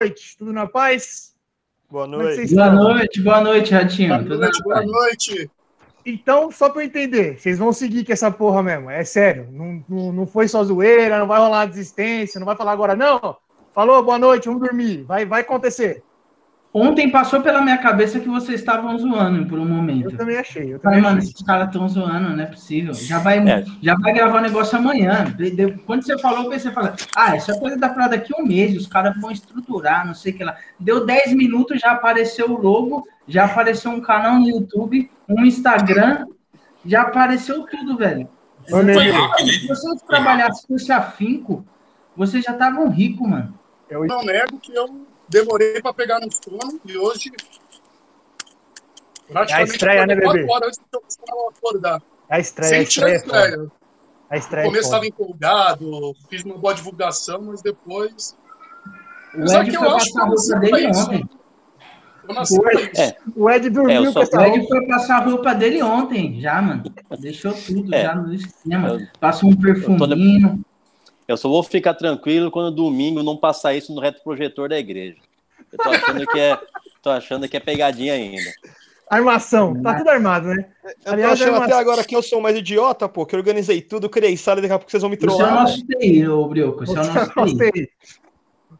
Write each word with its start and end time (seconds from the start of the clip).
noite, 0.00 0.36
tudo 0.38 0.52
na 0.52 0.66
paz? 0.66 1.34
Boa 1.90 2.04
é 2.04 2.08
noite. 2.08 2.54
Boa 2.54 2.70
noite, 2.70 3.20
boa 3.20 3.40
noite, 3.42 3.74
Ratinho. 3.74 4.24
Boa 4.24 4.38
noite, 4.38 4.62
boa 4.62 4.82
noite. 4.82 5.50
Então, 6.06 6.50
só 6.50 6.70
pra 6.70 6.80
eu 6.82 6.86
entender, 6.86 7.38
vocês 7.38 7.58
vão 7.58 7.70
seguir 7.70 8.06
com 8.06 8.12
essa 8.12 8.30
porra 8.30 8.62
mesmo, 8.62 8.88
é 8.88 9.04
sério. 9.04 9.48
Não, 9.52 9.84
não, 9.86 10.12
não 10.12 10.26
foi 10.26 10.48
só 10.48 10.64
zoeira, 10.64 11.18
não 11.18 11.26
vai 11.26 11.38
rolar 11.38 11.66
desistência, 11.66 12.38
não 12.38 12.46
vai 12.46 12.56
falar 12.56 12.72
agora, 12.72 12.96
não. 12.96 13.36
Falou, 13.74 14.02
boa 14.02 14.18
noite, 14.18 14.46
vamos 14.46 14.62
dormir. 14.62 15.02
Vai, 15.02 15.26
vai 15.26 15.42
acontecer. 15.42 16.02
Ontem 16.72 17.10
passou 17.10 17.40
pela 17.40 17.60
minha 17.60 17.78
cabeça 17.78 18.20
que 18.20 18.28
vocês 18.28 18.60
estavam 18.60 18.96
zoando 18.96 19.44
por 19.46 19.58
um 19.58 19.64
momento. 19.64 20.10
Eu 20.12 20.16
também 20.16 20.36
achei. 20.38 20.72
Eu 20.72 20.78
Falei, 20.78 20.98
também 20.98 21.02
mano, 21.02 21.18
achei. 21.18 21.30
esses 21.30 21.42
caras 21.44 21.66
estão 21.66 21.88
zoando, 21.88 22.30
não 22.30 22.40
é 22.40 22.46
possível. 22.46 22.94
Já 22.94 23.18
vai, 23.18 23.38
É. 23.40 23.64
já 23.82 23.96
vai 23.96 24.12
gravar 24.12 24.38
o 24.38 24.42
negócio 24.42 24.78
amanhã. 24.78 25.24
Quando 25.84 26.04
você 26.04 26.16
falou, 26.18 26.44
eu 26.44 26.50
pensei, 26.50 26.70
falei, 26.70 26.92
ah, 27.16 27.36
isso 27.36 27.50
é 27.50 27.58
coisa 27.58 27.76
da 27.76 27.88
pra 27.88 28.06
daqui 28.06 28.32
a 28.32 28.40
um 28.40 28.46
mês, 28.46 28.76
os 28.76 28.86
caras 28.86 29.20
vão 29.20 29.32
estruturar, 29.32 30.06
não 30.06 30.14
sei 30.14 30.32
o 30.32 30.36
que 30.36 30.44
lá. 30.44 30.56
Deu 30.78 31.04
10 31.04 31.32
minutos, 31.34 31.80
já 31.80 31.90
apareceu 31.90 32.52
o 32.52 32.60
logo, 32.62 33.04
já 33.26 33.46
apareceu 33.46 33.90
um 33.90 34.00
canal 34.00 34.38
no 34.38 34.48
YouTube, 34.48 35.10
um 35.28 35.44
Instagram, 35.44 36.24
já 36.86 37.02
apareceu 37.02 37.64
tudo, 37.66 37.96
velho. 37.96 38.28
Ô? 38.70 38.76
Se 39.44 39.66
vocês 39.66 40.02
trabalhassem 40.02 40.68
com 40.68 40.76
esse 40.76 40.92
afinco, 40.92 41.64
vocês 42.16 42.44
já 42.44 42.52
estavam 42.52 42.88
ricos, 42.88 43.28
mano. 43.28 43.58
eu- 43.88 44.06
Não 44.06 44.22
nego 44.24 44.56
que 44.60 44.72
eu 44.72 44.86
demorei 45.30 45.80
para 45.80 45.94
pegar 45.94 46.20
no 46.20 46.28
sono 46.30 46.80
e 46.84 46.96
hoje. 46.98 47.30
É 49.32 49.52
a 49.54 49.62
estreia, 49.62 50.06
né, 50.06 50.16
quatro 50.20 50.40
bebê? 50.46 50.66
antes 50.66 50.80
eu 50.92 51.00
começar 51.00 51.22
a 51.22 51.50
acordar. 51.56 52.02
a 52.28 52.38
estreia, 52.40 52.72
a 52.82 52.84
Senti 52.84 53.04
a 53.04 53.14
estreia, 53.14 53.14
é 53.14 53.16
estreia. 53.16 53.70
A 54.28 54.34
No 54.34 54.38
estreia. 54.38 54.62
é 54.64 54.66
começo 54.66 54.84
estava 54.84 55.06
empolgado, 55.06 56.16
fiz 56.28 56.42
uma 56.44 56.58
boa 56.58 56.74
divulgação, 56.74 57.42
mas 57.42 57.62
depois. 57.62 58.36
O 59.36 59.46
Só 59.48 59.60
Ed 59.62 59.70
que 59.70 59.76
foi 59.76 59.86
eu 59.86 59.96
acho 59.96 60.12
que 60.12 60.18
eu 60.20 60.26
nasci 60.26 60.50
pra 60.50 60.58
dele 60.58 60.90
isso. 60.90 61.00
ontem. 61.00 61.30
Eu 62.28 62.34
nasci 62.34 62.60
pra 62.60 62.72
isso. 62.74 63.00
É. 63.00 63.16
O 63.36 63.50
Ed 63.50 63.70
dormiu 63.70 64.10
É, 64.10 64.12
com 64.12 64.20
essa 64.20 64.36
O 64.40 64.44
Ed 64.44 64.68
foi 64.68 64.86
passar 64.88 65.16
a 65.16 65.24
roupa 65.24 65.54
dele 65.54 65.82
ontem, 65.82 66.40
já, 66.40 66.60
mano. 66.60 66.82
Deixou 67.20 67.52
tudo 67.54 67.94
É. 67.94 68.02
já 68.02 68.14
no 68.16 68.34
esquema. 68.34 68.88
Eu- 68.88 69.06
Passou 69.20 69.48
um 69.50 69.56
perfuminho. 69.56 70.64
Eu 71.30 71.36
só 71.36 71.48
vou 71.48 71.62
ficar 71.62 71.94
tranquilo 71.94 72.50
quando 72.50 72.74
domingo 72.74 73.22
não 73.22 73.36
passar 73.36 73.72
isso 73.72 73.94
no 73.94 74.00
retroprojetor 74.00 74.68
da 74.68 74.76
igreja. 74.76 75.16
Eu 75.72 75.78
tô 75.78 75.88
achando 75.88 76.26
que 76.26 76.40
é, 76.40 76.58
tô 77.00 77.10
achando 77.10 77.48
que 77.48 77.56
é 77.56 77.60
pegadinha 77.60 78.14
ainda. 78.14 78.50
Armação, 79.08 79.80
tá 79.80 79.94
tudo 79.98 80.10
armado, 80.10 80.48
né? 80.48 80.66
Eu 80.84 80.90
tô 81.04 81.12
Aliás, 81.12 81.32
achando 81.40 81.54
é 81.54 81.58
uma- 81.58 81.64
até 81.66 81.74
agora 81.74 82.02
que 82.02 82.16
eu 82.16 82.22
sou 82.22 82.40
mais 82.40 82.56
idiota, 82.56 83.08
pô, 83.08 83.24
que 83.24 83.36
eu 83.36 83.38
organizei 83.38 83.80
tudo, 83.80 84.08
criei 84.10 84.36
sala 84.36 84.58
e 84.58 84.62
daqui 84.62 84.74
a 84.74 84.78
pouco 84.78 84.90
vocês 84.90 85.00
vão 85.02 85.10
me 85.10 85.16
Você 85.16 85.24
é 85.26 85.28
o 85.30 85.36
trollar. 85.36 85.54
nosso 85.62 85.86
TI, 85.86 86.26
ô 86.28 86.48
Brioco. 86.48 86.84
Você 86.84 86.98
é 86.98 87.00
o 87.00 87.04
nosso 87.06 87.28
TI. 87.28 87.34
gostei. 87.36 87.88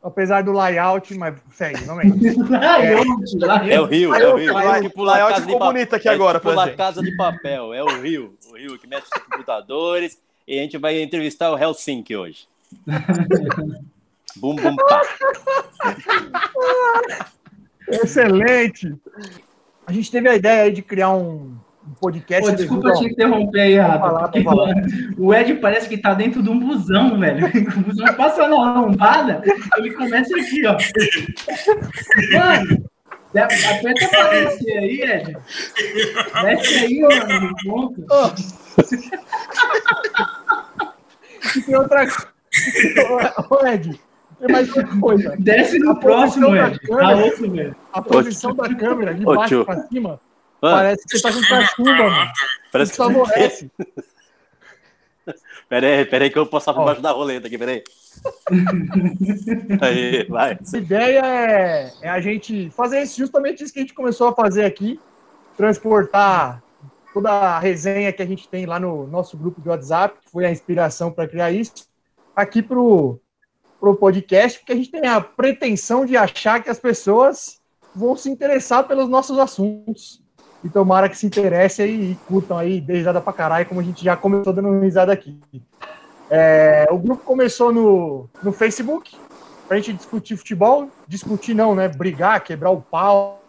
Apesar 0.03 0.43
do 0.43 0.51
layout, 0.53 1.15
mas 1.17 1.35
segue, 1.53 1.85
não. 1.85 1.95
Layout, 2.51 3.37
layout. 3.37 3.71
É 3.71 3.81
o 3.81 3.85
Rio, 3.85 4.15
é 4.15 4.27
o 4.33 4.37
Rio. 4.37 4.53
Vai, 4.53 4.65
É 4.65 4.91
a 4.91 5.03
layout 5.03 5.41
ficou 5.43 5.59
bonito 5.61 5.95
aqui 5.95 6.09
É 6.09 6.13
agora 6.13 6.41
pular 6.41 6.67
gente. 6.67 6.77
casa 6.77 7.01
de 7.03 7.15
papel. 7.17 7.73
É 7.75 7.83
o 7.85 8.01
Rio. 8.01 8.35
O 8.51 8.57
Rio 8.57 8.79
que 8.79 8.87
mexe 8.89 9.07
nos 9.15 9.23
computadores. 9.25 10.19
E 10.51 10.59
a 10.59 10.63
gente 10.63 10.77
vai 10.79 11.01
entrevistar 11.01 11.53
o 11.53 11.57
Helsinki 11.57 12.17
hoje. 12.17 12.49
bum, 14.35 14.57
bum, 14.57 14.75
pá. 14.75 15.03
Excelente! 17.87 18.93
A 19.87 19.93
gente 19.93 20.11
teve 20.11 20.29
a 20.29 20.35
ideia 20.35 20.65
aí 20.65 20.73
de 20.73 20.83
criar 20.83 21.13
um, 21.13 21.57
um 21.87 21.95
podcast. 22.01 22.51
Pô, 22.51 22.57
desculpa 22.57 22.93
te 22.95 23.05
interromper 23.05 23.61
aí, 23.61 23.79
Rafa. 23.79 24.41
mano, 24.43 24.75
O 25.17 25.33
Ed 25.33 25.55
parece 25.55 25.89
que 25.89 25.97
tá 25.97 26.15
dentro 26.15 26.43
de 26.43 26.51
um 26.51 26.59
busão, 26.59 27.17
velho. 27.21 27.47
O 27.79 27.81
busão 27.83 28.13
passa 28.17 28.49
na 28.49 28.81
lombada, 28.81 29.43
ele 29.77 29.93
começa 29.95 30.35
aqui, 30.37 30.67
ó. 30.67 30.77
Mano, 32.33 32.85
aperta 33.39 34.09
pra 34.09 34.31
descer 34.31 34.79
aí, 34.79 35.01
Ed. 35.01 35.37
Desce 36.43 36.75
aí, 36.75 37.05
ó, 37.05 37.41
no 37.41 37.55
ponto. 37.65 38.05
E 41.57 41.63
tem 41.63 41.77
outra 41.77 42.07
coisa. 42.07 42.29
Ô, 43.51 43.67
Ed, 43.67 44.01
tem 44.39 44.49
mais 44.53 44.69
outra 44.69 45.01
coisa. 45.01 45.37
Desce 45.39 45.79
no 45.79 45.93
A 45.93 45.95
próximo, 45.97 46.47
posição 46.47 46.55
da 46.57 46.67
Ed. 46.71 46.79
câmera. 46.81 47.07
A 47.07 47.17
outro, 47.25 47.51
velho. 47.51 47.77
A 47.93 48.03
posição 48.03 48.55
da 48.55 48.75
câmera, 48.75 49.15
de 49.15 49.27
Ô, 49.27 49.35
baixo 49.35 49.65
pra 49.65 49.83
cima, 49.89 50.21
Ah, 50.63 50.71
parece 50.73 51.05
que 51.07 51.19
você 51.19 51.23
tá 51.23 51.33
com 51.33 51.41
cachumba, 51.49 52.11
mano. 52.11 52.31
parece 52.73 52.93
Isso 52.93 53.01
que. 53.03 53.13
favorece. 53.13 53.71
Pera 55.69 55.87
aí, 55.87 56.05
pera 56.05 56.25
aí 56.25 56.31
que 56.31 56.37
eu 56.37 56.43
vou 56.43 56.51
passar 56.51 56.75
por 56.75 56.85
baixo 56.85 57.01
da 57.01 57.13
roleta 57.13 57.47
aqui, 57.47 57.57
pera 57.57 57.71
aí. 57.71 57.85
Aí, 59.81 60.25
vai. 60.29 60.59
A 60.75 60.77
ideia 60.77 61.21
é, 61.25 61.93
é 62.03 62.09
a 62.09 62.21
gente 62.21 62.69
fazer 62.71 63.03
isso, 63.03 63.17
justamente 63.17 63.63
isso 63.63 63.73
que 63.73 63.79
a 63.79 63.83
gente 63.83 63.95
começou 63.95 64.27
a 64.29 64.35
fazer 64.35 64.65
aqui, 64.65 64.99
transportar 65.57 66.61
toda 67.13 67.31
a 67.31 67.59
resenha 67.59 68.13
que 68.13 68.23
a 68.23 68.27
gente 68.27 68.49
tem 68.49 68.67
lá 68.67 68.79
no 68.79 69.07
nosso 69.07 69.37
grupo 69.37 69.61
de 69.61 69.69
WhatsApp, 69.69 70.19
que 70.21 70.31
foi 70.31 70.47
a 70.47 70.51
inspiração 70.51 71.11
para 71.11 71.29
criar 71.29 71.51
isso, 71.51 71.87
aqui 72.35 72.63
pro, 72.63 73.21
pro 73.79 73.97
podcast, 73.97 74.59
porque 74.59 74.73
a 74.73 74.77
gente 74.77 74.91
tem 74.91 75.07
a 75.07 75.21
pretensão 75.21 76.05
de 76.05 76.17
achar 76.17 76.63
que 76.63 76.71
as 76.71 76.79
pessoas 76.79 77.61
vão 77.95 78.17
se 78.17 78.31
interessar 78.31 78.87
pelos 78.87 79.09
nossos 79.09 79.39
assuntos. 79.39 80.23
E 80.63 80.69
tomara 80.69 81.09
que 81.09 81.17
se 81.17 81.27
interessem 81.27 81.87
e, 81.89 82.13
e 82.13 82.15
curtam 82.29 82.59
aí, 82.59 82.81
dê 82.81 82.95
risada 82.95 83.21
pra 83.21 83.33
caralho, 83.33 83.67
como 83.67 83.81
a 83.81 83.85
gente 83.85 84.05
já 84.05 84.17
começou 84.17 84.53
dando 84.53 84.79
risada 84.81 85.13
aqui. 85.13 85.41
É, 86.29 86.87
o 86.91 86.99
grupo 86.99 87.25
começou 87.25 87.73
no, 87.73 88.29
no 88.43 88.53
Facebook, 88.53 89.17
pra 89.71 89.77
gente 89.77 89.93
discutir 89.93 90.37
futebol. 90.37 90.91
Discutir 91.07 91.55
não, 91.55 91.77
né? 91.77 91.87
Brigar, 91.87 92.43
quebrar 92.43 92.71
o 92.71 92.83
pau. 92.83 93.40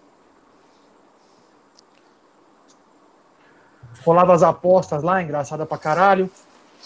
Rolava 4.03 4.33
as 4.33 4.43
apostas 4.43 5.03
lá, 5.03 5.21
engraçada 5.21 5.65
pra 5.65 5.77
caralho. 5.77 6.29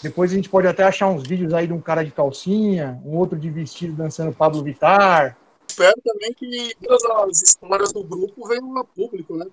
Depois 0.02 0.30
a 0.30 0.34
gente 0.34 0.48
pode 0.48 0.66
até 0.66 0.84
achar 0.84 1.08
uns 1.08 1.26
vídeos 1.26 1.54
aí 1.54 1.66
de 1.66 1.72
um 1.72 1.80
cara 1.80 2.04
de 2.04 2.10
calcinha, 2.10 3.00
um 3.04 3.16
outro 3.16 3.38
de 3.38 3.50
vestido 3.50 3.94
dançando 3.94 4.32
Pablo 4.32 4.62
Vittar. 4.62 5.36
Espero 5.68 5.94
também 6.04 6.32
que 6.34 6.74
todas 6.82 7.04
as 7.04 7.42
histórias 7.42 7.92
do 7.92 8.04
grupo 8.04 8.46
venham 8.46 8.78
a 8.78 8.84
público, 8.84 9.36
né? 9.36 9.46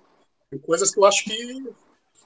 Tem 0.50 0.58
coisas 0.60 0.92
que 0.92 1.00
eu 1.00 1.04
acho 1.04 1.24
que 1.24 1.64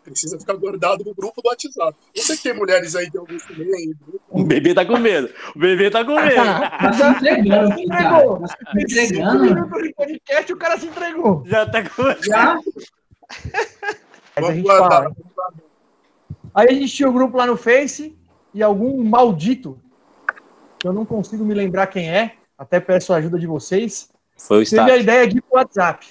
precisa 0.04 0.38
ficar 0.38 0.54
guardado 0.54 1.04
no 1.04 1.14
grupo 1.14 1.42
do 1.42 1.48
WhatsApp. 1.48 1.96
Que 2.12 2.36
tem 2.36 2.54
mulheres 2.54 2.96
aí 2.96 3.08
eu 3.12 3.24
vi 3.24 3.38
também. 3.46 3.94
O 4.30 4.44
bebê 4.44 4.74
tá 4.74 4.84
com 4.84 4.98
medo. 4.98 5.30
O 5.54 5.58
bebê 5.58 5.90
tá 5.90 6.04
com 6.04 6.14
medo. 6.14 6.34
Tá 6.78 6.92
se 6.92 7.02
entregando. 7.02 7.80
Entregou. 7.80 8.40
Tá 8.40 8.46
se 8.48 8.56
Tem 8.56 8.88
cinco 8.88 9.02
entregando. 9.04 9.44
minutos 9.44 9.82
de 9.82 9.94
podcast 9.94 10.52
o 10.52 10.56
cara 10.56 10.78
se 10.78 10.86
entregou. 10.86 11.42
Já 11.46 11.66
tá 11.66 11.82
com 11.88 12.22
Já? 12.22 12.58
Mas 14.40 14.50
a 14.50 14.54
gente 14.54 14.64
guardar. 14.64 14.88
fala. 14.88 15.14
Aí 16.54 16.68
a 16.68 16.72
gente 16.72 16.92
tinha 16.92 17.08
o 17.08 17.12
grupo 17.12 17.36
lá 17.36 17.46
no 17.46 17.56
Face 17.56 18.16
e 18.52 18.62
algum 18.62 19.02
maldito, 19.04 19.78
que 20.78 20.88
eu 20.88 20.92
não 20.92 21.04
consigo 21.04 21.44
me 21.44 21.54
lembrar 21.54 21.86
quem 21.86 22.10
é, 22.10 22.34
até 22.56 22.80
peço 22.80 23.12
a 23.12 23.16
ajuda 23.16 23.38
de 23.38 23.46
vocês, 23.46 24.10
Foi 24.36 24.62
o 24.62 24.68
teve 24.68 24.90
a 24.90 24.96
ideia 24.96 25.26
de 25.28 25.38
ir 25.38 25.42
pro 25.42 25.58
WhatsApp. 25.58 26.06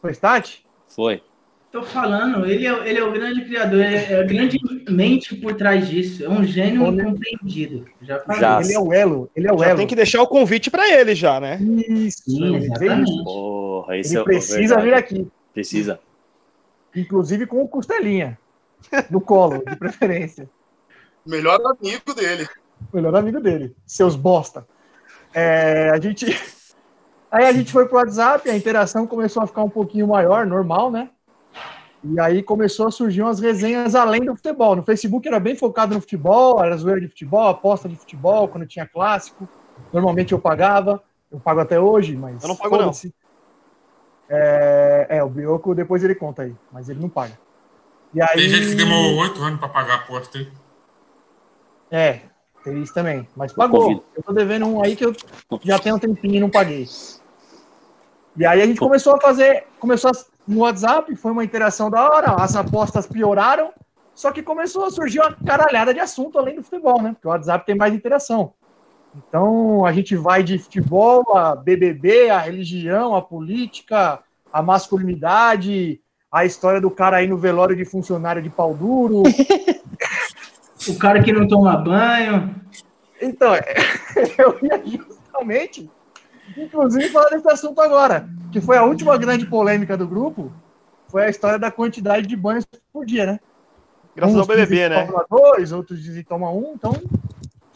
Foi 0.00 0.12
Stat? 0.12 0.64
Foi. 0.88 1.22
Tô 1.70 1.82
falando, 1.82 2.46
ele 2.46 2.66
é, 2.66 2.88
ele 2.88 2.98
é 2.98 3.04
o 3.04 3.12
grande 3.12 3.44
criador, 3.44 3.80
é, 3.80 4.12
é 4.12 4.20
a 4.20 4.22
grande 4.22 4.58
mente 4.88 5.34
por 5.36 5.54
trás 5.54 5.86
disso. 5.86 6.24
É 6.24 6.28
um 6.28 6.42
gênio 6.42 6.82
Olha. 6.82 7.02
incompreendido. 7.02 7.84
Já 8.00 8.20
falei. 8.20 8.40
Já. 8.40 8.60
Ele 8.60 8.72
é 8.72 8.80
o 8.80 8.92
elo, 8.92 9.30
ele 9.36 9.48
é 9.48 9.52
o 9.52 9.58
Já 9.58 9.66
elo. 9.66 9.78
tem 9.78 9.86
que 9.86 9.94
deixar 9.94 10.22
o 10.22 10.26
convite 10.26 10.70
pra 10.70 10.88
ele 10.88 11.14
já, 11.14 11.38
né? 11.38 11.58
Isso, 11.60 12.22
Sim, 12.24 12.56
exatamente. 12.56 13.22
Porra, 13.22 13.96
ele 13.98 14.16
é 14.16 14.22
precisa 14.22 14.80
vir 14.80 14.94
aqui, 14.94 15.26
Precisa. 15.52 16.00
Inclusive 16.94 17.46
com 17.46 17.62
o 17.62 17.68
costelinha, 17.68 18.38
no 19.10 19.20
colo, 19.20 19.62
de 19.64 19.76
preferência. 19.76 20.48
Melhor 21.26 21.60
amigo 21.64 22.14
dele. 22.14 22.48
melhor 22.92 23.14
amigo 23.14 23.40
dele, 23.40 23.76
seus 23.86 24.16
bosta. 24.16 24.66
É, 25.34 25.90
a 25.90 26.00
gente. 26.00 26.26
Aí 27.30 27.44
a 27.44 27.52
gente 27.52 27.70
foi 27.70 27.86
pro 27.86 27.98
WhatsApp, 27.98 28.48
a 28.48 28.56
interação 28.56 29.06
começou 29.06 29.42
a 29.42 29.46
ficar 29.46 29.62
um 29.62 29.68
pouquinho 29.68 30.08
maior, 30.08 30.46
normal, 30.46 30.90
né? 30.90 31.10
E 32.02 32.18
aí 32.20 32.42
começou 32.42 32.86
a 32.86 32.90
surgir 32.90 33.22
umas 33.22 33.40
resenhas 33.40 33.94
além 33.94 34.24
do 34.24 34.34
futebol. 34.34 34.76
No 34.76 34.82
Facebook 34.82 35.26
era 35.26 35.38
bem 35.38 35.56
focado 35.56 35.94
no 35.94 36.00
futebol, 36.00 36.64
era 36.64 36.76
zoeira 36.76 37.00
de 37.00 37.08
futebol, 37.08 37.48
aposta 37.48 37.88
de 37.88 37.96
futebol, 37.96 38.48
quando 38.48 38.66
tinha 38.66 38.86
clássico. 38.86 39.48
Normalmente 39.92 40.32
eu 40.32 40.38
pagava, 40.38 41.02
eu 41.30 41.38
pago 41.38 41.60
até 41.60 41.78
hoje, 41.78 42.16
mas. 42.16 42.42
Eu 42.42 42.48
não 42.48 42.56
pago, 42.56 42.76
não. 42.76 42.92
É, 44.28 45.06
é, 45.08 45.22
o 45.24 45.28
Brioco 45.28 45.74
depois 45.74 46.04
ele 46.04 46.14
conta 46.14 46.42
aí, 46.42 46.54
mas 46.72 46.88
ele 46.88 47.00
não 47.00 47.08
paga. 47.08 47.38
E 48.12 48.20
aí, 48.22 48.28
Tem 48.36 48.48
gente 48.48 48.68
que 48.68 48.74
demorou 48.74 49.16
oito 49.18 49.40
anos 49.42 49.58
pra 49.58 49.68
pagar 49.68 49.94
a 49.94 49.96
aposta 49.96 50.38
aí. 50.38 50.48
É, 51.90 52.20
tem 52.64 52.82
isso 52.82 52.92
também. 52.92 53.26
Mas 53.36 53.52
pagou. 53.52 54.04
Eu 54.14 54.22
tô 54.22 54.32
devendo 54.32 54.66
um 54.66 54.82
aí 54.82 54.94
que 54.96 55.04
eu 55.04 55.14
já 55.62 55.78
tenho 55.78 55.96
um 55.96 55.98
tempinho 55.98 56.34
e 56.36 56.40
não 56.40 56.50
paguei. 56.50 56.86
E 58.36 58.46
aí 58.46 58.62
a 58.62 58.66
gente 58.66 58.78
começou 58.78 59.16
a 59.16 59.20
fazer, 59.20 59.66
começou 59.80 60.10
a- 60.10 60.14
no 60.46 60.60
WhatsApp, 60.60 61.14
foi 61.16 61.32
uma 61.32 61.44
interação 61.44 61.90
da 61.90 62.02
hora, 62.08 62.34
as 62.42 62.54
apostas 62.56 63.06
pioraram, 63.06 63.72
só 64.14 64.30
que 64.32 64.42
começou 64.42 64.84
a 64.84 64.90
surgir 64.90 65.20
uma 65.20 65.32
caralhada 65.32 65.92
de 65.92 66.00
assunto 66.00 66.38
além 66.38 66.54
do 66.56 66.62
futebol, 66.62 67.00
né? 67.02 67.12
Porque 67.12 67.26
o 67.26 67.30
WhatsApp 67.30 67.66
tem 67.66 67.74
mais 67.74 67.92
interação. 67.94 68.52
Então 69.26 69.84
a 69.84 69.92
gente 69.92 70.14
vai 70.16 70.42
de 70.42 70.58
futebol 70.58 71.36
a 71.36 71.56
BBB, 71.56 72.30
a 72.30 72.38
religião, 72.38 73.14
a 73.14 73.22
política, 73.22 74.20
a 74.52 74.62
masculinidade, 74.62 76.00
a 76.30 76.44
história 76.44 76.80
do 76.80 76.90
cara 76.90 77.16
aí 77.16 77.26
no 77.26 77.36
velório 77.36 77.74
de 77.74 77.84
funcionário 77.84 78.42
de 78.42 78.50
pau 78.50 78.74
duro. 78.74 79.22
O 80.86 80.96
cara 80.96 81.22
que 81.22 81.32
não 81.32 81.46
toma 81.46 81.76
banho. 81.76 82.54
Então, 83.20 83.52
eu 84.38 84.58
ia 84.62 84.80
justamente, 84.86 85.90
inclusive, 86.56 87.08
falar 87.08 87.30
desse 87.30 87.50
assunto 87.50 87.80
agora, 87.80 88.28
que 88.52 88.60
foi 88.60 88.76
a 88.76 88.84
última 88.84 89.18
grande 89.18 89.44
polêmica 89.44 89.96
do 89.96 90.06
grupo, 90.06 90.52
foi 91.08 91.24
a 91.24 91.28
história 91.28 91.58
da 91.58 91.70
quantidade 91.70 92.26
de 92.26 92.36
banhos 92.36 92.64
por 92.92 93.04
dia, 93.04 93.26
né? 93.26 93.40
Graças 94.14 94.36
ao 94.36 94.42
Uns 94.42 94.46
dizem 94.46 94.64
BBB, 94.64 94.88
né? 94.88 95.06
toma 95.06 95.26
dois, 95.28 95.72
outros 95.72 96.02
dizem 96.02 96.22
que 96.22 96.28
toma 96.28 96.50
um, 96.50 96.72
então, 96.74 96.92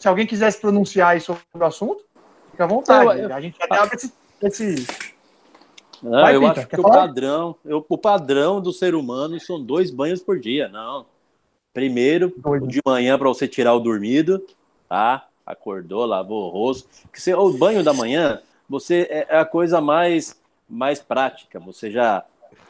se 0.03 0.07
alguém 0.09 0.27
quiser 0.27 0.51
se 0.51 0.59
pronunciar 0.59 1.11
aí 1.11 1.21
sobre 1.21 1.41
o 1.53 1.63
assunto, 1.63 2.03
fica 2.51 2.65
à 2.65 2.67
vontade. 2.67 3.21
Eu- 3.21 3.29
eu- 3.29 3.35
a 3.35 3.39
gente 3.39 3.55
até 3.63 3.79
abre 3.79 3.95
esse, 3.95 4.13
esse 4.41 4.87
Não, 6.01 6.11
Vai, 6.11 6.35
eu 6.35 6.41
Pita, 6.41 6.51
acho 6.59 6.67
que 6.67 6.81
o 6.81 6.83
padrão, 6.83 7.55
eu- 7.63 7.85
o 7.87 7.97
padrão 7.97 8.59
do 8.59 8.73
ser 8.73 8.95
humano 8.95 9.39
são 9.39 9.63
dois 9.63 9.89
banhos 9.89 10.21
por 10.21 10.37
dia. 10.37 10.67
Não. 10.67 11.05
Primeiro, 11.73 12.33
Doido. 12.35 12.65
o 12.65 12.67
de 12.67 12.81
manhã 12.85 13.17
para 13.17 13.29
você 13.29 13.47
tirar 13.47 13.73
o 13.75 13.79
dormido, 13.79 14.45
tá? 14.89 15.25
Acordou, 15.45 16.05
lavou 16.05 16.47
o 16.47 16.49
rosto. 16.49 16.89
Que 17.09 17.21
você, 17.21 17.33
o 17.33 17.53
banho 17.53 17.81
da 17.81 17.93
manhã, 17.93 18.41
você 18.67 19.07
é 19.09 19.27
é 19.29 19.39
a 19.39 19.45
coisa 19.45 19.79
mais 19.79 20.37
mais 20.67 20.99
prática. 20.99 21.61
Você 21.61 21.89
já 21.89 22.25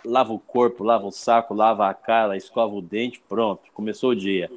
lava 0.05 0.31
o 0.31 0.37
corpo, 0.37 0.83
lava 0.83 1.07
o 1.07 1.11
saco, 1.11 1.55
lava 1.55 1.89
a 1.89 1.95
cara, 1.95 2.37
escova 2.37 2.75
o 2.75 2.81
dente, 2.81 3.19
pronto, 3.27 3.71
começou 3.73 4.11
o 4.11 4.15
dia. 4.15 4.51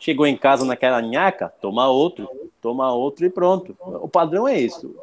Chegou 0.00 0.26
em 0.26 0.36
casa 0.36 0.64
naquela 0.64 1.00
nhaca, 1.02 1.52
toma 1.60 1.86
outro, 1.86 2.26
toma 2.60 2.90
outro 2.92 3.26
e 3.26 3.30
pronto. 3.30 3.76
O 3.78 4.08
padrão 4.08 4.48
é 4.48 4.58
isso. 4.58 4.96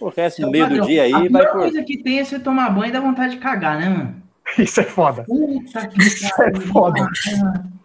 O 0.00 0.08
resto 0.08 0.40
no 0.42 0.50
meio 0.50 0.66
do 0.68 0.80
dia 0.80 1.02
a 1.02 1.04
aí 1.04 1.28
vai 1.28 1.46
por. 1.46 1.58
coisa 1.58 1.82
que 1.84 2.02
tem 2.02 2.18
é 2.18 2.24
você 2.24 2.38
tomar 2.40 2.70
banho 2.70 2.88
e 2.88 2.92
dar 2.92 3.00
vontade 3.00 3.34
de 3.34 3.40
cagar, 3.40 3.78
né, 3.78 3.88
mano? 3.90 4.22
Isso 4.58 4.80
é 4.80 4.84
foda. 4.84 5.24
Puta 5.24 5.88
que 5.88 6.02
Isso 6.02 6.42
é 6.42 6.54
foda. 6.60 7.08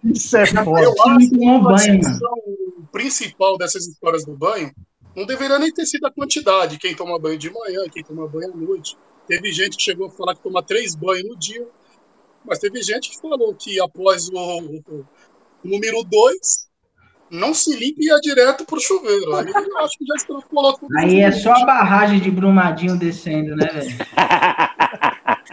Isso 0.03 0.37
é 0.37 0.45
foda. 0.45 0.81
Eu 0.81 0.93
acho 1.03 1.29
que 1.29 1.45
a 1.45 2.91
principal 2.91 3.57
dessas 3.57 3.85
histórias 3.87 4.25
do 4.25 4.33
banho 4.35 4.71
não 5.15 5.25
deveria 5.25 5.59
nem 5.59 5.73
ter 5.73 5.85
sido 5.85 6.05
a 6.05 6.11
quantidade, 6.11 6.77
quem 6.77 6.95
toma 6.95 7.19
banho 7.19 7.37
de 7.37 7.49
manhã, 7.51 7.81
quem 7.91 8.03
toma 8.03 8.27
banho 8.27 8.51
à 8.53 8.55
noite. 8.55 8.97
Teve 9.27 9.51
gente 9.51 9.77
que 9.77 9.83
chegou 9.83 10.07
a 10.07 10.09
falar 10.11 10.35
que 10.35 10.41
toma 10.41 10.63
três 10.63 10.95
banhos 10.95 11.27
no 11.27 11.37
dia, 11.37 11.65
mas 12.45 12.59
teve 12.59 12.81
gente 12.81 13.09
que 13.09 13.19
falou 13.21 13.53
que 13.53 13.79
após 13.81 14.29
o- 14.29 14.35
o 14.35 15.05
número 15.63 16.03
dois 16.03 16.69
não 17.31 17.53
se 17.53 17.75
limpa 17.77 17.99
e 17.99 18.07
ia 18.07 18.19
direto 18.19 18.65
pro 18.65 18.79
chuveiro. 18.79 19.35
Aí 19.35 19.45
eu 19.47 19.77
acho 19.79 19.97
que 19.97 20.05
já 20.05 20.15
extrapolou 20.15 20.77
tudo. 20.77 20.97
Aí 20.97 21.19
é 21.19 21.31
só 21.31 21.53
a 21.53 21.65
barragem 21.65 22.19
de 22.19 22.31
Brumadinho 22.31 22.97
descendo, 22.97 23.55
né, 23.55 23.67
velho? 23.67 23.97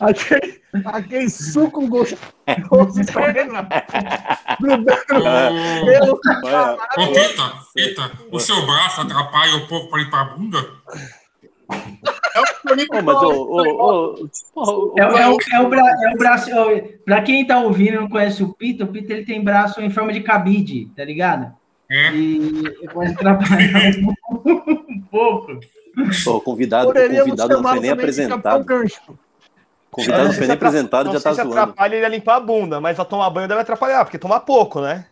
Aquele, 0.00 0.60
aquele 0.84 1.30
suco 1.30 1.86
gostoso 1.88 3.00
escorrendo 3.00 3.52
na 3.52 3.66
grudando 4.60 6.20
Ô, 6.96 7.12
Pita, 7.12 7.52
Pita, 7.74 8.12
o 8.30 8.38
seu 8.38 8.66
braço 8.66 9.00
atrapalha 9.00 9.56
um 9.56 9.66
pouco 9.66 9.88
para 9.88 10.02
limpar 10.02 10.20
a 10.20 10.24
bunda? 10.36 10.70
É, 14.96 15.06
o- 15.06 15.18
é 15.18 15.28
o, 15.28 15.38
é 15.52 15.60
o, 15.60 15.68
bra, 15.68 15.82
é 16.02 16.14
o 16.14 16.18
braço. 16.18 16.50
ó, 16.54 16.66
Pra 17.04 17.22
quem 17.22 17.46
tá 17.46 17.58
ouvindo 17.60 17.94
e 17.94 17.96
não 17.96 18.08
conhece 18.08 18.42
o 18.42 18.52
Pita, 18.52 18.84
o 18.84 18.88
Pita 18.88 19.12
ele 19.12 19.24
tem 19.24 19.42
braço 19.42 19.80
em 19.80 19.90
forma 19.90 20.12
de 20.12 20.20
cabide, 20.20 20.86
tá 20.96 21.04
ligado? 21.04 21.52
É. 21.90 22.10
E 22.12 22.88
pode 22.92 23.12
atrapalhar 23.12 23.92
um 24.88 25.00
pouco. 25.10 25.52
o 26.26 26.40
convidado, 26.40 26.92
convidado 26.92 27.62
não 27.62 27.70
foi 27.70 27.80
nem 27.80 27.90
apresentado. 27.90 28.66
Convidado 29.90 30.24
não 30.24 30.32
foi 30.32 30.46
nem 30.46 30.54
apresentado, 30.56 31.12
já 31.12 31.20
tá 31.20 31.30
se 31.30 31.36
zoando. 31.42 31.52
atrapalha 31.58 31.94
ele 31.96 32.04
a 32.04 32.08
limpar 32.08 32.36
a 32.36 32.40
bunda, 32.40 32.80
mas 32.80 32.98
a 32.98 33.04
tomar 33.04 33.30
banho 33.30 33.48
deve 33.48 33.60
atrapalhar, 33.60 34.04
porque 34.04 34.18
toma 34.18 34.40
pouco, 34.40 34.80
né? 34.80 35.06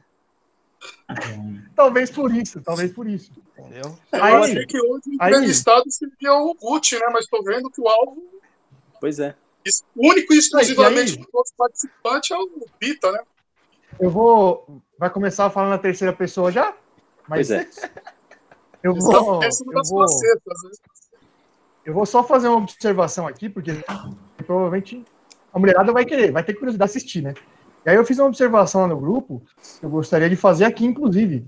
Talvez 1.76 2.10
por 2.10 2.34
isso, 2.34 2.60
talvez 2.62 2.92
por 2.92 3.06
isso. 3.06 3.30
Entendeu? 3.58 3.96
Eu 4.12 4.24
Aí- 4.24 4.34
achei 4.34 4.66
que 4.66 4.78
hoje 4.80 5.02
o 5.08 5.16
aí- 5.22 5.30
entrevistado 5.32 5.84
seria 5.90 6.34
o 6.34 6.54
Gucci, 6.54 6.98
né? 6.98 7.06
Mas 7.12 7.26
tô 7.26 7.42
vendo 7.42 7.70
que 7.70 7.80
o 7.80 7.88
alvo 7.88 8.22
Pois 9.00 9.18
é. 9.18 9.34
único 9.96 10.32
e 10.34 10.38
exclusivamente 10.38 11.12
aí? 11.12 11.18
do 11.18 11.28
nosso 11.32 11.52
participante 11.56 12.32
é 12.32 12.36
o 12.38 12.48
Pita, 12.78 13.10
né? 13.12 13.20
Eu 14.00 14.10
vou. 14.10 14.82
Vai 14.98 15.10
começar 15.10 15.48
falando 15.50 15.70
na 15.70 15.78
terceira 15.78 16.12
pessoa 16.12 16.50
já? 16.50 16.74
Mas 17.28 17.48
Pois 17.48 17.50
é. 17.50 17.68
eu 18.82 18.94
vou. 18.94 19.40
pensando 19.40 19.72
Eu 19.72 19.82
vou, 19.84 20.00
facetas, 20.08 20.62
né? 20.64 20.70
eu 21.86 21.94
vou 21.94 22.06
só 22.06 22.22
fazer 22.24 22.48
uma 22.48 22.58
observação 22.58 23.26
aqui, 23.26 23.48
porque 23.48 23.72
provavelmente 24.46 25.04
a 25.52 25.58
mulherada 25.58 25.92
vai 25.92 26.04
querer, 26.04 26.32
vai 26.32 26.42
ter 26.42 26.54
curiosidade 26.54 26.90
de 26.92 26.96
assistir, 26.98 27.22
né? 27.22 27.34
E 27.84 27.90
aí 27.90 27.96
eu 27.96 28.04
fiz 28.04 28.18
uma 28.18 28.28
observação 28.28 28.82
lá 28.82 28.88
no 28.88 28.96
grupo, 28.96 29.42
eu 29.82 29.90
gostaria 29.90 30.28
de 30.28 30.36
fazer 30.36 30.64
aqui, 30.64 30.84
inclusive. 30.86 31.46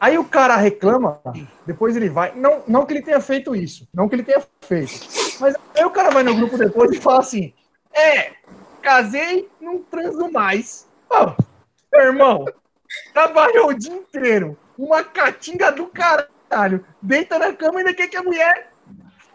Aí 0.00 0.18
o 0.18 0.24
cara 0.24 0.56
reclama, 0.56 1.20
depois 1.66 1.96
ele 1.96 2.08
vai. 2.08 2.34
Não, 2.36 2.62
não 2.68 2.84
que 2.84 2.92
ele 2.92 3.02
tenha 3.02 3.20
feito 3.20 3.56
isso, 3.56 3.88
não 3.92 4.08
que 4.08 4.14
ele 4.14 4.22
tenha 4.22 4.42
feito. 4.60 4.92
Mas 5.40 5.54
aí 5.74 5.84
o 5.84 5.90
cara 5.90 6.10
vai 6.10 6.22
no 6.22 6.34
grupo 6.34 6.58
depois 6.58 6.92
e 6.92 7.00
fala 7.00 7.20
assim: 7.20 7.52
É, 7.92 8.32
casei, 8.82 9.48
não 9.60 9.78
transo 9.82 10.30
mais. 10.30 10.86
Meu 11.92 12.02
irmão, 12.02 12.44
trabalhou 13.12 13.68
o 13.68 13.74
dia 13.74 13.94
inteiro, 13.94 14.58
uma 14.76 15.02
catinga 15.02 15.72
do 15.72 15.86
caralho, 15.86 16.84
deita 17.00 17.38
na 17.38 17.52
cama 17.52 17.76
e 17.76 17.78
ainda 17.78 17.94
quer 17.94 18.08
que 18.08 18.16
a 18.16 18.22
mulher 18.22 18.72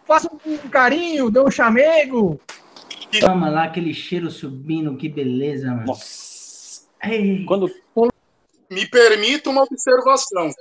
faça 0.06 0.30
um 0.46 0.58
carinho, 0.70 1.32
dê 1.32 1.40
um 1.40 1.52
chamego. 1.52 2.40
Toma 3.20 3.50
lá 3.50 3.64
aquele 3.64 3.94
cheiro 3.94 4.30
subindo, 4.30 4.96
que 4.96 5.10
beleza, 5.10 5.68
mano. 5.68 5.88
Nossa. 5.88 6.84
Ei, 7.04 7.46
Quando, 7.46 7.72
Me 8.70 8.88
permita 8.88 9.50
uma 9.50 9.64
observação. 9.64 10.52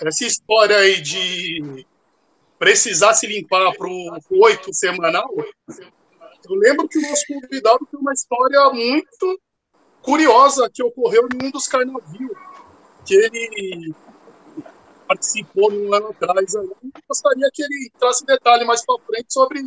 Essa 0.00 0.24
história 0.24 0.76
aí 0.76 1.00
de 1.00 1.86
precisar 2.58 3.14
se 3.14 3.26
limpar 3.26 3.72
para 3.76 3.88
o 3.88 4.44
oito 4.44 4.72
semanal, 4.72 5.28
eu 6.48 6.54
lembro 6.54 6.88
que 6.88 6.98
o 6.98 7.02
nosso 7.02 7.24
convidado 7.26 7.86
tem 7.90 8.00
uma 8.00 8.12
história 8.12 8.70
muito 8.70 9.40
curiosa 10.02 10.70
que 10.72 10.82
ocorreu 10.82 11.28
em 11.34 11.46
um 11.46 11.50
dos 11.50 11.66
carnavios, 11.66 12.36
que 13.04 13.14
ele 13.14 13.94
participou 15.06 15.70
num 15.70 15.92
ano 15.92 16.08
atrás. 16.08 16.54
Eu 16.54 16.76
gostaria 17.08 17.50
que 17.52 17.62
ele 17.62 17.90
entrasse 17.94 18.24
detalhe 18.24 18.64
mais 18.64 18.84
para 18.84 18.98
frente 19.06 19.32
sobre 19.32 19.60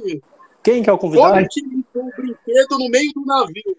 quem 0.63 0.82
que 0.82 0.89
é 0.89 0.93
o 0.93 0.98
convidado? 0.98 1.34
como 1.34 1.48
que 1.50 1.62
o 1.96 2.10
brinquedo 2.15 2.77
no 2.79 2.89
meio 2.89 3.12
do 3.13 3.25
navio. 3.25 3.75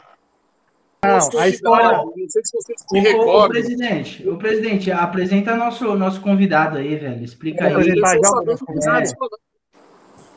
Não, 1.05 1.17
a 1.39 1.49
história. 1.49 1.99
convidado, 1.99 2.13
Não 2.17 2.29
sei 2.31 2.43
se 2.45 2.57
vocês 2.57 2.81
se 2.89 2.99
recordam. 2.99 3.49
presidente, 3.51 4.29
o 4.29 4.37
presidente, 4.39 4.91
apresenta 4.91 5.55
nosso, 5.55 5.95
nosso 5.97 6.21
convidado 6.21 6.79
aí, 6.79 6.97
velho. 6.97 7.23
Explica 7.23 7.69
Vamos 7.69 7.87
aí. 7.87 7.99
apresentar 8.01 8.29
já 8.29 8.31
o 8.37 8.45
nosso 8.45 8.65
o 8.65 8.67
convidado. 8.67 9.09
falaram. 9.09 9.39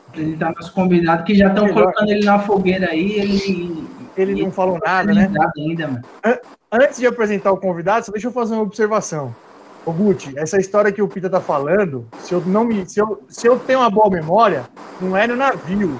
Apresentar 0.08 0.52
nosso 0.54 0.72
convidado, 0.72 1.24
que 1.24 1.34
já 1.34 1.48
estão 1.48 1.68
colocando 1.72 2.10
ele 2.10 2.24
na 2.24 2.38
fogueira 2.38 2.90
aí. 2.90 3.12
Ele, 3.18 3.88
Ele 4.16 4.42
não 4.42 4.50
falou 4.50 4.78
tá 4.80 5.04
nada, 5.04 5.14
né? 5.14 5.30
ainda, 5.56 5.86
mano. 5.88 6.02
Antes 6.72 6.98
de 6.98 7.06
apresentar 7.06 7.52
o 7.52 7.56
convidado, 7.58 8.04
só 8.06 8.12
deixa 8.12 8.26
eu 8.28 8.32
fazer 8.32 8.54
uma 8.54 8.62
observação. 8.62 9.34
Ô, 9.86 9.92
Guti, 9.92 10.34
essa 10.36 10.58
história 10.58 10.92
que 10.92 11.00
o 11.00 11.08
Pita 11.08 11.30
tá 11.30 11.40
falando, 11.40 12.06
se 12.20 12.34
eu 12.34 12.40
não 12.42 12.64
me. 12.64 12.86
Se 12.86 13.00
eu, 13.00 13.22
se 13.28 13.46
eu 13.46 13.58
tenho 13.58 13.78
uma 13.78 13.88
boa 13.88 14.10
memória, 14.10 14.64
não 15.00 15.16
é 15.16 15.26
no 15.26 15.34
navio. 15.36 15.98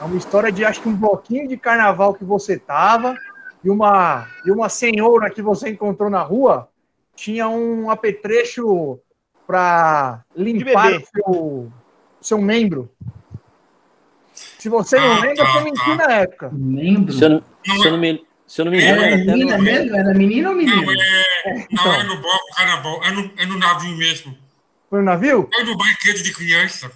É 0.00 0.04
uma 0.04 0.16
história 0.16 0.50
de 0.50 0.64
acho 0.64 0.80
que 0.80 0.88
um 0.88 0.96
bloquinho 0.96 1.46
de 1.46 1.58
carnaval 1.58 2.14
que 2.14 2.24
você 2.24 2.58
tava 2.58 3.14
e 3.62 3.68
uma, 3.68 4.26
e 4.46 4.50
uma 4.50 4.70
senhora 4.70 5.28
que 5.30 5.42
você 5.42 5.68
encontrou 5.68 6.08
na 6.08 6.22
rua 6.22 6.68
tinha 7.14 7.46
um 7.48 7.90
apetrecho 7.90 8.98
para 9.46 10.24
limpar 10.34 10.92
o 10.92 11.02
seu, 11.04 11.72
seu 12.20 12.38
membro. 12.40 12.90
Se 14.32 14.70
você 14.70 14.98
não 14.98 15.12
Ah, 15.12 15.20
lembra, 15.20 15.36
tá, 15.44 15.52
você 15.52 15.60
mentiu 15.64 15.96
tá. 15.98 16.06
na 16.06 16.12
época. 16.14 16.50
Membro. 16.50 17.12
Se 17.12 17.24
eu 17.24 17.28
não, 17.28 17.42
se 17.62 17.86
eu 17.86 17.92
não 17.92 17.98
me, 17.98 18.26
se 18.46 18.60
eu 18.60 18.64
não 18.64 18.72
me 18.72 18.78
engano, 18.82 19.02
Era 19.02 19.12
era 19.12 19.16
menina 19.26 19.58
no, 19.58 19.62
mesmo? 19.64 19.96
Era 19.96 20.14
menina 20.14 20.48
ou 20.48 20.56
menino? 20.56 20.82
Não, 20.82 20.92
é, 20.92 20.96
não 21.54 21.66
Então. 21.70 21.92
é 21.92 22.02
no 22.04 22.16
bloco 22.22 22.54
carnaval, 22.56 23.04
é 23.04 23.10
no, 23.10 23.30
é 23.36 23.44
no 23.46 23.58
navio 23.58 23.96
mesmo. 23.98 24.34
Foi 24.88 25.00
no 25.00 25.04
navio? 25.04 25.48
É 25.52 25.62
no 25.62 25.76
brinquedo 25.76 26.22
de 26.22 26.32
criança. 26.32 26.90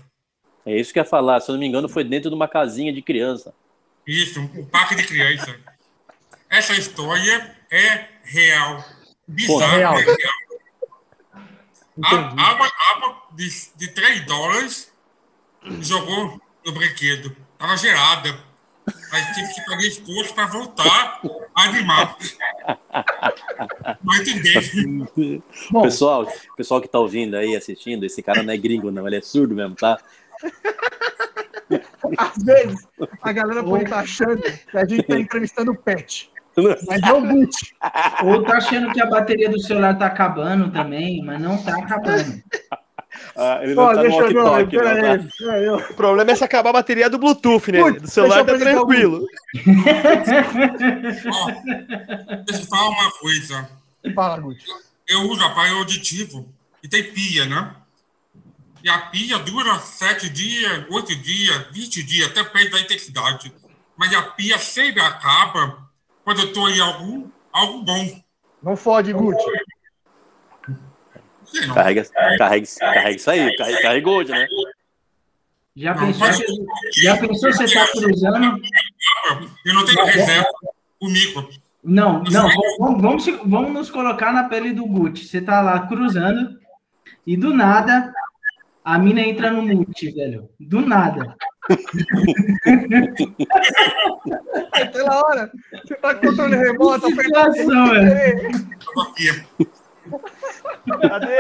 É 0.67 0.79
isso 0.79 0.93
que 0.93 0.99
eu 0.99 1.03
ia 1.03 1.09
falar. 1.09 1.41
Se 1.41 1.51
eu 1.51 1.55
não 1.55 1.61
me 1.61 1.67
engano, 1.67 1.89
foi 1.89 2.05
dentro 2.05 2.31
de 2.31 2.37
uma 2.37 2.49
casinha 2.49 2.93
de 2.93 3.03
criança. 3.03 3.55
Isso, 4.07 4.41
um 4.41 4.65
parque 4.67 4.95
de 4.95 5.05
criança. 5.05 5.55
Essa 6.49 6.75
história 6.75 7.57
é 7.71 8.07
real. 8.25 8.85
Bizarra, 9.27 9.77
Real. 9.77 9.99
é 9.99 10.03
real. 10.03 10.17
A 12.03 12.15
Entendi. 12.15 12.43
água, 12.43 12.71
água 12.95 13.23
de, 13.33 13.49
de 13.77 13.89
3 13.89 14.27
dólares 14.27 14.93
jogou 15.81 16.41
no 16.65 16.73
brinquedo. 16.73 17.35
Tava 17.57 17.77
gelada. 17.77 18.37
Aí 19.13 19.23
tive 19.33 19.55
que 19.55 19.65
pagar 19.65 19.83
esforço 19.85 20.35
para 20.35 20.47
voltar 20.47 21.21
animal. 21.55 22.19
Mas 24.03 24.29
entender. 24.29 25.43
Bom, 25.71 25.83
Pessoal, 25.83 26.31
pessoal 26.57 26.81
que 26.81 26.89
tá 26.89 26.99
ouvindo 26.99 27.37
aí, 27.37 27.57
assistindo, 27.57 28.05
esse 28.05 28.23
cara 28.23 28.43
não 28.43 28.53
é 28.53 28.57
gringo, 28.57 28.91
não, 28.91 29.07
ele 29.07 29.17
é 29.17 29.23
surdo 29.23 29.55
mesmo, 29.55 29.75
tá? 29.77 29.99
Às 32.19 32.43
vezes 32.43 32.87
a 33.23 33.33
galera 33.33 33.63
pode 33.63 33.85
estar 33.85 34.01
achando 34.01 34.43
que 34.43 34.77
a 34.77 34.85
gente 34.85 35.03
tá 35.05 35.19
entrevistando 35.19 35.73
o 35.73 35.77
Pet. 35.77 36.31
Mas 36.87 37.03
é 37.03 37.13
o 37.13 37.21
Gucci. 37.21 37.75
Ou 38.25 38.45
tá 38.45 38.59
achando 38.59 38.93
que 38.93 39.01
a 39.01 39.07
bateria 39.07 39.51
do 39.51 39.61
celular 39.61 39.99
tá 39.99 40.07
acabando 40.07 40.71
também, 40.71 41.23
mas 41.25 41.41
não 41.41 41.61
tá 41.63 41.77
acabando. 41.77 42.43
Ah, 43.37 43.61
ele 43.63 43.75
não 43.75 43.95
tá 43.95 44.03
deixa 44.03 44.17
walkie-talkie, 44.17 44.77
tá? 44.77 45.91
O 45.91 45.95
problema 45.95 46.33
é 46.33 46.35
se 46.35 46.45
acabar 46.45 46.71
a 46.71 46.75
bateria 46.75 47.09
do 47.11 47.19
Bluetooth, 47.19 47.71
né? 47.73 47.81
Putz, 47.81 48.03
Do 48.03 48.09
celular 48.09 48.45
tá 48.45 48.59
tranquilo. 48.59 49.25
Ó, 51.33 51.51
deixa 52.47 52.63
eu 52.63 52.67
falar 52.67 52.89
uma 52.89 53.11
coisa. 53.13 53.69
Fala, 54.15 54.41
Gucci. 54.41 54.67
Eu 55.09 55.23
uso 55.23 55.45
aparelho 55.45 55.79
auditivo 55.79 56.49
e 56.83 56.89
tem 56.89 57.05
pia, 57.13 57.47
né? 57.47 57.75
E 58.85 58.89
a 58.91 58.99
pia 58.99 59.39
dura 59.39 59.79
sete 59.79 60.29
dias, 60.29 60.85
oito 60.91 61.17
dias, 61.17 61.67
20 61.73 62.03
dias, 62.03 62.29
até 62.31 62.43
depende 62.43 62.69
da 62.69 62.81
intensidade. 62.81 63.51
Mas 63.97 64.13
a 64.15 64.21
pia 64.23 64.59
sempre 64.59 65.01
acaba 65.01 65.89
quando 66.23 66.41
eu 66.43 66.49
estou 66.49 66.69
em 66.69 66.79
algum, 66.81 67.31
algo 67.51 67.83
bom. 67.83 68.23
Não 68.63 68.77
fode, 68.77 69.15
não. 69.15 69.31
Carrega, 71.75 72.05
carrega, 72.37 72.67
carrega 72.79 73.11
isso 73.17 73.31
aí, 73.31 73.57
carrega, 73.57 73.81
carregou 73.81 74.17
hoje, 74.19 74.33
né? 74.33 74.47
Já 75.77 75.95
pensou, 75.95 76.33
se- 76.33 76.47
já 77.03 77.17
pensou 77.17 77.53
você 77.53 77.73
tá 77.73 77.89
cruzando? 77.89 78.61
Eu 79.65 79.75
não 79.75 79.85
tenho 79.87 80.05
reserva 80.05 80.47
comigo. 81.01 81.49
Não, 81.83 82.23
não, 82.25 82.49
vamos, 82.79 83.03
vamos, 83.03 83.27
vamos 83.47 83.73
nos 83.73 83.91
colocar 83.91 84.31
na 84.33 84.45
pele 84.45 84.73
do 84.75 84.85
Gucci. 84.85 85.25
Você 85.27 85.41
tá 85.41 85.63
lá 85.63 85.87
cruzando 85.87 86.59
e 87.27 87.35
do 87.37 87.55
nada 87.55 88.13
a 88.85 88.99
mina 88.99 89.23
entra 89.23 89.51
no 89.51 89.63
mute, 89.63 90.11
velho. 90.13 90.49
Do 90.61 90.81
nada. 90.83 91.35
Pela 94.93 95.21
hora, 95.27 95.51
você 95.85 95.95
tá 95.97 96.15
com 96.15 96.27
o 96.27 96.31
controle 96.31 96.57
remoto, 96.57 97.07
Que 97.07 97.23
situação, 97.23 97.87
velho. 97.91 98.51
Cadê? 101.09 101.39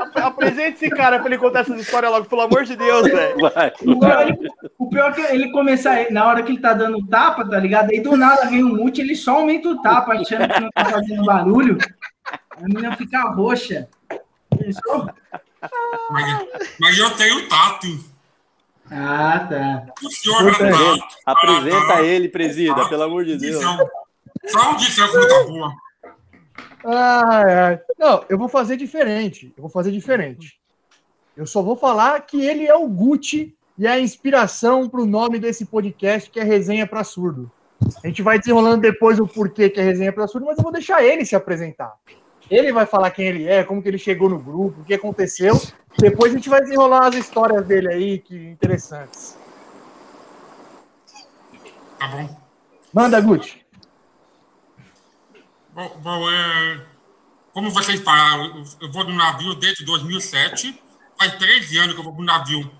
Ap- 0.00 0.16
Apresente 0.18 0.84
esse 0.84 0.90
cara 0.90 1.18
pra 1.18 1.28
ele 1.28 1.38
contar 1.38 1.60
essas 1.60 1.80
histórias 1.80 2.12
logo, 2.12 2.26
pelo 2.26 2.42
amor 2.42 2.64
de 2.64 2.76
Deus, 2.76 3.08
velho. 3.08 3.38
Vai. 3.40 3.72
O 3.86 3.98
pior, 3.98 4.28
ele- 4.28 4.48
o 4.78 4.88
pior 4.90 5.10
é 5.10 5.14
que 5.14 5.20
ele 5.34 5.50
começar, 5.52 6.10
na 6.10 6.26
hora 6.26 6.42
que 6.42 6.52
ele 6.52 6.60
tá 6.60 6.74
dando 6.74 7.04
tapa, 7.06 7.48
tá 7.48 7.58
ligado? 7.58 7.90
Aí 7.90 8.00
do 8.00 8.14
nada 8.16 8.46
vem 8.50 8.62
um 8.62 8.76
mute, 8.76 9.00
ele 9.00 9.16
só 9.16 9.36
aumenta 9.36 9.68
o 9.70 9.80
tapa, 9.80 10.12
achando 10.12 10.46
que 10.52 10.60
não 10.60 10.68
tá 10.70 10.84
fazendo 10.84 11.24
barulho. 11.24 11.78
A 12.30 12.60
menina 12.62 12.94
fica 12.96 13.22
roxa. 13.30 13.88
Pensou? 14.58 15.08
Mas, 16.10 16.48
mas 16.78 16.98
eu 16.98 17.10
tenho 17.16 17.48
tato. 17.48 17.86
Ah, 18.90 19.46
tá. 19.48 19.92
O 20.02 20.10
senhor 20.10 20.42
não 20.44 20.98
tato. 20.98 21.16
Apresenta 21.26 22.02
ele, 22.02 22.28
presida, 22.28 22.88
pelo 22.88 23.02
amor 23.02 23.24
de 23.24 23.36
Deus. 23.36 23.62
Só 24.46 24.70
um 24.70 24.76
disser 24.76 25.10
coisa 25.10 25.44
boa. 25.44 25.72
Ai, 26.84 27.54
ai. 27.54 27.80
Não, 27.98 28.24
eu 28.28 28.38
vou 28.38 28.48
fazer 28.48 28.76
diferente. 28.76 29.52
Eu 29.56 29.62
vou 29.62 29.70
fazer 29.70 29.90
diferente. 29.90 30.58
Eu 31.36 31.46
só 31.46 31.62
vou 31.62 31.76
falar 31.76 32.20
que 32.22 32.44
ele 32.44 32.66
é 32.66 32.74
o 32.74 32.88
Gucci 32.88 33.54
e 33.76 33.86
é 33.86 33.90
a 33.90 34.00
inspiração 34.00 34.88
para 34.88 35.00
o 35.00 35.06
nome 35.06 35.38
desse 35.38 35.64
podcast, 35.64 36.30
que 36.30 36.40
é 36.40 36.42
Resenha 36.42 36.86
para 36.86 37.04
Surdo. 37.04 37.50
A 38.02 38.08
gente 38.08 38.22
vai 38.22 38.38
desenrolando 38.38 38.82
depois 38.82 39.20
o 39.20 39.26
porquê 39.26 39.70
que 39.70 39.78
é 39.78 39.84
Resenha 39.84 40.12
para 40.12 40.26
Surdo, 40.26 40.46
mas 40.46 40.58
eu 40.58 40.64
vou 40.64 40.72
deixar 40.72 41.04
ele 41.04 41.24
se 41.24 41.36
apresentar. 41.36 41.92
Ele 42.50 42.72
vai 42.72 42.86
falar 42.86 43.10
quem 43.10 43.26
ele 43.26 43.46
é, 43.46 43.62
como 43.62 43.82
que 43.82 43.88
ele 43.88 43.98
chegou 43.98 44.28
no 44.28 44.38
grupo, 44.38 44.80
o 44.80 44.84
que 44.84 44.94
aconteceu. 44.94 45.60
Depois 45.98 46.32
a 46.32 46.36
gente 46.36 46.48
vai 46.48 46.60
desenrolar 46.60 47.08
as 47.08 47.14
histórias 47.16 47.66
dele 47.66 47.88
aí, 47.92 48.18
que 48.18 48.34
interessantes. 48.34 49.36
Tá 51.98 52.08
bom? 52.08 52.40
Manda, 52.92 53.20
Gucci. 53.20 53.60
Bom, 55.74 56.00
bom, 56.02 56.30
é, 56.30 56.86
como 57.52 57.70
vocês 57.70 58.00
falaram, 58.00 58.64
eu- 58.80 58.92
vou 58.92 59.04
no 59.04 59.12
navio 59.12 59.54
desde 59.54 59.84
2007. 59.84 60.80
Faz 61.18 61.34
13 61.36 61.78
anos 61.78 61.94
que 61.94 62.00
eu 62.00 62.04
vou 62.04 62.14
pro 62.14 62.24
navio. 62.24 62.70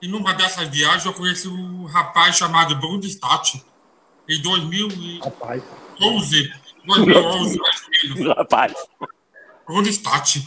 E 0.00 0.08
numa 0.08 0.34
dessas 0.34 0.68
viagens 0.68 1.04
eu 1.04 1.12
conheci 1.12 1.48
um 1.48 1.84
rapaz 1.84 2.36
chamado 2.36 2.74
Bruno 2.76 3.04
Stati. 3.04 3.64
Em 4.28 4.40
2011. 4.40 5.20
Rapaz. 5.22 5.62
2011, 6.86 7.58
mais 7.58 7.82
ou 7.82 8.16
menos. 8.16 8.36
Rapaz. 8.36 8.74
Stati. 9.86 10.46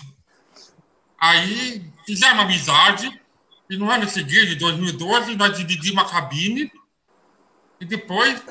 Aí 1.19 1.83
fizemos 2.05 2.39
amizade. 2.39 3.21
E 3.69 3.75
no 3.75 3.89
ano 3.91 4.07
seguinte, 4.07 4.53
em 4.53 4.57
2012, 4.57 5.35
nós 5.35 5.57
dividimos 5.57 6.03
a 6.03 6.05
cabine. 6.05 6.71
E 7.81 7.85
depois, 7.85 8.41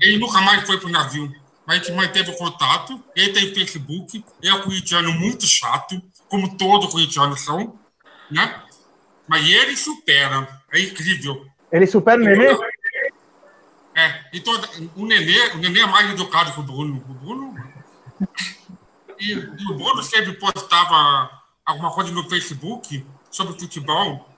ele 0.00 0.18
nunca 0.18 0.40
mais 0.40 0.64
foi 0.66 0.78
pro 0.78 0.88
navio. 0.88 1.30
Mas 1.66 1.76
a 1.76 1.82
gente 1.82 1.92
manteve 1.96 2.30
o 2.30 2.36
contato. 2.36 3.02
Ele 3.14 3.32
tem 3.32 3.54
Facebook. 3.54 4.24
Ele 4.40 4.50
é 4.50 4.54
um 4.54 4.62
corintiano 4.62 5.12
muito 5.12 5.46
chato, 5.46 6.00
como 6.28 6.56
todos 6.56 6.86
os 6.86 6.92
corintianos 6.92 7.40
são. 7.40 7.78
Né? 8.30 8.62
Mas 9.28 9.46
ele 9.46 9.76
supera. 9.76 10.48
É 10.72 10.80
incrível. 10.80 11.44
Ele 11.70 11.86
supera 11.86 12.20
o 12.20 12.24
Nenê? 12.24 12.56
É, 13.96 14.28
e 14.30 14.40
toda, 14.40 14.68
o, 14.94 15.06
Nenê, 15.06 15.54
o 15.54 15.56
Nenê 15.56 15.80
é 15.80 15.86
mais 15.86 16.10
educado 16.10 16.52
que 16.52 16.60
o 16.60 16.62
Bruno. 16.62 17.02
O 17.08 17.14
Bruno. 17.14 17.54
E, 19.18 19.32
e 19.32 19.70
o 19.70 19.74
Bruno 19.74 20.02
sempre 20.02 20.34
postava 20.34 21.30
alguma 21.64 21.90
coisa 21.90 22.12
no 22.12 22.28
Facebook 22.28 23.06
sobre 23.30 23.58
futebol. 23.58 24.30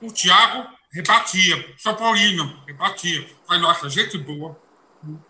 O 0.00 0.12
Thiago 0.12 0.64
rebatia. 0.92 1.74
São 1.76 1.96
Paulino, 1.96 2.62
rebatia. 2.68 3.28
Falei, 3.48 3.60
nossa, 3.60 3.90
gente 3.90 4.16
boa. 4.16 4.56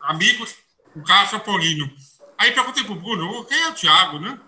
Amigos, 0.02 0.56
o 0.94 1.02
cara 1.02 1.22
é 1.22 1.26
São 1.28 1.40
Paulino. 1.40 1.90
Aí 2.36 2.52
perguntei 2.52 2.84
pro 2.84 2.94
Bruno, 2.94 3.44
quem 3.46 3.62
é 3.62 3.68
o 3.70 3.74
Thiago, 3.74 4.18
né? 4.18 4.38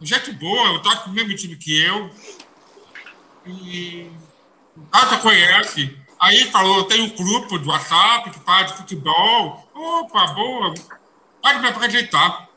Gente 0.00 0.32
boa, 0.32 0.72
eu 0.72 0.82
toco 0.82 1.08
no 1.08 1.14
mesmo 1.14 1.36
time 1.36 1.54
que 1.54 1.80
eu. 1.82 2.10
E. 3.46 4.10
Ah, 4.90 5.06
você 5.06 5.18
conhece? 5.18 6.03
Aí 6.24 6.46
falou, 6.46 6.84
tem 6.84 7.02
um 7.02 7.10
grupo 7.10 7.58
do 7.58 7.68
WhatsApp 7.68 8.30
que 8.30 8.64
de 8.64 8.76
futebol. 8.78 9.68
Opa, 9.74 10.26
boa. 10.28 10.72
Pode 11.42 11.58
me 11.58 11.68
apresentar. 11.68 12.48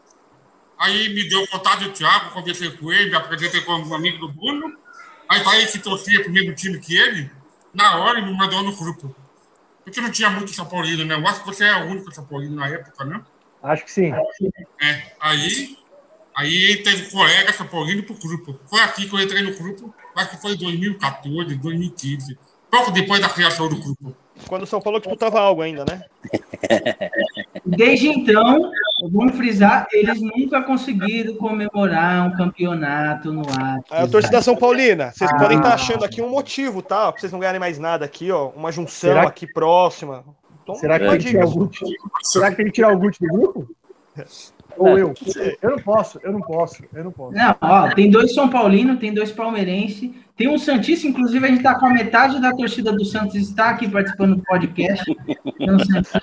Aí 0.79 1.09
me 1.09 1.27
deu 1.27 1.43
o 1.43 1.47
contato 1.50 1.83
do 1.83 1.91
Thiago, 1.91 2.31
conversei 2.31 2.71
com 2.71 2.93
ele, 2.93 3.09
me 3.09 3.17
apresentei 3.17 3.59
como 3.59 3.86
um 3.86 3.93
amigo 3.93 4.19
do 4.19 4.29
Bruno. 4.29 4.74
Aí 5.27 5.43
falei 5.43 5.65
que 5.65 5.79
torcia 5.79 6.24
pro 6.24 6.31
mesmo 6.31 6.55
time 6.55 6.79
que 6.79 6.95
ele. 6.95 7.29
Na 7.74 7.97
hora 7.97 8.19
ele 8.19 8.27
me 8.27 8.38
mandou 8.38 8.63
no 8.63 8.74
grupo. 8.74 9.13
Porque 9.83 10.00
não 10.00 10.12
tinha 10.12 10.29
muito 10.29 10.53
São 10.53 10.65
Paulino, 10.65 11.03
né? 11.03 11.15
Eu 11.15 11.27
acho 11.27 11.41
que 11.41 11.47
você 11.47 11.65
é 11.65 11.75
o 11.75 11.88
único 11.88 12.09
São 12.15 12.25
Paulino 12.25 12.55
na 12.55 12.69
época, 12.69 13.03
né? 13.03 13.21
Acho 13.62 13.83
que 13.83 13.91
sim. 13.91 14.13
É, 14.81 15.13
aí, 15.19 15.77
aí 16.33 16.83
teve 16.83 17.12
colega 17.12 17.51
São 17.51 17.67
Paulino 17.67 18.01
pro 18.03 18.15
grupo. 18.15 18.57
Foi 18.69 18.79
aqui 18.79 19.09
que 19.09 19.13
eu 19.13 19.19
entrei 19.19 19.41
no 19.41 19.53
grupo, 19.53 19.93
acho 20.15 20.29
que 20.29 20.38
foi 20.38 20.53
em 20.53 20.57
2014, 20.57 21.53
2015. 21.55 22.39
Pouco 22.69 22.91
depois 22.91 23.19
da 23.21 23.29
criação 23.29 23.67
do 23.69 23.77
grupo. 23.77 24.15
Quando 24.47 24.63
o 24.63 24.67
São 24.67 24.79
Paulo 24.79 25.00
disputava 25.00 25.39
algo 25.39 25.62
ainda, 25.62 25.83
né? 25.83 26.03
Desde 27.65 28.07
então, 28.09 28.71
vamos 29.12 29.36
frisar, 29.36 29.88
eles 29.91 30.21
nunca 30.21 30.62
conseguiram 30.62 31.36
comemorar 31.36 32.27
um 32.27 32.31
campeonato 32.38 33.31
no 33.33 33.41
Atlas. 33.41 33.83
Aí 33.91 34.03
a 34.03 34.07
torcida 34.07 34.41
São 34.41 34.55
Paulina, 34.55 35.12
vocês 35.12 35.29
Ah. 35.33 35.38
podem 35.38 35.57
estar 35.57 35.74
achando 35.74 36.05
aqui 36.05 36.21
um 36.21 36.29
motivo, 36.29 36.81
tá? 36.81 37.12
Pra 37.12 37.19
vocês 37.19 37.31
não 37.31 37.39
ganharem 37.39 37.59
mais 37.59 37.79
nada 37.79 38.05
aqui, 38.05 38.31
ó. 38.31 38.50
Uma 38.50 38.71
junção 38.71 39.09
Será 39.09 39.21
que- 39.24 39.27
aqui 39.27 39.53
próxima. 39.53 40.24
Então, 40.63 40.75
Será 40.75 41.00
que 41.00 41.05
uma 41.05 41.12
tem 41.12 41.19
que 41.21 41.31
tirar 41.31 41.45
o. 41.45 41.51
Gucci? 41.51 41.86
Será 42.24 42.50
que 42.51 42.55
tem 42.57 42.65
que 42.67 42.71
tirar 42.74 42.93
o 42.93 43.00
Gucci 43.00 43.19
do 43.21 43.27
grupo? 43.33 43.67
Ou 44.77 44.98
eu? 44.98 45.13
Eu 45.62 45.69
não 45.72 45.79
posso, 45.79 46.19
eu 46.24 46.31
não 46.31 46.41
posso, 46.41 46.84
eu 46.93 47.03
não 47.03 47.12
posso. 47.12 47.36
Não, 47.38 47.55
ó, 47.62 47.89
tem 47.93 48.10
dois 48.10 48.34
São 48.34 48.50
Paulino, 48.50 48.98
tem 48.98 49.13
dois 49.13 49.31
palmeirense, 49.31 50.13
tem 50.36 50.48
um 50.48 50.57
Santista, 50.57 51.07
inclusive 51.07 51.46
a 51.46 51.50
gente 51.50 51.63
tá 51.63 51.75
com 51.79 51.88
a 51.88 51.89
metade 51.93 52.39
da 52.41 52.53
torcida 52.53 52.91
do 52.91 53.03
Santos 53.03 53.36
está 53.36 53.69
aqui 53.72 53.89
participando 53.89 54.36
do 54.36 54.43
podcast. 54.43 55.03
Tem 55.05 55.72
um 55.72 55.79
Santista. 55.79 56.22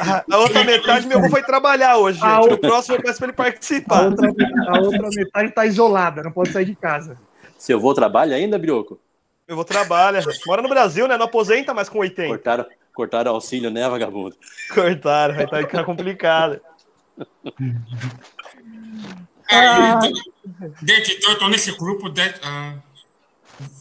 A, 0.00 0.24
a 0.30 0.38
outra 0.38 0.64
metade, 0.64 1.06
meu 1.06 1.18
avô 1.18 1.30
foi 1.30 1.42
trabalhar 1.42 1.96
hoje, 1.96 2.20
A 2.22 2.26
gente. 2.28 2.38
outra- 2.40 2.50
No 2.56 2.58
próximo 2.58 2.96
eu 2.96 3.02
peço 3.02 3.18
pra 3.18 3.26
ele 3.26 3.32
A 3.32 3.36
participar. 3.36 4.04
outra, 4.06 4.28
a 4.68 4.78
outra 4.80 5.08
metade 5.16 5.50
tá 5.52 5.64
isolada, 5.66 6.22
não 6.22 6.30
pode 6.32 6.50
sair 6.50 6.64
de 6.66 6.74
casa. 6.74 7.16
Seu 7.58 7.78
avô 7.78 7.94
trabalha 7.94 8.36
ainda, 8.36 8.58
Brioco? 8.58 8.98
Eu 9.48 9.56
vou 9.56 9.64
trabalhar. 9.64 10.22
Mora 10.46 10.62
no 10.62 10.68
Brasil, 10.68 11.06
né? 11.08 11.16
Não 11.16 11.26
aposenta, 11.26 11.72
mas 11.74 11.88
com 11.88 11.98
80. 11.98 12.28
Cortaram, 12.28 12.66
cortaram 12.94 13.32
o 13.32 13.34
auxílio, 13.34 13.70
né, 13.70 13.88
vagabundo? 13.88 14.34
Cortaram, 14.74 15.34
vai 15.50 15.62
ficar 15.62 15.84
complicado. 15.84 16.60
É, 19.50 19.98
desde 20.82 21.12
então 21.14 21.32
eu 21.32 21.38
tô 21.38 21.48
nesse 21.48 21.76
grupo, 21.76 22.08
de, 22.08 22.22
ah, 22.42 22.74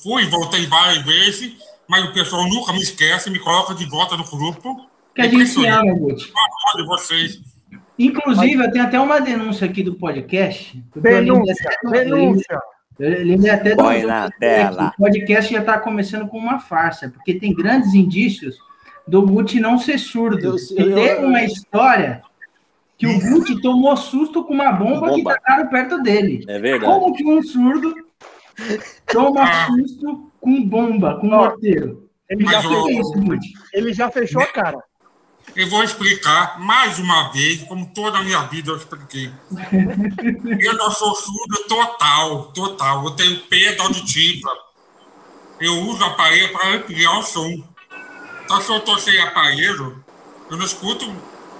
fui 0.02 0.24
e 0.24 0.28
voltei 0.28 0.66
várias 0.68 1.04
vezes, 1.04 1.54
mas 1.88 2.04
o 2.06 2.13
pessoal 2.13 2.48
nunca 2.48 2.74
me 2.74 2.80
esquece, 2.80 3.30
me 3.30 3.40
coloca 3.40 3.74
de 3.74 3.86
volta 3.90 4.16
no 4.18 4.24
grupo. 4.25 4.88
Que 5.16 5.22
a 5.22 5.28
gente 5.28 5.48
se 5.48 5.66
ama, 5.68 5.94
Guti. 5.94 6.32
de 6.75 6.86
vocês. 6.86 7.42
Inclusive, 7.98 8.56
eu 8.66 8.72
tenho 8.72 8.86
até 8.86 9.00
uma 9.00 9.22
denúncia 9.22 9.66
aqui 9.68 9.84
do 9.84 9.94
podcast. 9.96 10.84
eu 10.96 11.02
Denúncia, 11.02 11.70
até- 11.86 12.04
denúncia. 12.04 12.60
Eu 13.00 13.25
lembrei 13.25 13.52
até 13.52 13.70
do- 13.72 13.75
Põe 13.78 14.02
do- 14.02 14.08
na 14.08 14.28
do- 14.28 14.34
tela. 14.40 14.94
O 14.98 15.02
podcast 15.04 15.52
já 15.52 15.60
está 15.60 15.80
começando 15.80 16.28
com 16.28 16.38
uma 16.38 16.60
farsa, 16.60 17.10
porque 17.10 17.34
tem 17.36 17.54
grandes 17.54 17.94
indícios 17.94 18.58
do 19.08 19.22
Gucci 19.25 19.60
não 19.60 19.78
ser 19.78 19.98
surdo. 19.98 20.40
Eu- 20.46 20.56
E 20.58 20.92
eu- 20.92 20.96
tem 20.96 21.25
uma 21.25 21.44
história 21.44 22.22
que 23.19 23.27
o 23.27 23.29
Gucci 23.31 23.62
tomou 23.62 23.95
susto 23.98 24.43
com 24.43 24.53
uma 24.53 24.72
bomba, 24.72 25.10
que 25.12 25.17
Bomba. 25.24 25.33
tacaram 25.36 25.67
perto 25.69 26.01
dele. 26.01 26.43
É 26.48 26.60
verdade. 26.60 26.86
Como 26.91 27.13
que 27.13 27.25
um 27.25 27.41
surdo 27.43 27.93
toma 29.12 29.43
Ah. 29.43 29.67
susto 29.67 30.31
com 30.39 30.63
bomba, 30.67 31.17
com 31.19 31.27
morteiro? 31.27 32.10
Ele 32.29 32.45
já, 32.45 32.51
Mas, 32.62 32.65
O 32.65 32.69
que 32.69 32.75
fechou, 32.88 32.89
isso, 33.01 33.12
Gucci? 33.13 33.53
ele 33.74 33.93
já 33.93 34.10
fechou 34.12 34.41
a 34.41 34.48
cara. 34.48 34.77
Eu 35.55 35.69
vou 35.69 35.83
explicar 35.83 36.60
mais 36.60 36.98
uma 37.00 37.29
vez, 37.31 37.62
como 37.63 37.86
toda 37.93 38.17
a 38.17 38.24
minha 38.24 38.41
vida 38.43 38.72
eu 38.72 38.77
expliquei. 38.77 39.29
Eu 40.65 40.74
não 40.77 40.89
sou 40.89 41.13
surdo 41.15 41.67
total, 41.67 42.43
total. 42.53 43.03
Eu 43.03 43.12
tenho 43.12 43.39
perda 43.41 43.83
auditiva. 43.83 44.50
Eu 45.60 45.74
uso 45.81 46.03
aparelho 46.03 46.51
para 46.53 46.75
ampliar 46.75 47.19
o 47.19 47.24
som. 47.24 47.62
Então, 48.45 48.62
se 48.62 48.69
eu 48.72 48.77
estou 48.77 48.98
sem 48.98 49.19
aparelho, 49.19 50.03
eu 50.50 50.57
não 50.57 50.65
escuto 50.65 51.05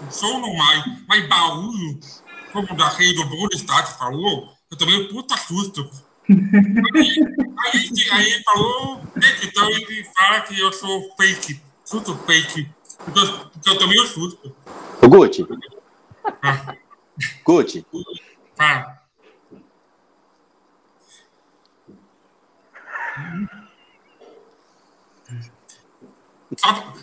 som 0.10 0.40
não 0.40 0.54
mais. 0.56 0.84
Mas 1.08 1.28
barulho, 1.28 2.00
como 2.52 2.72
o 2.72 2.76
daquele 2.76 3.14
do 3.14 3.26
Bruno 3.26 3.54
Stati 3.54 3.98
falou, 3.98 4.54
eu 4.72 4.78
tomei 4.78 4.96
um 5.02 5.08
puta 5.08 5.36
susto. 5.38 5.90
Aí, 6.30 7.20
aí, 7.74 8.12
aí 8.12 8.44
falou, 8.44 9.02
então 9.44 9.70
ele 9.70 10.04
fala 10.16 10.42
que 10.42 10.60
eu 10.60 10.72
sou 10.72 11.14
fake, 11.18 11.62
susto 11.84 12.16
fake. 12.26 12.70
Porque 13.06 13.70
eu 13.70 13.78
tomei 13.78 14.00
um 14.00 14.06
susto. 14.06 14.56
Ô, 15.02 15.08
Gucci, 15.10 15.46
Ah, 16.42 16.76
Gucci. 17.44 17.86
Sabe, 18.56 19.04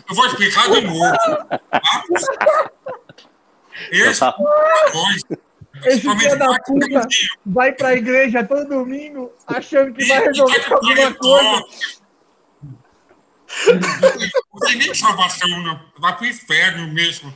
Eu 0.09 0.15
vou 0.15 0.25
explicar 0.27 0.69
de 0.71 0.81
novo. 0.81 0.99
Tá? 0.99 1.59
Esse 3.91 4.19
Tá. 4.19 4.35
voz, 4.93 5.15
Esse 5.15 6.01
principalmente 6.01 6.23
filho 6.29 6.39
da 6.39 6.59
puta 6.59 7.07
vai 7.45 7.71
pra 7.73 7.93
igreja 7.95 8.43
todo 8.43 8.67
domingo 8.67 9.31
achando 9.47 9.93
que 9.93 10.05
vai 10.05 10.17
e- 10.19 10.21
e 10.21 10.25
resolver 10.27 10.59
pro 10.65 10.75
alguma 10.75 11.13
coisa. 11.15 11.63
Não 14.53 14.59
tem 14.67 14.77
nem 14.77 14.93
salvação, 14.93 15.49
não. 15.63 15.79
Vai 15.99 16.15
pro 16.15 16.25
inferno 16.25 16.87
mesmo. 16.93 17.33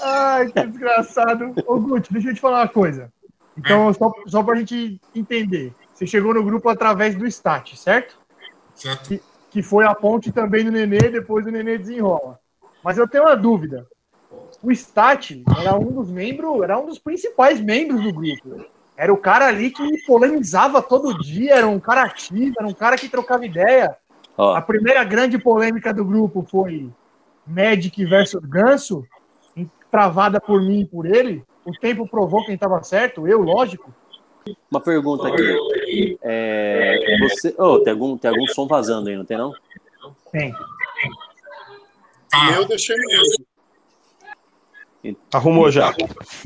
Ai, 0.00 0.50
que 0.50 0.66
desgraçado. 0.66 1.54
Ô, 1.66 1.78
Guti, 1.80 2.12
deixa 2.12 2.28
eu 2.30 2.34
te 2.34 2.40
falar 2.40 2.60
uma 2.62 2.68
coisa. 2.68 3.12
Então, 3.56 3.92
só, 3.94 4.12
só 4.26 4.42
pra 4.42 4.56
gente 4.56 5.00
entender. 5.14 5.72
Você 5.94 6.06
chegou 6.06 6.34
no 6.34 6.42
grupo 6.42 6.68
através 6.68 7.14
do 7.14 7.26
Stat, 7.26 7.76
certo? 7.76 8.16
Certo? 8.74 9.20
Que 9.52 9.62
foi 9.62 9.84
a 9.84 9.94
ponte 9.94 10.32
também 10.32 10.64
do 10.64 10.72
Nenê, 10.72 11.10
depois 11.10 11.46
o 11.46 11.50
Nenê 11.50 11.78
desenrola. 11.78 12.38
Mas 12.82 12.98
eu 12.98 13.06
tenho 13.06 13.24
uma 13.24 13.36
dúvida. 13.36 13.86
O 14.62 14.72
Stat 14.72 15.42
era 15.60 15.76
um 15.76 15.92
dos 15.92 16.10
membros, 16.10 16.62
era 16.62 16.78
um 16.78 16.86
dos 16.86 16.98
principais 16.98 17.60
membros 17.60 18.02
do 18.02 18.12
grupo. 18.12 18.66
Era 18.96 19.12
o 19.12 19.16
cara 19.16 19.46
ali 19.46 19.70
que 19.70 20.04
polemizava 20.06 20.80
todo 20.80 21.18
dia, 21.18 21.56
era 21.56 21.66
um 21.66 21.80
cara 21.80 22.04
ativo, 22.04 22.54
era 22.58 22.68
um 22.68 22.74
cara 22.74 22.96
que 22.96 23.08
trocava 23.08 23.44
ideia. 23.44 23.96
ó, 24.36 24.54
A 24.54 24.62
primeira 24.62 25.02
grande 25.04 25.38
polêmica 25.38 25.92
do 25.92 26.04
grupo 26.04 26.46
foi 26.48 26.90
Magic 27.46 28.04
versus 28.04 28.44
Ganso, 28.44 29.04
travada 29.90 30.40
por 30.40 30.60
mim 30.62 30.80
e 30.80 30.86
por 30.86 31.04
ele. 31.04 31.44
O 31.64 31.72
tempo 31.72 32.08
provou 32.08 32.44
quem 32.44 32.54
estava 32.54 32.82
certo, 32.82 33.26
eu, 33.26 33.42
lógico. 33.42 33.92
Uma 34.70 34.80
pergunta 34.80 35.28
aqui. 35.28 36.18
É, 36.22 37.18
você, 37.20 37.54
ô, 37.58 37.78
tem, 37.80 37.92
algum, 37.92 38.16
tem 38.16 38.30
algum 38.30 38.46
som 38.48 38.66
vazando 38.66 39.08
aí, 39.08 39.16
não 39.16 39.24
tem 39.24 39.36
não? 39.36 39.54
Tem. 40.30 40.54
Eu 42.54 42.66
deixei 42.66 42.96
mesmo. 42.96 43.46
Arrumou 45.32 45.70
já. 45.70 45.94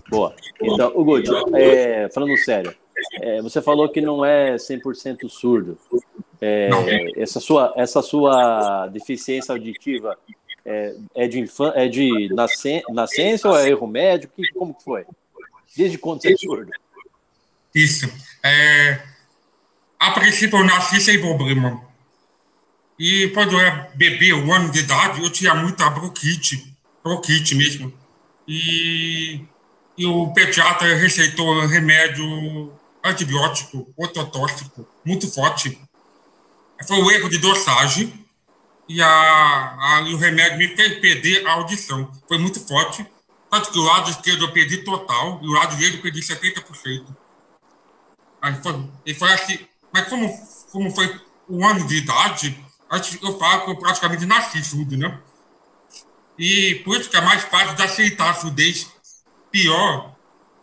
Boa. 0.09 0.35
Então, 0.61 0.93
o 0.95 1.05
Gucci, 1.05 1.31
é, 1.55 2.09
falando 2.11 2.37
sério, 2.39 2.75
é, 3.21 3.43
você 3.43 3.61
falou 3.61 3.89
que 3.89 4.01
não 4.01 4.25
é 4.25 4.57
100% 4.57 5.29
surdo. 5.29 5.79
É, 6.41 6.71
essa, 7.17 7.41
sua, 7.41 7.73
essa 7.77 8.03
sua 8.03 8.87
deficiência 8.89 9.53
auditiva 9.53 10.19
é, 10.65 10.97
é 11.15 11.29
de, 11.29 11.41
infan, 11.41 11.73
é 11.75 11.87
de 11.87 12.29
nascen, 12.35 12.83
nascença 12.91 13.49
ou 13.49 13.59
é 13.59 13.69
erro 13.69 13.87
médico? 13.87 14.35
Que, 14.35 14.49
como 14.53 14.75
que 14.75 14.83
foi? 14.83 15.05
Desde 15.77 15.99
quando 15.99 16.23
você 16.23 16.33
é 16.33 16.37
surdo? 16.37 16.71
Isso. 17.77 18.07
É, 18.43 19.01
a 20.01 20.11
princípio, 20.13 20.59
eu 20.61 20.65
nasci 20.65 21.01
sem 21.01 21.21
problema. 21.21 21.83
E 22.99 23.29
quando 23.35 23.53
eu 23.53 23.61
era 23.61 23.91
bebê, 23.95 24.33
um 24.33 24.53
ano 24.53 24.71
de 24.71 24.81
idade, 24.81 25.23
eu 25.23 25.31
tinha 25.31 25.55
muita 25.55 25.89
bronquite, 25.91 26.75
bronquite 27.05 27.55
mesmo. 27.55 27.93
E, 28.49 29.41
e 29.99 30.07
o 30.07 30.33
pediatra 30.33 30.95
receitou 30.97 31.67
remédio 31.67 32.73
antibiótico, 33.05 33.93
ototóxico, 33.97 34.87
muito 35.05 35.31
forte. 35.31 35.79
Foi 36.87 36.97
um 36.99 37.11
erro 37.11 37.29
de 37.29 37.39
dosagem 37.39 38.13
e, 38.89 39.03
a, 39.03 39.09
a- 39.09 40.03
e 40.09 40.15
o 40.15 40.19
remédio 40.19 40.59
me 40.59 40.69
fez 40.77 41.01
perder 41.01 41.47
a 41.47 41.53
audição. 41.55 42.11
Foi 42.29 42.39
muito 42.39 42.61
forte. 42.61 43.07
Tanto 43.51 43.71
que 43.73 43.79
o 43.79 43.83
lado 43.83 44.11
esquerdo 44.11 44.45
eu 44.45 44.53
perdi 44.53 44.79
total 44.79 45.41
e 45.43 45.49
o 45.49 45.53
lado 45.53 45.77
direito 45.77 45.99
eu 45.99 46.03
perdi 46.03 46.23
70%. 46.23 47.17
Aí 48.47 48.55
foi, 48.63 48.89
e 49.05 49.13
foi 49.13 49.33
assim, 49.33 49.59
mas 49.93 50.07
como, 50.07 50.29
como 50.71 50.95
foi 50.95 51.21
um 51.51 51.67
ano 51.67 51.85
de 51.85 51.97
idade, 51.97 52.57
eu 53.21 53.39
falo 53.41 53.65
que 53.65 53.71
eu 53.73 53.77
praticamente 53.77 54.25
nasci 54.25 54.63
surdo, 54.63 54.97
né? 54.97 55.21
E 56.39 56.77
por 56.85 56.97
isso 56.97 57.11
que 57.11 57.17
é 57.17 57.21
mais 57.21 57.43
fácil 57.43 57.75
de 57.75 57.83
aceitar 57.83 58.31
a 58.31 58.35
surdez. 58.35 58.89
Pior 59.51 60.15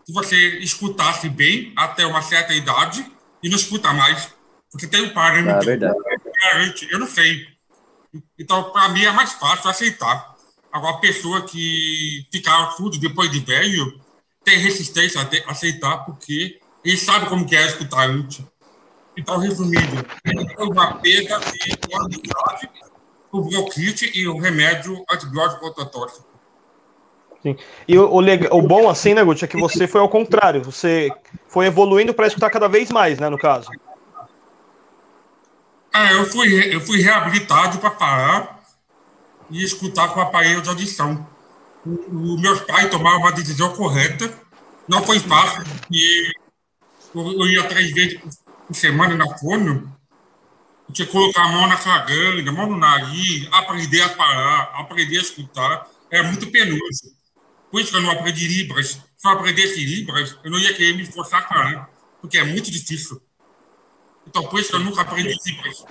se 0.06 0.13
você 0.13 0.60
escutasse 0.60 1.28
bem 1.28 1.74
até 1.76 2.06
uma 2.06 2.22
certa 2.22 2.54
idade 2.54 3.06
e 3.41 3.50
não 3.50 3.58
escuta 3.58 3.91
mais. 3.91 4.34
Porque 4.72 4.88
tem 4.88 5.02
um 5.02 5.13
parâmetro. 5.13 5.58
Ah, 5.58 5.60
verdade. 5.60 6.88
Eu 6.89 7.00
não 7.00 7.08
sei. 7.08 7.48
Então, 8.39 8.72
para 8.72 8.89
mim, 8.89 9.04
é 9.04 9.12
mais 9.12 9.34
fácil 9.34 9.69
aceitar. 9.69 10.36
Agora, 10.72 10.96
a 10.96 11.00
pessoa 11.00 11.41
que 11.41 12.26
ficar 12.32 12.72
surdo 12.72 12.98
depois 12.98 13.30
de 13.30 13.39
velho 13.39 14.00
tem 14.43 14.58
resistência 14.58 15.19
a 15.22 15.52
aceitar, 15.52 16.06
porque 16.06 16.62
ele 16.84 16.98
sabe 16.98 17.28
como 17.28 17.46
que 17.46 17.56
é 17.56 17.65
escutar 17.65 18.10
antes. 18.10 18.41
Então, 19.17 19.38
resumindo, 19.38 20.06
foi 20.56 20.67
uma 20.67 20.96
perda 20.96 21.39
de 21.39 21.78
qualidade, 21.88 22.69
o 23.32 23.41
bronquite 23.41 24.12
e 24.13 24.28
o 24.28 24.38
remédio 24.39 25.04
antibiótico 25.10 25.65
ototóxico. 25.67 26.28
E 27.88 27.98
o, 27.98 28.10
o, 28.10 28.19
leg- 28.19 28.48
o 28.52 28.62
bom, 28.62 28.89
assim, 28.89 29.13
né, 29.13 29.24
Guti, 29.24 29.43
é 29.43 29.48
que 29.48 29.60
você 29.60 29.88
foi 29.88 30.00
ao 30.02 30.10
contrário. 30.10 30.63
Você 30.63 31.12
foi 31.48 31.65
evoluindo 31.65 32.13
para 32.13 32.28
escutar 32.28 32.50
cada 32.50 32.67
vez 32.67 32.89
mais, 32.89 33.19
né, 33.19 33.30
no 33.30 33.38
caso. 33.38 33.69
Ah, 35.93 36.12
eu 36.13 36.26
fui, 36.26 36.74
eu 36.74 36.82
fui 36.82 37.02
reabilitado 37.02 37.78
para 37.80 37.91
parar 37.91 38.63
e 39.52 39.63
escutar 39.63 40.08
com 40.08 40.19
o 40.19 40.24
aparelho 40.24 40.62
de 40.62 40.69
audição. 40.69 41.28
O, 41.86 42.34
o 42.36 42.39
meus 42.39 42.62
pais 42.62 42.89
tomaram 42.89 43.19
uma 43.19 43.32
decisão 43.32 43.74
correta. 43.76 44.34
Não 44.88 45.04
foi 45.04 45.19
fácil, 45.19 45.63
porque 45.63 46.32
eu, 47.13 47.47
ia 47.47 47.67
três 47.67 47.91
vezes 47.91 48.19
por, 48.19 48.76
semana 48.76 49.15
na 49.15 49.38
fono. 49.38 49.95
Eu 50.88 50.93
tinha 50.93 51.06
que 51.06 51.12
colocar 51.12 51.43
a 51.43 51.47
mão 51.49 51.67
na 51.67 51.76
garganta, 51.76 52.49
a 52.49 52.54
mão 52.54 52.69
no 52.69 52.78
nariz, 52.78 53.47
aprender 53.52 54.02
a 54.02 54.10
parar, 54.10 54.71
aprender 54.76 55.17
a 55.17 55.21
escutar. 55.21 55.88
Era 56.12 56.23
muito 56.23 56.49
penoso. 56.52 57.13
Por 57.71 57.82
isso 57.82 57.91
que 57.91 57.97
eu 57.97 58.02
não 58.02 58.12
aprendi 58.12 58.47
Libras. 58.47 58.99
Se 59.17 59.28
eu 59.28 59.32
aprendesse 59.32 59.84
Libras, 59.84 60.38
eu 60.43 60.52
não 60.52 60.60
ia 60.60 60.73
querer 60.73 60.95
me 60.95 61.04
esforçar 61.04 61.47
a 61.49 61.88
porque 62.21 62.38
é 62.38 62.43
muito 62.43 62.69
difícil. 62.69 63.21
Então, 64.28 64.43
por 64.43 64.60
isso 64.60 64.69
que 64.69 64.76
eu 64.76 64.80
nunca 64.80 65.02
aprendi 65.02 65.36
Libras. 65.45 65.86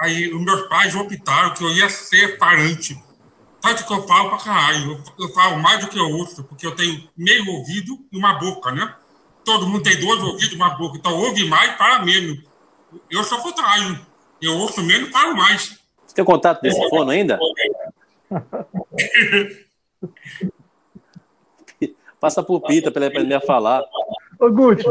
Aí, 0.00 0.32
os 0.32 0.42
meus 0.42 0.68
pais 0.68 0.94
optaram 0.94 1.54
que 1.54 1.62
eu 1.62 1.70
ia 1.70 1.88
ser 1.88 2.38
parante. 2.38 3.00
Tanto 3.60 3.86
que 3.86 3.92
eu 3.92 4.06
falo 4.08 4.30
pra 4.30 4.38
caralho. 4.38 4.92
Eu, 4.92 5.26
eu 5.26 5.34
falo 5.34 5.60
mais 5.60 5.80
do 5.80 5.88
que 5.88 5.98
eu 5.98 6.08
ouço, 6.08 6.42
porque 6.44 6.66
eu 6.66 6.74
tenho 6.74 7.08
meio 7.16 7.46
ouvido 7.48 7.98
e 8.10 8.18
uma 8.18 8.34
boca, 8.34 8.72
né? 8.72 8.92
Todo 9.44 9.66
mundo 9.66 9.82
tem 9.82 9.98
dois 10.00 10.22
ouvidos 10.22 10.54
uma 10.54 10.70
boca. 10.70 10.96
Então, 10.98 11.18
ouve 11.18 11.44
mais, 11.48 11.76
fala 11.76 12.04
menos. 12.04 12.38
Eu 13.10 13.24
sou 13.24 13.38
contrário. 13.38 13.98
Eu 14.40 14.54
ouço 14.58 14.82
menos, 14.82 15.10
falo 15.10 15.36
mais. 15.36 15.78
Você 16.06 16.14
tem 16.14 16.24
contato 16.24 16.62
desse 16.62 16.88
fone 16.88 17.12
ainda? 17.12 17.38
Passa 22.20 22.42
pro 22.42 22.60
Pita 22.60 22.90
para 22.90 23.06
ele 23.06 23.14
aprender 23.14 23.34
a 23.34 23.40
falar. 23.40 23.82
Ô, 24.38 24.50
Guti, 24.50 24.84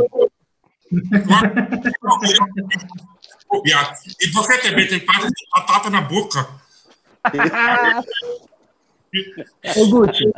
E 4.20 4.28
você 4.34 4.58
também 4.60 4.88
tem 4.88 5.00
parte 5.06 5.28
de 5.28 5.48
batata 5.54 5.90
na 5.90 6.02
boca. 6.02 6.46
ô, 9.78 9.88
Guti, 9.90 10.30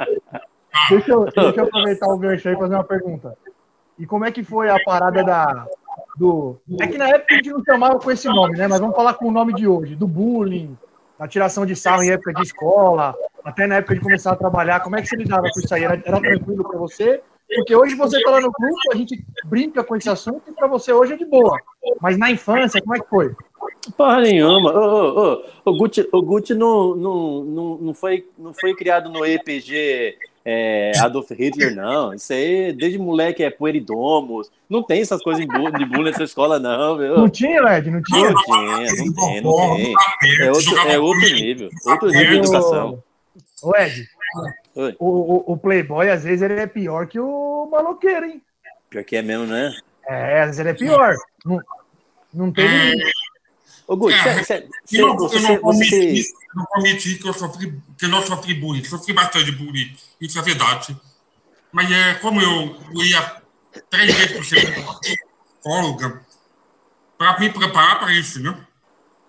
Deixa 0.89 1.11
eu, 1.11 1.25
deixa 1.25 1.59
eu 1.61 1.63
aproveitar 1.65 2.07
o 2.07 2.17
gancho 2.17 2.49
aí 2.49 2.55
e 2.55 2.57
fazer 2.57 2.75
uma 2.75 2.83
pergunta. 2.83 3.37
E 3.97 4.05
como 4.05 4.25
é 4.25 4.31
que 4.31 4.43
foi 4.43 4.69
a 4.69 4.77
parada 4.83 5.23
da. 5.23 5.67
Do... 6.17 6.59
É 6.79 6.87
que 6.87 6.97
na 6.97 7.09
época 7.09 7.33
a 7.33 7.37
gente 7.37 7.49
não 7.49 7.63
chamava 7.63 7.99
com 7.99 8.11
esse 8.11 8.27
nome, 8.27 8.57
né? 8.57 8.67
Mas 8.67 8.79
vamos 8.79 8.95
falar 8.95 9.15
com 9.15 9.27
o 9.27 9.31
nome 9.31 9.53
de 9.53 9.67
hoje, 9.67 9.95
do 9.95 10.07
bullying, 10.07 10.77
da 11.17 11.27
tiração 11.27 11.65
de 11.65 11.75
sarro 11.75 12.03
em 12.03 12.11
época 12.11 12.33
de 12.33 12.43
escola, 12.43 13.15
até 13.43 13.65
na 13.67 13.75
época 13.75 13.95
de 13.95 14.01
começar 14.01 14.31
a 14.31 14.35
trabalhar. 14.35 14.79
Como 14.81 14.95
é 14.95 15.01
que 15.01 15.07
você 15.07 15.15
lidava 15.15 15.43
com 15.43 15.59
isso 15.59 15.73
aí? 15.73 15.83
Era, 15.83 16.01
era 16.05 16.21
tranquilo 16.21 16.63
para 16.63 16.77
você? 16.77 17.21
Porque 17.55 17.75
hoje 17.75 17.95
você 17.95 18.21
tá 18.21 18.31
lá 18.31 18.41
no 18.41 18.51
grupo, 18.51 18.79
a 18.91 18.95
gente 18.95 19.23
brinca 19.45 19.83
com 19.83 19.95
esse 19.95 20.09
assunto 20.09 20.41
e 20.49 20.51
para 20.51 20.67
você 20.67 20.91
hoje 20.91 21.13
é 21.13 21.17
de 21.17 21.25
boa. 21.25 21.59
Mas 22.01 22.17
na 22.17 22.31
infância, 22.31 22.81
como 22.81 22.95
é 22.95 22.99
que 22.99 23.09
foi? 23.09 23.35
Porra 23.97 24.21
nenhuma. 24.21 24.71
Ô, 24.71 24.79
ô, 24.79 25.43
ô, 25.65 25.71
o 25.71 25.77
Gucci, 25.77 26.07
o 26.11 26.21
Gucci 26.21 26.53
não, 26.53 26.95
não, 26.95 27.43
não, 27.43 27.77
não, 27.77 27.93
foi, 27.93 28.27
não 28.37 28.53
foi 28.53 28.73
criado 28.75 29.09
no 29.09 29.25
EPG 29.25 30.17
é, 30.45 30.91
Adolf 30.99 31.31
Hitler, 31.31 31.73
não. 31.73 32.13
Isso 32.13 32.33
aí, 32.33 32.73
desde 32.73 32.99
moleque, 32.99 33.43
é 33.43 33.49
pueridomos. 33.49 34.51
Não 34.69 34.83
tem 34.83 35.01
essas 35.01 35.21
coisas 35.21 35.45
de 35.45 35.85
bullying 35.85 36.03
nessa 36.03 36.23
escola, 36.23 36.59
não, 36.59 36.97
viu? 36.97 37.17
Não 37.17 37.29
tinha, 37.29 37.61
Led? 37.61 37.89
Não 37.89 38.01
tinha? 38.01 38.29
Não 38.29 38.43
tinha, 38.43 39.05
não 39.05 39.13
tem, 39.13 39.41
não 39.41 39.75
tem. 39.75 39.93
É 40.41 40.51
outro, 40.51 40.77
é 40.89 40.99
outro 40.99 41.33
nível. 41.33 41.69
Outro 41.85 42.09
nível 42.09 42.29
de 42.29 42.37
educação. 42.37 43.03
Ô, 43.61 43.75
Ed, 43.77 44.07
o, 44.75 45.05
o, 45.05 45.53
o, 45.53 45.57
Playboy, 45.57 46.09
às 46.09 46.23
vezes, 46.23 46.41
ele 46.41 46.59
é 46.59 46.67
pior 46.67 47.07
que 47.07 47.19
o 47.19 47.69
maloqueiro, 47.71 48.25
hein? 48.25 48.41
Pior 48.89 49.03
que 49.05 49.15
é 49.15 49.21
mesmo, 49.21 49.45
né? 49.45 49.73
É, 50.05 50.41
às 50.41 50.45
vezes 50.47 50.59
ele 50.59 50.69
é 50.69 50.73
pior. 50.73 51.15
Não, 51.45 51.59
não 52.33 52.51
tem. 52.51 52.67
Ô, 53.87 54.09
é, 54.09 54.43
você, 54.43 54.67
eu, 54.91 55.07
não, 55.07 55.17
você, 55.17 55.35
eu 55.37 55.41
não 55.41 55.57
cometi, 55.57 56.23
não 56.55 56.65
cometi 56.65 57.15
que 57.15 57.27
eu 57.27 57.33
sofri, 57.33 57.81
que 57.97 58.05
eu 58.05 58.09
não 58.09 58.25
sofri 58.25 58.53
bullying, 58.53 58.83
sofri 58.83 59.13
bastante 59.13 59.51
bullying, 59.51 59.93
isso 60.21 60.39
é 60.39 60.41
verdade. 60.41 60.97
Mas 61.71 61.91
é, 61.91 62.13
como 62.15 62.41
eu, 62.41 62.77
eu 62.93 63.05
ia 63.05 63.41
três 63.89 64.15
vezes 64.15 64.31
por 64.37 64.45
semana 64.45 64.99
psicóloga, 64.99 66.25
para 67.17 67.39
me 67.39 67.49
preparar 67.49 67.99
para 67.99 68.13
isso, 68.13 68.39
né? 68.41 68.55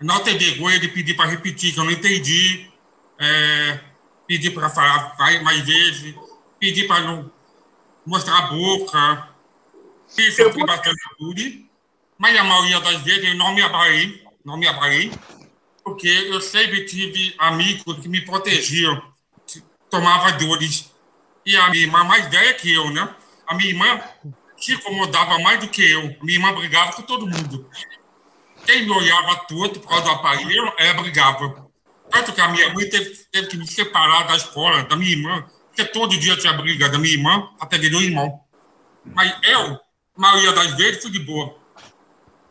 Não 0.00 0.22
ter 0.22 0.38
vergonha 0.38 0.78
de 0.78 0.88
pedir 0.88 1.14
para 1.14 1.30
repetir, 1.30 1.72
que 1.72 1.80
eu 1.80 1.84
não 1.84 1.92
entendi, 1.92 2.70
é, 3.18 3.80
pedir 4.26 4.50
para 4.50 4.68
falar 4.68 5.16
mais 5.42 5.60
vezes, 5.60 6.14
pedir 6.58 6.86
para 6.86 7.00
não 7.02 7.32
mostrar 8.06 8.38
a 8.38 8.42
boca. 8.48 9.28
Isso 10.16 10.42
eu 10.42 10.46
sofri 10.48 10.64
bastante 10.64 11.00
bullying, 11.18 11.68
mas 12.18 12.36
a 12.36 12.44
maioria 12.44 12.80
das 12.80 13.02
vezes 13.02 13.24
eu 13.24 13.34
não 13.34 13.54
me 13.54 13.62
abalei 13.62 14.23
não 14.44 14.58
me 14.58 14.68
abalei, 14.68 15.10
porque 15.82 16.08
eu 16.08 16.40
sempre 16.40 16.84
tive 16.84 17.34
amigos 17.38 17.98
que 17.98 18.08
me 18.08 18.20
protegiam, 18.20 19.02
que 19.46 19.62
tomava 19.90 20.32
dores. 20.32 20.92
E 21.46 21.56
a 21.56 21.70
minha 21.70 21.84
irmã 21.84 22.04
mais 22.04 22.28
velha 22.28 22.54
que 22.54 22.72
eu, 22.72 22.90
né? 22.90 23.14
A 23.46 23.54
minha 23.54 23.70
irmã 23.70 24.00
se 24.56 24.74
incomodava 24.74 25.38
mais 25.38 25.60
do 25.60 25.68
que 25.68 25.82
eu. 25.82 26.16
Minha 26.22 26.38
irmã 26.38 26.54
brigava 26.54 26.92
com 26.92 27.02
todo 27.02 27.26
mundo. 27.26 27.68
Quem 28.64 28.84
me 28.84 28.90
olhava 28.90 29.36
torto 29.46 29.80
por 29.80 29.88
causa 29.88 30.04
do 30.04 30.10
aparelho, 30.10 30.72
ela 30.78 31.02
brigava. 31.02 31.68
Tanto 32.10 32.32
que 32.32 32.40
a 32.40 32.48
minha 32.48 32.72
mãe 32.72 32.88
teve, 32.88 33.14
teve 33.30 33.48
que 33.48 33.56
me 33.56 33.66
separar 33.66 34.26
da 34.26 34.36
escola, 34.36 34.84
da 34.84 34.96
minha 34.96 35.10
irmã, 35.10 35.44
porque 35.68 35.84
todo 35.84 36.18
dia 36.18 36.36
tinha 36.36 36.52
briga 36.52 36.88
da 36.88 36.98
minha 36.98 37.14
irmã 37.14 37.50
até 37.60 37.76
do 37.76 38.00
irmão. 38.00 38.40
Mas 39.04 39.34
eu, 39.42 39.74
a 39.74 39.80
maioria 40.16 40.52
das 40.52 40.74
vezes, 40.74 41.02
fui 41.02 41.10
de 41.10 41.18
boa 41.18 41.63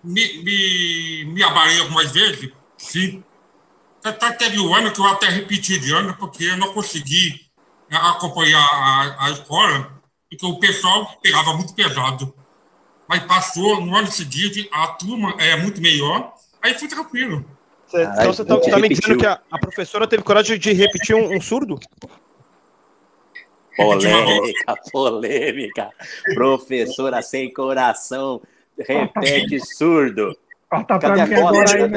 me, 0.04 0.44
me, 0.44 1.26
me 1.34 1.44
abalei 1.44 1.80
algumas 1.80 2.12
vezes, 2.12 2.52
sim. 2.78 3.24
Até 4.04 4.32
teve 4.34 4.60
um 4.60 4.74
ano 4.76 4.92
que 4.92 5.00
eu 5.00 5.06
até 5.06 5.30
repeti 5.30 5.80
de 5.80 5.94
ano, 5.94 6.16
porque 6.20 6.44
eu 6.44 6.58
não 6.58 6.74
consegui 6.74 7.42
né, 7.90 7.98
acompanhar 7.98 8.60
a, 8.60 9.28
a 9.28 9.32
escola, 9.32 10.02
porque 10.30 10.46
o 10.46 10.60
pessoal 10.60 11.18
pegava 11.22 11.54
muito 11.54 11.74
pesado. 11.74 12.34
Mas 13.08 13.24
passou, 13.24 13.80
no 13.80 13.96
ano 13.96 14.12
seguinte, 14.12 14.68
a 14.72 14.88
turma 14.88 15.36
é 15.40 15.56
muito 15.56 15.80
melhor, 15.80 16.34
aí 16.62 16.74
fui 16.74 16.88
tranquilo. 16.88 17.46
Cê, 17.88 18.04
então 18.04 18.34
você 18.34 18.42
está 18.42 18.60
tá 18.60 18.80
me 18.80 18.90
dizendo 18.90 19.18
que 19.18 19.26
a, 19.26 19.40
a, 19.52 19.60
professora 19.60 20.08
teve 20.08 20.24
coragem 20.24 20.58
de 20.58 20.74
repetir 20.74 21.16
um, 21.16 21.36
um 21.36 21.40
surdo? 21.40 21.80
Polêmica, 23.78 24.76
polêmica. 24.92 25.90
Professora 26.34 27.22
sem 27.22 27.54
coração 27.54 28.42
repete 28.80 29.60
surdo. 29.60 30.36
Corta 30.74 30.98
pra 30.98 31.14
mim 31.14 31.34
agora 31.36 31.72
aí, 31.72 31.92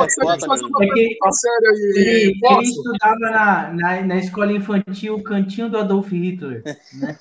estudava 2.62 3.18
na, 3.20 3.72
na, 3.72 4.02
na, 4.02 4.16
escola 4.16 4.52
infantil 4.52 5.22
Cantinho 5.22 5.70
do 5.70 5.78
Adolf 5.78 6.12
Hitler. 6.12 6.62
Né? 6.62 7.18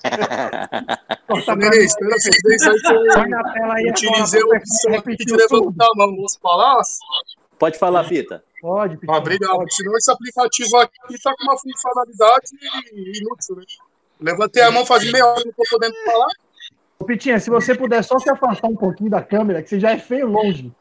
Corta 1.26 1.56
pra 1.56 1.70
mim. 1.70 1.76
Espera 1.78 2.14
aí 2.14 2.20
que 2.20 2.86
eu 3.86 3.90
utilizei 3.90 4.42
a 4.42 4.46
opção 4.46 4.94
aqui 4.96 5.16
de 5.16 5.34
levantar 5.34 5.86
a 5.86 5.96
mão. 5.96 6.16
Posso 6.16 6.38
falar? 6.40 6.82
Pode 7.58 7.78
falar, 7.78 8.04
Pita. 8.04 8.44
Pode, 8.60 8.98
Pita. 8.98 9.12
Ah, 9.14 9.16
obrigado. 9.16 9.64
Senão 9.70 9.96
esse 9.96 10.12
aplicativo 10.12 10.76
aqui 10.76 11.14
está 11.14 11.34
com 11.34 11.42
uma 11.42 11.56
funcionalidade 11.56 12.50
inútil, 13.18 13.56
né? 13.56 13.64
Levantei 14.20 14.62
a 14.62 14.70
mão 14.70 14.84
faz 14.84 15.10
meia 15.10 15.26
hora, 15.26 15.42
não 15.42 15.50
estou 15.50 15.64
podendo 15.70 15.94
falar. 16.04 16.28
Pitinha, 17.04 17.38
se 17.38 17.50
você 17.50 17.74
puder 17.74 18.02
só 18.02 18.18
se 18.18 18.30
afastar 18.30 18.68
um 18.68 18.76
pouquinho 18.76 19.10
da 19.10 19.22
câmera, 19.22 19.62
que 19.62 19.68
você 19.68 19.78
já 19.78 19.92
é 19.92 19.98
feio 19.98 20.26
longe. 20.26 20.72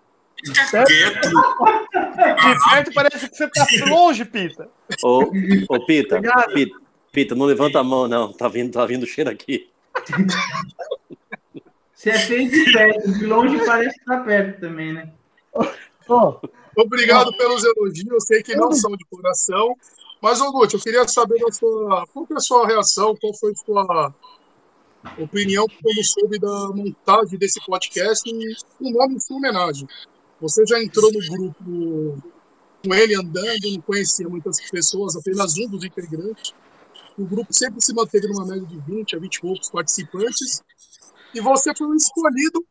Certo? 0.69 0.89
De 0.89 2.69
perto 2.69 2.93
parece 2.93 3.30
que 3.30 3.36
você 3.36 3.49
tá 3.49 3.65
longe, 3.88 4.25
Pita. 4.25 4.69
Ô, 5.04 5.23
ô 5.69 5.86
Pita, 5.86 6.21
Pita, 6.54 6.78
Pita, 7.12 7.36
não 7.36 7.45
levanta 7.45 7.80
a 7.80 7.84
mão, 7.84 8.08
não. 8.08 8.32
Tá 8.32 8.47
vindo, 8.47 8.71
tá 8.71 8.86
vindo 8.86 9.06
cheiro 9.06 9.30
aqui. 9.30 9.69
Você 11.93 12.10
é 12.10 12.19
feio 12.19 12.51
de 12.51 12.71
perto, 12.71 13.12
de 13.13 13.25
longe 13.25 13.65
parece 13.65 13.97
que 13.97 14.06
tá 14.06 14.19
perto 14.19 14.60
também, 14.60 14.93
né? 14.93 15.10
Oh. 16.08 16.36
Obrigado 16.78 17.30
oh. 17.30 17.38
pelos 17.38 17.63
elogios, 17.63 18.12
eu 18.12 18.21
sei 18.21 18.43
que 18.43 18.56
não 18.56 18.71
são 18.73 18.95
de 18.95 19.06
coração. 19.06 19.75
Mas, 20.21 20.41
ô 20.41 20.51
Guti, 20.51 20.75
eu 20.75 20.82
queria 20.82 21.08
saber 21.08 21.39
da 21.39 21.51
sua, 21.51 22.06
qual 22.13 22.25
foi 22.25 22.38
a 22.38 22.39
sua 22.39 22.67
reação, 22.67 23.15
qual 23.19 23.34
foi 23.34 23.51
a 23.51 23.56
sua 23.56 24.13
opinião 25.18 25.65
quando 25.82 26.04
soube 26.04 26.39
da 26.39 26.70
montagem 26.70 27.38
desse 27.38 27.60
podcast 27.65 28.30
e 28.30 28.56
o 28.80 28.91
nome 28.91 29.15
em 29.15 29.20
sua 29.20 29.38
homenagem. 29.38 29.88
Você 30.41 30.65
já 30.65 30.82
entrou 30.82 31.12
no 31.12 31.20
grupo 31.20 32.24
com 32.84 32.94
ele 32.94 33.15
andando, 33.15 33.72
não 33.72 33.82
conhecia 33.82 34.28
muitas 34.28 34.60
pessoas, 34.70 35.15
apenas 35.15 35.58
um 35.58 35.68
dos 35.68 35.84
integrantes. 35.84 36.54
O 37.18 37.26
grupo 37.26 37.54
sempre 37.54 37.82
se 37.82 37.94
manteve 37.94 38.28
numa 38.28 38.46
média 38.46 38.65
de 38.65 38.80
20 38.80 39.15
a 39.15 39.20
20 39.20 39.41
poucos 39.41 39.70
participantes. 39.70 40.62
E 41.34 41.39
você 41.39 41.74
foi 41.76 41.88
o 41.88 41.96
escolhido 41.96 42.65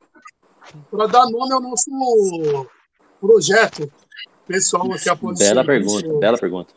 para 0.91 1.07
dar 1.07 1.27
nome 1.31 1.53
ao 1.53 1.61
nosso 1.61 1.91
projeto 3.21 3.91
pessoal 4.47 4.93
aqui 4.93 5.09
a 5.09 5.15
Bela 5.15 5.65
pergunta, 5.65 6.19
bela 6.19 6.39
pergunta. 6.39 6.75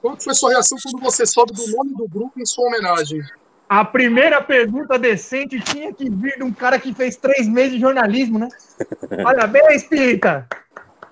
Qual 0.00 0.20
foi 0.20 0.34
sua 0.34 0.50
reação 0.50 0.76
quando 0.82 1.02
você 1.02 1.24
soube 1.24 1.52
do 1.54 1.66
nome 1.70 1.94
do 1.94 2.06
grupo 2.06 2.38
em 2.38 2.44
sua 2.44 2.66
homenagem? 2.66 3.22
A 3.68 3.84
primeira 3.84 4.42
pergunta 4.42 4.98
decente 4.98 5.58
tinha 5.60 5.92
que 5.92 6.08
vir 6.08 6.36
de 6.36 6.42
um 6.42 6.52
cara 6.52 6.78
que 6.78 6.94
fez 6.94 7.16
três 7.16 7.48
meses 7.48 7.72
de 7.72 7.80
jornalismo, 7.80 8.38
né? 8.38 8.48
Parabéns, 9.22 9.84
Pita! 9.84 10.46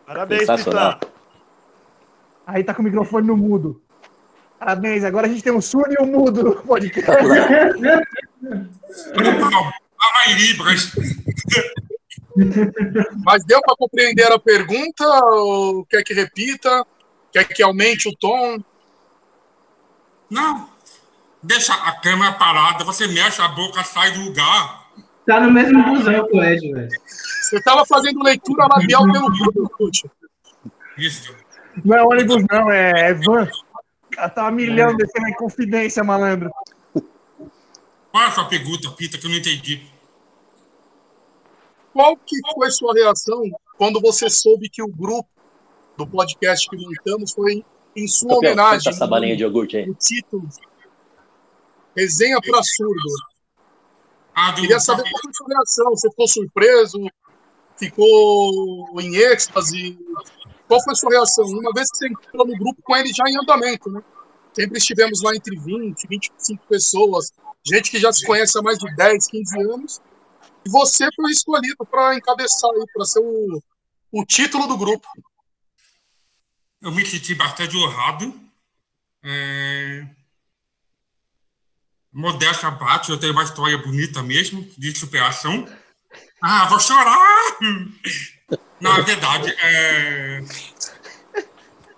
Parabéns, 0.06 0.46
Pita! 0.46 1.00
Aí 2.46 2.62
tá 2.62 2.74
com 2.74 2.82
o 2.82 2.84
microfone 2.84 3.26
no 3.26 3.36
mudo. 3.36 3.80
Parabéns, 4.58 5.02
agora 5.02 5.26
a 5.26 5.30
gente 5.30 5.42
tem 5.42 5.52
um 5.52 5.60
surdo 5.60 5.94
e 5.98 6.02
um 6.02 6.06
mudo 6.06 6.42
no 6.42 6.56
podcast. 6.62 7.24
Mas 13.24 13.44
deu 13.44 13.60
para 13.62 13.76
compreender 13.76 14.30
a 14.30 14.38
pergunta? 14.38 15.04
Ou 15.24 15.84
quer 15.86 16.02
que 16.02 16.14
repita? 16.14 16.86
Quer 17.32 17.44
que 17.48 17.62
aumente 17.62 18.08
o 18.08 18.16
tom? 18.16 18.58
Não, 20.30 20.68
deixa 21.42 21.74
a 21.74 21.92
câmera 21.92 22.32
parada, 22.32 22.84
você 22.84 23.06
mexe 23.06 23.42
a 23.42 23.48
boca, 23.48 23.82
sai 23.82 24.12
do 24.12 24.20
lugar. 24.20 24.86
Tá 25.26 25.40
no 25.40 25.50
mesmo 25.50 25.82
busão, 25.84 26.28
colégio, 26.28 26.74
velho. 26.74 26.90
Você 27.06 27.60
tava 27.62 27.84
fazendo 27.86 28.22
leitura 28.22 28.66
labial 28.66 29.04
pelo 29.10 29.30
grupo, 29.30 29.90
Isso. 30.96 31.34
Não 31.84 31.96
é 31.96 32.02
ônibus, 32.02 32.44
não, 32.50 32.70
é, 32.70 33.10
é 33.10 33.14
van. 33.14 33.48
Ela 34.16 34.28
tá 34.28 34.50
milhão 34.50 34.96
descendo 34.96 35.28
em 35.28 35.34
confidência, 35.34 36.04
malandro. 36.04 36.50
Qual 38.10 38.24
é 38.24 38.26
a 38.26 38.30
sua 38.30 38.44
pergunta, 38.44 38.90
Pita, 38.90 39.16
que 39.16 39.26
eu 39.26 39.30
não 39.30 39.38
entendi? 39.38 39.86
Qual 41.92 42.16
que 42.16 42.36
foi 42.54 42.70
sua 42.70 42.92
reação 42.94 43.42
quando 43.78 44.00
você 44.00 44.28
soube 44.28 44.68
que 44.68 44.82
o 44.82 44.88
grupo 44.88 45.28
do 45.96 46.06
podcast 46.06 46.68
que 46.68 46.76
montamos 46.76 47.32
foi 47.32 47.64
em 47.96 48.06
sua 48.06 48.36
homenagem? 48.36 48.90
Essa 48.90 49.06
balinha 49.06 49.36
de 49.36 49.42
iogurte 49.42 49.76
aí. 49.76 49.88
O 49.88 49.94
título 49.94 50.48
Resenha 51.96 52.40
para 52.40 52.62
surdo. 52.62 53.08
Ah, 54.34 54.52
Queria 54.52 54.80
saber 54.80 55.02
qual 55.02 55.20
foi 55.22 55.30
a 55.30 55.34
sua 55.34 55.48
reação. 55.48 55.90
Você 55.90 56.10
ficou 56.10 56.28
surpreso? 56.28 56.98
Ficou 57.76 59.00
em 59.00 59.16
êxtase? 59.16 59.98
Qual 60.66 60.82
foi 60.82 60.92
a 60.92 60.96
sua 60.96 61.10
reação? 61.10 61.44
Uma 61.44 61.72
vez 61.74 61.90
que 61.90 61.98
você 61.98 62.08
entrou 62.08 62.46
no 62.46 62.56
grupo 62.56 62.80
com 62.82 62.96
ele 62.96 63.12
já 63.12 63.24
em 63.28 63.36
andamento, 63.36 63.90
né? 63.90 64.02
Sempre 64.54 64.78
estivemos 64.78 65.22
lá 65.22 65.34
entre 65.34 65.58
20, 65.58 66.06
25 66.08 66.66
pessoas, 66.66 67.32
gente 67.64 67.90
que 67.90 67.98
já 67.98 68.12
se 68.12 68.26
conhece 68.26 68.58
há 68.58 68.62
mais 68.62 68.78
de 68.78 68.94
10, 68.94 69.26
15 69.26 69.60
anos. 69.62 70.00
E 70.64 70.70
você 70.70 71.08
foi 71.14 71.30
escolhido 71.30 71.84
para 71.90 72.14
encabeçar 72.16 72.70
aí, 72.70 72.84
para 72.92 73.04
ser 73.04 73.20
o, 73.20 73.62
o 74.12 74.24
título 74.24 74.66
do 74.66 74.76
grupo. 74.76 75.06
Eu 76.80 76.92
me 76.92 77.04
senti 77.06 77.34
bastante 77.34 77.76
honrado. 77.76 78.34
É... 79.22 80.06
Modéstia 82.12 82.70
bate, 82.70 83.10
eu 83.10 83.18
tenho 83.18 83.32
uma 83.32 83.42
história 83.42 83.78
bonita 83.78 84.22
mesmo, 84.22 84.68
de 84.76 84.94
superação. 84.96 85.66
Ah, 86.42 86.66
vou 86.66 86.78
chorar! 86.78 87.56
Na 88.80 89.00
verdade, 89.00 89.50
é... 89.62 90.42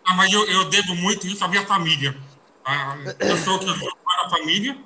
ah, 0.05 0.15
mas 0.15 0.33
eu, 0.33 0.47
eu 0.47 0.69
devo 0.69 0.95
muito 0.95 1.27
isso 1.27 1.45
à 1.45 1.49
minha 1.49 1.67
família. 1.67 2.17
Ah, 2.65 2.97
eu 3.19 3.37
sou 3.39 3.59
que 3.59 3.67
eu 3.67 3.77
sou 3.77 3.91
da 4.23 4.31
família. 4.31 4.79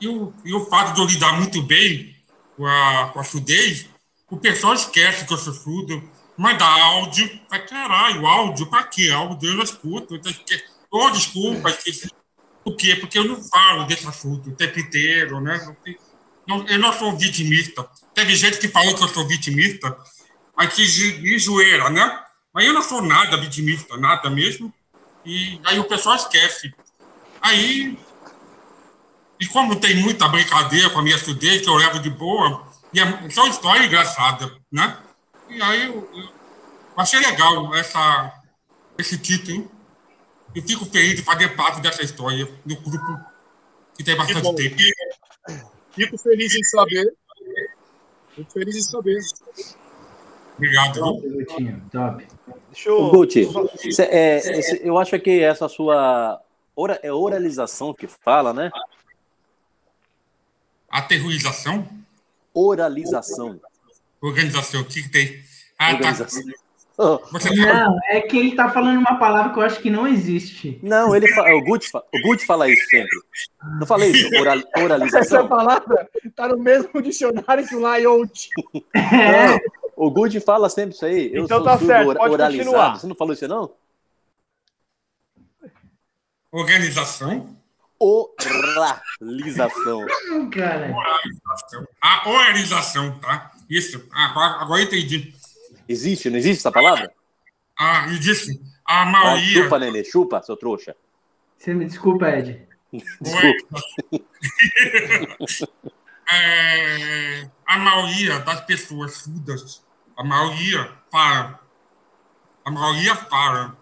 E 0.00 0.08
o, 0.08 0.32
e 0.44 0.54
o 0.54 0.64
fato 0.66 0.94
de 0.94 1.00
eu 1.00 1.06
lidar 1.06 1.32
muito 1.34 1.62
bem 1.62 2.16
com 2.56 2.66
a, 2.66 3.10
com 3.12 3.20
a 3.20 3.24
surdez, 3.24 3.86
o 4.30 4.36
pessoal 4.36 4.74
esquece 4.74 5.26
que 5.26 5.32
eu 5.32 5.38
sou 5.38 5.52
surdo. 5.52 6.02
Manda 6.36 6.64
áudio. 6.64 7.28
Ai, 7.50 7.64
caralho, 7.66 8.26
áudio, 8.26 8.66
pra 8.66 8.84
quê? 8.84 9.10
Áudio 9.10 9.50
eu 9.50 9.56
não 9.56 9.64
escuto. 9.64 10.16
Então, 10.16 10.32
oh, 10.90 11.10
desculpa, 11.10 11.70
esqueci. 11.70 12.10
Por 12.64 12.76
quê? 12.76 12.96
Porque 12.96 13.18
eu 13.18 13.24
não 13.24 13.42
falo 13.44 13.84
desse 13.84 14.06
assunto 14.06 14.48
o 14.48 14.56
tempo 14.56 14.80
inteiro, 14.80 15.40
né? 15.40 15.60
Eu 16.46 16.78
não 16.78 16.92
sou 16.92 17.16
vitimista. 17.16 17.86
Teve 18.14 18.34
gente 18.34 18.58
que 18.58 18.68
falou 18.68 18.94
que 18.94 19.02
eu 19.02 19.08
sou 19.08 19.28
vitimista, 19.28 19.96
mas 20.56 20.72
que 20.72 20.86
de 20.86 21.50
né? 21.90 22.24
Mas 22.52 22.64
eu 22.64 22.72
não 22.72 22.82
sou 22.82 23.02
nada 23.02 23.36
vitimista, 23.36 23.96
nada 23.96 24.30
mesmo. 24.30 24.72
E 25.24 25.60
aí 25.64 25.78
o 25.78 25.84
pessoal 25.84 26.16
esquece. 26.16 26.72
Aí, 27.40 27.98
e 29.40 29.46
como 29.48 29.76
tem 29.76 29.96
muita 29.96 30.28
brincadeira 30.28 30.88
com 30.88 31.00
a 31.00 31.02
minha 31.02 31.16
estudante, 31.16 31.60
que 31.60 31.68
eu 31.68 31.74
levo 31.74 31.98
de 31.98 32.08
boa, 32.08 32.66
e 32.92 33.00
é 33.00 33.30
só 33.30 33.46
história 33.46 33.84
engraçada, 33.84 34.56
né? 34.70 34.96
E 35.48 35.60
aí 35.60 35.86
eu, 35.86 36.08
eu 36.14 36.28
achei 36.96 37.18
legal 37.20 37.74
essa, 37.74 38.32
esse 38.96 39.18
título. 39.18 39.70
Eu 40.54 40.62
fico 40.62 40.84
feliz 40.86 41.16
de 41.16 41.22
fazer 41.22 41.48
parte 41.56 41.80
dessa 41.80 42.02
história 42.02 42.46
do 42.64 42.76
grupo 42.80 43.18
que 43.96 44.04
tem 44.04 44.16
bastante 44.16 44.54
Que 44.54 44.54
tempo. 44.70 44.76
Fico 45.92 46.18
feliz 46.18 46.54
em 46.54 46.62
saber. 46.64 47.14
Fico 48.34 48.50
feliz 48.52 48.76
em 48.76 48.82
saber. 48.82 49.18
Obrigado. 50.56 50.98
Top. 51.00 52.26
Deixa 52.70 52.88
eu. 52.88 53.28
Cê- 53.92 54.02
é, 54.04 54.36
esse- 54.58 54.80
eu 54.86 54.96
acho 54.98 55.18
que 55.20 55.40
essa 55.42 55.68
sua. 55.68 56.40
ora- 56.76 57.00
é 57.02 57.12
oralização 57.12 57.92
que 57.94 58.06
fala, 58.06 58.52
né? 58.52 58.70
Aterrorização, 60.88 61.88
Oralização. 62.52 63.60
organização, 64.20 64.80
o 64.82 64.84
que, 64.84 65.02
que 65.02 65.08
tem? 65.08 65.42
Ah, 65.76 65.88
tá. 65.90 65.94
Organização. 65.94 66.42
Você 66.42 66.54
Não, 66.96 67.98
é 68.08 68.20
que 68.20 68.36
ele 68.38 68.54
tá 68.54 68.70
falando 68.70 68.98
uma 68.98 69.18
palavra 69.18 69.52
que 69.52 69.58
eu 69.58 69.62
acho 69.64 69.80
que 69.80 69.90
não 69.90 70.06
existe. 70.06 70.78
Não, 70.82 71.14
ele 71.14 71.26
fa... 71.34 71.42
o, 71.54 71.60
Guti 71.64 71.90
fa... 71.90 71.98
o 72.14 72.20
Guti 72.22 72.46
fala 72.46 72.70
isso 72.70 72.88
sempre. 72.88 73.18
Não 73.80 73.86
falei 73.86 74.10
isso? 74.12 74.28
Oral... 74.40 74.58
Essa 74.58 74.80
Oralização? 74.84 75.48
palavra 75.48 76.08
tá 76.36 76.46
no 76.48 76.58
mesmo 76.58 77.02
dicionário 77.02 77.66
que 77.66 77.74
o 77.74 77.80
layout. 77.80 78.48
É, 78.94 79.58
O 79.96 80.08
Guti 80.10 80.38
fala 80.38 80.68
sempre 80.68 80.94
isso 80.94 81.04
aí. 81.04 81.30
Eu 81.34 81.44
Então 81.44 81.58
sou 81.58 81.64
tá 81.66 81.78
certo, 81.78 82.08
ora- 82.10 82.18
pode 82.20 82.34
oralizado. 82.34 82.64
continuar. 82.64 82.98
Você 83.00 83.06
não 83.08 83.16
falou 83.16 83.34
isso, 83.34 83.48
não? 83.48 83.70
organização, 86.52 87.56
Oralização. 89.20 90.06
cara. 90.52 90.92
a 92.00 92.28
organização, 92.28 93.18
tá? 93.18 93.50
Isso, 93.68 94.06
agora, 94.12 94.60
agora 94.62 94.80
eu 94.82 94.86
entendi. 94.86 95.34
Existe? 95.88 96.30
Não 96.30 96.38
existe 96.38 96.60
essa 96.60 96.72
palavra? 96.72 97.12
Ah, 97.78 98.06
e 98.08 98.18
disse, 98.18 98.60
a 98.84 99.02
Ah, 99.02 99.04
maioria, 99.06 99.62
chupa, 99.62 99.78
nenê. 99.78 100.04
Chupa, 100.04 100.42
seu 100.42 100.56
trouxa. 100.56 100.96
Você 101.58 101.74
me 101.74 101.84
desculpa, 101.86 102.28
Ed. 102.30 102.66
Desculpa. 103.20 103.80
é, 106.30 107.48
a 107.66 107.78
maioria 107.78 108.38
das 108.40 108.60
pessoas 108.62 109.14
surdas, 109.14 109.84
a 110.16 110.22
maioria 110.22 110.92
fala, 111.10 111.60
a 112.64 112.70
maioria 112.70 113.14
fala. 113.14 113.76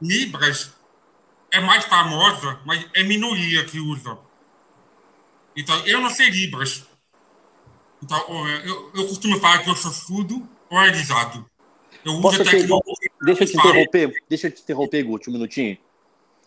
Libras 0.00 0.72
é 1.50 1.58
mais 1.60 1.84
famosa, 1.84 2.60
mas 2.64 2.86
é 2.94 3.02
minoria 3.02 3.64
que 3.64 3.80
usa. 3.80 4.16
Então, 5.56 5.76
eu 5.86 6.00
não 6.00 6.10
sei 6.10 6.30
Libras. 6.30 6.86
Então, 8.00 8.48
eu, 8.64 8.92
eu 8.94 9.08
costumo 9.08 9.40
falar 9.40 9.58
que 9.58 9.70
eu 9.70 9.74
sou 9.74 9.90
surdo 9.90 10.48
oralizado. 10.70 11.44
Eu 12.04 12.12
uso 12.12 12.22
Posso 12.22 12.42
a 12.42 12.44
te- 12.44 12.50
tecnologia. 12.50 13.10
Deixa 13.22 13.42
eu 13.44 13.46
te 13.48 13.56
interromper, 13.56 14.22
deixa 14.28 14.46
eu 14.46 14.50
te 14.52 14.62
interromper, 14.62 15.02
Guti, 15.04 15.30
um 15.30 15.32
minutinho. 15.32 15.76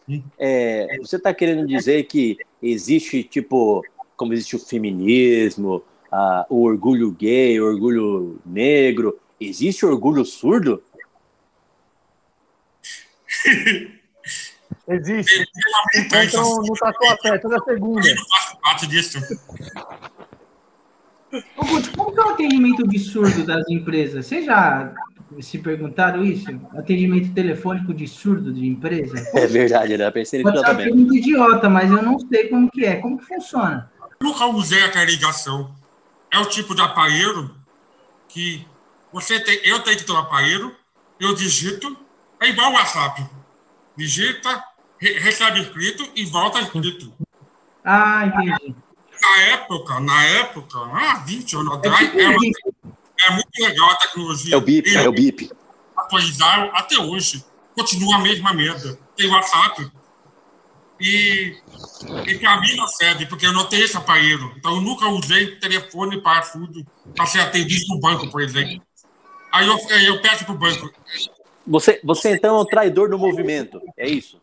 Hum. 0.09 0.23
É, 0.39 0.97
você 0.99 1.17
está 1.17 1.33
querendo 1.33 1.67
dizer 1.67 2.03
que 2.03 2.37
existe, 2.61 3.23
tipo, 3.23 3.83
como 4.15 4.33
existe 4.33 4.55
o 4.55 4.59
feminismo, 4.59 5.83
a- 6.11 6.45
o 6.49 6.63
orgulho 6.63 7.11
gay, 7.11 7.59
o 7.59 7.65
orgulho 7.65 8.39
negro, 8.45 9.19
existe 9.39 9.85
orgulho 9.85 10.23
surdo? 10.25 10.81
Existe. 14.87 15.45
Então, 15.95 16.23
Então 16.23 16.61
no 16.63 16.73
Tatuapé, 16.73 17.37
toda 17.39 17.59
segunda. 17.63 18.07
eu 18.09 18.15
faço 18.29 18.57
parte 18.61 18.87
disso. 18.87 19.19
Ô, 21.55 21.65
Guti, 21.65 21.89
como 21.91 22.11
que 22.13 22.19
é 22.19 22.23
o 22.23 22.29
atendimento 22.29 22.87
de 22.87 22.99
surdo 22.99 23.45
das 23.45 23.67
empresas? 23.69 24.25
Vocês 24.25 24.45
já 24.45 24.93
se 25.39 25.57
perguntaram 25.59 26.23
isso? 26.25 26.49
Atendimento 26.77 27.33
telefônico 27.33 27.93
de 27.93 28.07
surdo 28.07 28.51
de 28.53 28.65
empresa? 28.67 29.15
É 29.33 29.47
verdade, 29.47 29.97
né? 29.97 30.07
Eu 30.07 30.11
pensei 30.11 30.39
nisso 30.43 30.51
Pode 30.51 30.59
ser 30.59 30.65
uma 30.71 30.77
também. 30.77 30.93
pergunta 30.93 31.15
idiota, 31.17 31.69
mas 31.69 31.89
eu 31.91 32.01
não 32.01 32.19
sei 32.19 32.47
como 32.49 32.69
que 32.69 32.85
é. 32.85 32.95
Como 32.97 33.17
que 33.17 33.25
funciona? 33.25 33.89
nunca 34.21 34.45
usei 34.47 34.83
aquela 34.83 35.05
ligação. 35.05 35.73
É 36.31 36.37
o 36.39 36.45
tipo 36.45 36.75
de 36.75 36.81
aparelho 36.81 37.49
que 38.27 38.65
você 39.11 39.39
tem, 39.39 39.59
eu 39.63 39.79
tenho 39.79 39.97
que 39.97 40.03
ter 40.05 40.11
um 40.11 40.17
aparelho, 40.17 40.71
eu 41.19 41.33
digito, 41.35 41.97
é 42.39 42.49
igual 42.49 42.71
o 42.71 42.75
WhatsApp. 42.75 43.25
Digita, 43.97 44.63
re- 44.99 45.19
recebe 45.19 45.59
escrito 45.61 46.07
e 46.15 46.23
volta 46.25 46.59
escrito. 46.61 47.11
Ah, 47.83 48.25
entendi. 48.27 48.75
Na 49.21 49.41
época, 49.43 49.99
na 49.99 50.25
época, 50.25 50.79
ah, 50.79 51.23
20 51.25 51.55
anos 51.55 51.73
É 51.73 51.75
atrás, 51.77 51.99
tipo 51.99 52.39
bip. 52.39 52.53
é 53.27 53.31
muito 53.31 53.49
legal 53.59 53.89
a 53.91 53.95
tecnologia. 53.95 54.53
É 54.55 54.57
o 54.57 54.61
bip, 54.61 54.95
é 54.95 55.07
o 55.09 55.11
bip. 55.11 55.51
atualizaram 55.95 56.71
até 56.75 56.97
hoje. 56.97 57.43
Continua 57.75 58.15
a 58.15 58.19
mesma 58.19 58.53
merda. 58.53 58.97
Tem 59.15 59.27
WhatsApp. 59.29 59.89
E, 60.99 61.55
e 62.27 62.35
para 62.39 62.61
mim 62.61 62.75
não 62.75 62.87
serve, 62.87 63.25
porque 63.25 63.45
eu 63.45 63.53
não 63.53 63.65
tenho 63.65 63.83
esse 63.85 63.97
aparelho. 63.97 64.53
Então 64.57 64.75
eu 64.75 64.81
nunca 64.81 65.07
usei 65.07 65.55
telefone 65.55 66.21
para 66.21 66.41
tudo, 66.41 66.85
para 67.15 67.25
ser 67.25 67.39
atendido 67.41 67.85
no 67.89 67.99
banco, 67.99 68.29
por 68.29 68.41
exemplo. 68.41 68.81
Aí 69.51 69.67
eu, 69.67 69.77
eu 70.05 70.21
peço 70.21 70.45
para 70.45 70.53
o 70.53 70.57
banco, 70.57 70.91
Você, 71.67 71.99
você 72.03 72.35
então 72.35 72.55
é 72.55 72.61
um 72.61 72.65
traidor 72.65 73.09
do 73.09 73.17
movimento, 73.17 73.81
é 73.97 74.07
isso? 74.07 74.39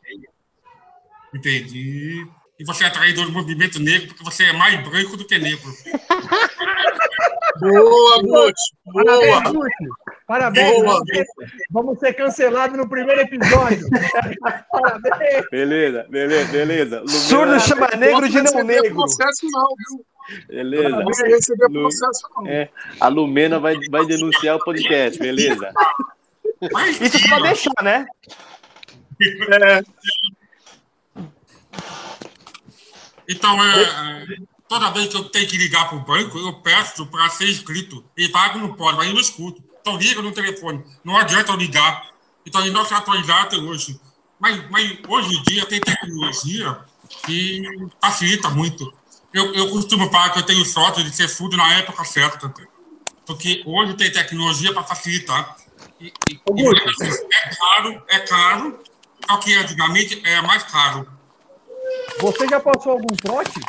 entendi. 1.35 2.27
E 2.59 2.65
você 2.65 2.85
é 2.85 2.91
traidor 2.91 3.27
do 3.27 3.33
movimento 3.33 3.79
negro, 3.81 4.09
porque 4.09 4.25
você 4.25 4.45
é 4.45 4.53
mais 4.53 4.83
branco 4.89 5.17
do 5.17 5.25
que 5.25 5.39
negro. 5.39 5.63
Boa, 7.61 8.23
Guti. 8.23 8.63
Parabéns, 8.93 9.27
Boa. 9.43 9.53
Guti. 9.53 9.85
Parabéns. 10.27 10.83
Boa. 10.85 11.03
Vamos 11.71 11.99
ser, 11.99 12.13
cancelados 12.15 12.77
no 12.77 12.89
primeiro 12.89 13.21
episódio. 13.23 13.87
Parabéns. 14.71 15.45
Beleza, 15.51 16.07
beleza, 16.09 16.53
beleza. 16.53 17.03
Surdo 17.09 17.59
chama 17.61 17.89
negro 17.97 18.29
de 18.29 18.35
Não 18.37 18.45
não 18.45 18.53
receber 18.53 18.65
negro. 18.83 18.95
processo, 18.97 19.47
não, 19.51 19.69
viu? 19.69 20.05
Beleza. 20.49 20.89
Não 20.91 21.05
vai 21.05 21.29
receber 21.29 21.67
Lu- 21.69 21.81
processo, 21.83 22.21
não. 22.37 22.47
É, 22.47 22.69
a 23.01 23.09
Lumena 23.09 23.59
vai, 23.59 23.77
vai 23.91 24.05
denunciar 24.07 24.57
o 24.57 24.65
podcast, 24.65 25.19
beleza? 25.19 25.73
Isso 27.01 27.17
é 27.25 27.29
pra 27.29 27.39
deixar, 27.41 27.83
né? 27.83 28.07
É, 29.21 29.83
Então, 33.29 33.63
é, 33.63 33.83
é, 33.83 34.27
toda 34.69 34.91
vez 34.91 35.09
que 35.09 35.17
eu 35.17 35.25
tenho 35.25 35.47
que 35.47 35.59
ligar 35.59 35.89
para 35.89 35.99
o 35.99 36.01
banco, 36.01 36.39
eu 36.39 36.55
peço 36.61 37.07
para 37.07 37.29
ser 37.31 37.49
inscrito. 37.51 38.05
Fala 38.33 38.51
que 38.51 38.59
não 38.59 38.73
pode, 38.75 38.97
mas 38.97 39.07
eu 39.09 39.15
não 39.15 39.21
escuto. 39.21 39.63
Então, 39.81 39.97
liga 39.97 40.23
no 40.23 40.33
telefone. 40.33 40.83
Não 41.05 41.17
adianta 41.17 41.53
eu 41.53 41.57
ligar. 41.57 42.09
Então, 42.47 42.61
ele 42.63 42.71
não 42.71 42.85
se 42.85 42.95
atualizar 42.95 43.43
até 43.43 43.57
hoje. 43.57 44.01
Mas, 44.41 44.71
mas 44.71 44.99
hoje 45.07 45.37
em 45.37 45.43
dia 45.43 45.67
tem 45.67 45.81
tecnologia 45.81 46.79
que 47.27 47.63
facilita 48.01 48.49
muito. 48.51 48.93
Eu, 49.35 49.53
eu 49.55 49.69
costumo 49.71 50.11
falar 50.11 50.31
que 50.31 50.39
eu 50.39 50.43
tenho 50.45 50.65
sorte 50.65 51.03
de 51.03 51.15
ser 51.15 51.29
surdo 51.29 51.57
na 51.57 51.75
época 51.75 52.05
certa. 52.05 52.53
Porque 53.27 53.63
hoje 53.67 53.95
tem 53.95 54.11
tecnologia 54.11 54.73
para 54.73 54.85
facilitar. 54.85 55.57
E, 56.01 56.07
e- 56.31 56.41
e 56.57 56.69
é 57.35 57.55
caro, 57.57 58.03
é 58.09 58.19
caro, 58.21 58.79
só 59.29 59.37
que 59.39 59.55
antigamente 59.55 60.23
era 60.25 60.41
mais 60.43 60.63
caro. 60.63 61.07
Você 62.21 62.49
já 62.49 62.61
passou 62.61 62.93
algum 62.93 63.07
trote? 63.17 63.61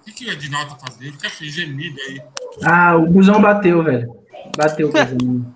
O 0.00 0.04
que, 0.04 0.12
que 0.12 0.26
o 0.26 0.32
Edinaldo 0.32 0.70
tá 0.76 0.86
fazendo? 0.86 1.12
Fica 1.12 1.28
assim, 1.28 1.46
gemido 1.46 1.96
aí. 2.08 2.22
Ah, 2.64 2.96
o 2.96 3.06
busão 3.06 3.40
bateu, 3.40 3.82
velho. 3.82 4.16
Bateu 4.56 4.88
o 4.88 4.92
busão. 4.92 5.54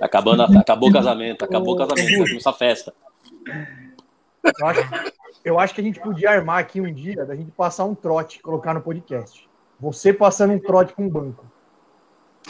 Acabando, 0.00 0.42
a- 0.42 0.60
acabou 0.60 0.88
o 0.88 0.92
casamento, 0.92 1.44
acabou 1.44 1.74
o 1.74 1.76
casamento, 1.78 2.18
vai 2.18 2.28
começar 2.28 2.50
a 2.50 2.54
festa. 2.54 2.94
Eu 4.58 4.66
acho, 4.66 4.80
eu 5.44 5.60
acho 5.60 5.74
que 5.74 5.80
a 5.80 5.84
gente 5.84 6.00
podia 6.00 6.30
armar 6.30 6.58
aqui 6.58 6.80
um 6.80 6.92
dia 6.92 7.24
da 7.26 7.36
gente 7.36 7.50
passar 7.50 7.84
um 7.84 7.94
trote 7.94 8.38
e 8.38 8.42
colocar 8.42 8.72
no 8.74 8.80
podcast. 8.80 9.48
Você 9.78 10.12
passando 10.12 10.52
um 10.54 10.58
trote 10.58 10.92
com 10.94 11.04
um 11.04 11.08
banco. 11.08 11.44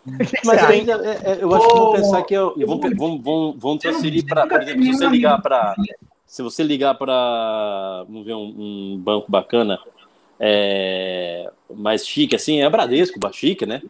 Mas 0.45 0.63
ainda, 0.63 0.93
é, 0.93 1.31
é, 1.31 1.37
eu 1.41 1.53
acho 1.53 1.67
que 1.67 1.73
vão 1.75 1.93
pensar 1.93 2.23
que 2.23 2.33
eu, 2.33 2.53
vão, 2.65 2.79
vão, 2.79 3.21
vão, 3.21 3.55
vão 3.57 3.77
transferir 3.77 4.25
para, 4.25 4.45
por 4.45 4.61
exemplo, 4.61 4.83
se 4.83 4.91
você 4.93 5.07
ligar 5.07 5.41
para, 5.41 5.75
se 6.27 6.41
você 6.41 6.63
ligar 6.63 6.95
para, 6.95 8.03
vamos 8.07 8.25
ver 8.25 8.33
um, 8.33 8.53
um 8.57 8.97
banco 9.01 9.31
bacana, 9.31 9.79
é, 10.39 11.49
mais 11.73 12.05
chique 12.05 12.35
assim, 12.35 12.61
é 12.61 12.69
Bradesco, 12.69 13.17
chique, 13.31 13.65
né? 13.65 13.81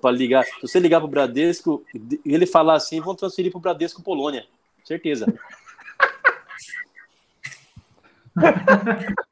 Pra 0.00 0.12
ligar, 0.12 0.44
se 0.44 0.60
você 0.62 0.78
ligar 0.78 1.00
para 1.00 1.08
o 1.08 1.10
Bradesco 1.10 1.84
ele 2.24 2.46
falar 2.46 2.74
assim, 2.74 3.00
vão 3.00 3.16
transferir 3.16 3.50
para 3.50 3.58
o 3.58 3.62
Bradesco 3.62 4.02
Polônia, 4.02 4.46
certeza. 4.84 5.26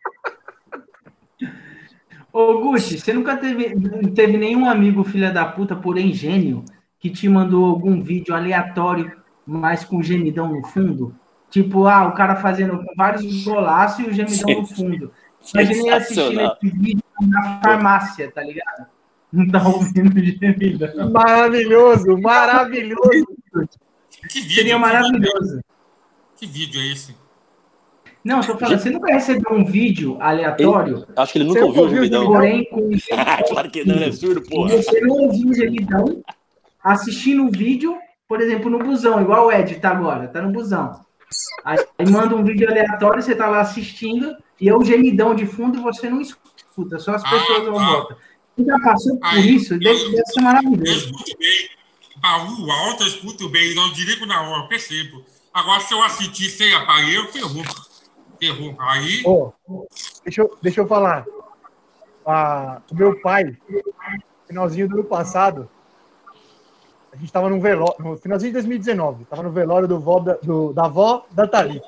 Ô, 2.33 2.61
Gucci, 2.61 2.99
você 2.99 3.13
nunca 3.13 3.37
teve, 3.37 3.75
teve 4.11 4.37
nenhum 4.37 4.69
amigo 4.69 5.03
filha 5.03 5.31
da 5.31 5.45
puta, 5.45 5.75
porém 5.75 6.13
gênio, 6.13 6.65
que 6.99 7.11
te 7.11 7.29
mandou 7.29 7.65
algum 7.65 8.01
vídeo 8.03 8.35
aleatório, 8.35 9.13
mas 9.47 9.85
com 9.85 10.03
gemidão 10.03 10.49
no 10.53 10.67
fundo? 10.67 11.15
Tipo, 11.51 11.87
ah, 11.87 12.07
o 12.07 12.13
cara 12.13 12.37
fazendo 12.37 12.85
vários 12.97 13.45
golaços 13.45 14.07
e 14.07 14.09
o 14.09 14.13
gemidão 14.13 14.61
no 14.61 14.67
fundo. 14.67 15.13
Imaginei 15.53 15.91
assistindo 15.91 16.41
esse 16.41 16.77
vídeo 16.77 17.03
na 17.21 17.61
farmácia, 17.61 18.31
tá 18.31 18.43
ligado? 18.43 18.87
Não 19.33 19.49
tá 19.49 19.67
ouvindo 19.67 20.13
gemidão. 20.23 21.11
Maravilhoso, 21.11 22.19
maravilhoso. 22.19 23.27
Que 24.29 24.41
vídeo? 24.41 24.55
Seria 24.55 24.79
maravilhoso. 24.79 25.61
Que 26.37 26.47
vídeo 26.47 26.81
é 26.81 26.93
esse? 26.93 27.15
Não, 28.25 28.39
eu 28.41 28.47
tô 28.47 28.59
falando, 28.59 28.79
você 28.79 28.91
nunca 28.91 29.13
recebeu 29.13 29.53
um 29.53 29.65
vídeo 29.65 30.19
aleatório, 30.21 31.07
Acho 31.17 31.33
que 31.33 31.39
ele 31.39 31.47
nunca 31.49 31.65
ouviu 31.65 31.81
o 31.83 31.85
ouviu 31.85 32.01
o 32.03 32.05
gemidão. 32.05 32.27
porém 32.27 32.65
com 32.67 32.91
claro 33.49 33.71
que 33.71 33.85
não, 33.85 33.95
ele 33.97 34.05
é 34.05 34.13
surdo, 34.13 34.43
E 34.45 34.49
porra. 34.51 34.77
você 34.77 35.01
não 35.01 35.15
ouviu 35.17 35.49
o 35.49 35.55
gemidão 35.55 36.23
assistindo 36.85 37.47
o 37.47 37.51
vídeo, 37.51 37.97
por 38.29 38.41
exemplo, 38.41 38.71
no 38.71 38.79
busão, 38.79 39.21
igual 39.23 39.47
o 39.47 39.53
Ed 39.53 39.75
tá 39.77 39.91
agora, 39.91 40.29
tá 40.29 40.43
no 40.43 40.53
busão. 40.53 41.01
Aí, 41.65 41.79
manda 42.11 42.35
um 42.37 42.45
vídeo 42.45 42.69
aleatório, 42.69 43.23
você 43.23 43.35
tá 43.35 43.47
lá 43.47 43.61
assistindo, 43.61 44.37
e 44.61 44.69
é 44.69 44.77
o 44.77 44.85
gemidão 44.85 45.35
de 45.35 45.47
fundo 45.47 45.79
e 45.79 45.83
você 45.83 46.11
não 46.11 46.21
escuta, 46.21 46.99
só 46.99 47.15
as 47.15 47.23
pessoas 47.23 47.61
Ah, 47.61 47.71
vão 47.71 47.79
ah. 47.79 47.87
volta. 47.93 48.17
Você 48.57 48.65
já 48.67 48.79
passou 48.81 49.17
por 49.19 49.29
Aí, 49.29 49.55
isso? 49.55 49.79
Deve, 49.79 50.11
deve 50.11 50.27
ser 50.27 50.41
Eu 50.41 50.45
maravilhoso. 50.45 50.93
escuto 50.93 51.39
bem. 51.39 51.69
Baú 52.21 52.71
alto, 52.71 53.03
eu 53.05 53.07
escuto 53.07 53.49
bem. 53.49 53.75
Não 53.75 53.91
dirigo 53.93 54.27
na 54.27 54.43
hora, 54.43 54.63
eu 54.65 54.69
percebo. 54.69 55.25
Agora, 55.55 55.81
se 55.81 55.95
eu 55.95 56.03
assistir 56.03 56.51
sem 56.51 56.75
aparelho, 56.75 57.29
ferrou. 57.33 57.65
Aí, 58.79 59.23
Ô, 59.25 59.53
deixa, 60.25 60.43
eu, 60.43 60.57
deixa 60.63 60.81
eu 60.81 60.87
falar. 60.87 61.27
Ah, 62.27 62.81
o 62.91 62.95
meu 62.95 63.21
pai, 63.21 63.57
finalzinho 64.47 64.89
do 64.89 64.95
ano 64.95 65.05
passado, 65.05 65.69
a 67.13 67.17
gente 67.17 67.27
estava 67.27 67.49
no 67.51 67.61
velório, 67.61 67.97
no 67.99 68.17
finalzinho 68.17 68.51
de 68.51 68.55
2019, 68.55 69.23
estava 69.25 69.43
no 69.43 69.51
velório 69.51 69.89
do 69.89 69.99
vó 69.99 70.21
da, 70.21 70.35
do- 70.35 70.73
da 70.73 70.85
avó 70.85 71.27
da 71.33 71.47
Thalita. 71.47 71.85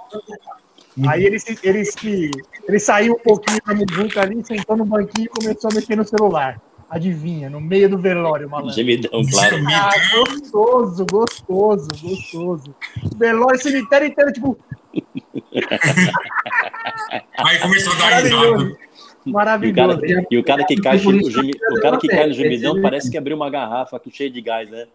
Aí 1.06 1.24
ele, 1.24 1.38
se- 1.38 1.58
ele, 1.62 1.84
se, 1.84 2.30
ele 2.68 2.78
saiu 2.78 3.14
um 3.14 3.18
pouquinho 3.18 3.60
da 3.64 3.74
muvuca 3.74 4.20
ali, 4.22 4.44
sentou 4.44 4.76
no 4.76 4.84
banquinho 4.84 5.24
e 5.26 5.28
começou 5.28 5.70
a 5.70 5.74
mexer 5.74 5.96
no 5.96 6.04
celular. 6.04 6.60
Adivinha, 6.90 7.48
no 7.48 7.60
meio 7.60 7.88
do 7.88 7.96
velório, 7.96 8.50
malandro. 8.50 8.74
Gemidão, 8.74 9.24
claro. 9.30 9.56
Ah, 9.72 9.90
gostoso, 10.14 11.06
gostoso, 11.10 11.88
gostoso. 12.02 12.74
Velório, 13.16 13.58
cemitério 13.62 14.08
inteiro, 14.08 14.32
tipo, 14.32 14.58
aí 17.38 17.58
começou 17.60 17.92
a 17.92 17.96
dar 17.96 18.10
maravilhoso. 18.10 18.64
risada. 18.64 18.82
E 19.24 19.30
o 19.30 19.32
Maravilhoso. 19.32 20.00
cara, 20.00 20.26
e 20.30 20.38
o 20.38 20.44
cara 20.44 20.64
que 20.64 20.76
cai, 20.76 20.96
o, 20.98 21.80
cara 21.80 21.96
que 21.96 22.08
cai 22.08 22.26
no 22.26 22.34
gemidão 22.34 22.82
parece 22.82 23.10
que 23.10 23.16
abriu 23.16 23.36
uma 23.36 23.48
garrafa 23.48 23.96
aqui 23.96 24.10
cheia 24.10 24.30
de 24.30 24.40
gás, 24.40 24.68
né? 24.68 24.86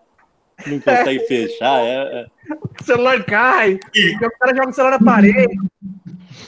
Não 0.65 0.79
consegue 0.79 1.19
fechar, 1.21 1.81
é, 1.81 1.93
é. 1.93 2.25
O 2.81 2.83
celular 2.83 3.23
cai, 3.23 3.75
o 3.75 3.79
cara 4.39 4.55
joga 4.55 4.69
o 4.69 4.73
celular 4.73 4.99
na 4.99 5.05
parede. 5.05 5.55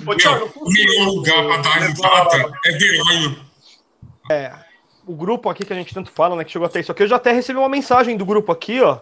Ô, 0.05 0.15
Thiago, 0.15 0.51
Meu, 0.55 0.65
o 0.65 0.71
melhor 0.71 1.05
lugar 1.07 1.45
para 1.45 1.57
dar 1.61 1.87
risada 1.87 2.51
é 2.65 2.71
velório. 2.71 3.37
o 5.05 5.15
grupo 5.15 5.49
aqui 5.49 5.65
que 5.65 5.73
a 5.73 5.75
gente 5.75 5.93
tanto 5.93 6.11
fala, 6.11 6.35
né, 6.35 6.43
que 6.43 6.51
chegou 6.51 6.65
até 6.65 6.79
isso 6.79 6.91
aqui, 6.91 7.03
eu 7.03 7.07
já 7.07 7.17
até 7.17 7.31
recebi 7.31 7.59
uma 7.59 7.69
mensagem 7.69 8.17
do 8.17 8.25
grupo 8.25 8.51
aqui, 8.51 8.81
ó. 8.81 8.99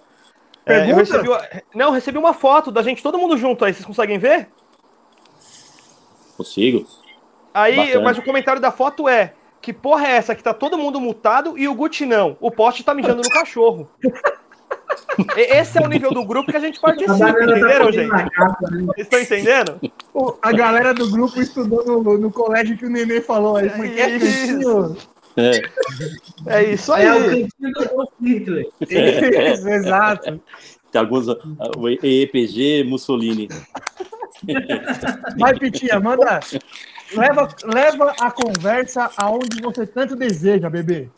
É, 0.68 0.82
eu 0.92 0.96
Pergunta? 0.96 1.00
recebi, 1.00 1.30
uma- 1.30 1.42
não, 1.76 1.86
eu 1.88 1.92
recebi 1.92 2.18
uma 2.18 2.34
foto 2.34 2.72
da 2.72 2.82
gente, 2.82 3.02
todo 3.04 3.18
mundo 3.18 3.38
junto 3.38 3.64
aí, 3.66 3.74
vocês 3.74 3.86
conseguem 3.86 4.18
ver? 4.20 4.50
Consigo. 6.36 6.86
Aí, 7.54 7.76
Bacana. 7.76 8.02
mas 8.04 8.18
o 8.18 8.22
comentário 8.22 8.62
da 8.62 8.72
foto 8.72 9.08
é, 9.10 9.34
que 9.62 9.74
porra 9.74 10.08
é 10.08 10.12
essa 10.12 10.36
que 10.36 10.44
tá 10.44 10.54
todo 10.54 10.78
mundo 10.78 11.00
mutado 11.02 11.58
e 11.58 11.68
o 11.68 11.74
Gucci 11.74 12.06
não? 12.06 12.38
O 12.40 12.52
poste 12.52 12.84
tá 12.84 12.94
mijando 12.94 13.22
no 13.24 13.30
cachorro. 13.30 13.90
Esse 15.36 15.80
é 15.80 15.82
o 15.82 15.88
nível 15.88 16.12
do 16.12 16.24
grupo 16.24 16.52
que 16.52 16.58
a 16.58 16.60
gente 16.60 16.78
A 16.78 16.82
participa, 16.82 17.18
galera 17.18 17.46
tá 17.48 17.52
entenderam, 17.58 17.86
fazendo 17.86 17.92
gente? 18.02 18.12
na 18.12 18.30
capa, 18.30 18.70
né? 18.70 18.82
Vocês 18.86 19.08
estão 19.08 19.20
entendendo? 19.20 19.80
O- 20.14 20.36
A 20.42 20.52
galera 20.52 20.94
do 20.94 21.10
grupo 21.10 21.40
estudou 21.42 21.84
no, 22.04 22.18
no 22.18 22.32
colégio 22.32 22.78
que 22.78 22.86
o 22.86 22.90
Nenê 22.90 23.20
falou 23.22 23.58
aí. 23.58 23.68
É 23.68 23.72
que 23.72 24.02
é, 24.02 24.10
Isso. 24.18 24.96
É. 25.38 25.62
É 26.48 26.74
isso 26.74 26.92
aí. 26.92 27.06
É 27.06 27.14
o 27.14 27.24
cantinho 27.24 27.74
do 27.74 28.10
Hitler. 28.22 28.68
Isso, 28.82 29.70
exato. 29.70 30.42
Tem 30.92 31.02
alguns. 31.02 31.30
ah, 31.30 31.36
EPG 32.02 32.84
Mussolini. 32.84 33.48
Vai, 35.38 35.58
Pitinha, 35.58 36.00
manda. 36.00 36.40
Leva, 37.14 37.48
leva 37.64 38.16
a 38.20 38.32
conversa 38.32 39.12
aonde 39.16 39.62
você 39.62 39.86
tanto 39.86 40.16
deseja, 40.16 40.70
bebê. 40.70 41.10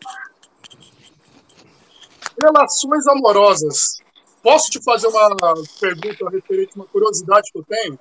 Relações 2.42 3.08
amorosas. 3.08 4.00
Posso 4.44 4.70
te 4.70 4.82
fazer 4.84 5.08
uma 5.08 5.36
pergunta 5.80 6.30
referente 6.30 6.72
a 6.76 6.80
uma 6.80 6.86
curiosidade 6.86 7.52
que 7.52 7.60
eu 7.60 7.64
tenho? 7.64 8.00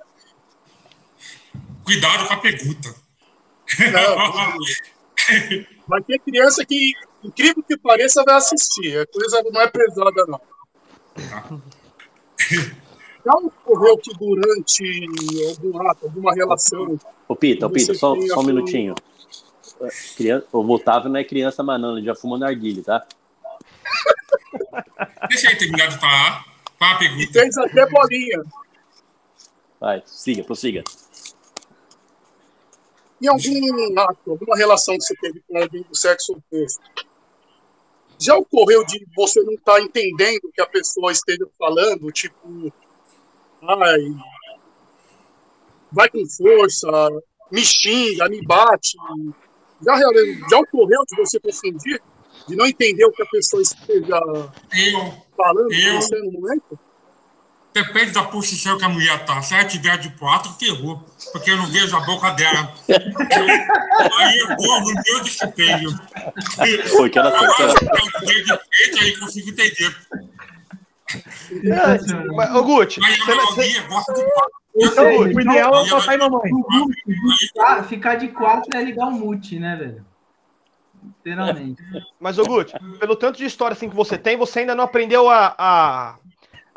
Cuidado 1.83 2.27
com 2.27 2.33
a 2.33 2.37
pergunta. 2.37 2.95
Não, 3.91 4.59
vai 5.87 6.01
ter 6.03 6.19
criança 6.19 6.65
que, 6.65 6.93
incrível 7.23 7.63
que 7.63 7.77
pareça, 7.77 8.23
vai 8.23 8.35
assistir. 8.35 8.99
A 8.99 9.05
coisa 9.07 9.43
não 9.51 9.61
é 9.61 9.67
pesada, 9.67 10.25
não. 10.27 10.41
Já 13.25 13.33
ocorreu 13.35 13.97
que 13.97 14.13
durante 14.17 15.05
algum 15.49 15.89
ato, 15.89 16.05
alguma 16.05 16.33
relação, 16.33 16.97
Ô, 17.27 17.35
Pita, 17.35 17.67
ô, 17.67 17.69
Pita, 17.69 17.93
só, 17.93 18.15
só 18.27 18.39
um 18.39 18.43
minutinho. 18.43 18.95
Criança, 20.17 20.45
o 20.51 20.67
Otávio 20.71 21.09
não 21.09 21.19
é 21.19 21.23
criança, 21.23 21.63
mas 21.63 21.79
não, 21.79 21.97
ele 21.97 22.05
já 22.05 22.15
fuma 22.15 22.37
narguilho, 22.37 22.83
tá? 22.83 23.05
Deixa 25.29 25.51
eu 25.51 25.57
terminar 25.57 25.87
de 25.87 25.97
falar. 25.99 26.45
Qual 26.77 26.91
a 26.91 26.95
e 26.95 26.99
pergunta? 26.99 27.31
fez 27.33 27.57
até 27.57 27.85
bolinha. 27.89 28.43
Vai, 29.79 30.03
siga, 30.05 30.43
prossiga. 30.43 30.83
Em 33.21 33.27
algum 33.27 33.99
ato, 33.99 34.31
alguma 34.31 34.55
relação 34.55 34.95
que 34.95 35.03
você 35.03 35.15
teve 35.15 35.41
com 35.47 35.57
alguém 35.57 35.83
do 35.83 35.95
sexo 35.95 36.33
oposto, 36.33 36.81
já 38.17 38.35
ocorreu 38.35 38.83
de 38.85 39.05
você 39.15 39.41
não 39.43 39.53
estar 39.53 39.79
entendendo 39.81 40.45
o 40.45 40.51
que 40.51 40.61
a 40.61 40.67
pessoa 40.67 41.11
esteja 41.11 41.47
falando? 41.57 42.11
Tipo, 42.11 42.73
ai, 43.61 43.99
vai 45.91 46.09
com 46.09 46.25
força, 46.27 46.87
me 47.51 47.61
xinga, 47.61 48.27
me 48.29 48.41
bate. 48.45 48.97
Já, 49.81 49.97
já 50.49 50.59
ocorreu 50.59 51.01
de 51.07 51.15
você 51.17 51.39
confundir? 51.39 52.01
De 52.47 52.55
não 52.55 52.65
entender 52.65 53.05
o 53.05 53.11
que 53.11 53.21
a 53.21 53.27
pessoa 53.27 53.61
esteja 53.61 54.15
Eu, 54.17 55.13
falando 55.35 55.71
Eu- 55.71 56.01
você 56.01 56.17
no 56.19 56.31
momento? 56.31 56.79
Depende 57.73 58.11
da 58.11 58.23
posição 58.23 58.77
que 58.77 58.83
a 58.85 58.89
mulher 58.89 59.25
tá. 59.25 59.41
Se 59.41 59.53
ela 59.53 59.65
tiver 59.65 59.97
de 59.97 60.09
quatro, 60.11 60.51
ferrou. 60.53 61.03
Porque 61.31 61.51
eu 61.51 61.57
não 61.57 61.65
vejo 61.67 61.95
a 61.95 61.99
boca 62.01 62.31
dela. 62.31 62.73
Aí 64.17 64.39
eu 64.39 64.47
vou 64.57 64.81
no 64.81 64.93
meu 64.93 65.23
desempenho. 65.23 65.89
Foi 66.95 67.09
que 67.09 67.19
ela 67.19 67.29
Agora, 67.29 67.53
que 67.55 67.61
ela- 67.61 67.71
se 67.77 67.85
de 68.25 68.45
frente, 68.47 69.03
aí 69.03 69.17
consigo 69.17 69.49
entender. 69.49 69.95
Mas, 72.35 72.55
Ô, 72.55 72.63
Gucci, 72.63 72.99
Mas 72.99 73.19
a 73.21 73.25
maioria 73.35 73.81
gosta 73.87 74.13
do 74.13 74.21
quatro. 74.23 74.59
Então, 74.75 75.17
o 75.19 75.41
ideal 75.41 75.75
é 75.75 75.81
o 75.81 75.89
papai 75.89 76.15
e 76.15 76.17
mamãe. 76.19 76.51
Ficar- 77.39 77.83
Ficar 77.85 78.15
de 78.15 78.27
quatro 78.29 78.77
é 78.77 78.83
ligar 78.83 79.07
o 79.07 79.11
mute, 79.11 79.59
né, 79.59 79.75
velho? 79.75 80.05
Literalmente. 81.03 81.81
Mas, 82.19 82.37
ô 82.37 82.43
Gucci, 82.43 82.73
pelo 82.99 83.15
tanto 83.15 83.37
de 83.39 83.45
história 83.45 83.73
assim 83.73 83.89
que 83.89 83.95
você 83.95 84.17
tem, 84.17 84.37
você 84.37 84.59
ainda 84.59 84.75
não 84.75 84.83
aprendeu 84.83 85.27
a, 85.29 85.55
a, 85.57 86.15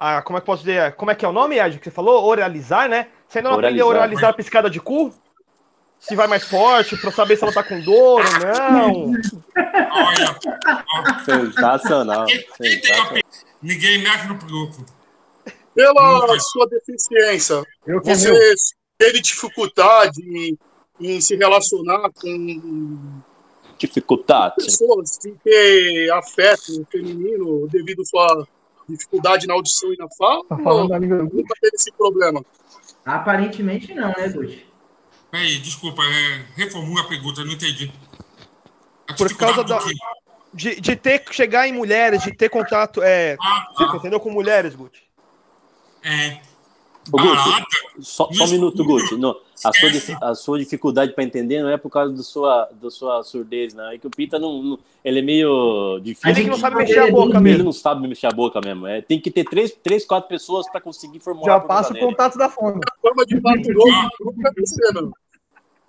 a, 0.02 0.22
como 0.22 0.36
é 0.36 0.40
que 0.40 0.46
posso 0.46 0.64
dizer? 0.64 0.92
Como 0.94 1.10
é 1.10 1.14
que 1.14 1.24
é 1.24 1.28
o 1.28 1.32
nome, 1.32 1.58
Ed, 1.58 1.78
que 1.78 1.84
você 1.84 1.90
falou? 1.90 2.24
Oralizar, 2.24 2.88
né? 2.88 3.08
Você 3.28 3.38
ainda 3.38 3.50
não 3.50 3.56
aprendeu 3.58 3.86
a 3.86 3.88
Oralizar. 3.88 4.08
oralizar 4.10 4.30
a 4.30 4.34
piscada 4.34 4.68
de 4.70 4.80
cu? 4.80 5.12
Se 6.00 6.16
vai 6.16 6.26
mais 6.26 6.42
forte, 6.44 6.96
pra 6.96 7.12
saber 7.12 7.36
se 7.36 7.44
ela 7.44 7.52
tá 7.52 7.62
com 7.62 7.80
dor 7.80 8.20
ou 8.20 8.38
não. 8.40 9.12
Olha, 9.92 10.38
Sensacional. 11.24 12.26
ninguém 13.62 14.02
mexe 14.02 14.26
no 14.26 14.36
produto. 14.36 14.84
Pela 15.74 16.38
sua 16.40 16.66
deficiência, 16.68 17.62
Eu 17.86 18.00
que 18.02 18.14
você 18.14 18.54
teve 18.98 19.20
dificuldade 19.20 20.20
em, 20.20 20.58
em 21.00 21.20
se 21.20 21.36
relacionar 21.36 22.10
com 22.20 22.98
Dificuldade. 23.78 24.56
pessoas, 24.56 25.18
em 25.24 25.34
ter 25.36 26.10
afeto 26.12 26.86
feminino 26.90 27.66
devido 27.68 28.02
à 28.02 28.04
sua 28.04 28.46
dificuldade 28.92 29.46
na 29.46 29.54
audição 29.54 29.92
e 29.92 29.96
na 29.96 30.08
fala? 30.10 30.44
Tá 30.46 30.56
ou 30.56 30.62
falando 30.62 30.88
da 30.88 30.98
língua 30.98 31.18
nunca 31.18 31.54
teve 31.60 31.74
esse 31.76 31.92
problema? 31.92 32.44
Aparentemente 33.04 33.92
não, 33.94 34.08
né, 34.08 34.28
Gucci? 34.28 34.66
Peraí, 35.30 35.58
desculpa, 35.58 36.02
é, 36.02 36.44
reformula 36.56 37.02
a 37.02 37.08
pergunta, 37.08 37.44
não 37.44 37.52
entendi. 37.52 37.92
A 39.08 39.14
Por 39.14 39.34
causa 39.36 39.64
da-? 39.64 39.80
De, 40.54 40.78
de 40.78 40.94
ter 40.96 41.20
que 41.20 41.34
chegar 41.34 41.66
em 41.66 41.72
mulheres, 41.72 42.22
de 42.22 42.30
ter 42.36 42.50
contato, 42.50 43.02
é, 43.02 43.36
Ah, 43.40 43.66
você 43.74 43.86
tá. 43.86 43.96
entendeu? 43.96 44.20
Com 44.20 44.30
mulheres, 44.30 44.74
Gucci. 44.74 45.00
É, 46.04 46.40
Ô, 47.10 47.16
Guti, 47.16 47.66
Só, 48.00 48.28
só 48.32 48.44
um 48.44 48.48
minuto, 48.48 48.84
Guti. 48.84 49.16
Não, 49.16 49.34
a, 49.64 49.72
sua, 49.72 50.18
a 50.30 50.34
sua 50.34 50.58
dificuldade 50.58 51.12
para 51.12 51.24
entender 51.24 51.62
não 51.62 51.68
é 51.68 51.76
por 51.76 51.90
causa 51.90 52.12
da 52.14 52.22
sua, 52.22 52.68
da 52.80 52.90
sua 52.90 53.22
surdez, 53.22 53.74
não. 53.74 53.90
É 53.90 53.98
que 53.98 54.06
o 54.06 54.10
Pita 54.10 54.38
não, 54.38 54.62
não- 54.62 54.78
ele 55.04 55.18
é 55.18 55.22
meio 55.22 56.00
difícil. 56.02 56.30
Ele 56.30 56.44
que 56.44 56.50
não 56.50 56.58
sabe 56.58 56.76
mexer 56.76 56.98
a 56.98 57.10
boca 57.10 57.36
Ele 57.36 57.40
mesmo. 57.40 57.64
não 57.64 57.72
sabe 57.72 58.08
mexer 58.08 58.26
a 58.26 58.32
boca 58.32 58.60
mesmo. 58.64 58.86
É, 58.86 59.00
tem 59.00 59.20
que 59.20 59.30
ter 59.30 59.44
três, 59.44 59.72
três 59.82 60.04
quatro 60.04 60.28
pessoas 60.28 60.68
para 60.70 60.80
conseguir 60.80 61.20
formular 61.20 61.46
Já 61.46 61.56
a 61.56 61.60
passa 61.60 61.92
o 61.92 61.98
contato 61.98 62.38
da 62.38 62.48
fome. 62.48 62.80
Forma 63.00 63.26
de 63.26 63.40
bate-louco, 63.40 63.90
nunca 64.20 64.48
é 64.48 64.52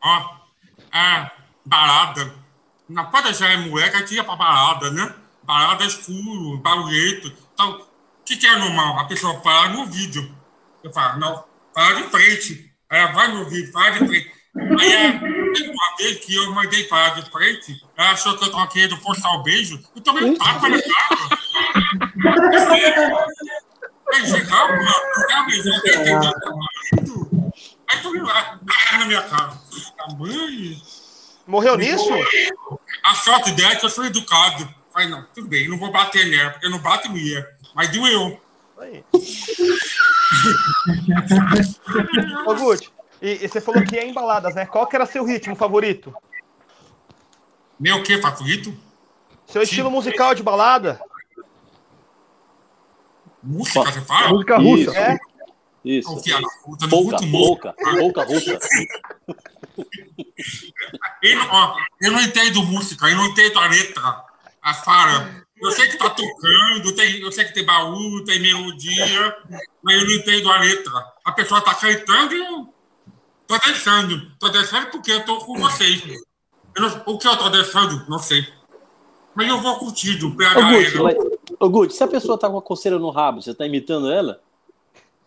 ó, 0.03 0.97
é, 0.97 1.31
balada. 1.65 2.33
Na 2.89 3.05
pode 3.05 3.33
já 3.33 3.49
é 3.49 3.57
moleque, 3.57 4.03
tinha 4.05 4.23
pra 4.23 4.35
balada, 4.35 4.91
né? 4.91 5.13
Balada 5.43 5.83
é 5.83 5.87
escuro, 5.87 6.57
barulhento. 6.57 7.31
Então, 7.53 7.71
o 7.77 7.85
que, 8.25 8.37
que 8.37 8.45
é 8.45 8.57
normal? 8.57 8.99
A 8.99 9.05
pessoa 9.05 9.39
parar 9.39 9.73
no 9.73 9.85
vídeo. 9.85 10.29
Eu 10.83 10.91
falo, 10.91 11.19
não, 11.19 11.43
para 11.73 11.95
de 11.95 12.03
frente. 12.03 12.72
Ela 12.93 13.11
vai 13.11 13.27
no 13.29 13.49
vídeo, 13.49 13.71
para 13.71 13.89
de 13.89 14.07
frente. 14.07 14.31
Aí 14.55 14.93
é, 14.93 15.11
teve 15.53 15.71
uma 15.71 15.97
vez 15.97 16.19
que 16.19 16.35
eu 16.35 16.51
mandei 16.51 16.83
parar 16.83 17.19
de 17.19 17.27
frente, 17.31 17.83
ela 17.97 18.11
achou 18.11 18.37
que 18.37 18.45
eu 18.45 18.51
tava 18.51 18.67
querendo 18.67 18.95
forçar 18.97 19.33
o 19.33 19.41
beijo, 19.41 19.83
eu 19.95 20.01
tomei 20.01 20.25
um 20.25 20.37
tapa 20.37 20.69
na 20.69 20.79
cara. 20.79 21.33
Aí 24.13 24.21
me 25.47 25.61
viu 25.61 25.81
que 25.81 25.89
eu 25.89 26.03
tenho 26.03 26.19
marido. 26.19 27.53
Aí 27.89 28.01
tô 28.03 28.13
lá, 28.13 28.59
ah, 28.91 28.97
na 28.99 29.05
minha 29.05 29.21
cara. 29.23 29.53
Tamanho. 29.97 30.81
Morreu 31.47 31.75
nisso? 31.75 32.09
A 33.03 33.15
sorte 33.15 33.51
dela 33.53 33.73
é 33.73 33.75
que 33.75 33.85
eu 33.85 33.89
sou 33.89 34.05
educado. 34.05 34.71
Falei, 34.91 35.09
não, 35.09 35.25
tudo 35.33 35.47
bem, 35.47 35.67
não 35.67 35.79
vou 35.79 35.91
bater 35.91 36.27
nela, 36.27 36.51
porque 36.51 36.67
eu 36.67 36.69
não 36.69 36.77
bato 36.77 37.07
em 37.07 37.11
mulher. 37.11 37.57
Mas 37.73 37.89
doeu. 37.89 38.39
Aí. 38.77 39.03
Ô, 42.45 42.55
Gucci, 42.55 42.89
e, 43.21 43.45
e 43.45 43.47
você 43.47 43.61
falou 43.61 43.83
que 43.83 43.97
é 43.97 44.05
em 44.05 44.13
baladas, 44.13 44.53
né? 44.55 44.65
Qual 44.65 44.87
que 44.87 44.95
era 44.95 45.05
seu 45.05 45.23
ritmo 45.23 45.55
favorito? 45.55 46.13
Meu 47.79 48.03
que, 48.03 48.17
favorito? 48.19 48.75
Seu 49.45 49.61
estilo 49.61 49.91
musical 49.91 50.33
de 50.33 50.43
balada? 50.43 50.99
Música, 53.41 53.83
você 53.91 54.01
fala? 54.01 54.29
Música 54.29 54.57
russa. 54.57 54.97
É? 54.97 55.17
Isso. 55.83 56.17
Filha 56.23 56.39
da 56.39 56.47
puta, 56.63 56.87
Pouca, 56.87 57.17
pouca, 57.29 57.73
pouca 57.73 58.23
russa. 58.23 58.57
Eu, 61.21 61.37
não- 61.37 61.47
ó, 61.51 61.75
eu 62.01 62.11
não 62.13 62.21
entendo 62.21 62.63
música, 62.63 63.09
eu 63.09 63.17
não 63.17 63.25
entendo 63.27 63.59
a 63.59 63.67
letra. 63.67 64.23
A 64.61 64.73
fala. 64.73 65.43
Eu 65.63 65.71
sei 65.71 65.87
que 65.87 65.97
tá 65.97 66.09
tocando, 66.09 66.95
tem, 66.95 67.19
eu 67.21 67.31
sei 67.31 67.45
que 67.45 67.53
tem 67.53 67.65
baú, 67.65 68.23
tem 68.25 68.39
melodia, 68.39 69.37
mas 69.81 69.95
eu 70.01 70.05
não 70.05 70.13
entendo 70.13 70.51
a 70.51 70.59
letra. 70.59 70.91
A 71.23 71.31
pessoa 71.31 71.61
tá 71.61 71.73
cantando 71.73 72.33
e 72.35 72.39
eu 72.39 72.73
tô 73.47 73.57
dançando. 73.57 74.31
Tô 74.39 74.49
dançando 74.49 74.87
porque 74.91 75.11
eu 75.11 75.23
tô 75.25 75.37
com 75.37 75.57
vocês. 75.57 76.03
Não- 76.77 77.03
o 77.05 77.17
que 77.17 77.27
eu 77.27 77.37
tô 77.37 77.49
dançando, 77.49 78.05
não 78.09 78.19
sei. 78.19 78.45
Mas 79.35 79.47
eu 79.47 79.59
vou 79.59 79.77
curtindo 79.79 80.35
pela 80.35 80.53
galera. 80.53 81.17
ô, 81.59 81.69
Guti, 81.69 81.93
se 81.93 82.03
a 82.03 82.07
pessoa 82.07 82.37
tá 82.37 82.49
com 82.49 82.57
a 82.57 82.61
coceira 82.61 82.99
no 82.99 83.09
rabo, 83.09 83.41
você 83.41 83.53
tá 83.53 83.65
imitando 83.65 84.11
ela? 84.11 84.41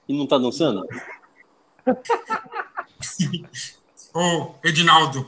E 0.09 0.17
não 0.17 0.27
tá 0.27 0.39
dançando? 0.39 0.87
Ô, 4.15 4.55
Edinaldo, 4.65 5.27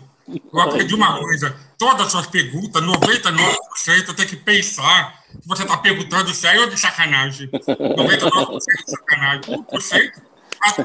eu 0.52 0.60
aprendi 0.60 0.94
uma 0.94 1.18
coisa. 1.18 1.56
Todas 1.76 2.06
as 2.06 2.12
suas 2.12 2.26
perguntas, 2.26 2.82
99% 2.82 4.14
tem 4.14 4.26
que 4.26 4.36
pensar 4.36 5.22
que 5.40 5.46
você 5.46 5.62
está 5.62 5.76
perguntando 5.76 6.32
sério 6.34 6.62
ou 6.62 6.68
de 6.68 6.78
sacanagem. 6.78 7.48
99% 7.48 8.58
de 8.84 8.90
sacanagem. 8.90 9.56
1% 9.56 10.28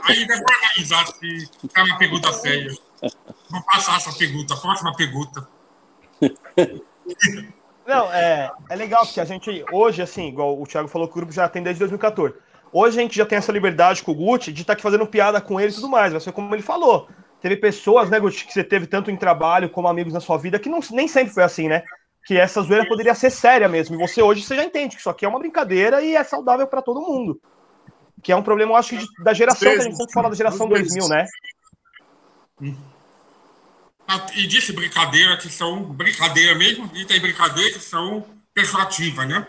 ainda 0.04 0.36
vou 0.36 0.46
analisar 0.56 1.08
se 1.08 1.50
é 1.76 1.84
uma 1.84 1.98
pergunta 1.98 2.32
séria. 2.34 2.72
Vou 3.50 3.62
passar 3.64 3.98
essa 3.98 4.14
pergunta. 4.14 4.56
Próxima 4.56 4.96
pergunta. 4.96 5.48
Não, 7.86 8.14
é, 8.14 8.52
é 8.70 8.76
legal 8.76 9.06
porque 9.06 9.20
a 9.20 9.26
gente, 9.26 9.66
hoje, 9.72 10.02
assim, 10.02 10.28
igual 10.28 10.60
o 10.60 10.66
Thiago 10.66 10.88
falou 10.88 11.08
que 11.08 11.14
o 11.14 11.18
grupo 11.18 11.34
já 11.34 11.50
tem 11.50 11.62
desde 11.62 11.80
2014. 11.80 12.36
Hoje 12.72 12.98
a 12.98 13.02
gente 13.02 13.16
já 13.16 13.26
tem 13.26 13.38
essa 13.38 13.52
liberdade 13.52 14.02
com 14.02 14.12
o 14.12 14.16
Gucci 14.16 14.52
de 14.52 14.62
estar 14.62 14.74
aqui 14.74 14.82
fazendo 14.82 15.06
piada 15.06 15.40
com 15.42 15.60
ele 15.60 15.72
e 15.72 15.76
tudo 15.76 15.90
mais. 15.90 16.14
Mas 16.14 16.24
foi 16.24 16.34
como 16.34 16.54
ele 16.56 16.64
falou. 16.64 17.08
Teve 17.44 17.58
pessoas, 17.58 18.10
né, 18.10 18.22
que 18.22 18.54
você 18.54 18.64
teve 18.64 18.88
tanto 18.88 19.12
em 19.12 19.18
trabalho 19.18 19.70
como 19.70 19.90
amigos 19.90 20.14
na 20.14 20.22
sua 20.22 20.38
vida, 20.38 20.58
que 20.58 20.70
não, 20.70 20.80
nem 20.92 21.10
sempre 21.10 21.34
foi 21.34 21.44
assim, 21.44 21.68
né? 21.68 21.84
Que 22.26 22.38
essa 22.38 22.62
zoeira 22.62 22.88
poderia 22.88 23.14
ser 23.14 23.30
séria 23.30 23.68
mesmo. 23.68 23.96
E 23.96 23.98
você 23.98 24.22
hoje 24.22 24.42
você 24.42 24.56
já 24.56 24.64
entende 24.64 24.96
que 24.96 25.02
isso 25.02 25.10
aqui 25.10 25.26
é 25.26 25.28
uma 25.28 25.40
brincadeira 25.40 26.02
e 26.02 26.16
é 26.16 26.24
saudável 26.24 26.66
para 26.66 26.82
todo 26.82 27.02
mundo. 27.02 27.38
Que 28.24 28.32
é 28.32 28.36
um 28.38 28.42
problema, 28.42 28.72
eu 28.72 28.76
acho, 28.78 28.92
que 28.92 28.98
de- 29.00 29.08
da 29.22 29.34
geração, 29.34 29.74
que 29.74 29.82
a 29.82 29.84
gente 29.84 29.98
sempre 29.98 30.14
fala 30.14 30.30
da 30.30 30.36
geração 30.38 30.70
2000, 30.70 31.10
né? 31.10 31.26
E 34.36 34.48
disse 34.48 34.72
brincadeira 34.72 35.36
que 35.36 35.50
são 35.50 35.84
brincadeira 35.84 36.56
mesmo, 36.56 36.90
e 36.96 37.04
tem 37.04 37.20
brincadeira 37.20 37.74
que 37.74 37.80
são 37.82 38.26
persuativas, 38.54 39.28
né? 39.28 39.46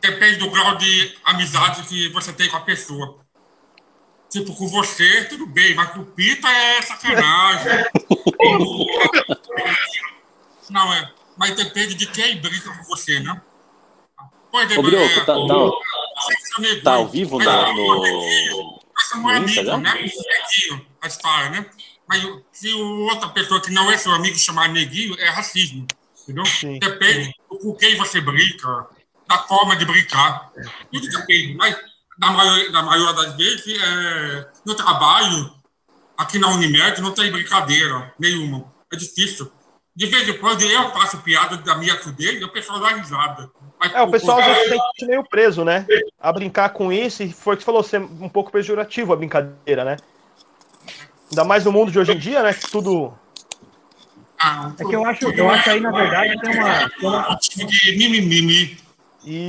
Depende 0.00 0.38
do 0.38 0.50
grau 0.50 0.76
de 0.76 1.16
amizade 1.22 1.84
que 1.84 2.08
você 2.08 2.32
tem 2.32 2.48
com 2.50 2.56
a 2.56 2.62
pessoa. 2.62 3.24
Tipo, 4.30 4.54
com 4.54 4.68
você, 4.68 5.24
tudo 5.24 5.46
bem, 5.46 5.74
mas 5.74 5.90
com 5.90 6.00
o 6.00 6.06
Pita 6.06 6.48
é 6.48 6.82
sacanagem. 6.82 7.84
Não, 10.70 10.92
é. 10.92 11.12
Mas 11.36 11.54
depende 11.56 11.94
de 11.94 12.06
quem 12.06 12.40
brinca 12.40 12.70
com 12.76 12.84
você, 12.84 13.18
né? 13.20 13.40
Pode 14.52 14.78
Ô, 14.78 14.82
Brioco, 14.82 15.14
tá, 15.24 15.26
tá, 15.26 15.34
você 15.34 16.36
que 16.36 16.66
é 16.66 16.68
negão, 16.68 16.82
tá 16.82 16.92
ao 16.94 17.08
vivo 17.08 17.38
mas- 17.38 17.46
no, 17.46 17.74
no, 17.74 18.80
nós 18.94 19.06
somos 19.08 19.24
no 19.24 19.30
amigos, 19.30 19.50
Instagram? 19.56 19.78
né? 19.78 19.92
Neguinho, 19.94 20.86
a 21.00 21.06
história, 21.06 21.50
né? 21.50 21.66
Mas 22.08 22.24
o- 22.24 22.44
se 22.52 22.72
o- 22.74 23.04
outra 23.08 23.28
pessoa 23.28 23.60
que 23.60 23.70
não 23.70 23.90
é 23.90 23.96
seu 23.96 24.12
amigo 24.12 24.36
chamar 24.38 24.68
neguinho, 24.68 25.18
é 25.20 25.28
racismo. 25.30 25.86
Entendeu? 26.22 26.44
Sim. 26.46 26.78
Depende 26.78 27.32
do 27.48 27.58
com 27.58 27.74
quem 27.74 27.96
você 27.96 28.20
brinca, 28.20 28.88
da 29.28 29.38
forma 29.38 29.76
de 29.76 29.84
brincar. 29.84 30.50
Tudo 30.92 31.08
depende. 31.08 31.54
Mas, 31.54 31.76
na 32.20 32.30
maior, 32.32 32.70
na 32.70 32.82
maior 32.82 33.12
das 33.14 33.34
vezes, 33.34 33.66
é, 33.82 34.46
no 34.66 34.74
trabalho, 34.74 35.50
aqui 36.18 36.38
na 36.38 36.48
Unimed, 36.48 37.00
não 37.00 37.12
tem 37.12 37.32
brincadeira 37.32 38.12
nenhuma. 38.18 38.70
É 38.92 38.96
difícil. 38.96 39.50
De 39.96 40.06
vez 40.06 40.28
em 40.28 40.38
quando 40.38 40.62
eu 40.62 40.90
faço 40.92 41.18
piada 41.18 41.56
da 41.56 41.74
minha 41.76 41.94
dele 41.96 42.40
e 42.40 42.44
o 42.44 42.52
pessoal 42.52 42.78
dá 42.78 42.88
risada. 42.88 43.50
Mas, 43.78 43.92
É, 43.94 44.02
o 44.02 44.10
pessoal 44.10 44.38
às 44.38 44.44
vezes 44.46 44.62
se 44.64 44.68
sente 44.70 45.06
meio 45.06 45.24
preso, 45.24 45.64
né? 45.64 45.86
A 46.20 46.30
brincar 46.32 46.68
com 46.70 46.92
isso, 46.92 47.22
e 47.22 47.32
foi 47.32 47.54
o 47.54 47.56
que 47.56 47.62
você 47.62 47.66
falou, 47.66 47.82
ser 47.82 48.00
um 48.00 48.28
pouco 48.28 48.52
pejorativo 48.52 49.12
a 49.12 49.16
brincadeira, 49.16 49.84
né? 49.84 49.96
Ainda 51.30 51.44
mais 51.44 51.64
no 51.64 51.72
mundo 51.72 51.90
de 51.90 51.98
hoje 51.98 52.12
em 52.12 52.18
dia, 52.18 52.42
né? 52.42 52.52
Que 52.52 52.70
tudo. 52.70 53.14
Ah, 54.38 54.72
É 54.78 54.84
que 54.84 54.94
eu 54.94 55.04
acho, 55.04 55.24
eu 55.28 55.50
acho 55.50 55.70
aí, 55.70 55.80
na 55.80 55.90
verdade, 55.90 56.40
tem 56.40 56.50
uma. 56.58 56.90
tem 56.90 57.08
uma- 57.08 57.32
um 57.32 57.36
tipo 57.36 57.66
de 57.66 57.96
mimimi. 57.96 58.78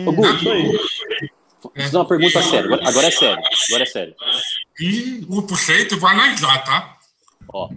Guto, 0.06 0.36
isso 0.36 0.50
aí. 0.52 1.32
Vou 1.62 1.72
fazer 1.76 1.98
uma 1.98 2.06
pergunta 2.08 2.42
séria. 2.42 2.66
Agora, 2.66 2.90
agora 2.90 3.08
é 3.08 3.12
sério. 3.12 3.44
Agora 3.70 3.84
é 3.84 3.86
sério. 3.86 4.16
E 4.80 5.26
1% 5.30 5.98
vai 6.00 6.14
analisar, 6.16 6.64
tá? 6.64 6.98
Ó, 7.54 7.70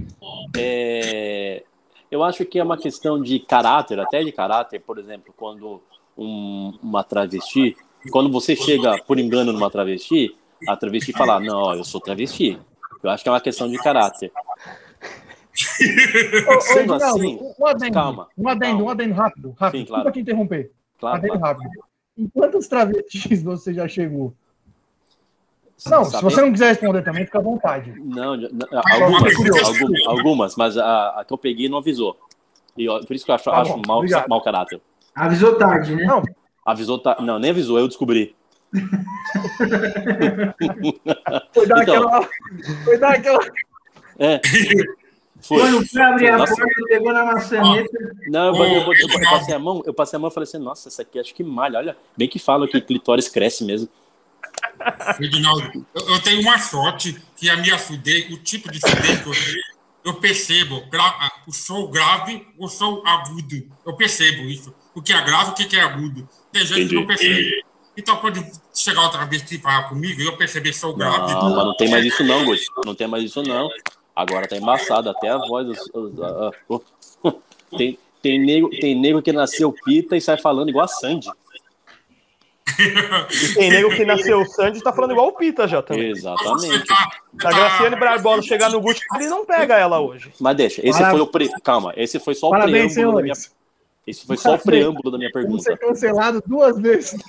é, 0.56 1.62
eu 2.10 2.22
acho 2.22 2.44
que 2.44 2.58
é 2.58 2.62
uma 2.64 2.76
questão 2.78 3.20
de 3.20 3.40
caráter, 3.40 3.98
até 4.00 4.22
de 4.22 4.32
caráter, 4.32 4.80
por 4.80 4.98
exemplo, 4.98 5.34
quando 5.36 5.82
um- 6.16 6.78
uma 6.82 7.02
travesti, 7.02 7.76
quando 8.10 8.30
você 8.30 8.54
chega 8.54 9.02
por 9.02 9.18
engano 9.18 9.52
numa 9.52 9.70
travesti, 9.70 10.36
a 10.68 10.76
travesti 10.76 11.12
fala, 11.12 11.40
não, 11.40 11.58
ó, 11.58 11.74
eu 11.74 11.84
sou 11.84 12.00
travesti. 12.00 12.58
Eu 13.02 13.10
acho 13.10 13.22
que 13.22 13.28
é 13.28 13.32
uma 13.32 13.40
questão 13.40 13.68
de 13.68 13.76
caráter. 13.78 14.32
Sendo 16.60 16.94
assim, 16.94 17.38
um 17.58 17.66
adendo, 17.66 17.92
calma, 17.92 18.28
um 18.36 18.48
adendo, 18.48 18.72
calma. 18.78 18.82
um 18.84 18.88
adendo 18.88 19.14
rápido, 19.14 19.54
rápido. 19.58 19.80
Sim, 19.80 19.86
claro. 19.86 20.02
Desculpa 20.04 20.12
te 20.12 20.20
interromper. 20.20 20.72
Claro, 20.98 21.16
adendo 21.18 21.38
claro. 21.38 21.58
rápido. 21.58 21.84
Em 22.16 22.28
quantas 22.28 22.68
travestis 22.68 23.42
você 23.42 23.74
já 23.74 23.88
chegou? 23.88 24.32
Não, 25.86 26.04
se 26.04 26.22
você 26.22 26.40
não 26.40 26.52
quiser 26.52 26.68
responder 26.68 27.02
também, 27.02 27.24
fica 27.26 27.38
à 27.38 27.42
vontade. 27.42 27.92
Não, 27.98 28.36
não, 28.36 28.48
Mas 28.72 29.00
algumas, 29.02 29.34
curioso. 29.36 29.64
algum- 29.82 30.08
algumas, 30.10 30.56
mas 30.56 30.78
a, 30.78 31.20
a 31.20 31.24
que 31.24 31.32
eu 31.32 31.38
peguei 31.38 31.68
não 31.68 31.78
avisou. 31.78 32.16
E 32.78 32.88
ó, 32.88 33.00
por 33.04 33.14
isso 33.14 33.24
que 33.24 33.30
eu 33.30 33.34
acho, 33.34 33.44
Tá 33.44 33.60
acho 33.60 33.80
mau, 34.28 34.40
caráter. 34.42 34.80
Avisou 35.14 35.56
tarde, 35.56 35.94
né? 35.96 36.04
Não, 36.04 36.22
Avisou, 36.64 36.98
tá, 36.98 37.16
não, 37.20 37.38
nem 37.38 37.50
avisou, 37.50 37.78
eu 37.78 37.86
descobri. 37.88 38.34
foi 41.52 41.66
dar 41.66 41.82
Então. 41.82 41.94
aquela. 42.08 42.28
Foi 42.84 42.98
dar 42.98 43.10
aquela. 43.14 43.38
É. 44.18 44.40
Foi. 45.46 45.58
Quando 45.60 45.86
foi 45.86 46.00
abrir 46.02 46.28
a 46.30 46.38
Nossa. 46.38 46.54
porta, 46.56 46.72
ele 46.78 46.88
pegou 46.88 47.12
na 47.12 47.24
maçaneta. 47.24 48.16
Não, 48.28 48.46
eu, 48.56 48.64
eu- 48.64 48.92
eu- 48.92 49.08
eu 49.10 49.20
passei 49.30 49.54
a 49.54 49.58
mão, 49.58 49.82
eu 49.84 49.92
passei 49.94 50.16
a 50.16 50.20
mão 50.20 50.30
e 50.30 50.32
falei 50.32 50.44
assim, 50.48 50.58
nossa, 50.58 50.88
essa 50.88 51.02
aqui 51.02 51.18
acho 51.18 51.34
que 51.34 51.44
malha. 51.44 51.78
Olha, 51.78 51.96
bem 52.16 52.28
que 52.28 52.38
fala 52.38 52.66
que 52.66 52.80
clitóris 52.80 53.28
cresce 53.28 53.64
mesmo. 53.64 53.88
Reginaldo, 55.18 55.86
eu, 55.94 56.08
eu 56.14 56.22
tenho 56.22 56.40
uma 56.40 56.58
sorte 56.58 57.20
que 57.36 57.50
a 57.50 57.56
minha 57.56 57.78
fudez, 57.78 58.30
o 58.32 58.38
tipo 58.38 58.70
de 58.70 58.80
fudez 58.80 59.20
que 59.22 59.28
eu 59.28 59.32
tenho, 59.32 59.62
eu 60.04 60.14
percebo 60.14 60.82
gra- 60.90 61.30
o 61.46 61.52
som 61.52 61.90
grave 61.90 62.46
ou 62.58 62.68
som 62.68 63.02
agudo. 63.06 63.66
Eu 63.86 63.94
percebo 63.96 64.42
isso. 64.48 64.74
O 64.94 65.02
que 65.02 65.12
é 65.12 65.20
grave, 65.22 65.50
o 65.50 65.54
que 65.54 65.76
é 65.76 65.80
agudo. 65.80 66.28
Tem 66.52 66.64
gente 66.64 66.88
que 66.88 66.94
não 66.94 67.06
percebe. 67.06 67.64
Então, 67.96 68.16
quando 68.16 68.44
chegar 68.74 69.02
outra 69.02 69.24
vez 69.24 69.42
que 69.42 69.58
falar 69.58 69.84
comigo, 69.84 70.20
eu 70.20 70.36
perceber 70.36 70.72
som 70.72 70.92
grave. 70.94 71.32
Não, 71.32 71.54
mas 71.54 71.64
não 71.64 71.76
tem 71.76 71.88
mais 71.90 72.04
isso 72.04 72.24
não, 72.24 72.44
Guti. 72.44 72.64
Não 72.84 72.94
tem 72.94 73.06
mais 73.06 73.24
isso 73.24 73.42
não. 73.42 73.68
Agora 74.14 74.46
tá 74.46 74.56
embaçado, 74.56 75.10
até 75.10 75.28
a 75.28 75.38
voz. 75.38 75.68
os- 75.68 75.90
os- 75.92 76.20
a- 76.22 76.50
a- 76.50 77.32
tem, 77.76 77.98
tem, 78.22 78.38
nego, 78.38 78.70
tem 78.70 78.94
nego 78.98 79.20
que 79.22 79.32
nasceu 79.32 79.72
pita 79.84 80.16
e 80.16 80.20
sai 80.20 80.38
falando 80.38 80.68
igual 80.68 80.84
a 80.84 80.88
Sandy. 80.88 81.28
E 82.78 83.54
tem 83.54 83.70
nego 83.70 83.90
que 83.90 84.04
nasceu 84.04 84.44
Sandy 84.46 84.78
e 84.78 84.82
tá 84.82 84.92
falando 84.92 85.12
igual 85.12 85.28
o 85.28 85.32
Pita 85.32 85.68
já 85.68 85.82
também. 85.82 86.10
Exatamente. 86.10 86.86
Se 86.86 86.92
a 87.46 87.50
Graciane 87.50 87.96
Barbosa 87.96 88.42
chegar 88.42 88.70
no 88.70 88.80
Gucci, 88.80 89.02
ele 89.16 89.28
não 89.28 89.44
pega 89.44 89.76
ela 89.78 90.00
hoje. 90.00 90.32
Mas 90.40 90.56
deixa, 90.56 90.80
esse 90.80 90.98
Parabéns. 90.98 91.10
foi 91.12 91.20
o 91.20 91.26
pre... 91.26 91.50
calma, 91.62 91.92
esse 91.96 92.18
foi 92.18 92.34
só 92.34 92.48
o 92.48 92.50
Parabéns, 92.50 92.94
preâmbulo 92.94 93.16
da 93.18 93.22
minha 93.22 93.34
senhores. 93.34 93.54
esse 94.06 94.26
foi 94.26 94.36
só 94.36 94.54
o 94.54 94.58
preâmbulo 94.58 95.10
da 95.10 95.18
minha 95.18 95.30
Vamos 95.34 95.62
ser 95.62 95.70
pergunta. 95.76 95.94
cancelados 95.94 96.40
duas 96.46 96.78
vezes. 96.80 97.14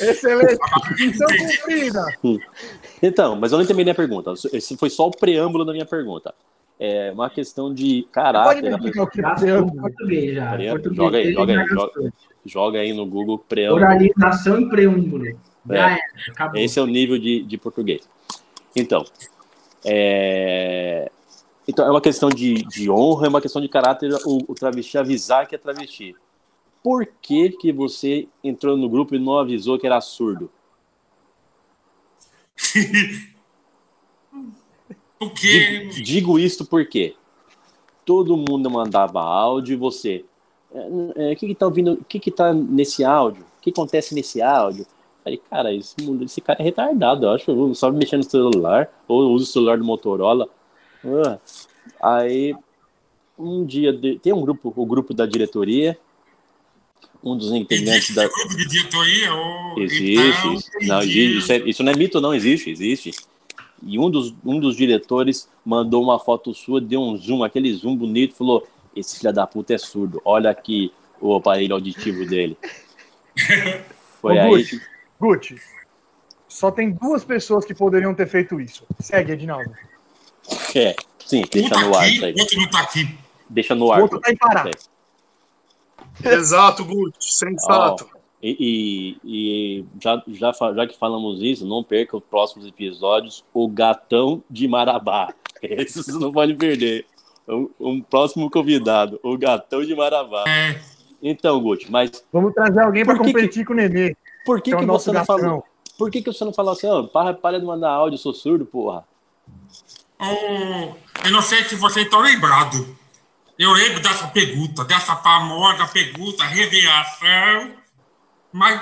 Excelente. 0.00 0.58
Missão 0.98 1.26
cumprida. 1.28 2.04
Então, 3.06 3.36
mas 3.36 3.52
eu 3.52 3.58
não 3.58 3.66
terminei 3.66 3.92
a 3.92 3.94
pergunta. 3.94 4.32
Esse 4.50 4.78
foi 4.78 4.88
só 4.88 5.08
o 5.08 5.10
preâmbulo 5.10 5.62
da 5.62 5.72
minha 5.72 5.84
pergunta. 5.84 6.34
É 6.80 7.12
uma 7.12 7.28
questão 7.28 7.72
de 7.72 8.02
Pode 8.02 8.12
caráter. 8.12 8.78
me 8.78 8.90
pessoa. 8.90 9.04
o 9.04 9.10
que 9.10 9.20
é 9.20 9.80
português 9.80 10.34
já. 10.34 10.56
Português 10.70 10.96
joga 10.96 11.18
aí, 11.18 11.32
joga 11.34 11.52
aí, 11.52 11.68
joga. 11.68 12.12
Joga 12.46 12.78
aí 12.78 12.92
no 12.94 13.04
Google 13.04 13.38
preâmbulo. 13.38 13.84
Oralização 13.84 14.58
e 14.58 14.68
preâmbulo. 14.70 15.26
É. 15.68 15.98
acabou. 16.30 16.58
Esse 16.58 16.78
é 16.78 16.82
o 16.82 16.86
nível 16.86 17.18
de, 17.18 17.42
de 17.42 17.58
português. 17.58 18.08
Então, 18.74 19.04
é... 19.84 21.10
então, 21.68 21.86
é 21.86 21.90
uma 21.90 22.00
questão 22.00 22.30
de, 22.30 22.54
de 22.54 22.90
honra, 22.90 23.26
é 23.26 23.28
uma 23.28 23.40
questão 23.40 23.60
de 23.60 23.68
caráter 23.68 24.10
o, 24.24 24.38
o 24.48 24.54
travesti 24.54 24.96
avisar 24.96 25.46
que 25.46 25.54
é 25.54 25.58
travesti. 25.58 26.16
Por 26.82 27.06
que, 27.20 27.50
que 27.50 27.70
você 27.70 28.28
entrou 28.42 28.78
no 28.78 28.88
grupo 28.88 29.14
e 29.14 29.18
não 29.18 29.38
avisou 29.38 29.78
que 29.78 29.86
era 29.86 30.00
surdo? 30.00 30.50
porque 35.18 35.86
Digo, 35.88 36.02
digo 36.04 36.38
isto 36.38 36.64
porque 36.64 37.14
todo 38.04 38.36
mundo 38.36 38.70
mandava 38.70 39.20
áudio 39.20 39.74
e 39.74 39.76
você. 39.76 40.24
é, 40.74 41.30
é, 41.30 41.32
O 41.32 41.36
que 41.36 41.46
que 41.48 41.54
tá 41.54 41.66
ouvindo? 41.66 41.92
O 41.94 42.04
que 42.04 42.18
que 42.20 42.30
tá 42.30 42.52
nesse 42.52 43.04
áudio? 43.04 43.42
O 43.58 43.60
que 43.62 43.70
acontece 43.70 44.14
nesse 44.14 44.42
áudio? 44.42 44.86
Falei, 45.22 45.40
cara, 45.50 45.72
esse, 45.74 45.94
esse 46.22 46.40
cara 46.42 46.60
é 46.60 46.64
retardado, 46.64 47.24
eu 47.26 47.30
acho. 47.30 47.50
Eu 47.50 47.74
só 47.74 47.90
mexendo 47.90 48.24
no 48.24 48.30
celular, 48.30 48.90
ou 49.08 49.32
usa 49.32 49.44
o 49.44 49.46
celular 49.48 49.78
do 49.78 49.84
Motorola. 49.84 50.48
Ah, 51.04 51.38
Aí, 52.02 52.54
um 53.38 53.64
dia, 53.64 53.92
de- 53.92 54.18
tem 54.18 54.32
um 54.34 54.42
grupo, 54.42 54.72
o 54.76 54.84
grupo 54.86 55.14
da 55.14 55.24
diretoria, 55.24 55.98
um 57.24 57.36
dos 57.36 57.50
integrantes 57.52 58.10
existe 58.10 58.14
da. 58.14 58.24
esse 58.26 58.34
grupo 58.34 58.56
de 58.56 58.68
diretoria? 58.68 59.34
Ou, 59.34 59.80
Existe, 59.82 60.12
então, 60.12 60.54
isso, 60.54 60.70
não, 60.82 60.98
entendi. 60.98 61.20
existe, 61.20 61.38
isso, 61.38 61.52
é- 61.52 61.68
isso 61.70 61.82
não 61.82 61.92
é 61.92 61.96
mito, 61.96 62.20
não, 62.20 62.34
existe, 62.34 62.70
existe. 62.70 63.12
E 63.82 63.98
um 63.98 64.08
dos, 64.10 64.34
um 64.44 64.60
dos 64.60 64.76
diretores 64.76 65.48
mandou 65.64 66.02
uma 66.02 66.18
foto 66.18 66.54
sua, 66.54 66.80
deu 66.80 67.00
um 67.02 67.16
zoom, 67.16 67.42
aquele 67.42 67.72
zoom 67.74 67.96
bonito, 67.96 68.34
falou: 68.34 68.66
Esse 68.94 69.18
filho 69.18 69.32
da 69.32 69.46
puta 69.46 69.74
é 69.74 69.78
surdo, 69.78 70.20
olha 70.24 70.50
aqui 70.50 70.92
o 71.20 71.34
aparelho 71.34 71.74
auditivo 71.74 72.24
dele. 72.26 72.56
Foi 74.20 74.36
Ô, 74.36 74.40
aí. 74.40 74.48
Guti, 74.62 74.80
Guti, 75.20 75.56
só 76.48 76.70
tem 76.70 76.90
duas 76.90 77.24
pessoas 77.24 77.64
que 77.64 77.74
poderiam 77.74 78.14
ter 78.14 78.26
feito 78.28 78.60
isso. 78.60 78.84
Segue, 79.00 79.32
Edinaldo. 79.32 79.70
É, 80.74 80.94
sim, 81.24 81.40
Um 81.42 81.48
deixa 81.50 81.70
tá 81.70 81.80
no 81.80 81.94
ar 81.96 82.04
aqui, 82.04 82.24
aí. 82.24 82.34
outro 82.38 82.60
não 82.60 82.70
tá 82.70 82.80
aqui. 82.80 83.18
Deixa 83.50 83.74
no 83.74 83.86
O 83.86 83.92
ar. 83.92 84.02
outro 84.02 84.20
tá 84.20 84.30
em 84.30 84.36
Pará. 84.36 84.68
É. 84.68 84.93
Exato, 86.22 86.84
Guti, 86.84 87.34
sensato. 87.34 88.08
E, 88.42 88.56
e- 88.60 89.18
e 89.24 89.84
já, 90.00 90.22
já, 90.28 90.52
já 90.52 90.86
que 90.86 90.98
falamos 90.98 91.40
isso, 91.42 91.66
não 91.66 91.82
perca 91.82 92.16
os 92.16 92.22
próximos 92.22 92.66
episódios, 92.66 93.42
o 93.54 93.66
Gatão 93.68 94.42
de 94.50 94.68
Marabá. 94.68 95.32
Esse 95.62 96.02
você 96.02 96.12
não 96.12 96.30
pode 96.30 96.54
perder. 96.54 97.06
Um, 97.48 97.68
um 97.80 98.00
próximo 98.02 98.50
convidado, 98.50 99.18
o 99.22 99.36
Gatão 99.38 99.82
de 99.84 99.94
Marabá. 99.94 100.44
É, 100.46 100.78
Então, 101.22 101.58
Guti, 101.60 101.90
mas 101.90 102.22
Vamos 102.32 102.52
trazer 102.52 102.80
alguém 102.80 103.04
para 103.04 103.16
Por 103.16 103.24
que 103.26 103.32
competir 103.32 103.64
com 103.64 103.72
o 103.72 103.76
Nenê, 103.76 104.14
por 104.44 104.60
que, 104.60 104.70
que 104.70 104.74
é 104.74 104.76
o 104.76 104.80
que 104.80 104.86
nosso 104.86 105.06
você 105.06 105.12
não 105.12 105.24
falou? 105.24 105.64
Por 105.96 106.10
que, 106.10 106.20
que 106.22 106.30
você 106.32 106.44
não 106.44 106.52
falou 106.52 106.72
assim, 106.72 106.86
ó, 106.86 107.02
para, 107.04 107.32
para 107.32 107.58
de 107.58 107.64
mandar 107.64 107.90
áudio, 107.90 108.14
eu 108.16 108.18
sou 108.18 108.34
surdo, 108.34 108.66
porra? 108.66 109.04
Oh, 110.20 110.94
eu 111.24 111.30
não 111.32 111.40
sei 111.42 111.64
se 111.64 111.76
vocês 111.76 112.04
estão 112.06 112.20
lembrados. 112.20 112.84
Eu 113.58 113.72
lembro 113.72 114.00
dessa 114.00 114.26
pergunta, 114.28 114.84
dessa 114.84 115.14
famosa 115.16 115.86
pergunta, 115.86 116.44
revelação, 116.44 117.76
mas 118.52 118.80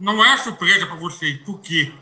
não 0.00 0.24
é 0.24 0.36
surpresa 0.38 0.86
para 0.86 0.96
vocês, 0.96 1.38
porque 1.44 1.92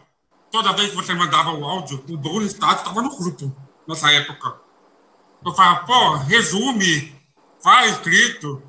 toda 0.50 0.72
vez 0.72 0.90
que 0.90 0.96
você 0.96 1.12
mandava 1.14 1.50
o 1.52 1.64
áudio, 1.64 2.04
o 2.08 2.16
Bruno 2.16 2.46
Estado 2.46 2.78
estava 2.78 3.02
no 3.02 3.16
grupo 3.16 3.54
nessa 3.88 4.12
época. 4.12 4.60
Eu 5.44 5.52
falava, 5.52 5.84
pô, 5.84 6.16
resume, 6.18 7.12
faz 7.62 7.92
escrito. 7.92 8.62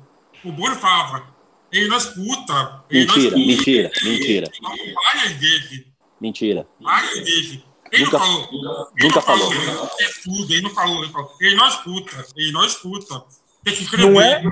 O 0.44 0.50
Bruno 0.50 0.74
falava, 0.76 1.24
ele 1.70 1.86
não 1.88 1.96
escuta. 1.96 2.84
Ele 2.90 3.06
não 3.06 3.14
Mentira, 3.14 3.28
escuta. 3.28 3.36
mentira, 3.46 3.90
mentira, 4.02 4.50
Várias 4.94 5.32
vezes. 5.34 5.84
mentira. 6.20 6.68
Várias 6.80 7.14
vezes. 7.20 7.60
Ele 7.94 8.04
Nunca- 8.04 8.18
não 8.18 8.26
falou. 8.26 8.48
Ele 8.96 9.08
nunca 9.08 9.14
não 9.16 9.22
falou. 9.22 9.52
falou. 9.52 9.90
É 10.00 10.06
tudo, 10.24 10.52
ele 10.52 10.62
não 10.62 10.70
falou. 10.70 11.02
Ele, 11.04 11.12
falou. 11.12 11.32
ele 11.40 11.54
não 11.56 11.68
escuta. 11.68 12.26
Ele 12.36 12.52
não 12.52 12.64
escuta. 12.64 13.22
Tem 13.62 13.74
que 13.74 13.82
escrever. 13.84 14.10
Não 14.10 14.20
é, 14.20 14.42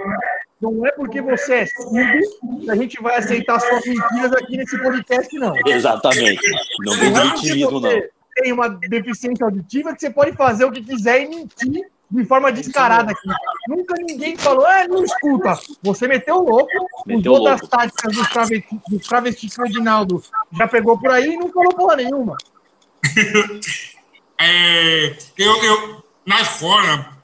não 0.60 0.86
é 0.86 0.92
porque 0.92 1.20
você 1.20 1.54
é 1.54 1.66
surdo 1.66 2.60
que 2.60 2.70
a 2.70 2.76
gente 2.76 3.02
vai 3.02 3.16
aceitar 3.16 3.58
suas 3.60 3.84
mentiras 3.84 4.32
aqui 4.32 4.56
nesse 4.56 4.80
podcast, 4.80 5.36
não. 5.38 5.54
Exatamente. 5.66 6.40
Não 6.80 6.96
vem 6.96 7.08
é 7.08 7.10
do 7.12 7.20
porque 7.20 7.40
vitimismo, 7.42 7.80
não. 7.80 7.80
você 7.80 8.10
tem 8.36 8.52
uma 8.52 8.68
deficiência 8.68 9.44
auditiva 9.44 9.92
que 9.94 10.00
você 10.00 10.10
pode 10.10 10.32
fazer 10.36 10.64
o 10.64 10.70
que 10.72 10.82
quiser 10.82 11.22
e 11.22 11.28
mentir 11.28 11.82
de 12.10 12.24
forma 12.26 12.52
descarada 12.52 13.10
aqui. 13.10 13.28
Nunca 13.68 13.94
ninguém 14.06 14.36
falou, 14.36 14.66
ah, 14.66 14.86
não 14.86 15.02
escuta. 15.02 15.58
Você 15.82 16.06
meteu 16.06 16.36
o 16.36 16.48
louco, 16.48 16.70
Meteu 17.06 17.32
usou 17.32 17.44
das 17.44 17.60
táticas 17.62 18.14
dos 18.14 18.28
travestis, 18.28 18.78
dos 18.88 19.06
travestis 19.06 19.54
que 19.54 19.62
o 19.62 19.66
Edinaldo 19.66 20.22
já 20.52 20.68
pegou 20.68 20.98
por 20.98 21.10
aí 21.10 21.32
e 21.32 21.36
não 21.36 21.48
falou 21.48 21.74
porra 21.74 21.96
nenhuma. 21.96 22.36
É, 24.44 25.16
eu, 25.38 25.62
eu, 25.62 26.04
na 26.26 26.40
escola, 26.40 27.16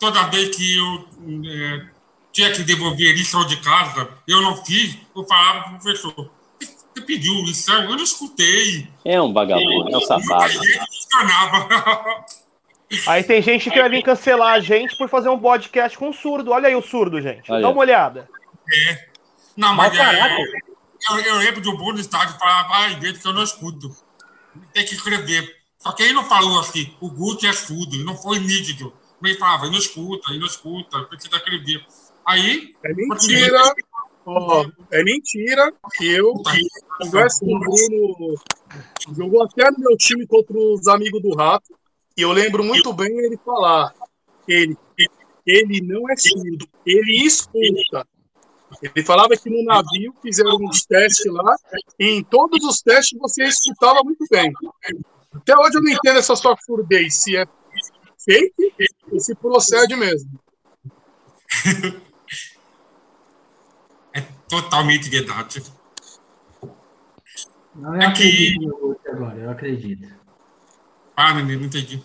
toda 0.00 0.26
vez 0.26 0.56
que 0.56 0.76
eu 0.76 1.08
é, 1.48 1.86
tinha 2.32 2.50
que 2.50 2.64
devolver 2.64 3.14
lição 3.14 3.46
de 3.46 3.56
casa, 3.58 4.08
eu 4.26 4.42
não 4.42 4.56
fiz, 4.64 4.98
eu 5.14 5.24
falava 5.24 5.60
para 5.60 5.74
o 5.74 5.78
professor, 5.78 6.30
você 6.58 7.02
pediu 7.02 7.34
lição? 7.44 7.84
Eu 7.84 7.90
não 7.90 8.02
escutei. 8.02 8.88
É 9.04 9.20
um 9.20 9.32
vagabundo, 9.32 9.94
é 9.94 9.96
um 9.96 10.00
safado. 10.00 10.44
Aí 10.44 10.56
ele 10.56 10.80
funcionava. 10.86 12.26
Aí 13.06 13.22
tem 13.22 13.42
gente 13.42 13.70
que 13.70 13.78
vai 13.78 13.88
vir 13.88 14.02
cancelar 14.02 14.54
a 14.54 14.60
gente 14.60 14.96
por 14.96 15.08
fazer 15.08 15.28
um 15.28 15.38
podcast 15.38 15.96
com 15.96 16.12
surdo. 16.12 16.50
Olha 16.50 16.68
aí 16.68 16.74
o 16.74 16.82
surdo, 16.82 17.20
gente. 17.20 17.50
Olha. 17.52 17.62
Dá 17.62 17.68
uma 17.68 17.80
olhada. 17.80 18.28
Não, 19.56 19.74
mas 19.74 19.96
caráter. 19.96 20.42
é, 20.42 21.12
eu, 21.12 21.18
eu 21.20 21.36
lembro 21.36 21.60
do 21.60 21.76
Bruno 21.76 22.00
Estádio 22.00 22.38
falar 22.38 22.64
várias 22.64 22.98
vezes 22.98 23.22
que 23.22 23.28
eu 23.28 23.32
não 23.32 23.42
escuto. 23.42 23.94
Tem 24.72 24.84
que 24.84 24.94
escrever. 24.94 25.56
Só 25.78 25.92
que 25.92 26.02
ele 26.02 26.14
não 26.14 26.24
falou 26.24 26.58
assim, 26.58 26.92
o 27.00 27.08
Guti 27.08 27.46
é 27.46 27.52
surdo, 27.52 27.96
não 28.04 28.16
foi 28.16 28.38
nítido. 28.38 28.92
Mas 29.20 29.32
ele 29.32 29.40
falava, 29.40 29.64
ele 29.64 29.72
não 29.72 29.78
escuta, 29.78 30.30
ele 30.30 30.40
não 30.40 30.46
escuta, 30.46 31.04
precisa 31.04 31.36
escrever. 31.36 31.84
Aí, 32.24 32.74
É 32.84 32.92
mentira. 32.92 33.74
Ó, 34.28 34.66
é 34.90 35.04
mentira 35.04 35.72
que 35.96 36.06
eu 36.08 36.34
converso 36.98 37.40
com 37.44 37.54
o 37.54 37.60
Bruno. 37.60 38.34
Jogou 39.16 39.44
até 39.44 39.70
no 39.70 39.78
meu 39.78 39.96
time 39.96 40.26
contra 40.26 40.58
os 40.58 40.88
amigos 40.88 41.22
do 41.22 41.32
Rato. 41.36 41.78
E 42.16 42.22
eu 42.22 42.32
lembro 42.32 42.64
muito 42.64 42.92
bem 42.92 43.16
ele 43.18 43.38
falar. 43.44 43.94
Ele, 44.48 44.76
ele 45.46 45.80
não 45.80 46.10
é 46.10 46.16
surdo, 46.16 46.66
ele 46.84 47.24
escuta. 47.24 48.06
Ele 48.82 49.04
falava 49.04 49.30
que 49.36 49.48
no 49.48 49.64
navio 49.64 50.14
fizeram 50.22 50.56
uns 50.60 50.84
testes 50.84 51.32
lá, 51.32 51.56
e 51.98 52.10
em 52.18 52.24
todos 52.24 52.62
os 52.64 52.80
testes 52.80 53.18
você 53.18 53.44
escutava 53.44 54.00
muito 54.04 54.24
bem. 54.30 54.52
Até 55.34 55.56
hoje 55.56 55.76
eu 55.76 55.82
não 55.82 55.90
entendo 55.90 56.18
essa 56.18 56.36
sua 56.36 56.56
furdez, 56.56 57.22
se 57.22 57.36
é 57.36 57.46
fake 58.18 58.72
ou 59.10 59.20
se 59.20 59.34
procede 59.34 59.96
mesmo. 59.96 60.30
É 64.12 64.22
totalmente 64.48 65.10
verdade. 65.10 65.62
Não, 67.74 67.94
eu 67.94 68.00
É 68.00 68.08
Guti 68.08 69.08
agora, 69.08 69.38
eu 69.38 69.50
acredito. 69.50 70.08
Ah, 71.14 71.34
menino, 71.34 71.60
não 71.60 71.66
entendi. 71.66 72.02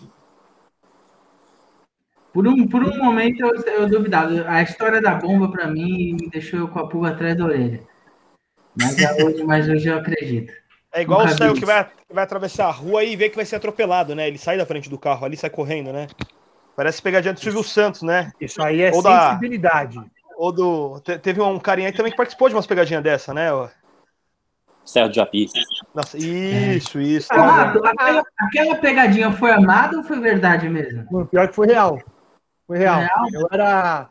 Por 2.32 2.48
um, 2.48 2.66
por 2.66 2.82
um 2.82 2.96
momento 2.96 3.40
eu, 3.40 3.54
eu 3.66 3.88
duvidava. 3.88 4.48
A 4.48 4.62
história 4.62 5.00
da 5.00 5.14
bomba, 5.14 5.50
pra 5.50 5.66
mim, 5.66 6.16
me 6.20 6.30
deixou 6.30 6.60
eu 6.60 6.68
com 6.68 6.78
a 6.78 6.88
pulga 6.88 7.10
atrás 7.10 7.36
da 7.36 7.44
orelha. 7.44 7.82
Mas, 8.74 8.98
é 8.98 9.22
hoje, 9.22 9.44
mas 9.44 9.68
hoje 9.68 9.88
eu 9.88 9.98
acredito. 9.98 10.52
É 10.94 11.02
igual 11.02 11.24
o 11.24 11.28
céu 11.28 11.54
que 11.54 11.64
vai, 11.64 11.84
que 11.84 12.14
vai 12.14 12.24
atravessar 12.24 12.66
a 12.66 12.70
rua 12.70 13.04
e 13.04 13.16
vê 13.16 13.28
que 13.28 13.36
vai 13.36 13.44
ser 13.44 13.56
atropelado, 13.56 14.14
né? 14.14 14.28
Ele 14.28 14.38
sai 14.38 14.56
da 14.56 14.66
frente 14.66 14.88
do 14.88 14.98
carro 14.98 15.24
ali, 15.24 15.36
sai 15.36 15.50
correndo, 15.50 15.92
né? 15.92 16.06
Parece 16.74 17.02
pegadinha 17.02 17.34
do 17.34 17.40
Silvio 17.40 17.62
Santos, 17.62 18.02
né? 18.02 18.30
Isso 18.40 18.62
aí 18.62 18.80
é 18.80 18.90
Ou 18.92 19.02
da- 19.02 19.30
sensibilidade. 19.30 20.00
Ou 20.36 20.50
do. 20.50 21.00
te- 21.00 21.18
Teve 21.18 21.40
um 21.42 21.58
carinha 21.58 21.88
aí 21.88 21.94
também 21.94 22.10
que 22.10 22.16
participou 22.16 22.48
de 22.48 22.54
umas 22.54 22.66
pegadinhas 22.66 23.02
dessa, 23.02 23.34
né? 23.34 23.50
de 24.84 25.14
Japi. 25.16 25.46
Nossa, 25.94 26.18
isso, 26.18 27.00
isso. 27.00 27.28
Ah, 27.30 27.72
aquela, 27.84 28.22
aquela 28.38 28.76
pegadinha 28.76 29.30
foi 29.32 29.52
amada 29.52 29.98
ou 29.98 30.02
foi 30.02 30.18
verdade 30.18 30.68
mesmo? 30.68 31.26
Pior 31.26 31.48
que 31.48 31.54
foi 31.54 31.68
real. 31.68 32.00
Foi 32.72 32.78
real. 32.78 33.00
Real? 33.00 33.26
Eu 33.34 33.48
era. 33.52 34.08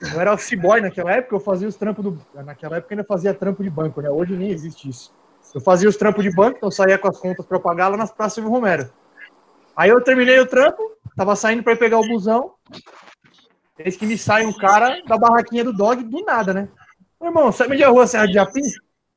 Eu 0.00 0.20
era 0.20 0.34
office 0.34 0.58
naquela 0.82 1.12
época, 1.12 1.36
eu 1.36 1.40
fazia 1.40 1.68
os 1.68 1.76
trampos 1.76 2.02
do. 2.02 2.20
Naquela 2.34 2.78
época 2.78 2.94
ainda 2.94 3.04
fazia 3.04 3.32
trampo 3.32 3.62
de 3.62 3.70
banco, 3.70 4.00
né? 4.00 4.10
Hoje 4.10 4.34
nem 4.34 4.50
existe 4.50 4.88
isso. 4.88 5.14
Eu 5.54 5.60
fazia 5.60 5.88
os 5.88 5.96
trampos 5.96 6.24
de 6.24 6.34
banco, 6.34 6.56
então 6.56 6.68
eu 6.68 6.72
saía 6.72 6.98
com 6.98 7.06
as 7.06 7.18
contas 7.18 7.46
pra 7.46 7.60
pagar 7.60 7.88
lá 7.88 7.96
nas 7.96 8.10
praças 8.10 8.34
Silvio 8.34 8.50
Romero. 8.50 8.90
Aí 9.76 9.90
eu 9.90 10.00
terminei 10.00 10.40
o 10.40 10.46
trampo, 10.46 10.82
tava 11.16 11.36
saindo 11.36 11.62
pra 11.62 11.74
ir 11.74 11.78
pegar 11.78 11.98
o 11.98 12.08
busão. 12.08 12.54
Eis 13.78 13.96
que 13.96 14.06
me 14.06 14.18
sai 14.18 14.44
um 14.44 14.52
cara 14.52 15.02
da 15.06 15.16
barraquinha 15.16 15.62
do 15.62 15.72
dog 15.72 16.02
do 16.02 16.24
nada, 16.24 16.52
né? 16.52 16.68
Meu 17.20 17.30
irmão, 17.30 17.52
sabe 17.52 17.74
onde 17.74 17.82
é 17.82 17.86
rua 17.86 18.06
Serra 18.06 18.26
de 18.26 18.32
Japim? 18.32 18.62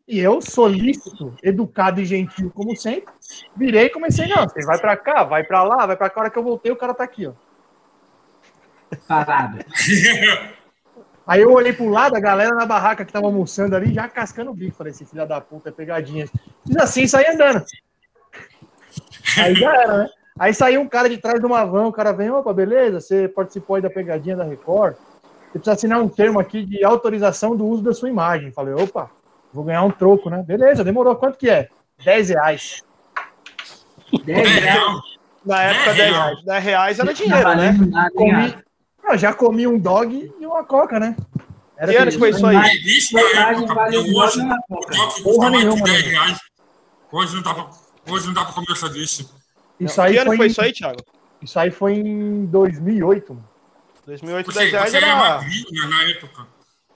E 0.07 0.19
eu, 0.19 0.41
solícito, 0.41 1.33
educado 1.41 2.01
e 2.01 2.05
gentil, 2.05 2.51
como 2.51 2.75
sempre, 2.75 3.11
virei 3.55 3.85
e 3.85 3.89
comecei, 3.89 4.27
não, 4.27 4.43
você 4.43 4.65
vai 4.65 4.77
pra 4.77 4.97
cá, 4.97 5.23
vai 5.23 5.43
pra 5.43 5.63
lá, 5.63 5.85
vai 5.85 5.95
pra 5.95 6.09
cá. 6.09 6.19
A 6.19 6.23
hora 6.23 6.29
que 6.29 6.37
eu 6.37 6.43
voltei, 6.43 6.71
o 6.71 6.75
cara 6.75 6.93
tá 6.93 7.05
aqui, 7.05 7.25
ó. 7.25 7.33
Parado. 9.07 9.59
Aí 11.25 11.41
eu 11.41 11.53
olhei 11.53 11.71
pro 11.71 11.87
lado, 11.87 12.15
a 12.17 12.19
galera 12.19 12.53
na 12.53 12.65
barraca 12.65 13.05
que 13.05 13.13
tava 13.13 13.27
almoçando 13.27 13.75
ali, 13.75 13.93
já 13.93 14.09
cascando 14.09 14.51
o 14.51 14.53
bico. 14.53 14.75
Falei, 14.75 14.91
esse 14.91 15.05
filho 15.05 15.25
da 15.25 15.39
puta 15.39 15.69
é 15.69 15.71
pegadinha. 15.71 16.27
Fiz 16.67 16.75
assim, 16.77 17.07
saí 17.07 17.25
andando. 17.27 17.63
Aí 19.37 19.55
já 19.55 19.73
era, 19.73 19.97
né? 19.99 20.09
Aí 20.37 20.53
saiu 20.53 20.81
um 20.81 20.87
cara 20.87 21.07
de 21.07 21.17
trás 21.17 21.39
de 21.39 21.45
uma 21.45 21.63
van, 21.63 21.85
o 21.87 21.93
cara 21.93 22.11
vem, 22.11 22.29
opa, 22.29 22.51
beleza, 22.53 22.99
você 22.99 23.27
participou 23.27 23.75
aí 23.75 23.81
da 23.81 23.89
pegadinha 23.89 24.35
da 24.35 24.43
Record, 24.43 24.95
você 24.95 25.59
precisa 25.59 25.73
assinar 25.73 26.01
um 26.01 26.09
termo 26.09 26.39
aqui 26.39 26.65
de 26.65 26.83
autorização 26.83 27.55
do 27.55 27.65
uso 27.65 27.83
da 27.83 27.93
sua 27.93 28.09
imagem. 28.09 28.51
Falei, 28.51 28.73
opa, 28.73 29.09
vou 29.53 29.63
ganhar 29.63 29.83
um 29.83 29.91
troco, 29.91 30.29
né? 30.29 30.43
Beleza, 30.45 30.83
demorou, 30.83 31.15
quanto 31.15 31.37
que 31.37 31.49
é? 31.49 31.69
10 32.03 32.29
reais. 32.29 32.81
10 34.25 34.49
reais. 34.49 35.01
Na 35.45 35.63
época, 35.63 35.89
É 35.91 35.93
10 35.93 35.97
real. 36.09 36.23
reais. 36.25 36.43
10 36.45 36.63
reais 36.63 36.99
era 36.99 37.13
dinheiro, 37.13 37.55
né? 37.55 37.75
Comi, 38.15 38.55
Ara? 39.03 39.11
não, 39.11 39.17
já 39.17 39.33
comi 39.33 39.67
um 39.67 39.77
dog 39.77 40.31
e 40.39 40.45
uma 40.45 40.63
coca, 40.63 40.99
né? 40.99 41.15
Era 41.77 41.91
Que 41.91 41.97
ano 41.97 42.11
que 42.11 42.17
foi 42.19 42.29
isso 42.29 42.45
aí? 42.45 42.57
Isso 42.85 43.13
vale 43.13 43.97
hoje, 43.97 44.39
uma 44.39 44.57
coca. 44.67 44.95
Porra 45.23 45.49
nenhuma, 45.49 45.83
10 45.83 46.05
né? 46.11 46.37
Hoje 47.11 47.35
não 47.35 47.41
dá 47.43 47.53
pra, 47.53 47.69
hoje 48.09 48.27
não 48.27 48.33
dá 48.33 48.45
pra 48.45 48.53
conversar 48.53 48.89
disso. 48.89 49.33
Isso 49.79 49.95
que 49.95 50.01
aí, 50.01 50.17
ano 50.17 50.27
foi, 50.27 50.37
foi 50.37 50.45
em- 50.45 50.49
isso 50.49 50.61
aí, 50.61 50.71
Thiago? 50.73 50.99
isso 51.41 51.59
aí 51.59 51.71
foi 51.71 51.93
em 51.93 52.45
2008, 52.45 53.33
mano. 53.33 53.49
2008, 54.05 54.51
Você, 54.51 54.59
10 54.59 54.71
reais 54.71 54.91
você 54.91 54.97
era 54.97 55.05
era 55.07 55.15
magrinho 55.17 55.89
na 55.89 56.03
época. 56.09 56.47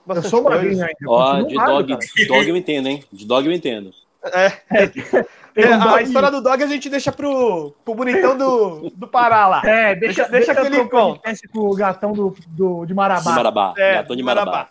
Eu 0.08 0.22
sou 0.22 0.42
magrinho 0.42 0.80
ainda. 0.82 0.94
eu 1.00 1.10
Ó, 1.10 1.42
de 1.42 1.54
dog, 1.54 1.96
de 2.16 2.26
dog 2.26 2.48
eu 2.48 2.56
entendo, 2.56 2.88
hein? 2.88 3.04
De 3.12 3.26
dog 3.26 3.46
eu 3.46 3.52
entendo. 3.52 3.92
É, 4.24 4.52
é, 5.56 5.76
um 5.76 5.82
a 5.94 6.02
história 6.02 6.30
do 6.30 6.40
dog 6.40 6.62
a 6.62 6.66
gente 6.66 6.88
deixa 6.88 7.10
pro, 7.12 7.74
pro 7.84 7.94
bonitão 7.94 8.36
do, 8.36 8.90
do 8.90 9.08
Pará 9.08 9.46
lá. 9.48 9.62
É, 9.64 9.94
deixa, 9.94 10.22
Deixa- 10.24 10.28
deixa 10.30 10.54
deixa, 10.54 10.60
aquele 10.60 10.76
pro 10.88 10.90
conto. 10.90 11.16
podcast 11.20 11.48
com 11.48 11.58
o 11.60 11.74
gatão 11.74 12.12
do, 12.12 12.34
do, 12.48 12.80
de 12.82 12.88
De 12.88 12.94
Marabá. 12.94 13.32
Marabá. 13.34 13.74
É, 13.76 13.94
Gatão 13.94 14.16
de 14.16 14.22
Marabá. 14.22 14.50
Marabá. 14.52 14.68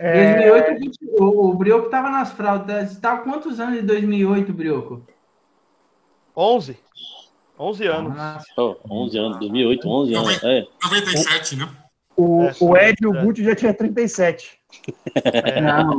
É, 0.00 0.34
2008, 0.34 0.70
a 0.70 0.74
gente- 0.78 0.98
o, 1.18 1.48
o 1.50 1.54
Brioco 1.54 1.88
tava 1.88 2.10
nas 2.10 2.32
fraldas. 2.32 2.90
Você 2.90 3.00
tava 3.00 3.22
quantos 3.22 3.60
anos 3.60 3.78
em 3.78 3.86
2008, 3.86 4.52
Brioco? 4.52 5.02
11. 6.36 6.76
11 7.58 7.86
anos. 7.86 8.16
Nossa, 8.16 8.44
Oh, 8.58 8.76
11 8.90 9.18
anos, 9.18 9.38
2008, 9.38 9.88
11 9.88 10.14
anos. 10.14 10.44
É. 10.44 10.64
97, 10.84 11.56
né? 11.56 11.68
o, 12.16 12.44
É, 12.44 12.54
o 12.60 12.76
Ed 12.76 12.96
e 13.00 13.06
o 13.06 13.16
é. 13.16 13.22
Guti 13.24 13.44
já 13.44 13.54
tinha 13.54 13.72
37. 13.72 14.58
Não, 15.62 15.98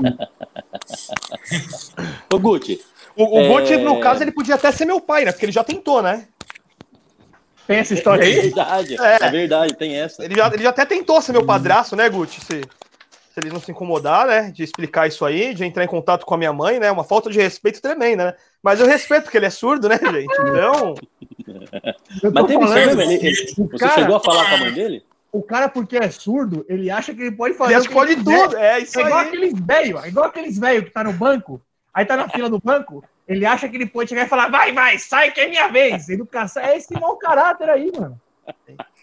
Ô, 2.33 2.39
Guti, 2.39 2.79
O, 3.17 3.37
o 3.37 3.39
É. 3.39 3.47
Guti, 3.47 3.77
no 3.77 3.99
caso, 3.99 4.23
ele 4.23 4.31
podia 4.31 4.55
até 4.55 4.71
ser 4.71 4.85
meu 4.85 5.01
pai, 5.01 5.25
né? 5.25 5.31
Porque 5.31 5.45
ele 5.45 5.51
já 5.51 5.63
tentou, 5.63 6.01
né? 6.01 6.27
Tem 7.65 7.77
essa 7.79 7.93
história 7.93 8.23
é 8.23 8.27
aí? 8.27 8.33
verdade, 8.41 8.95
É. 9.01 9.25
é 9.25 9.29
verdade, 9.31 9.75
tem 9.75 9.95
essa. 9.99 10.23
Ele 10.23 10.35
já, 10.35 10.47
ele 10.47 10.63
já 10.63 10.69
até 10.69 10.85
tentou 10.85 11.21
ser 11.21 11.33
meu 11.33 11.45
padrasto, 11.45 11.95
né, 11.95 12.07
Guti? 12.09 12.39
Se, 12.39 12.61
se 12.61 13.39
ele 13.39 13.49
não 13.49 13.59
se 13.59 13.71
incomodar, 13.71 14.25
né? 14.25 14.51
De 14.53 14.63
explicar 14.63 15.07
isso 15.07 15.25
aí, 15.25 15.53
de 15.53 15.65
entrar 15.65 15.83
em 15.83 15.87
contato 15.87 16.25
com 16.25 16.33
a 16.33 16.37
minha 16.37 16.53
mãe, 16.53 16.79
né? 16.79 16.89
Uma 16.89 17.03
falta 17.03 17.29
de 17.29 17.39
respeito 17.41 17.81
tremenda, 17.81 18.25
né? 18.27 18.33
Mas 18.63 18.79
eu 18.79 18.87
respeito, 18.87 19.23
porque 19.23 19.37
ele 19.37 19.47
é 19.47 19.49
surdo, 19.49 19.89
né, 19.89 19.99
gente? 20.01 20.33
Então, 20.41 20.95
Mas 22.33 22.45
teve 22.47 22.63
isso 22.63 22.73
falando, 22.73 22.75
mesmo? 22.97 23.01
Ele- 23.01 23.27
ele- 23.27 23.53
o 23.57 23.67
você 23.69 23.77
cara- 23.79 23.93
chegou 23.95 24.15
a 24.15 24.19
falar 24.21 24.49
com 24.49 24.55
a 24.55 24.57
mãe 24.59 24.71
dele? 24.73 25.03
O 25.31 25.43
cara, 25.43 25.67
porque 25.67 25.97
é 25.97 26.09
surdo, 26.09 26.65
ele 26.69 26.89
acha 26.89 27.13
que 27.13 27.21
ele 27.21 27.31
pode 27.35 27.53
fazer. 27.55 27.71
ele 27.73 27.79
acha 27.79 27.87
que 27.87 27.93
que 27.93 27.99
pode 27.99 28.11
ele 28.13 28.23
tudo. 28.23 28.57
É 28.57 28.79
isso 28.79 28.97
É 28.97 29.03
igual 29.03 29.19
aí. 29.19 29.27
aqueles 29.27 29.53
velhos, 29.59 30.03
é 30.03 30.07
igual 30.07 30.25
aqueles 30.25 30.57
velhos 30.57 30.85
que 30.85 30.91
tá 30.91 31.03
no 31.03 31.11
banco, 31.13 31.61
aí 31.97 32.05
tá 32.05 32.15
na 32.15 32.29
fila 32.29 32.47
do 32.47 32.59
banco, 32.59 33.03
ele 33.27 33.43
acha 33.43 33.67
que 33.67 33.75
ele 33.75 33.87
pode 33.87 34.09
chegar 34.09 34.27
e 34.27 34.29
falar, 34.29 34.51
vai, 34.51 34.71
vai, 34.71 34.99
sai 34.99 35.31
que 35.31 35.41
é 35.41 35.47
minha 35.47 35.67
vez. 35.67 36.07
Educação, 36.07 36.61
é 36.61 36.77
esse 36.77 36.93
mau 36.93 37.17
caráter 37.17 37.67
aí, 37.67 37.91
mano. 37.91 38.21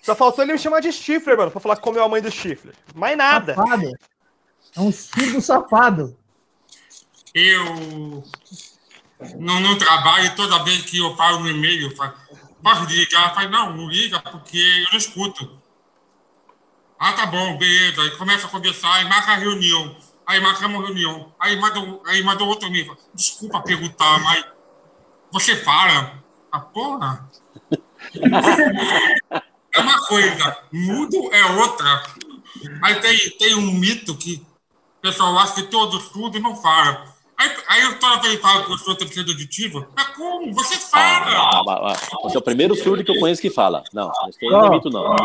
Só 0.01 0.15
faltou 0.15 0.45
ele 0.45 0.53
me 0.53 0.59
chamar 0.61 0.79
de 0.79 0.93
Stifler, 0.93 1.37
mano, 1.37 1.51
pra 1.51 1.61
falar 1.61 1.75
que 1.75 1.83
comeu 1.83 2.05
a 2.05 2.09
mãe 2.09 2.23
do 2.23 2.31
Stifler. 2.31 2.73
Mais 2.95 3.17
nada. 3.17 3.57
Safado. 3.57 3.93
É 4.77 4.81
um 4.81 4.93
surdo 4.93 5.41
safado. 5.41 6.17
Eu, 7.35 8.23
no, 9.41 9.61
no 9.61 9.77
trabalho, 9.77 10.37
toda 10.37 10.63
vez 10.63 10.83
que 10.83 10.99
eu 10.99 11.17
falo 11.17 11.41
no 11.41 11.51
e-mail, 11.51 11.91
eu 11.91 11.97
falo, 11.97 12.15
posso 12.63 12.85
ligar? 12.85 13.35
Falo, 13.35 13.51
não, 13.51 13.77
não 13.77 13.89
liga, 13.89 14.21
porque 14.21 14.85
eu 14.87 14.93
não 14.93 14.99
escuto. 14.99 15.61
Ah, 16.97 17.13
tá 17.13 17.27
bom, 17.27 17.59
beleza. 17.59 18.03
Aí 18.03 18.11
começa 18.13 18.47
a 18.47 18.51
conversar, 18.51 18.95
aí 18.95 19.05
marca 19.09 19.33
a 19.33 19.37
reunião. 19.37 19.97
Aí 20.27 20.41
marca 20.41 20.67
uma 20.67 20.81
reunião. 20.87 21.33
Aí 21.39 21.57
manda, 21.61 21.81
um- 21.81 22.01
aí 22.07 22.23
manda 22.23 22.45
outro 22.45 22.69
e-mail. 22.69 22.87
fala, 22.87 22.99
Desculpa 23.15 23.61
perguntar, 23.63 24.19
mas 24.21 24.45
você 25.31 25.57
fala? 25.57 26.23
Ah, 26.51 26.61
porra. 26.61 27.29
É 29.75 29.81
uma 29.81 30.07
coisa, 30.07 30.59
mudo 30.73 31.33
é 31.33 31.45
outra. 31.61 32.03
Aí 32.83 32.95
tem, 33.01 33.31
tem 33.39 33.55
um 33.55 33.73
mito 33.73 34.17
que 34.17 34.37
o 34.99 35.01
pessoal 35.03 35.37
acha 35.39 35.55
que 35.55 35.63
todo 35.65 36.01
surdo 36.01 36.39
não 36.41 36.55
fala. 36.57 37.13
Aí, 37.37 37.51
aí 37.67 37.83
eu 37.83 37.99
toda 37.99 38.21
vez 38.23 38.41
falo 38.41 38.65
que 38.65 38.73
eu 38.73 38.79
sou 38.79 38.95
terceiro 38.95 39.29
auditivo. 39.31 39.87
Mas 39.97 40.07
como? 40.17 40.53
Você 40.55 40.77
fala! 40.77 41.27
Ah, 41.37 41.63
ah, 41.67 41.93
ah, 41.93 42.19
Você 42.23 42.37
é 42.37 42.39
o 42.39 42.43
primeiro 42.43 42.77
surdo 42.77 43.03
que 43.05 43.11
eu 43.11 43.19
conheço 43.19 43.43
que 43.43 43.51
fala. 43.51 43.83
Não, 43.93 44.11
não 44.43 44.67
é 44.67 44.71
mito, 44.71 44.89
não. 44.91 45.17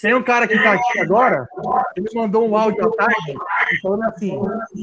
Tem 0.00 0.14
um 0.14 0.22
cara 0.22 0.48
que 0.48 0.54
tá 0.54 0.72
aqui 0.72 1.00
agora, 1.00 1.46
ele 1.94 2.08
mandou 2.14 2.48
um 2.48 2.56
áudio 2.56 2.86
à 2.86 2.96
tarde, 2.96 3.34
falando 3.82 4.04
assim: 4.04 4.32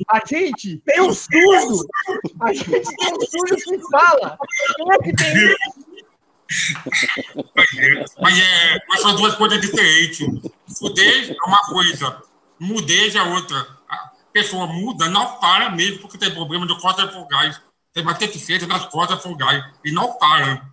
a 0.10 0.22
gente 0.26 0.78
tem 0.86 1.02
um 1.02 1.14
surdo, 1.14 1.88
a 2.42 2.54
gente 2.54 2.66
tem 2.70 3.14
um 3.14 3.22
surdo 3.22 3.56
que 3.56 3.80
fala. 3.90 4.38
Como 4.78 4.94
é 4.94 4.98
que 5.00 5.14
tem 5.14 5.34
isso? 5.34 5.88
Mas, 8.22 8.40
é, 8.40 8.80
mas 8.88 9.02
são 9.02 9.16
duas 9.16 9.36
coisas 9.36 9.60
diferentes. 9.60 10.28
Fudez 10.78 11.30
é 11.30 11.36
uma 11.46 11.60
coisa, 11.66 12.22
mudez 12.60 13.16
é 13.16 13.22
outra. 13.22 13.68
A 13.90 14.12
pessoa 14.32 14.68
muda, 14.68 15.10
não 15.10 15.40
para 15.40 15.70
mesmo, 15.72 16.00
porque 16.00 16.18
tem 16.18 16.34
problema 16.34 16.68
de 16.68 16.80
cordas 16.80 17.14
fungais. 17.14 17.62
Tem 17.92 18.04
uma 18.04 18.14
deficiência 18.14 18.68
das 18.68 18.86
cordas 18.86 19.22
fungais. 19.22 19.64
E 19.84 19.92
não 19.92 20.14
para. 20.14 20.64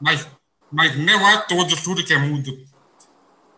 Mas, 0.00 0.26
mas 0.72 0.96
não 0.96 1.28
é 1.28 1.38
todo 1.42 1.76
surdo 1.76 2.02
que 2.02 2.14
é 2.14 2.18
mudo. 2.18 2.69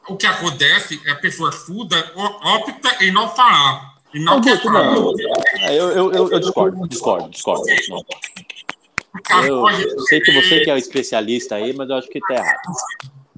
O 0.09 0.17
que 0.17 0.27
acontece 0.27 1.01
é 1.07 1.13
a 1.13 1.17
pessoa 1.17 1.53
surda 1.53 1.97
opta 2.17 3.05
em 3.05 3.13
não 3.13 3.29
falar. 3.29 3.93
E 4.13 4.19
não 4.19 4.35
Não, 4.35 4.41
quer 4.43 4.61
falar. 4.61 4.95
não. 4.95 5.15
É, 5.61 5.79
Eu, 5.79 5.91
eu, 5.91 6.13
eu, 6.13 6.31
eu 6.33 6.41
discordo, 6.41 6.89
discordo, 6.89 7.31
discordo. 7.31 7.65
Porque 9.13 9.33
a 9.33 9.47
Eu, 9.47 9.69
eu 9.69 10.01
sei 10.01 10.21
que 10.21 10.33
você 10.33 10.61
que 10.61 10.71
é 10.71 10.75
o 10.75 10.79
especialista 10.79 11.55
aí, 11.57 11.73
mas 11.73 11.89
eu 11.89 11.97
acho 11.97 12.09
que 12.09 12.21
tá 12.21 12.35
errado. 12.35 12.61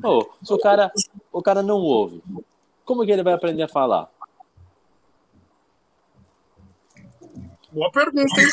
Ô, 0.02 0.26
se 0.42 0.52
o 0.52 0.58
cara, 0.58 0.90
o 1.32 1.42
cara 1.42 1.62
não 1.62 1.78
ouve, 1.78 2.22
como 2.84 3.04
que 3.04 3.10
ele 3.12 3.22
vai 3.22 3.32
aprender 3.34 3.62
a 3.62 3.68
falar? 3.68 4.08
Boa 7.74 7.90
pergunta, 7.90 8.40
hein? 8.40 8.46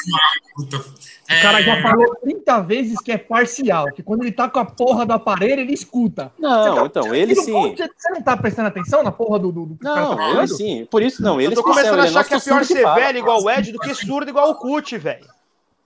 Puta. 0.56 0.78
O 0.78 1.42
cara 1.44 1.62
já 1.62 1.80
falou 1.82 2.16
30 2.16 2.60
vezes 2.62 3.00
que 3.00 3.12
é 3.12 3.18
parcial, 3.20 3.86
que 3.94 4.02
quando 4.02 4.24
ele 4.24 4.32
tá 4.32 4.50
com 4.50 4.58
a 4.58 4.66
porra 4.66 5.06
do 5.06 5.14
aparelho, 5.14 5.62
ele 5.62 5.74
escuta. 5.74 6.34
Não, 6.40 6.76
tá- 6.76 6.86
então, 6.88 7.04
você- 7.04 7.18
ele 7.18 7.36
não- 7.36 7.44
sim. 7.44 7.76
Você, 7.76 7.88
você 7.96 8.10
não 8.10 8.22
tá 8.24 8.36
prestando 8.36 8.68
atenção 8.70 9.04
na 9.04 9.12
porra 9.12 9.38
do, 9.38 9.52
do, 9.52 9.66
do 9.68 9.76
tá 9.76 9.96
Não, 9.96 10.18
falando? 10.18 10.40
ele 10.40 10.48
sim. 10.48 10.88
Por 10.90 11.04
isso, 11.04 11.22
não, 11.22 11.40
ele 11.40 11.52
Eu 11.54 11.56
tô 11.56 11.64
começando 11.64 12.00
a 12.00 12.08
ele 12.08 12.18
achar 12.18 12.24
que 12.28 12.34
é 12.34 12.40
pior 12.40 12.66
ser 12.66 12.84
velho 12.96 13.18
igual 13.20 13.44
o 13.44 13.50
Ed 13.50 13.72
do 13.72 13.80
que 13.80 13.94
surdo 13.94 14.30
igual 14.30 14.50
o 14.50 14.56
Cut, 14.56 14.98
velho. 14.98 15.28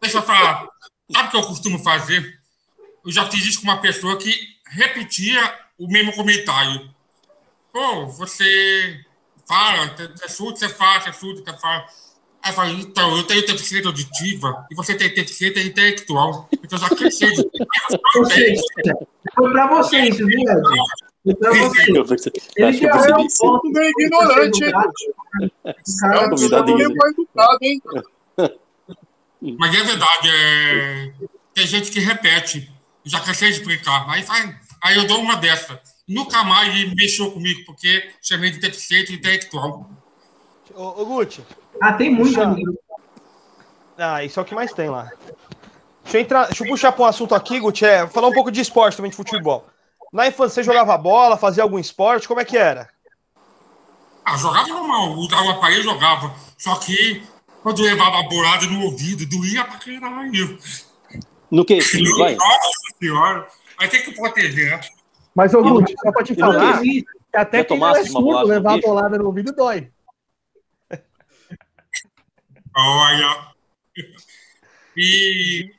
Deixa 0.02 0.18
eu 0.20 0.24
falar. 0.24 0.68
Sabe 1.14 1.28
o 1.28 1.32
que 1.32 1.38
eu 1.38 1.44
costumo 1.44 1.78
fazer? 1.80 2.40
Eu 3.06 3.12
já 3.12 3.26
fiz 3.30 3.46
isso 3.46 3.60
com 3.60 3.66
uma 3.68 3.82
pessoa 3.82 4.18
que 4.18 4.34
repetia 4.72 5.54
o 5.78 5.88
mesmo 5.88 6.14
comentário. 6.16 6.90
Pô, 7.74 8.06
você 8.08 9.00
fala, 9.46 9.94
é 10.24 10.28
surdo, 10.30 10.58
você 10.58 10.70
fala, 10.70 11.04
é 11.08 11.12
surdo, 11.12 11.44
você 11.44 11.58
fala. 11.58 11.86
Aí 12.46 12.52
eu 12.52 12.54
falei, 12.56 12.76
então, 12.76 13.18
eu 13.18 13.24
tenho 13.24 13.44
deficiência 13.44 13.88
auditiva 13.88 14.68
e 14.70 14.76
você 14.76 14.94
tem 14.94 15.12
deficiência 15.12 15.64
intelectual. 15.64 16.48
Então 16.54 16.78
eu 16.78 16.88
já 16.88 17.10
seja, 17.10 17.44
foi 19.34 19.52
pra 19.52 19.68
você 19.68 20.02
isso, 20.02 20.24
viu, 20.28 20.40
Ed? 20.42 20.62
Foi 21.24 21.36
pra 21.36 21.52
você. 22.04 22.32
Ele 22.56 22.74
já 22.74 22.88
é 22.88 23.16
um 23.16 23.28
ponto 23.40 23.68
Meio 23.72 23.92
ignorante, 23.98 24.64
hein? 24.64 24.72
É 25.66 25.74
cara 26.02 26.28
um 26.28 26.30
convidado 26.30 26.66
pessoal 26.66 26.78
meio 26.78 26.96
mal 26.96 27.10
educado, 27.10 27.58
hein? 27.64 27.82
Mas 29.58 29.76
é 29.76 29.84
verdade, 29.84 30.30
é... 30.30 31.14
tem 31.52 31.66
gente 31.66 31.90
que 31.90 32.00
repete. 32.00 32.72
Eu 33.04 33.10
já 33.10 33.22
cansei 33.22 33.50
de 33.50 33.58
explicar. 33.58 34.08
Aí, 34.08 34.22
vai... 34.22 34.56
aí 34.84 34.98
eu 34.98 35.08
dou 35.08 35.20
uma 35.20 35.36
dessa. 35.36 35.82
Nunca 36.08 36.44
mais 36.44 36.76
ele 36.76 36.94
mexeu 36.94 37.32
comigo, 37.32 37.66
porque 37.66 38.08
chamei 38.22 38.52
de 38.52 38.60
deficiente 38.60 39.12
intelectual. 39.12 39.90
Ô, 40.76 41.02
ô 41.02 41.06
Guti. 41.08 41.42
Ah, 41.82 41.94
tem 41.94 42.10
muito. 42.10 42.40
Ah, 43.98 44.24
isso 44.24 44.40
é 44.40 44.44
o 44.44 44.46
que 44.46 44.56
mais 44.56 44.74
tem 44.74 44.90
lá. 44.90 45.10
Deixa 46.04 46.18
eu, 46.18 46.22
entrar, 46.22 46.46
deixa 46.46 46.64
eu 46.64 46.68
puxar 46.68 46.92
para 46.92 47.04
um 47.04 47.08
assunto 47.08 47.34
aqui, 47.34 47.60
Guti, 47.60 47.86
é 47.86 48.08
falar 48.08 48.28
um 48.28 48.34
pouco 48.34 48.52
de 48.52 48.62
esporte 48.62 48.96
também, 48.96 49.10
de 49.10 49.18
futebol. 49.18 49.66
Na 50.14 50.28
infância, 50.28 50.56
você 50.56 50.64
jogava 50.64 50.98
bola, 50.98 51.38
fazia 51.38 51.64
algum 51.64 51.80
esporte? 51.80 52.28
Como 52.28 52.40
é 52.40 52.46
que 52.46 52.58
era? 52.58 52.88
Ah, 54.24 54.38
jogava 54.38 54.68
normal, 54.68 55.14
usava 55.14 55.44
o 55.44 55.52
aparelho 55.52 55.84
jogava. 55.84 56.34
Só 56.58 56.76
que 56.76 57.24
quando 57.64 57.80
eu 57.80 57.86
levava 57.86 58.20
a 58.20 58.24
bolada 58.24 58.66
no 58.68 58.84
ouvido, 58.84 59.26
doía 59.26 59.66
pra 59.66 59.78
caralho. 59.78 60.60
No 61.50 61.66
que? 61.66 61.80
Vai. 62.18 62.36
Nossa 62.36 62.70
senhora. 63.00 63.48
Aí 63.80 63.88
tem 63.88 64.04
que 64.04 64.12
proteger. 64.14 64.80
Mas, 65.34 65.54
ô, 65.54 65.62
Guti, 65.62 65.96
só 66.02 66.12
pra 66.12 66.24
te 66.24 66.36
falar, 66.36 66.82
que 66.82 67.04
até 67.34 67.64
quem 67.64 67.80
não 67.80 67.96
é 67.96 68.04
surdo, 68.06 68.48
levar 68.48 68.76
a 68.76 68.78
bolada 68.78 69.18
no 69.18 69.26
ouvido 69.26 69.54
dói. 69.54 69.90
Olha. 72.76 73.48
E, 74.98 75.72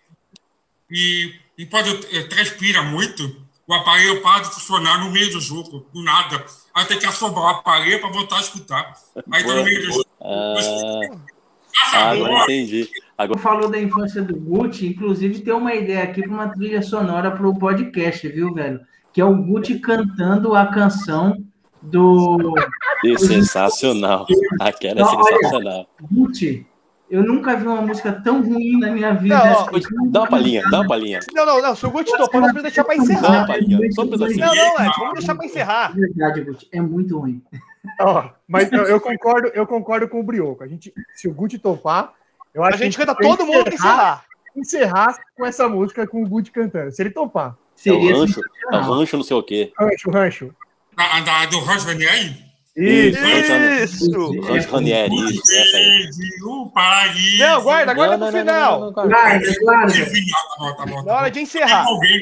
e, 0.91 1.35
e 1.59 1.67
quando 1.67 1.89
eu 2.11 2.29
transpira 2.29 2.83
muito, 2.83 3.47
o 3.67 3.75
aparelho 3.75 4.23
para 4.23 4.43
de 4.43 4.55
funcionar 4.55 5.05
no 5.05 5.11
meio 5.11 5.31
do 5.31 5.41
jogo, 5.41 5.87
do 5.93 6.03
nada. 6.03 6.45
Aí 6.75 6.85
tem 6.87 6.99
que 6.99 7.07
assombrar 7.07 7.45
o 7.45 7.49
aparelho 7.49 8.01
para 8.01 8.11
voltar 8.11 8.37
a 8.37 8.41
escutar. 8.41 8.95
Aí 9.33 9.45
tá 9.45 9.55
no 9.55 9.65
meio 9.65 9.87
do 9.87 9.93
jogo. 9.93 10.07
Ah, 10.21 10.55
ah, 11.93 12.11
agora 12.11 12.45
entendi. 12.45 12.89
Agora, 13.19 13.41
falou 13.41 13.71
da 13.71 13.79
infância 13.79 14.23
do 14.23 14.37
Gucci, 14.37 14.89
inclusive 14.89 15.41
tem 15.41 15.55
uma 15.55 15.75
ideia 15.75 16.05
aqui 16.05 16.23
para 16.23 16.33
uma 16.33 16.49
trilha 16.49 16.83
sonora 16.83 17.31
para 17.31 17.47
o 17.47 17.59
podcast, 17.59 18.29
viu, 18.29 18.53
velho? 18.55 18.81
Que 19.13 19.21
é 19.21 19.25
o 19.25 19.35
Gucci 19.35 19.79
cantando 19.79 20.55
a 20.55 20.67
canção 20.67 21.37
do 21.83 22.55
sensacional. 23.19 24.27
Aquela 24.61 25.01
é 25.01 25.05
sensacional. 25.05 25.87
Gucci. 26.11 26.67
Eu 27.09 27.23
nunca 27.23 27.55
vi 27.57 27.67
uma 27.67 27.81
música 27.83 28.11
tão 28.13 28.43
ruim 28.43 28.81
na 28.81 28.91
minha 28.91 29.15
vida. 29.15 29.39
Não, 29.39 29.53
ó, 29.63 29.71
Dá 30.09 30.21
uma 30.23 30.29
palhinha, 30.29 30.63
dá 30.71 30.81
uma 30.81 30.89
palhinha. 30.89 31.21
Não, 31.33 31.47
não, 31.47 31.63
não. 31.63 31.77
Se 31.77 31.87
o 31.87 31.91
Guti 31.91 32.11
topou, 32.17 32.41
nós 32.41 32.51
vamos 32.51 32.63
deixar 32.63 32.83
para 32.83 32.97
Dá 32.97 33.03
uma 33.03 33.13
encerrar. 33.15 33.47
palhinha, 33.47 33.93
só 33.93 34.03
um 34.03 34.09
pedacinho. 34.09 34.41
Não, 34.41 34.55
não, 34.55 34.85
Ed, 34.85 34.93
vamos 34.99 35.15
deixar 35.15 35.35
para 35.37 35.47
encerrar. 35.47 35.93
É 35.93 36.01
verdade, 36.01 36.41
Gucci. 36.43 36.69
É 36.73 36.81
muito 36.81 37.19
ruim. 37.19 37.41
Ó, 38.01 38.29
mas 38.49 38.73
eu, 38.73 38.83
eu 38.85 39.01
concordo, 39.01 39.49
eu 39.55 39.67
concordo 39.67 40.09
com 40.09 40.19
o 40.19 40.23
Brioco. 40.25 40.65
A 40.65 40.67
gente, 40.67 40.93
se 41.15 41.29
o 41.29 41.33
Guti 41.33 41.59
topar, 41.59 42.13
eu 42.53 42.65
acho 42.65 42.75
A 42.75 42.79
gente 42.79 42.97
que 42.99 43.05
canta 43.07 43.17
tem 43.17 43.31
que 43.31 43.37
todo 43.37 43.47
mundo 43.47 43.63
para 43.65 43.75
encerrar. 43.75 44.25
encerrar 44.57 45.17
com 45.37 45.47
essa 45.47 45.69
música 45.69 46.07
com 46.09 46.25
o 46.25 46.29
Guti 46.29 46.51
cantando. 46.51 46.91
Se 46.91 47.03
ele 47.03 47.11
topar. 47.11 47.51
É 47.51 47.53
o 47.53 47.95
Seria 47.95 48.17
rancho, 48.17 48.41
é 48.73 48.77
o 48.79 48.81
rancho 48.81 49.17
não 49.17 49.25
sei 49.25 49.37
o 49.37 49.43
quê. 49.45 49.73
Rancho, 49.79 50.11
rancho. 50.11 50.55
Da, 50.97 51.21
da, 51.21 51.47
do 51.47 51.61
Rancho 51.61 51.87
Ranieri? 51.87 52.46
Isso. 52.77 53.25
Isso! 53.27 54.41
Rancho 54.43 54.71
Ranieri, 54.71 55.15
isso, 55.15 55.41
essa 55.53 55.77
aí. 55.79 56.11
O 56.45 56.67
paraíso. 56.71 57.39
Não, 57.39 57.63
guarda, 57.63 57.95
guarda 57.95 58.17
Não, 58.19 58.29
pro 58.29 58.39
final. 58.39 58.81
não, 58.81 58.91
não, 58.91 59.03
não, 59.03 59.09
Guarda, 59.09 59.55
guarda. 59.63 59.95
Tá 59.95 60.57
bom, 60.59 60.75
tá 60.75 60.87
bom. 60.87 61.03
Na 61.05 61.15
hora 61.15 61.31
de 61.31 61.41
encerrar. 61.41 61.87
Alguém 61.87 62.21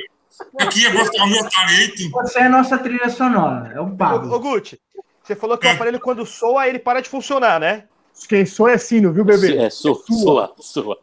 aqui 0.61 0.83
ia 0.83 0.93
mostrar 0.93 1.25
o 1.25 1.27
meu 1.29 1.49
talento. 1.51 2.11
Você 2.13 2.39
é 2.39 2.43
a 2.45 2.49
nossa 2.49 2.79
trilha 2.79 3.09
sonora. 3.09 3.73
É 3.75 3.81
o 3.81 3.91
Pablo. 3.91 4.33
ô 4.33 4.39
Guti, 4.39 4.81
você 5.23 5.35
falou 5.35 5.59
que 5.59 5.67
o 5.67 5.71
aparelho, 5.71 5.99
quando 5.99 6.25
soa, 6.25 6.69
ele 6.69 6.79
para 6.79 7.01
de 7.03 7.09
funcionar, 7.09 7.59
né? 7.59 7.85
Quem 8.29 8.47
sou 8.47 8.69
é 8.69 8.79
sino, 8.79 9.13
viu, 9.13 9.25
bebê? 9.25 9.57
É, 9.59 9.69
sua, 9.71 9.97
sua, 10.07 10.55
sua. 10.61 10.97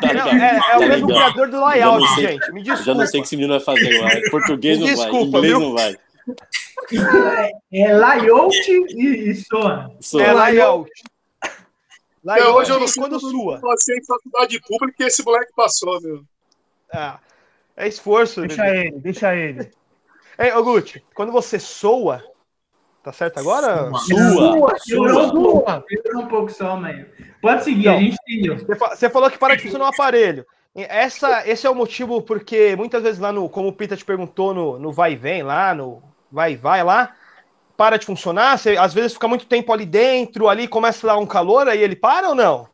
Tá 0.00 0.08
é, 0.08 0.56
é 0.56 0.58
Tá 0.58 0.78
o 0.78 0.88
mesmo 0.88 1.06
criador 1.08 1.48
do 1.50 1.58
Já 1.58 1.66
layout, 1.68 2.14
sei- 2.14 2.28
gente. 2.28 2.52
Me 2.52 2.64
Já 2.64 2.74
desculpa. 2.76 3.00
não 3.00 3.06
sei 3.06 3.20
o 3.20 3.22
que 3.22 3.26
esse 3.26 3.36
menino 3.36 3.52
vai 3.54 3.62
fazer 3.62 3.94
agora. 3.94 4.20
Português 4.30 4.78
não 4.78 4.86
vai, 4.86 4.94
Desculpa, 4.96 5.36
inglês 5.38 5.52
não 5.52 5.74
vai. 5.74 5.96
É 7.72 7.92
layout 7.92 8.56
e, 8.70 9.30
e 9.30 9.34
soa. 9.34 9.90
Sua. 10.00 10.22
É 10.22 10.32
layout. 10.32 10.90
Layout 12.22 12.56
hoje 12.56 12.72
eu 12.72 12.80
não 12.80 12.88
sei 12.88 13.02
quando 13.02 13.20
sua. 13.20 13.60
passei 13.60 13.98
em 13.98 14.04
faculdade 14.04 14.60
pública 14.60 15.04
e 15.04 15.06
esse 15.06 15.24
moleque 15.24 15.52
passou, 15.54 16.00
meu. 16.00 16.24
Ah, 16.92 17.18
é 17.76 17.88
esforço. 17.88 18.40
Deixa 18.42 18.62
bebê. 18.62 18.78
ele, 18.78 19.00
deixa 19.00 19.34
ele. 19.34 19.70
Ei, 20.38 20.52
ô 20.52 20.62
Guti, 20.62 21.04
quando 21.14 21.32
você 21.32 21.58
soa, 21.58 22.22
tá 23.02 23.12
certo 23.12 23.38
agora? 23.38 23.90
Sua. 24.00 24.78
Sua. 24.78 25.30
pouco, 25.30 25.82
piorou 25.86 26.22
um 26.22 26.28
pouco 26.28 26.52
só, 26.52 26.76
mas. 26.76 27.06
Pode 27.40 27.64
seguir, 27.64 27.88
a 27.88 27.92
Não. 27.92 28.00
gente 28.00 28.16
entendeu. 28.28 28.58
Você 28.90 29.08
falou 29.08 29.30
que 29.30 29.38
para 29.38 29.56
de 29.56 29.62
funcionar 29.62 29.86
o 29.86 29.88
aparelho. 29.88 30.44
Essa, 30.74 31.48
esse 31.48 31.66
é 31.66 31.70
o 31.70 31.74
motivo 31.74 32.20
porque 32.20 32.76
muitas 32.76 33.02
vezes 33.02 33.18
lá 33.18 33.32
no, 33.32 33.48
como 33.48 33.68
o 33.68 33.72
Pita 33.72 33.96
te 33.96 34.04
perguntou 34.04 34.52
no, 34.52 34.78
no 34.78 34.92
vai 34.92 35.12
e 35.14 35.16
vem 35.16 35.42
lá, 35.42 35.74
no 35.74 36.02
vai 36.30 36.56
vai 36.56 36.82
lá, 36.82 37.14
para 37.76 37.98
de 37.98 38.06
funcionar, 38.06 38.58
você 38.58 38.76
às 38.76 38.94
vezes 38.94 39.12
fica 39.12 39.28
muito 39.28 39.46
tempo 39.46 39.72
ali 39.72 39.84
dentro, 39.84 40.48
ali 40.48 40.66
começa 40.66 41.06
a 41.06 41.14
dar 41.14 41.20
um 41.20 41.26
calor, 41.26 41.68
aí 41.68 41.82
ele 41.82 41.96
para 41.96 42.30
ou 42.30 42.34
não? 42.34 42.68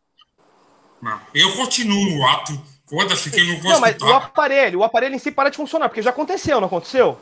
Não, 1.01 1.19
Eu 1.33 1.51
continuo 1.55 2.05
no 2.05 2.25
ato. 2.27 2.73
Foda-se 2.89 3.31
que 3.31 3.39
eu 3.39 3.45
não 3.45 3.59
vou 3.59 3.71
Não, 3.71 3.79
mas 3.79 3.95
o 4.01 4.13
aparelho, 4.13 4.79
o 4.79 4.83
aparelho 4.83 5.15
em 5.15 5.19
si 5.19 5.31
para 5.31 5.49
de 5.49 5.57
funcionar, 5.57 5.89
porque 5.89 6.01
já 6.01 6.11
aconteceu, 6.11 6.59
não 6.59 6.67
aconteceu? 6.67 7.17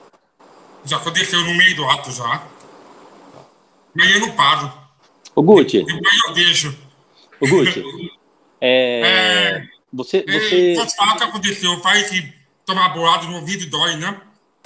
Já 0.83 0.97
aconteceu 0.97 1.39
no 1.43 1.53
meio 1.55 1.75
do 1.75 1.87
ato 1.87 2.11
já. 2.11 2.43
Mas 3.95 4.11
eu 4.11 4.19
não 4.19 4.31
paro. 4.31 4.71
Ô, 5.35 5.41
Guti, 5.41 5.83
Depois 5.83 6.19
eu 6.27 6.33
deixo. 6.33 6.77
ô, 7.39 7.47
Guti. 7.47 7.83
É, 8.59 9.01
É, 9.03 9.67
você, 9.93 10.25
é, 10.27 10.31
você, 10.31 10.73
Posso 10.75 10.95
falar 10.95 11.13
o 11.13 11.17
que 11.17 11.23
aconteceu? 11.23 11.79
Faz 11.79 12.09
que 12.09 12.33
tomar 12.65 12.89
bolado 12.89 13.27
no 13.27 13.37
ouvido 13.37 13.65
dói, 13.67 13.95
né? 13.95 14.19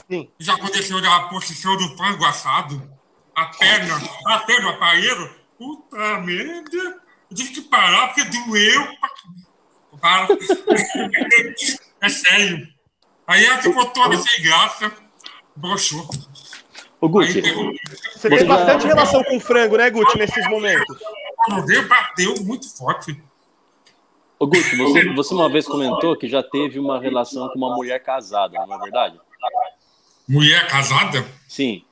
Sim. 0.10 0.30
Já 0.40 0.54
aconteceu 0.56 1.02
da 1.02 1.22
posição 1.22 1.76
do 1.78 1.98
frango 1.98 2.26
assado. 2.26 2.90
A 3.36 3.46
perna, 3.46 3.96
a 4.28 4.38
perna, 4.40 4.68
o 4.68 4.70
aparelho. 4.72 5.36
Puta 5.58 6.20
merda. 6.20 7.02
Eu 7.30 7.36
tive 7.36 7.50
que 7.54 7.62
parar 7.62 8.08
porque 8.08 8.24
doeu. 8.26 8.88
Para. 10.00 10.28
É 12.02 12.10
sério. 12.10 12.68
Aí 13.28 13.44
ela 13.46 13.62
ficou 13.62 13.86
toda 13.88 14.18
sem 14.18 14.44
graça. 14.44 14.92
Broxou. 15.56 16.08
ô, 17.02 17.06
Aí 17.06 17.12
Guti, 17.12 17.42
Você 18.14 18.30
tem 18.30 18.46
bastante 18.46 18.86
relação 18.86 19.24
com 19.24 19.38
o 19.38 19.40
frango, 19.40 19.78
né, 19.78 19.90
Guti, 19.90 20.18
nesses 20.18 20.48
momentos? 20.50 20.98
quando 21.46 21.66
deu, 21.66 21.88
bateu 21.88 22.36
muito 22.44 22.70
forte. 22.78 23.22
ô, 24.38 24.48
Guti, 24.48 24.76
você, 24.76 25.14
você 25.14 25.34
uma 25.34 25.50
vez 25.50 25.66
comentou 25.66 26.16
que 26.18 26.28
já 26.28 26.44
teve 26.44 26.78
uma 26.78 27.00
relação 27.00 27.48
com 27.50 27.58
uma 27.58 27.76
mulher 27.76 28.04
casada, 28.04 28.66
não 28.66 28.76
é 28.76 28.80
verdade? 28.80 29.20
Mulher 30.28 30.68
casada? 30.68 31.26
Sim. 31.48 31.84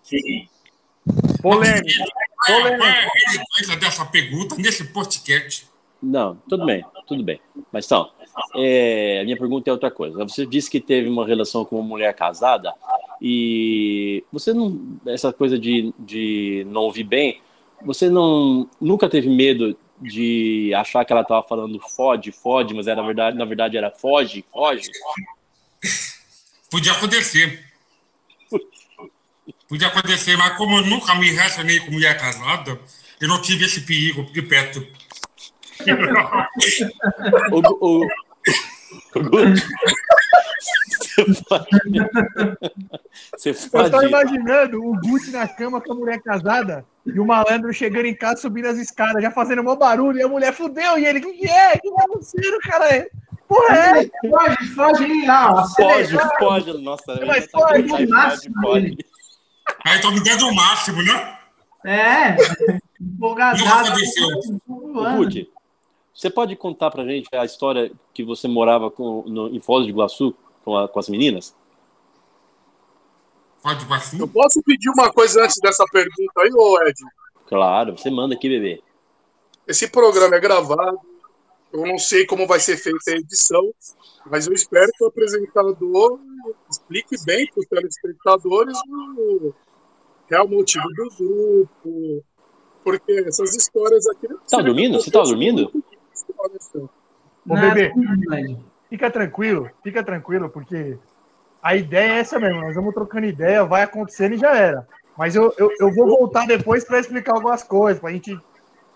Polêmico. 1.42 2.06
Qual 2.46 2.68
é 2.68 2.76
a 2.76 3.12
relevância 3.28 3.78
dessa 3.80 4.06
pergunta 4.06 4.56
nesse 4.56 4.86
podcast? 4.86 5.68
Não, 6.02 6.36
tudo 6.50 6.66
bem, 6.66 6.84
tudo 7.08 7.24
bem. 7.24 7.40
Mas 7.72 7.86
então, 7.86 8.12
é, 8.56 9.20
a 9.22 9.24
minha 9.24 9.38
pergunta 9.38 9.70
é 9.70 9.74
outra 9.74 9.90
coisa. 9.90 10.18
Você 10.24 10.46
disse 10.46 10.70
que 10.70 10.82
teve 10.82 11.08
uma 11.08 11.26
relação 11.26 11.64
com 11.64 11.78
uma 11.78 11.88
mulher 11.88 12.14
casada 12.14 12.74
e 13.22 14.24
você 14.32 14.54
não. 14.54 14.98
Essa 15.06 15.32
coisa 15.32 15.58
de, 15.58 15.94
de 15.98 16.66
não 16.70 16.82
ouvir 16.82 17.06
bem, 17.06 17.42
você 17.86 18.10
não 18.10 18.70
nunca 18.82 19.08
teve 19.08 19.30
medo 19.30 19.78
de 20.02 20.74
achar 20.76 21.06
que 21.06 21.14
ela 21.14 21.22
estava 21.22 21.42
falando 21.48 21.80
fode, 21.80 22.32
fode, 22.32 22.74
mas 22.74 22.88
era 22.88 23.02
na 23.02 23.08
verdade, 23.08 23.38
na 23.38 23.46
verdade 23.46 23.78
era 23.78 23.92
foge, 23.92 24.44
foge? 24.52 24.90
Podia 26.70 26.92
acontecer. 26.92 27.73
Podia 29.74 29.88
acontecer, 29.88 30.38
mas 30.38 30.56
como 30.56 30.78
eu 30.78 30.86
nunca 30.86 31.16
me 31.16 31.32
relacionei 31.32 31.80
com 31.80 31.90
mulher 31.90 32.16
casada, 32.16 32.80
eu 33.20 33.28
não 33.28 33.42
tive 33.42 33.66
esse 33.66 33.82
perigo 33.82 34.22
de 34.32 34.44
perto. 34.44 34.86
O, 37.52 37.60
o, 37.82 38.08
você 41.02 41.26
pode. 41.50 41.70
Você 43.36 43.50
Eu 43.74 43.92
tô 43.92 44.02
imaginando 44.04 44.80
o 44.80 44.94
Gucci 45.00 45.32
na 45.32 45.48
cama 45.48 45.82
com 45.82 45.94
a 45.94 45.96
mulher 45.96 46.22
casada 46.22 46.86
e 47.04 47.20
o 47.20 47.26
malandro 47.26 47.74
chegando 47.74 48.06
em 48.06 48.16
casa, 48.16 48.42
subindo 48.42 48.68
as 48.68 48.78
escadas, 48.78 49.24
já 49.24 49.32
fazendo 49.32 49.64
mó 49.64 49.76
barulho, 49.76 50.20
e 50.20 50.24
a 50.24 50.28
mulher 50.28 50.54
fudeu, 50.54 51.00
e 51.00 51.06
ele, 51.06 51.18
o 51.18 51.22
que, 51.24 51.34
que 51.34 51.50
é? 51.50 51.74
O 51.74 51.82
que 51.82 51.90
acontecendo, 51.90 52.60
cara? 52.62 53.08
Porra, 53.48 53.76
é? 53.76 54.10
Foge, 54.30 54.68
foge 54.76 55.26
lá, 55.26 55.52
ó. 55.52 55.68
Pode, 55.76 56.18
pode. 56.38 56.84
Nossa, 56.84 57.20
Mas 57.26 57.46
já 57.46 57.50
tá 57.50 57.58
pode, 57.60 58.98
Aí 59.86 60.02
tô 60.02 60.12
me 60.12 60.24
dando 60.24 60.48
o 60.48 60.56
máximo, 60.56 61.02
né? 61.04 61.40
É, 61.86 62.36
Não 62.36 62.80
empolgadaço. 63.02 63.66
aconteceu. 63.92 64.28
Ô, 64.68 65.16
Guti, 65.18 65.50
você 66.14 66.30
pode 66.30 66.56
contar 66.56 66.90
pra 66.92 67.04
gente 67.06 67.28
a 67.36 67.44
história 67.46 67.92
que 68.14 68.24
você 68.24 68.48
morava 68.48 68.90
com, 68.90 69.24
no, 69.28 69.54
em 69.54 69.60
Foz 69.60 69.84
do 69.84 69.90
Iguaçu 69.90 70.36
com, 70.64 70.78
a- 70.78 70.88
com 70.88 71.00
as 71.00 71.10
meninas? 71.10 71.54
Pode 73.62 73.86
assim? 73.94 74.20
Eu 74.20 74.28
posso 74.28 74.62
pedir 74.64 74.90
uma 74.90 75.12
coisa 75.12 75.44
antes 75.44 75.58
dessa 75.62 75.86
pergunta 75.92 76.42
aí, 76.42 76.50
ô 76.54 76.82
Ed? 76.86 77.00
Claro, 77.48 77.98
você 77.98 78.10
manda 78.10 78.36
aqui, 78.36 78.50
bebê. 78.50 78.82
Esse 79.68 79.88
programa 79.88 80.36
é 80.36 80.40
gravado. 80.40 81.00
Eu 81.74 81.88
não 81.88 81.98
sei 81.98 82.24
como 82.24 82.46
vai 82.46 82.60
ser 82.60 82.78
feita 82.78 83.00
a 83.10 83.16
edição, 83.16 83.74
mas 84.28 84.46
eu 84.46 84.54
espero 84.54 84.92
que 84.96 85.04
o 85.04 85.08
apresentador 85.08 86.20
explique 86.70 87.16
bem 87.26 87.48
para 87.48 87.62
os 87.62 87.66
telespectadores 87.66 88.78
o 89.18 89.52
real 90.30 90.48
motivo 90.48 90.88
do 90.90 91.10
grupo. 91.18 92.24
Porque 92.84 93.12
essas 93.26 93.56
histórias 93.56 94.06
aqui. 94.08 94.28
Tá 94.48 94.62
dormindo? 94.62 95.02
Você 95.02 95.10
tá 95.10 95.24
dormindo? 95.24 95.72
Ô, 97.50 97.56
Nada, 97.56 97.74
bebê, 97.74 97.92
fica 98.88 99.10
tranquilo, 99.10 99.70
fica 99.84 100.04
tranquilo, 100.04 100.50
porque 100.50 100.98
a 101.62 101.76
ideia 101.76 102.14
é 102.14 102.20
essa 102.20 102.40
mesmo. 102.40 102.62
Nós 102.62 102.76
vamos 102.76 102.94
trocando 102.94 103.26
ideia, 103.26 103.66
vai 103.66 103.82
acontecendo 103.82 104.36
e 104.36 104.38
já 104.38 104.56
era. 104.56 104.88
Mas 105.18 105.36
eu, 105.36 105.52
eu, 105.58 105.72
eu 105.80 105.92
vou 105.92 106.08
voltar 106.08 106.46
depois 106.46 106.84
para 106.84 107.00
explicar 107.00 107.34
algumas 107.34 107.64
coisas, 107.64 108.00
para 108.00 108.12
a 108.12 108.14
gente 108.14 108.38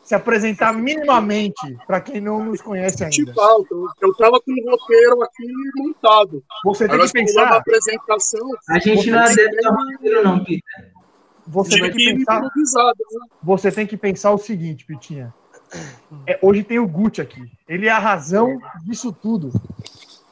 se 0.07 0.15
apresentar 0.15 0.71
minimamente 0.71 1.77
para 1.85 1.99
quem 1.99 2.21
não 2.21 2.41
nos 2.41 2.61
conhece 2.61 3.09
Te 3.09 3.19
ainda. 3.19 3.33
falta. 3.33 3.75
Eu 3.99 4.13
tava 4.15 4.39
com 4.39 4.53
um 4.53 4.71
roteiro 4.71 5.21
aqui 5.21 5.45
montado. 5.75 6.41
Você 6.63 6.87
tem 6.87 6.97
que 6.97 7.11
pensar, 7.11 7.57
apresentação. 7.57 8.49
A 8.69 8.79
gente 8.79 9.11
não 9.11 9.19
é 9.19 9.35
da 9.35 9.69
roteiro, 9.69 10.23
não, 10.23 10.45
Peter. 10.45 10.93
você 11.45 11.77
tem 11.77 11.91
que 11.91 12.15
pensar, 12.15 12.41
né? 12.41 12.49
você 13.43 13.69
tem 13.69 13.85
que 13.85 13.97
pensar 13.97 14.31
o 14.31 14.37
seguinte, 14.37 14.85
Pitinha. 14.85 15.33
É, 16.25 16.39
hoje 16.41 16.63
tem 16.63 16.79
o 16.79 16.87
Gucci 16.87 17.19
aqui. 17.19 17.43
Ele 17.67 17.87
é 17.87 17.91
a 17.91 17.99
razão 17.99 18.57
disso 18.85 19.11
tudo. 19.11 19.51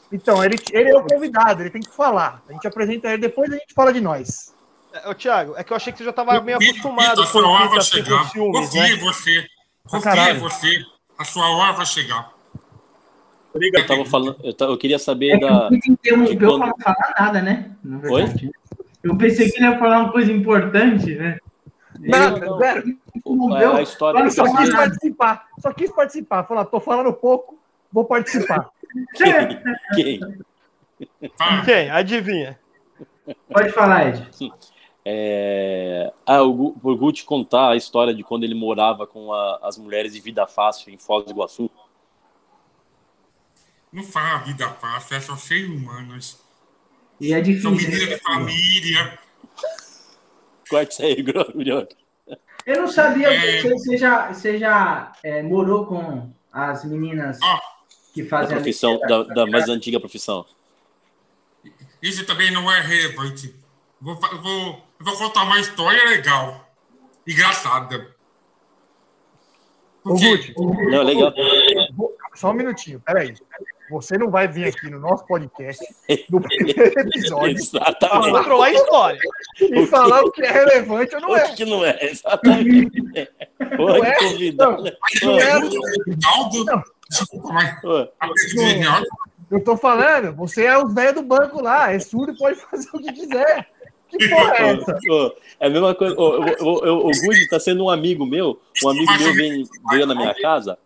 Então, 0.09 0.41
ele, 0.41 0.55
ele 0.71 0.89
é 0.89 0.97
o 0.97 1.05
convidado, 1.05 1.61
ele 1.63 1.69
tem 1.69 1.81
que 1.81 1.91
falar. 1.93 2.41
A 2.47 2.53
gente 2.53 2.65
apresenta 2.65 3.09
ele, 3.09 3.17
depois 3.17 3.51
a 3.51 3.57
gente 3.57 3.73
fala 3.73 3.91
de 3.91 3.99
nós. 3.99 4.55
É, 4.93 5.09
Ô, 5.09 5.13
Thiago, 5.13 5.53
é 5.57 5.65
que 5.65 5.73
eu 5.73 5.75
achei 5.75 5.91
que 5.91 5.99
você 5.99 6.05
já 6.05 6.13
tava 6.13 6.39
meio 6.39 6.57
acostumado 6.57 7.29
com 7.29 7.41
vai 7.41 7.77
assim, 7.77 7.97
com 7.97 8.05
chegar. 8.05 8.29
ciúmes, 8.29 8.61
Confia 8.67 8.81
né? 8.83 8.91
em 8.93 8.99
você. 8.99 9.54
Confia 9.89 10.31
em 10.31 10.39
você. 10.39 10.83
A 11.17 11.23
sua 11.23 11.47
hora 11.55 11.73
vai 11.73 11.85
chegar. 11.85 12.31
Eu 12.53 12.61
Obrigado. 13.57 13.87
tava 13.87 14.05
falando, 14.05 14.35
eu, 14.43 14.53
eu 14.67 14.77
queria 14.77 14.99
saber 14.99 15.29
É 15.35 15.39
da. 15.39 15.67
o 15.67 15.69
Peter 15.69 15.91
interrompeu 15.91 16.33
de 16.35 16.45
quando- 16.45 16.59
não 16.67 16.77
falar 16.79 17.13
nada, 17.17 17.41
né? 17.41 17.71
Na 17.83 17.97
verdade. 17.99 18.51
Eu 19.01 19.17
pensei 19.17 19.49
que 19.49 19.57
ele 19.57 19.67
ia 19.67 19.79
falar 19.79 19.99
uma 19.99 20.11
coisa 20.11 20.31
importante, 20.31 21.15
né? 21.15 21.37
Não, 21.99 22.37
não. 22.37 22.57
zero. 22.57 22.83
Interrompeu. 23.15 23.71
A, 23.73 23.77
a 23.77 23.81
história 23.81 24.19
Olha 24.19 24.29
Só 24.29 24.45
eu 24.45 24.55
quis 24.57 24.69
participar, 24.69 25.45
só 25.59 25.71
quis 25.71 25.91
participar. 25.91 26.43
Falar, 26.43 26.65
tô 26.65 26.79
falando 26.81 27.13
pouco, 27.13 27.57
vou 27.93 28.03
participar. 28.03 28.69
quem? 29.15 30.19
Fala. 31.37 31.61
Quem? 31.63 31.89
Adivinha. 31.89 32.59
Pode 33.49 33.69
falar, 33.71 34.09
Ed. 34.09 34.29
É... 35.07 36.11
Ah, 36.25 36.41
o, 36.41 36.51
Gu- 36.51 36.79
o 36.83 36.95
Guti 36.97 37.23
contar 37.23 37.69
a 37.69 37.75
história 37.75 38.13
de 38.13 38.23
quando 38.23 38.43
ele 38.43 38.55
morava 38.55 39.05
com 39.05 39.31
a- 39.31 39.59
as 39.61 39.77
mulheres 39.77 40.13
de 40.13 40.19
vida 40.19 40.47
fácil 40.47 40.91
em 40.91 40.97
Foz 40.97 41.23
do 41.25 41.31
Iguaçu. 41.31 41.69
Não 43.93 44.03
fala 44.03 44.39
vida 44.39 44.67
fácil, 44.73 45.15
é 45.15 45.21
só 45.21 45.35
seres 45.37 45.69
humanos. 45.69 46.39
E 47.21 47.31
é 47.33 47.35
São 47.35 47.43
difícil. 47.43 47.71
meninas 47.71 47.99
né? 48.09 48.15
de 48.15 48.21
família. 48.21 49.19
Corte 50.69 50.91
isso 50.93 51.03
aí, 51.03 51.21
Grulhão. 51.21 51.87
Eu 52.65 52.81
não 52.81 52.87
sabia 52.87 53.27
É. 53.31 53.61
que 53.61 53.69
você 53.69 53.95
já, 53.97 54.33
você 54.33 54.57
já 54.57 55.13
é, 55.23 55.43
morou 55.43 55.85
com 55.85 56.31
as 56.51 56.83
meninas 56.83 57.39
Ó, 57.41 57.59
que 58.13 58.23
Da 58.23 58.29
fazem 58.29 58.53
a 58.57 58.59
profissão, 58.59 58.99
da, 59.01 59.23
da 59.23 59.45
mais 59.45 59.69
antiga 59.69 59.99
profissão. 59.99 60.45
isso 62.01 62.25
também 62.25 62.51
não 62.51 62.69
é 62.69 62.81
relevante. 62.81 63.53
Vou, 64.01 64.17
fa- 64.19 64.35
vou, 64.99 65.15
vou 65.15 65.27
contar 65.27 65.43
uma 65.43 65.59
história 65.59 66.03
legal. 66.09 66.67
Engraçada. 67.27 68.15
Ô, 70.03 70.09
Porque 70.09 70.37
Gucci, 70.37 70.53
Não, 70.91 71.03
legal. 71.03 71.33
só 72.35 72.51
um 72.51 72.53
minutinho, 72.53 72.99
peraí. 72.99 73.33
Você 73.89 74.17
não 74.17 74.31
vai 74.31 74.47
vir 74.47 74.65
aqui 74.67 74.89
no 74.89 74.99
nosso 74.99 75.25
podcast, 75.27 75.83
no 76.29 76.41
primeiro 76.41 76.99
episódio, 76.99 77.55
Exatamente. 77.55 78.31
Controlar 78.31 78.65
a 78.65 78.73
história. 78.73 79.19
e 79.59 79.85
falar 79.87 80.21
o 80.23 80.31
que 80.31 80.41
é 80.43 80.51
relevante 80.51 81.13
ou 81.15 81.21
não 81.21 81.29
O 81.29 81.35
é. 81.35 81.53
que 81.55 81.65
não 81.65 81.85
é? 81.85 81.97
Exatamente. 82.03 83.01
Pô, 83.77 84.03
é? 84.03 84.15
que 84.15 84.25
convidado. 84.31 84.83
né? 84.83 84.91
Não 85.23 85.39
é. 85.39 85.51
Reinaldo. 85.53 86.65
Não. 86.65 86.83
Desculpa, 87.09 87.53
mas. 87.53 87.79
Eu 89.51 89.63
tô 89.63 89.77
falando, 89.77 90.35
você 90.35 90.65
é 90.65 90.75
os 90.77 90.91
velhos 90.91 91.13
do 91.15 91.21
banco 91.21 91.61
lá, 91.61 91.91
é 91.93 91.99
surdo 91.99 92.31
e 92.33 92.37
pode 92.37 92.59
fazer 92.59 92.89
o 92.91 92.97
que 92.99 93.13
quiser. 93.13 93.69
É 94.19 95.65
é 95.65 95.67
a 95.67 95.69
mesma 95.69 95.93
coisa. 95.95 96.15
o 96.17 97.11
Gudi 97.11 97.47
tá 97.49 97.59
sendo 97.59 97.85
um 97.85 97.89
amigo 97.89 98.25
meu. 98.25 98.59
Um 98.83 98.89
amigo 98.89 99.11
meu 99.19 99.33
veio, 99.33 99.69
veio 99.89 100.05
na 100.05 100.15
minha 100.15 100.33
casa. 100.33 100.77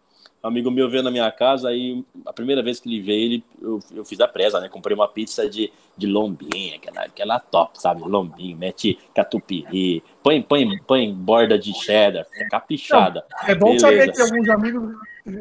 Um 0.42 0.48
amigo 0.48 0.72
meu 0.72 0.90
veio 0.90 1.04
na 1.04 1.12
minha 1.12 1.30
casa. 1.32 1.70
Aí 1.70 2.04
a 2.26 2.32
primeira 2.32 2.64
vez 2.64 2.80
que 2.80 2.88
ele 2.90 3.02
veio, 3.02 3.26
ele, 3.26 3.44
eu, 3.62 3.80
eu 3.94 4.06
fiz 4.06 4.20
a 4.22 4.28
presa, 4.28 4.60
né? 4.60 4.70
Comprei 4.70 4.96
uma 4.96 5.08
pizza 5.08 5.50
de, 5.50 5.72
de 5.98 6.08
lombinho, 6.08 6.76
aquela, 6.76 7.02
aquela 7.04 7.40
top, 7.40 7.80
sabe? 7.80 8.02
Lombinho, 8.04 8.58
mete 8.58 8.98
catupiry, 9.14 10.02
põe, 10.24 10.42
põe, 10.42 10.78
põe 10.88 11.14
borda 11.14 11.60
de 11.60 11.74
cheddar, 11.74 12.26
caprichada. 12.50 13.26
É 13.48 13.54
bom 13.54 13.76
Beleza. 13.76 13.88
saber 13.88 14.12
que 14.14 14.22
alguns 14.22 14.50
amigos 14.50 14.96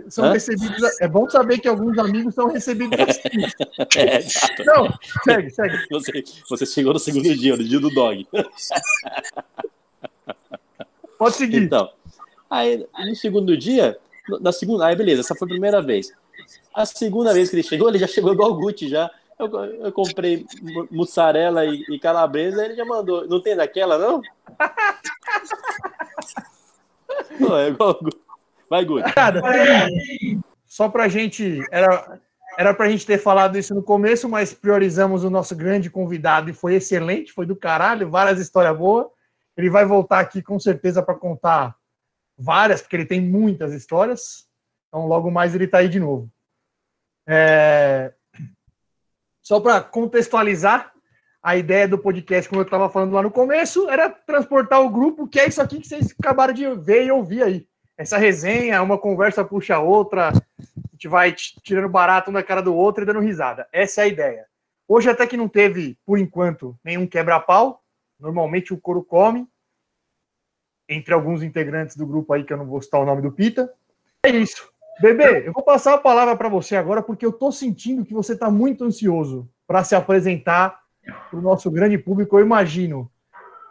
são 0.09 0.25
Hã? 0.25 0.33
recebidos. 0.33 1.01
É 1.01 1.09
bom 1.09 1.31
saber 1.31 1.59
que 1.59 1.69
alguns 1.69 1.97
amigos 1.99 2.35
são 2.35 2.49
recebidos 2.49 2.99
assim. 2.99 3.21
É, 3.97 4.19
exato. 4.19 4.65
Não, 4.65 4.89
segue, 5.25 5.51
segue. 5.51 5.87
Você, 5.91 6.25
você 6.49 6.67
chegou 6.67 6.93
no 6.93 6.99
segundo 6.99 7.35
dia, 7.35 7.57
no 7.57 7.65
dia 7.65 7.81
do 7.81 7.91
dog. 7.91 8.27
Pode 11.19 11.35
seguir. 11.37 11.63
Então, 11.63 11.91
aí 12.51 12.87
no 12.99 13.15
segundo 13.17 13.57
dia, 13.57 13.99
na 14.41 14.53
segunda, 14.53 14.87
aí 14.87 14.97
beleza, 14.97 15.21
essa 15.21 15.35
foi 15.35 15.47
a 15.47 15.51
primeira 15.51 15.83
vez. 15.83 16.13
A 16.75 16.87
segunda 16.87 17.33
vez 17.33 17.51
que 17.51 17.57
ele 17.57 17.63
chegou, 17.63 17.89
ele 17.89 17.99
já 17.99 18.07
chegou 18.07 18.33
igual 18.33 18.53
o 18.53 18.57
Gucci 18.57 18.89
já. 18.89 19.11
Eu, 19.39 19.47
eu 19.65 19.93
comprei 19.93 20.45
mu- 20.61 20.89
mussarela 20.91 21.65
e, 21.65 21.85
e 21.89 21.99
calabresa, 21.99 22.65
ele 22.65 22.75
já 22.75 22.85
mandou. 22.85 23.27
Não 23.29 23.41
tem 23.41 23.57
daquela, 23.57 23.97
não? 23.99 24.21
Pô, 27.39 27.57
é 27.57 27.69
igual 27.69 27.91
o 27.91 28.05
Gucci. 28.05 28.19
Vai, 28.69 28.85
Gucci. 28.85 29.13
Cara, 29.15 29.41
só 30.67 30.89
pra 30.89 31.09
gente. 31.09 31.61
Era, 31.71 32.21
era 32.59 32.75
pra 32.75 32.89
gente 32.89 33.07
ter 33.07 33.19
falado 33.19 33.57
isso 33.57 33.75
no 33.75 33.83
começo, 33.83 34.29
mas 34.29 34.53
priorizamos 34.53 35.25
o 35.25 35.31
nosso 35.31 35.55
grande 35.57 35.91
convidado 35.91 36.51
e 36.51 36.55
foi 36.55 36.75
excelente, 36.75 37.33
foi 37.33 37.47
do 37.47 37.57
caralho, 37.57 38.11
várias 38.11 38.41
histórias 38.41 38.77
boas. 38.77 39.07
Ele 39.57 39.71
vai 39.71 39.85
voltar 39.85 40.21
aqui 40.21 40.43
com 40.43 40.59
certeza 40.59 41.03
para 41.03 41.15
contar 41.15 41.75
várias, 42.39 42.81
porque 42.81 42.97
ele 42.97 43.07
tem 43.07 43.21
muitas 43.21 43.73
histórias. 43.73 44.47
Então, 44.89 45.07
logo 45.07 45.31
mais 45.31 45.55
ele 45.55 45.67
tá 45.67 45.79
aí 45.79 45.89
de 45.89 46.01
novo. 46.01 46.31
É, 47.27 48.13
Só 49.43 49.61
para 49.61 49.83
contextualizar, 49.83 50.93
a 51.43 51.57
ideia 51.57 51.87
do 51.87 51.99
podcast, 51.99 52.49
como 52.49 52.61
eu 52.61 52.65
estava 52.65 52.91
falando 52.91 53.13
lá 53.13 53.23
no 53.23 53.31
começo, 53.31 53.89
era 53.89 54.11
transportar 54.11 54.81
o 54.83 54.91
grupo, 54.91 55.29
que 55.29 55.39
é 55.39 55.49
isso 55.49 55.63
aqui 55.63 55.81
que 55.81 55.87
vocês 55.87 56.15
acabaram 56.19 56.53
de 56.53 56.69
ver 56.75 57.07
e 57.07 57.11
ouvir 57.11 57.43
aí 57.43 57.69
essa 57.99 58.17
resenha, 58.17 58.81
uma 58.81 58.97
conversa 58.97 59.45
puxa 59.45 59.75
a 59.75 59.81
outra, 59.81 60.29
a 60.29 60.33
gente 60.93 61.09
vai 61.09 61.33
tirando 61.33 61.89
barato 61.89 62.31
um 62.31 62.33
da 62.33 62.45
cara 62.45 62.63
do 62.63 62.73
outro 62.73 63.03
e 63.03 63.07
dando 63.07 63.19
risada. 63.19 63.67
Essa 63.73 64.03
é 64.03 64.05
a 64.05 64.09
ideia. 64.09 64.47
Hoje 64.87 65.11
até 65.11 65.27
que 65.27 65.37
não 65.37 65.49
teve, 65.49 65.99
por 66.07 66.17
enquanto, 66.17 66.79
nenhum 66.85 67.09
quebra-pau. 67.09 67.83
Normalmente 68.19 68.73
o 68.73 68.81
couro 68.81 69.03
come. 69.03 69.49
Entre 70.89 71.13
alguns 71.13 71.43
integrantes 71.43 71.97
do 71.97 72.07
grupo 72.07 72.33
aí, 72.33 72.45
que 72.45 72.53
eu 72.53 72.57
não 72.57 72.67
vou 72.67 72.81
citar 72.81 73.01
o 73.01 73.05
nome 73.05 73.21
do 73.23 73.31
Pita. 73.31 73.71
É 74.25 74.31
isso. 74.31 74.69
Bebê, 75.01 75.47
eu 75.47 75.53
vou 75.53 75.63
passar 75.63 75.95
a 75.95 75.99
palavra 75.99 76.35
para 76.37 76.49
você 76.49 76.75
agora, 76.75 77.03
porque 77.03 77.25
eu 77.25 77.33
tô 77.33 77.53
sentindo 77.53 78.05
que 78.05 78.15
você 78.15 78.33
está 78.33 78.51
muito 78.51 78.85
ansioso 78.85 79.49
para 79.67 79.85
se 79.85 79.95
apresentar 79.95 80.81
para 81.31 81.39
o 81.39 81.43
nosso 81.43 81.71
grande 81.71 81.97
público. 81.99 82.37
Eu 82.39 82.45
imagino 82.45 83.11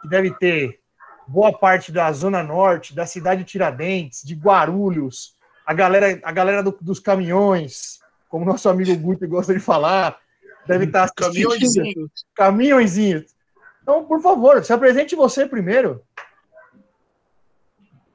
que 0.00 0.08
deve 0.08 0.32
ter 0.36 0.80
boa 1.26 1.52
parte 1.52 1.92
da 1.92 2.10
Zona 2.12 2.42
Norte, 2.42 2.94
da 2.94 3.04
cidade 3.04 3.44
de 3.44 3.50
Tiradentes, 3.50 4.22
de 4.24 4.34
Guarulhos, 4.34 5.34
a 5.66 5.74
galera, 5.74 6.18
a 6.22 6.32
galera 6.32 6.62
do- 6.62 6.78
dos 6.80 6.98
caminhões, 6.98 7.98
como 8.30 8.46
nosso 8.46 8.68
amigo 8.70 8.96
Guto 8.96 9.28
gosta 9.28 9.52
de 9.52 9.60
falar, 9.60 10.18
deve 10.66 10.86
estar 10.86 11.04
assistindo. 11.04 11.50
Caminhãozinho. 11.50 12.10
Caminhõezinhos. 12.34 13.34
Então, 13.82 14.04
por 14.04 14.22
favor, 14.22 14.64
se 14.64 14.72
apresente 14.72 15.14
você 15.14 15.44
primeiro. 15.46 16.02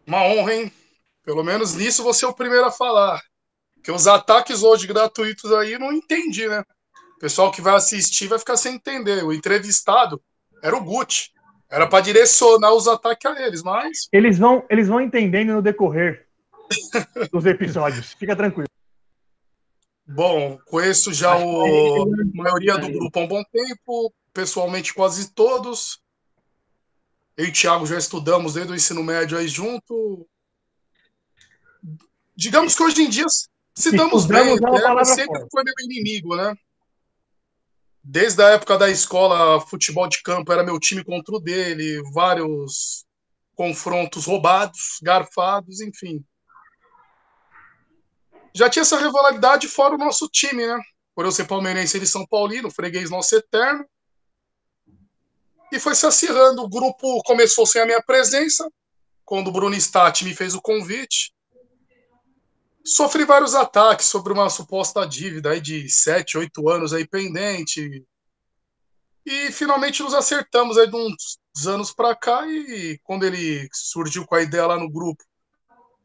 Uma 0.05 0.23
honra, 0.23 0.53
hein? 0.53 0.71
Pelo 1.23 1.43
menos 1.43 1.75
nisso 1.75 2.03
você 2.03 2.25
é 2.25 2.27
o 2.27 2.33
primeiro 2.33 2.65
a 2.65 2.71
falar. 2.71 3.21
Porque 3.75 3.91
os 3.91 4.07
ataques 4.07 4.63
hoje 4.63 4.87
gratuitos 4.87 5.51
aí 5.51 5.77
não 5.77 5.91
entendi, 5.91 6.47
né? 6.47 6.63
O 7.15 7.19
pessoal 7.19 7.51
que 7.51 7.61
vai 7.61 7.75
assistir 7.75 8.27
vai 8.27 8.39
ficar 8.39 8.57
sem 8.57 8.75
entender. 8.75 9.23
O 9.23 9.33
entrevistado 9.33 10.21
era 10.61 10.75
o 10.75 10.83
Gucci. 10.83 11.31
Era 11.69 11.87
para 11.87 12.03
direcionar 12.03 12.73
os 12.73 12.87
ataques 12.87 13.25
a 13.25 13.41
eles, 13.41 13.63
mas 13.63 14.07
Eles 14.11 14.37
vão, 14.37 14.63
eles 14.69 14.87
vão 14.87 15.01
entendendo 15.01 15.53
no 15.53 15.61
decorrer 15.61 16.27
dos 17.31 17.45
episódios. 17.45 18.13
Fica 18.13 18.35
tranquilo. 18.35 18.67
Bom, 20.05 20.59
conheço 20.67 21.13
já 21.13 21.35
o, 21.35 22.03
a 22.03 22.05
maioria 22.33 22.77
do 22.77 22.91
grupo 22.91 23.19
há 23.19 23.23
um 23.23 23.27
bom 23.27 23.43
tempo, 23.51 24.13
pessoalmente 24.33 24.93
quase 24.93 25.33
todos. 25.33 25.99
Eu 27.35 27.45
e 27.45 27.49
o 27.49 27.53
Thiago 27.53 27.85
já 27.85 27.97
estudamos 27.97 28.53
desde 28.53 28.71
o 28.71 28.75
ensino 28.75 29.03
médio 29.03 29.37
aí 29.37 29.47
junto. 29.47 30.27
Digamos 32.35 32.75
que 32.75 32.83
hoje 32.83 33.03
em 33.03 33.09
dia 33.09 33.25
se 33.75 33.95
damos 33.95 34.25
bem, 34.25 34.55
é 34.55 34.59
né? 34.59 35.05
sempre 35.05 35.39
forte. 35.39 35.51
foi 35.51 35.63
meu 35.63 35.73
inimigo, 35.79 36.35
né? 36.35 36.55
Desde 38.03 38.43
a 38.43 38.49
época 38.49 38.77
da 38.77 38.89
escola, 38.89 39.61
futebol 39.61 40.07
de 40.07 40.21
campo 40.21 40.51
era 40.51 40.63
meu 40.63 40.79
time 40.79 41.03
contra 41.03 41.35
o 41.35 41.39
dele, 41.39 42.01
vários 42.11 43.05
confrontos 43.55 44.25
roubados, 44.25 44.99
garfados, 45.01 45.79
enfim. 45.79 46.23
Já 48.53 48.69
tinha 48.69 48.81
essa 48.81 48.99
rivalidade 48.99 49.67
fora 49.67 49.95
o 49.95 49.97
nosso 49.97 50.27
time, 50.27 50.67
né? 50.67 50.77
Por 51.15 51.25
eu 51.25 51.31
ser 51.31 51.45
palmeirense, 51.45 51.97
ele 51.97 52.05
São 52.05 52.25
Paulino, 52.27 52.69
freguês 52.69 53.09
nosso 53.09 53.35
eterno. 53.35 53.85
E 55.73 55.79
foi 55.79 55.95
se 55.95 56.05
acirrando. 56.05 56.61
O 56.61 56.69
grupo 56.69 57.23
começou 57.23 57.65
sem 57.65 57.81
a 57.81 57.85
minha 57.87 57.99
presença, 57.99 58.71
quando 59.25 59.47
o 59.47 59.51
Bruno 59.51 59.75
Stati 59.75 60.23
me 60.23 60.35
fez 60.35 60.53
o 60.53 60.61
convite. 60.61 61.33
Sofri 62.85 63.25
vários 63.25 63.55
ataques 63.55 64.05
sobre 64.05 64.31
uma 64.31 64.51
suposta 64.51 65.03
dívida 65.03 65.49
aí 65.49 65.59
de 65.59 65.89
7, 65.89 66.37
8 66.37 66.69
anos 66.69 66.93
aí 66.93 67.07
pendente. 67.07 68.05
E 69.25 69.51
finalmente 69.51 70.03
nos 70.03 70.13
acertamos 70.13 70.77
aí 70.77 70.87
de 70.87 70.95
uns 70.95 71.39
anos 71.65 71.91
para 71.91 72.15
cá 72.15 72.45
e 72.47 72.99
quando 73.01 73.25
ele 73.25 73.67
surgiu 73.73 74.27
com 74.27 74.35
a 74.35 74.43
ideia 74.43 74.67
lá 74.67 74.77
no 74.77 74.91
grupo, 74.91 75.23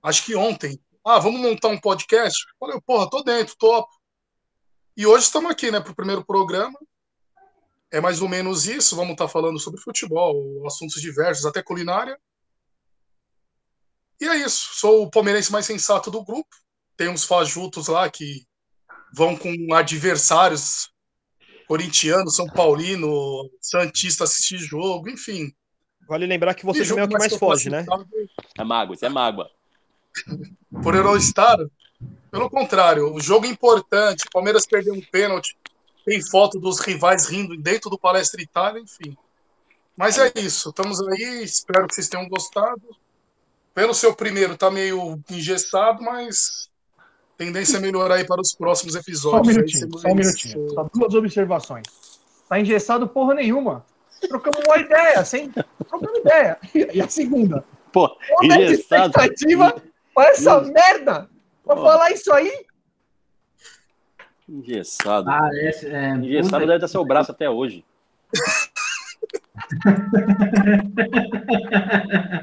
acho 0.03 0.25
que 0.25 0.35
ontem, 0.35 0.81
ah, 1.05 1.19
vamos 1.19 1.43
montar 1.43 1.69
um 1.69 1.79
podcast? 1.79 2.43
Falei, 2.59 2.81
porra, 2.87 3.11
tô 3.11 3.23
dentro, 3.23 3.55
topo. 3.59 3.91
E 4.97 5.07
hoje 5.07 5.25
estamos 5.25 5.51
aqui, 5.51 5.71
né, 5.71 5.79
pro 5.79 5.95
primeiro 5.95 6.25
programa. 6.25 6.79
É 7.91 8.01
mais 8.01 8.21
ou 8.21 8.29
menos 8.29 8.67
isso, 8.67 8.97
vamos 8.97 9.13
estar 9.13 9.29
falando 9.29 9.59
sobre 9.59 9.81
futebol, 9.81 10.67
assuntos 10.67 11.01
diversos, 11.01 11.47
até 11.47 11.63
culinária. 11.63 12.19
E 14.21 14.27
é 14.27 14.37
isso, 14.37 14.71
sou 14.75 15.05
o 15.05 15.11
palmeirense 15.11 15.51
mais 15.51 15.65
sensato 15.65 16.11
do 16.11 16.25
grupo. 16.25 16.49
Tem 16.97 17.09
uns 17.09 17.25
fajutos 17.25 17.89
lá 17.89 18.11
que 18.11 18.45
vão 19.15 19.37
com 19.37 19.73
adversários 19.73 20.91
corintiano, 21.67 22.31
São 22.31 22.47
Paulino, 22.47 23.49
Santista 23.61 24.25
assistir 24.25 24.59
jogo, 24.59 25.09
enfim. 25.09 25.53
Vale 26.09 26.27
lembrar 26.27 26.55
que 26.55 26.65
você 26.65 26.85
também 26.87 27.03
é 27.03 27.05
o 27.05 27.09
que 27.09 27.19
mais 27.19 27.35
foge, 27.35 27.69
né? 27.69 27.85
classificado 27.85 28.09
É 28.57 28.65
mágoa, 28.65 28.95
isso 28.95 29.05
é 29.05 29.09
mágoa. 29.11 29.51
Por 30.83 30.95
eu 30.95 31.05
não 31.05 31.17
estar, 31.17 31.59
pelo 32.31 32.49
contrário, 32.49 33.13
o 33.15 33.21
jogo 33.21 33.45
importante, 33.45 34.25
o 34.27 34.31
Palmeiras 34.31 34.67
perdeu 34.67 34.95
um 34.95 35.03
pênalti, 35.03 35.57
tem 36.09 36.23
foto 36.23 36.59
dos 36.59 36.81
rivais 36.81 37.27
rindo 37.27 37.57
dentro 37.57 37.91
do 37.91 37.99
Palestra 37.99 38.41
Itália, 38.41 38.81
enfim. 38.81 39.17
Mas 39.97 40.17
é 40.19 40.33
isso, 40.37 40.71
estamos 40.71 41.01
aí, 41.07 41.43
espero 41.43 41.87
que 41.87 41.95
vocês 41.95 42.09
tenham 42.09 42.29
gostado. 42.29 42.83
Pelo 43.75 43.93
seu 43.93 44.15
primeiro, 44.15 44.57
tá 44.57 44.71
meio 44.71 45.21
engessado, 45.31 46.03
mas 46.03 46.71
tendência 47.37 47.77
é 47.77 47.81
melhorar 47.81 48.17
aí 48.17 48.27
para 48.27 48.41
os 48.41 48.55
próximos 48.55 48.95
Só 48.95 48.99
um 48.99 49.03
episódios. 49.03 49.57
Minutinho, 49.57 49.99
só 49.99 50.09
um 50.09 50.15
minutinho. 50.15 50.71
Só 50.71 50.91
duas 50.93 51.15
observações. 51.15 51.87
Tá 52.49 52.59
engessado 52.59 53.07
porra 53.07 53.35
nenhuma. 53.35 53.85
Trocamos 54.21 54.61
uma 54.67 54.79
ideia, 54.79 55.25
sem. 55.25 55.51
Trocamos 55.51 56.19
ideia. 56.19 56.59
E 56.93 57.01
a 57.01 57.09
segunda? 57.09 57.65
Pô, 57.93 58.09
Qual 58.09 58.51
é 58.51 58.55
a 58.55 58.63
engessado. 58.63 59.11
expectativa 59.11 59.83
pra 60.15 60.29
essa 60.29 60.61
merda? 60.61 61.31
Pra 61.65 61.77
falar 61.77 62.11
isso 62.11 62.33
aí? 62.33 62.67
Engessado. 64.49 65.27
Parece. 65.27 65.87
É, 65.87 66.11
Engessado 66.11 66.51
puta- 66.51 66.67
deve 66.67 66.75
estar 66.77 66.89
seu 66.89 67.05
braço 67.05 67.31
até 67.33 67.49
hoje. 67.51 67.85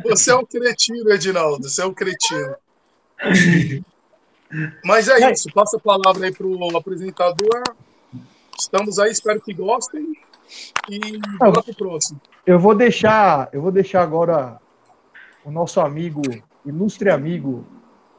Você 0.04 0.32
é 0.32 0.36
um 0.36 0.46
cretino, 0.46 1.12
Edinaldo, 1.12 1.68
você 1.68 1.82
é 1.82 1.86
um 1.86 1.94
cretino. 1.94 2.56
Mas 4.84 5.08
é 5.08 5.32
isso, 5.32 5.52
passa 5.54 5.78
a 5.78 5.80
palavra 5.80 6.26
aí 6.26 6.32
pro 6.34 6.78
apresentador. 6.78 7.64
Estamos 8.60 9.00
aí, 9.00 9.12
espero 9.12 9.42
que 9.42 9.54
gostem. 9.54 10.14
E 10.90 11.18
bora 11.40 11.64
pro 11.64 11.76
próximo. 11.76 12.22
Eu 12.46 12.60
vou 12.60 12.76
deixar, 12.76 13.50
eu 13.52 13.62
vou 13.62 13.72
deixar 13.72 14.04
agora 14.04 14.60
o 15.44 15.50
nosso 15.52 15.80
amigo, 15.82 16.22
ilustre 16.66 17.10
amigo 17.10 17.66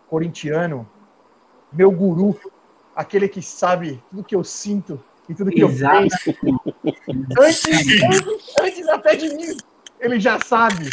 corintiano, 0.08 0.88
meu 1.72 1.90
guru, 1.90 2.38
aquele 2.96 3.28
que 3.28 3.42
sabe 3.42 4.02
tudo 4.10 4.24
que 4.24 4.34
eu 4.34 4.42
sinto 4.42 4.98
e 5.28 5.34
tudo 5.34 5.50
que 5.50 5.62
Exato. 5.62 6.08
eu 6.26 6.34
penso. 6.40 6.66
Antes, 7.38 7.66
antes, 7.66 8.54
antes 8.60 8.88
até 8.88 9.14
de 9.14 9.28
mim, 9.34 9.56
ele 10.00 10.18
já 10.18 10.38
sabe. 10.40 10.88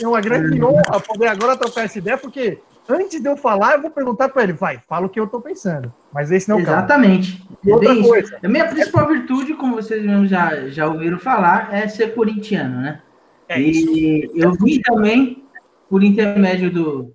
É 0.00 0.08
uma 0.08 0.20
grande 0.20 0.62
honra 0.64 0.98
poder 1.06 1.26
agora 1.28 1.56
trocar 1.56 1.84
essa 1.84 1.98
ideia, 1.98 2.16
porque 2.16 2.58
antes 2.88 3.20
de 3.20 3.28
eu 3.28 3.36
falar, 3.36 3.74
eu 3.74 3.82
vou 3.82 3.90
perguntar 3.90 4.30
para 4.30 4.42
ele, 4.44 4.54
vai, 4.54 4.78
fala 4.88 5.06
o 5.06 5.08
que 5.10 5.20
eu 5.20 5.26
tô 5.26 5.40
pensando. 5.40 5.92
Mas 6.12 6.30
esse 6.32 6.48
não 6.48 6.58
é 6.58 6.62
o 6.62 6.64
caso. 6.64 6.78
Exatamente. 6.78 7.46
E 7.64 7.70
É 7.70 7.74
outra 7.74 7.92
isso. 7.92 8.08
coisa, 8.08 8.38
A 8.42 8.48
minha 8.48 8.66
principal 8.68 9.06
virtude, 9.08 9.54
como 9.54 9.74
vocês 9.76 10.02
mesmos 10.04 10.30
já, 10.30 10.68
já 10.68 10.86
ouviram 10.88 11.18
falar, 11.18 11.74
é 11.74 11.86
ser 11.86 12.14
corintiano, 12.14 12.80
né? 12.80 13.02
é 13.48 13.60
isso. 13.60 13.90
E 13.90 14.30
eu 14.34 14.52
vi 14.52 14.80
também, 14.80 15.44
por 15.90 16.02
intermédio 16.02 16.70
do, 16.72 17.12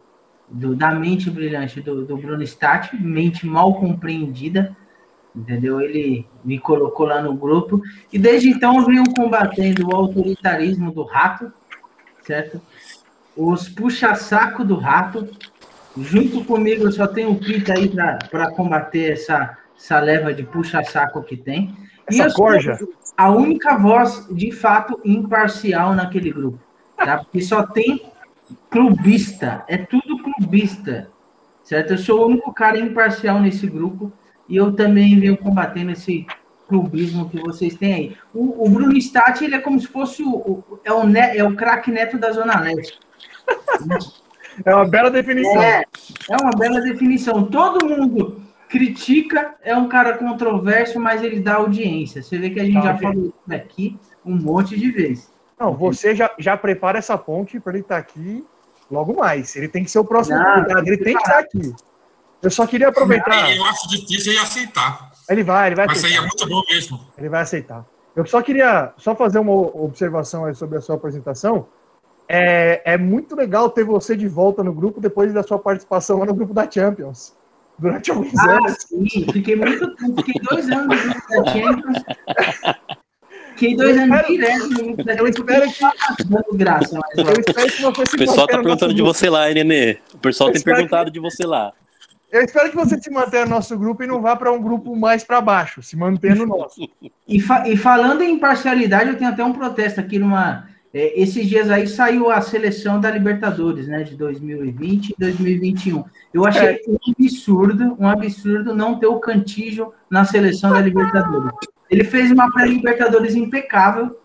do- 0.47 0.75
da 0.75 0.91
mente 0.91 1.29
brilhante 1.29 1.81
do, 1.81 2.05
do 2.05 2.17
Bruno 2.17 2.43
Stati, 2.45 2.95
mente 2.95 3.45
mal 3.45 3.73
compreendida, 3.75 4.75
entendeu? 5.35 5.79
Ele 5.81 6.25
me 6.43 6.57
colocou 6.59 7.05
lá 7.05 7.21
no 7.21 7.33
grupo, 7.33 7.81
e 8.11 8.17
desde 8.17 8.49
então 8.49 8.77
eu 8.77 8.85
venho 8.85 9.03
combatendo 9.15 9.87
o 9.87 9.95
autoritarismo 9.95 10.91
do 10.91 11.03
rato, 11.03 11.51
certo? 12.23 12.61
Os 13.35 13.69
puxa-saco 13.69 14.63
do 14.63 14.75
rato. 14.75 15.27
Junto 15.95 16.43
comigo 16.43 16.83
eu 16.85 16.91
só 16.91 17.07
tenho 17.07 17.31
o 17.31 17.39
Pita 17.39 17.73
aí 17.73 17.89
para 18.29 18.51
combater 18.51 19.13
essa, 19.13 19.57
essa 19.77 19.99
leva 19.99 20.33
de 20.33 20.43
puxa-saco 20.43 21.23
que 21.23 21.35
tem. 21.37 21.75
E 22.09 22.15
Essa 22.15 22.23
eu 22.25 22.29
sou- 22.31 22.45
corja. 22.45 22.79
a 23.17 23.31
única 23.31 23.77
voz 23.77 24.27
de 24.31 24.51
fato 24.51 24.99
imparcial 25.03 25.93
naquele 25.93 26.31
grupo, 26.31 26.59
tá? 26.95 27.17
Porque 27.17 27.41
só 27.41 27.63
tem 27.63 28.01
clubista, 28.69 29.63
é 29.67 29.77
tudo 29.77 30.19
clubista, 30.23 31.09
certo? 31.63 31.91
Eu 31.93 31.97
sou 31.97 32.21
o 32.21 32.27
único 32.27 32.53
cara 32.53 32.79
imparcial 32.79 33.39
nesse 33.39 33.67
grupo 33.67 34.11
e 34.47 34.55
eu 34.55 34.71
também 34.73 35.19
venho 35.19 35.37
combatendo 35.37 35.91
esse 35.91 36.25
clubismo 36.67 37.29
que 37.29 37.39
vocês 37.39 37.75
têm 37.75 37.93
aí. 37.93 38.17
O, 38.33 38.65
o 38.65 38.69
Bruno 38.69 38.95
Stati, 38.99 39.45
ele 39.45 39.55
é 39.55 39.59
como 39.59 39.79
se 39.79 39.87
fosse 39.87 40.21
o, 40.23 40.29
o- 40.35 40.79
é 40.83 40.91
o, 40.91 41.05
ne- 41.05 41.37
é 41.37 41.43
o 41.43 41.55
craque 41.55 41.91
neto 41.91 42.17
da 42.17 42.31
Zona 42.31 42.59
Leste. 42.59 42.99
É 44.65 44.73
uma 44.75 44.85
bela 44.85 45.09
definição. 45.09 45.61
É, 45.61 45.83
é 46.29 46.35
uma 46.41 46.51
bela 46.51 46.81
definição. 46.81 47.43
Todo 47.45 47.85
mundo 47.87 48.41
critica, 48.67 49.55
é 49.63 49.75
um 49.77 49.87
cara 49.87 50.17
controverso, 50.17 50.99
mas 50.99 51.23
ele 51.23 51.39
dá 51.39 51.55
audiência. 51.55 52.21
Você 52.21 52.37
vê 52.37 52.49
que 52.49 52.59
a 52.59 52.65
gente 52.65 52.73
Tá, 52.73 52.81
já 52.81 52.93
ok. 52.95 53.07
falou 53.07 53.25
isso 53.27 53.55
aqui 53.55 53.97
um 54.25 54.35
monte 54.35 54.77
de 54.77 54.91
vezes. 54.91 55.31
Não, 55.59 55.73
você 55.73 56.15
já, 56.15 56.31
já 56.37 56.55
prepara 56.55 56.99
essa 56.99 57.17
ponte 57.17 57.59
para 57.59 57.73
ele 57.73 57.81
estar 57.81 57.97
aqui 57.97 58.45
logo 58.91 59.15
mais. 59.15 59.55
Ele 59.55 59.67
tem 59.67 59.83
que 59.83 59.91
ser 59.91 59.99
o 59.99 60.05
próximo 60.05 60.37
Não, 60.37 60.55
convidado, 60.55 60.87
ele 60.87 60.97
tem 60.97 61.15
que 61.15 61.21
estar 61.23 61.39
aqui. 61.39 61.73
Eu 62.41 62.51
só 62.51 62.67
queria 62.67 62.89
aproveitar. 62.89 63.55
Eu 63.55 63.65
acho 63.65 63.89
difícil 63.89 64.31
ele 64.33 64.39
aceitar. 64.41 65.11
Ele 65.29 65.43
vai, 65.43 65.67
ele 65.67 65.75
vai 65.75 65.87
Mas 65.87 66.03
aí 66.03 66.13
é 66.13 66.17
aceitar. 66.17 66.27
muito 66.27 66.47
bom 66.49 66.61
mesmo. 66.73 66.99
Ele 67.17 67.29
vai 67.29 67.41
aceitar. 67.41 67.85
Eu 68.15 68.25
só 68.25 68.41
queria 68.41 68.93
só 68.97 69.15
fazer 69.15 69.39
uma 69.39 69.51
observação 69.53 70.45
aí 70.45 70.53
sobre 70.55 70.77
a 70.77 70.81
sua 70.81 70.95
apresentação. 70.95 71.67
É, 72.29 72.81
é 72.93 72.97
muito 72.97 73.35
legal 73.35 73.69
ter 73.69 73.83
você 73.83 74.15
de 74.15 74.27
volta 74.27 74.63
no 74.63 74.73
grupo 74.73 74.99
depois 75.01 75.33
da 75.33 75.41
sua 75.43 75.57
participação 75.57 76.19
lá 76.19 76.25
no 76.25 76.33
grupo 76.33 76.53
da 76.53 76.69
Champions. 76.69 77.35
Durante 77.79 78.09
alguns 78.11 78.33
Ah, 78.39 78.53
anos. 78.57 78.75
sim, 78.87 79.07
fiquei 79.31 79.55
muito 79.55 79.95
fiquei 80.15 80.41
dois 80.49 80.69
anos 80.69 81.05
no 81.05 81.13
grupo 81.13 81.27
da 81.29 81.51
Champions. 81.51 82.03
Fiquei 83.57 83.75
dois 83.75 83.97
anos 83.97 84.27
direto 84.27 84.69
Eu 85.17 85.27
espero 85.27 85.71
que, 85.71 85.79
porque 85.79 86.23
dando 86.25 86.53
graça, 86.53 86.99
mas 86.99 87.27
eu 87.27 87.33
espero 87.39 87.71
que 87.71 87.81
você 87.81 88.05
se 88.05 88.15
O 88.15 88.19
pessoal 88.19 88.37
mantenha 88.37 88.47
tá 88.47 88.57
no 88.57 88.63
perguntando 88.63 88.67
nosso 88.67 88.87
de 88.89 89.01
grupo. 89.01 89.13
você 89.13 89.29
lá, 89.31 89.49
hein, 89.49 89.55
Nenê? 89.55 89.97
O 90.13 90.17
pessoal 90.19 90.49
Eu 90.49 90.53
tem 90.53 90.61
perguntado 90.61 91.09
de 91.09 91.19
você 91.19 91.45
lá. 91.45 91.73
Eu 92.31 92.43
espero 92.43 92.69
que 92.69 92.75
você 92.75 93.01
se 93.01 93.09
mantenha 93.09 93.45
no 93.45 93.51
nosso 93.51 93.75
grupo 93.77 94.03
e 94.03 94.07
não 94.07 94.21
vá 94.21 94.35
para 94.35 94.51
um 94.51 94.61
grupo 94.61 94.95
mais 94.95 95.23
para 95.23 95.41
baixo, 95.41 95.81
se 95.81 95.95
mantenha 95.97 96.35
no 96.35 96.45
nosso. 96.45 96.79
E, 97.29 97.41
fa 97.41 97.67
e, 97.67 97.75
falando 97.75 98.21
em 98.21 98.35
imparcialidade, 98.35 99.09
eu 99.09 99.17
tenho 99.17 99.29
até 99.29 99.43
um 99.43 99.51
protesto 99.51 99.99
aqui 99.99 100.17
numa. 100.17 100.65
É, 100.93 101.21
esses 101.21 101.45
dias 101.45 101.69
aí 101.69 101.85
saiu 101.85 102.31
a 102.31 102.39
seleção 102.39 103.01
da 103.01 103.11
Libertadores, 103.11 103.85
né, 103.85 104.01
de 104.03 104.15
2020 104.15 105.09
e 105.09 105.15
2021. 105.19 106.05
Eu 106.33 106.45
achei 106.45 106.67
é. 106.69 106.81
um 106.87 106.97
absurdo, 107.11 107.97
um 107.99 108.07
absurdo 108.07 108.73
não 108.73 108.97
ter 108.97 109.07
o 109.07 109.19
Cantígio 109.19 109.93
na 110.09 110.23
seleção 110.23 110.71
da 110.71 110.79
Libertadores. 110.79 111.51
Ele 111.89 112.03
fez 112.03 112.31
uma 112.31 112.51
pré-Libertadores 112.51 113.35
impecável, 113.35 114.19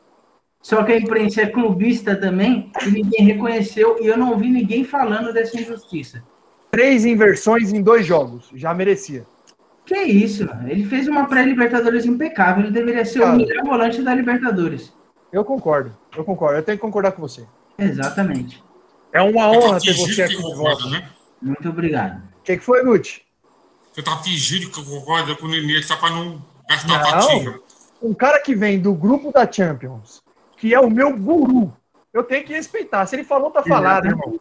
só 0.61 0.83
que 0.83 0.93
a 0.93 0.99
imprensa 0.99 1.43
é 1.43 1.47
clubista 1.47 2.17
também 2.17 2.71
e 2.87 2.91
ninguém 2.91 3.25
reconheceu 3.25 3.99
e 4.01 4.07
eu 4.07 4.17
não 4.17 4.31
ouvi 4.31 4.49
ninguém 4.51 4.85
falando 4.85 5.33
dessa 5.33 5.61
injustiça. 5.61 6.23
Três 6.71 7.05
inversões 7.05 7.73
em 7.73 7.83
dois 7.83 8.07
jogos, 8.07 8.49
já 8.55 8.73
merecia. 8.73 9.27
Que 9.85 9.99
isso, 9.99 10.49
ele 10.67 10.85
fez 10.85 11.09
uma 11.09 11.27
pré-Libertadores 11.27 12.05
impecável, 12.05 12.65
ele 12.65 12.73
deveria 12.73 13.05
ser 13.05 13.21
Cara, 13.21 13.33
o 13.33 13.37
melhor 13.37 13.65
volante 13.65 14.03
da 14.03 14.15
Libertadores. 14.15 14.93
Eu 15.33 15.45
concordo, 15.45 15.97
eu 16.17 16.25
concordo, 16.25 16.59
eu 16.59 16.63
tenho 16.63 16.79
que 16.79 16.83
concordar 16.83 17.13
com 17.13 17.23
você. 17.23 17.45
Exatamente. 17.79 18.63
É 19.13 19.21
uma 19.21 19.51
honra 19.51 19.81
ter 19.81 19.93
você 19.93 20.23
aqui 20.23 20.37
de 20.37 20.43
volta. 20.55 20.89
Né? 20.89 21.09
Muito 21.41 21.69
obrigado. 21.69 22.23
O 22.39 22.43
que, 22.45 22.57
que, 22.57 22.65
foi, 22.65 22.85
Guti? 22.85 23.23
Você 23.93 24.03
tá 24.03 24.17
fingindo 24.19 24.71
que 24.71 24.81
eu 24.81 24.85
concordo 24.85 25.37
com 25.37 25.47
o 25.47 25.49
Nenê 25.49 25.83
só 25.83 25.97
para 25.97 26.11
não 26.11 26.43
fatiga. 26.87 27.61
Um 28.03 28.14
cara 28.14 28.41
que 28.41 28.55
vem 28.55 28.81
do 28.81 28.93
grupo 28.93 29.31
da 29.31 29.51
Champions, 29.51 30.23
que 30.57 30.75
é 30.75 30.81
o 30.81 30.91
meu 30.91 31.16
guru. 31.16 31.73
Eu 32.12 32.25
tenho 32.25 32.45
que 32.45 32.53
respeitar. 32.53 33.07
Se 33.07 33.16
ele 33.16 33.25
falou, 33.25 33.51
tá 33.51 33.62
falado, 33.62 34.07
irmão. 34.07 34.39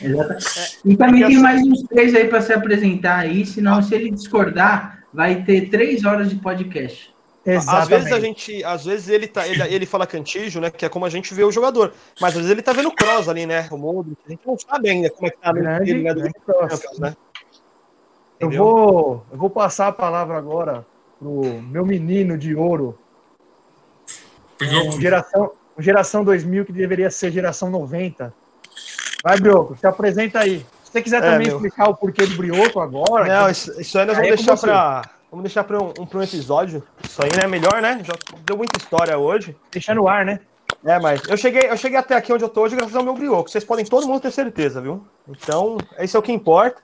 Exatamente. 0.00 0.80
E 0.84 0.96
também 0.96 1.26
tem 1.26 1.38
mais 1.38 1.62
uns 1.62 1.82
três 1.82 2.14
aí 2.14 2.28
para 2.28 2.40
se 2.40 2.52
apresentar 2.52 3.18
aí, 3.20 3.44
senão 3.44 3.82
se 3.82 3.94
ele 3.94 4.10
discordar, 4.10 5.04
vai 5.12 5.42
ter 5.42 5.68
três 5.68 6.04
horas 6.04 6.30
de 6.30 6.36
podcast. 6.36 7.14
Exatamente. 7.44 7.82
Às 7.82 7.88
vezes 7.88 8.12
a 8.12 8.20
gente, 8.20 8.64
às 8.64 8.84
vezes 8.84 9.08
ele 9.08 9.26
tá, 9.26 9.48
ele, 9.48 9.62
ele 9.62 9.86
fala 9.86 10.06
cantijo, 10.06 10.60
né? 10.60 10.70
Que 10.70 10.84
é 10.84 10.88
como 10.88 11.06
a 11.06 11.10
gente 11.10 11.32
vê 11.32 11.42
o 11.42 11.50
jogador. 11.50 11.92
Mas 12.20 12.30
às 12.30 12.36
vezes 12.36 12.50
ele 12.50 12.62
tá 12.62 12.72
vendo 12.72 12.92
cross 12.92 13.28
ali, 13.28 13.46
né? 13.46 13.66
O 13.70 13.78
mundo. 13.78 14.16
A 14.26 14.30
gente 14.30 14.46
não 14.46 14.58
sabe 14.58 14.90
ainda 14.90 15.10
como 15.10 15.26
é 15.26 15.30
que 15.30 15.38
tá 15.38 15.52
grande, 15.52 15.90
ele, 15.90 16.02
né, 16.02 16.14
do 16.14 16.22
né? 17.00 17.16
Eu 18.38 18.50
vou, 18.50 19.26
eu 19.32 19.38
vou 19.38 19.50
passar 19.50 19.88
a 19.88 19.92
palavra 19.92 20.36
agora 20.36 20.86
pro 21.20 21.62
meu 21.62 21.84
menino 21.84 22.38
de 22.38 22.54
ouro, 22.56 22.98
um 24.62 25.00
geração, 25.00 25.52
geração 25.78 26.24
2000 26.24 26.64
que 26.64 26.72
deveria 26.72 27.10
ser 27.10 27.30
geração 27.30 27.70
90. 27.70 28.32
Vai, 29.22 29.38
Brioco, 29.38 29.76
se 29.76 29.86
apresenta 29.86 30.40
aí. 30.40 30.60
Se 30.82 30.92
você 30.92 31.02
quiser 31.02 31.18
é, 31.18 31.20
também 31.20 31.46
meu... 31.46 31.56
explicar 31.56 31.90
o 31.90 31.94
porquê 31.94 32.26
do 32.26 32.36
Brioco 32.36 32.80
agora. 32.80 33.26
Não, 33.26 33.44
que... 33.46 33.52
isso, 33.52 33.80
isso 33.80 33.98
aí 33.98 34.06
nós 34.06 34.16
vamos 34.16 34.32
é 34.32 34.36
deixar 34.36 34.56
para 34.56 35.10
vamos 35.30 35.44
deixar 35.44 35.62
para 35.62 35.78
um, 35.80 35.92
um, 35.98 36.08
um, 36.12 36.22
episódio. 36.22 36.82
Isso 37.04 37.22
aí, 37.22 37.30
né? 37.36 37.46
Melhor, 37.46 37.80
né? 37.80 38.00
Já 38.02 38.14
deu 38.44 38.56
muita 38.56 38.78
história 38.78 39.16
hoje. 39.16 39.54
Deixar 39.70 39.94
no 39.94 40.08
ar, 40.08 40.24
né? 40.24 40.40
É, 40.84 40.98
mas 40.98 41.22
eu 41.28 41.36
cheguei, 41.36 41.70
eu 41.70 41.76
cheguei 41.76 41.98
até 41.98 42.16
aqui 42.16 42.32
onde 42.32 42.42
eu 42.42 42.48
tô 42.48 42.62
hoje 42.62 42.74
graças 42.74 42.96
ao 42.96 43.04
meu 43.04 43.14
Brioco. 43.14 43.50
Vocês 43.50 43.62
podem 43.62 43.84
todo 43.84 44.08
mundo 44.08 44.20
ter 44.20 44.32
certeza, 44.32 44.80
viu? 44.80 45.06
Então, 45.28 45.76
esse 45.98 46.16
é 46.16 46.18
o 46.18 46.22
que 46.22 46.32
importa. 46.32 46.82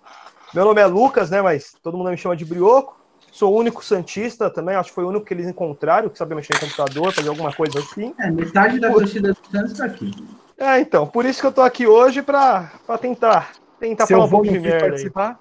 Meu 0.54 0.64
nome 0.64 0.80
é 0.80 0.86
Lucas, 0.86 1.30
né? 1.30 1.40
Mas 1.42 1.74
todo 1.82 1.96
mundo 1.96 2.10
me 2.10 2.16
chama 2.16 2.36
de 2.36 2.44
Brioco. 2.44 2.95
Sou 3.36 3.52
o 3.52 3.58
único 3.58 3.84
Santista 3.84 4.48
também, 4.48 4.74
acho 4.76 4.88
que 4.88 4.94
foi 4.94 5.04
o 5.04 5.10
único 5.10 5.26
que 5.26 5.34
eles 5.34 5.46
encontraram, 5.46 6.08
que 6.08 6.16
sabia 6.16 6.34
mexer 6.34 6.56
em 6.56 6.58
computador, 6.58 7.12
fazer 7.12 7.28
alguma 7.28 7.52
coisa 7.52 7.80
assim. 7.80 8.14
É, 8.18 8.30
metade 8.30 8.80
da 8.80 8.90
torcida 8.90 9.34
do 9.34 9.38
Santos 9.52 9.72
está 9.72 9.84
aqui. 9.84 10.10
É, 10.56 10.80
então, 10.80 11.06
por 11.06 11.26
isso 11.26 11.42
que 11.42 11.46
eu 11.46 11.52
tô 11.52 11.60
aqui 11.60 11.86
hoje 11.86 12.22
para 12.22 12.70
tentar, 12.98 13.52
tentar 13.78 14.06
falar 14.06 14.24
um 14.24 14.30
pouco 14.30 14.48
de 14.48 14.58
merda 14.58 14.86
participar? 14.88 15.28
Aí. 15.32 15.36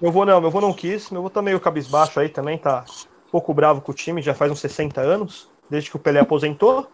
Meu 0.00 0.10
avô 0.10 0.24
não, 0.24 0.40
meu 0.40 0.48
avô 0.48 0.58
não 0.58 0.72
quis, 0.72 1.10
meu 1.10 1.20
avô 1.20 1.28
tá 1.28 1.42
meio 1.42 1.60
cabisbaixo 1.60 2.18
aí 2.18 2.30
também, 2.30 2.56
tá 2.56 2.82
um 3.28 3.30
pouco 3.30 3.52
bravo 3.52 3.82
com 3.82 3.92
o 3.92 3.94
time, 3.94 4.22
já 4.22 4.32
faz 4.32 4.50
uns 4.50 4.60
60 4.60 5.02
anos, 5.02 5.50
desde 5.68 5.90
que 5.90 5.96
o 5.96 6.00
Pelé 6.00 6.20
aposentou. 6.20 6.88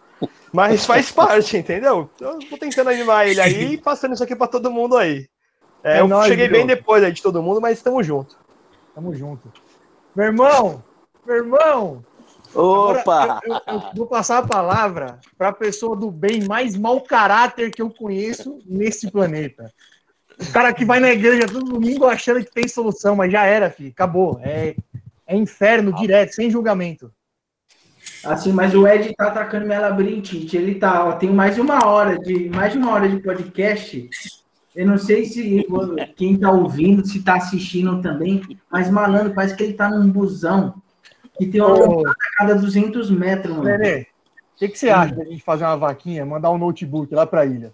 Mas 0.51 0.85
faz 0.85 1.09
parte, 1.15 1.55
entendeu? 1.55 2.09
Eu 2.19 2.39
tô 2.39 2.57
tentando 2.57 2.89
animar 2.89 3.25
ele 3.25 3.39
aí 3.39 3.73
e 3.75 3.77
passando 3.77 4.15
isso 4.15 4.23
aqui 4.25 4.35
para 4.35 4.47
todo 4.47 4.69
mundo 4.69 4.97
aí. 4.97 5.29
É, 5.81 5.99
é 5.99 6.01
eu 6.01 6.09
nóis, 6.09 6.27
cheguei 6.27 6.49
bem 6.49 6.67
depois 6.67 7.01
aí 7.05 7.13
de 7.13 7.21
todo 7.21 7.41
mundo, 7.41 7.61
mas 7.61 7.77
estamos 7.77 8.05
junto. 8.05 8.35
Tamo 8.93 9.15
junto. 9.15 9.49
Meu 10.15 10.25
irmão, 10.25 10.83
meu 11.25 11.35
irmão. 11.37 12.05
Opa! 12.53 13.39
Eu, 13.43 13.53
eu, 13.53 13.61
eu, 13.67 13.81
vou 13.95 14.07
passar 14.07 14.39
a 14.39 14.47
palavra 14.47 15.19
para 15.37 15.49
a 15.49 15.53
pessoa 15.53 15.95
do 15.95 16.11
bem 16.11 16.43
mais 16.43 16.75
mau 16.75 16.99
caráter 17.01 17.71
que 17.71 17.81
eu 17.81 17.89
conheço 17.89 18.59
nesse 18.65 19.09
planeta. 19.09 19.71
O 20.37 20.51
cara 20.51 20.73
que 20.73 20.83
vai 20.83 20.99
na 20.99 21.11
igreja 21.11 21.47
todo 21.47 21.71
domingo 21.71 22.05
achando 22.05 22.43
que 22.43 22.51
tem 22.51 22.67
solução, 22.67 23.15
mas 23.15 23.31
já 23.31 23.45
era, 23.45 23.69
filho. 23.69 23.91
Acabou. 23.91 24.39
É, 24.43 24.75
é 25.25 25.35
inferno 25.35 25.93
direto, 25.93 26.33
sem 26.33 26.49
julgamento. 26.49 27.11
Assim, 28.25 28.51
mas 28.51 28.75
o 28.75 28.87
Ed 28.87 29.13
tá 29.15 29.27
atacando 29.27 29.65
minha 29.65 29.79
labirintite. 29.79 30.57
Ele 30.57 30.75
tá, 30.75 31.05
ó, 31.05 31.13
tem 31.13 31.31
mais 31.31 31.55
de 31.55 31.61
uma 31.61 31.87
hora 31.87 32.19
de 32.19 32.49
mais 32.49 32.73
de 32.73 32.77
uma 32.77 32.91
hora 32.91 33.07
de 33.07 33.17
podcast 33.19 34.09
eu 34.75 34.87
não 34.87 34.97
sei 34.97 35.25
se 35.25 35.65
quem 36.15 36.33
está 36.35 36.51
ouvindo, 36.51 37.05
se 37.05 37.17
está 37.17 37.35
assistindo 37.35 38.01
também, 38.01 38.41
mas 38.71 38.89
malandro, 38.89 39.33
parece 39.33 39.55
que 39.55 39.63
ele 39.63 39.73
está 39.73 39.89
num 39.89 40.09
busão 40.09 40.81
que 41.37 41.45
tem 41.47 41.61
uma 41.61 41.73
oh. 41.73 42.07
a 42.07 42.13
cada 42.37 42.55
200 42.55 43.09
metros. 43.09 43.57
Mano. 43.57 43.73
O 43.73 44.05
que, 44.57 44.67
que 44.69 44.77
você 44.77 44.89
acha 44.89 45.15
da 45.15 45.25
gente 45.25 45.43
fazer 45.43 45.65
uma 45.65 45.75
vaquinha, 45.75 46.25
mandar 46.25 46.51
um 46.51 46.57
notebook 46.57 47.13
lá 47.13 47.25
para 47.25 47.41
a 47.41 47.45
ilha? 47.45 47.73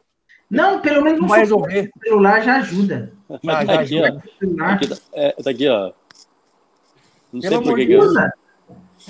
Não, 0.49 0.79
pelo 0.79 1.03
menos 1.03 1.19
não 1.19 1.27
resolver. 1.27 1.91
O 1.95 1.99
celular 1.99 2.41
já 2.41 2.57
ajuda. 2.57 3.13
Já, 3.43 3.65
já 3.65 3.81
aqui, 3.81 3.99
ajuda. 3.99 4.23
Ó. 4.59 4.63
Aqui, 4.63 5.01
é, 5.13 5.31
tá 5.31 5.49
aqui, 5.49 5.67
ó. 5.67 5.91
Não 7.33 7.41
pelo 7.41 7.55
sei 7.55 7.63
por 7.63 7.77
que. 7.77 7.91
Eu... 7.91 8.13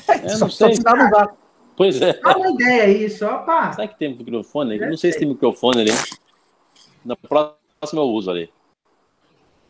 É, 0.07 0.29
só, 0.29 0.45
não 0.45 0.51
sei. 0.51 0.75
Só 0.75 0.93
usar. 0.93 1.35
Pois 1.75 2.01
é. 2.01 2.13
Dá 2.21 2.37
uma 2.37 2.51
ideia 2.51 2.83
aí, 2.83 3.09
só 3.09 3.39
pá. 3.39 3.71
Será 3.71 3.87
que 3.87 3.97
tem 3.97 4.15
microfone? 4.15 4.77
Eu 4.77 4.89
não 4.89 4.97
sei 4.97 5.11
se 5.11 5.19
tem 5.19 5.27
microfone 5.27 5.81
ali. 5.81 5.91
Na 7.05 7.15
próxima 7.15 7.66
próximo 7.79 8.01
eu 8.01 8.05
uso 8.05 8.31
ali. 8.31 8.51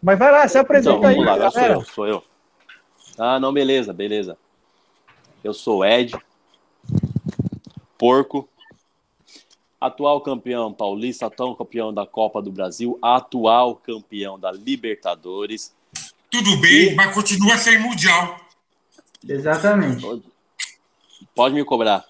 Mas 0.02 0.20
vai 0.20 0.32
lá, 0.32 0.48
se 0.48 0.58
apresenta 0.58 0.98
então, 0.98 1.10
aí. 1.10 1.18
Lá, 1.18 1.38
eu 1.38 1.52
sou 1.52 1.62
eu, 1.62 1.84
sou 1.84 2.08
eu. 2.08 2.24
Ah, 3.18 3.40
não, 3.40 3.52
beleza, 3.52 3.92
beleza. 3.92 4.38
Eu 5.44 5.54
sou 5.54 5.84
Ed, 5.86 6.16
porco, 7.98 8.48
atual 9.80 10.22
campeão 10.22 10.72
paulista, 10.72 11.26
atual 11.26 11.56
campeão 11.56 11.94
da 11.94 12.06
Copa 12.06 12.42
do 12.42 12.52
Brasil, 12.52 12.98
atual 13.02 13.76
campeão 13.76 14.40
da 14.40 14.52
Libertadores. 14.52 15.76
Tudo 16.30 16.58
bem, 16.58 16.92
e... 16.92 16.96
mas 16.96 17.14
continua 17.14 17.58
sem 17.58 17.80
mundial. 17.80 18.40
Exatamente. 19.28 20.02
Pode, 20.02 20.24
pode 21.34 21.56
me 21.56 21.64
cobrar. 21.64 22.06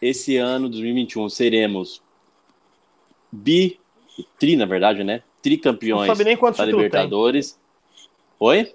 Esse 0.00 0.36
ano, 0.36 0.68
2021, 0.68 1.28
seremos 1.28 2.02
bi 3.32 3.80
tri, 4.38 4.56
na 4.56 4.66
verdade, 4.66 5.02
né? 5.04 5.22
Tricampeões 5.42 6.08
não 6.08 6.14
sabe 6.14 6.24
nem 6.24 6.38
da 6.38 6.64
Libertadores. 6.64 7.52
Tem. 7.52 7.60
Oi? 8.40 8.74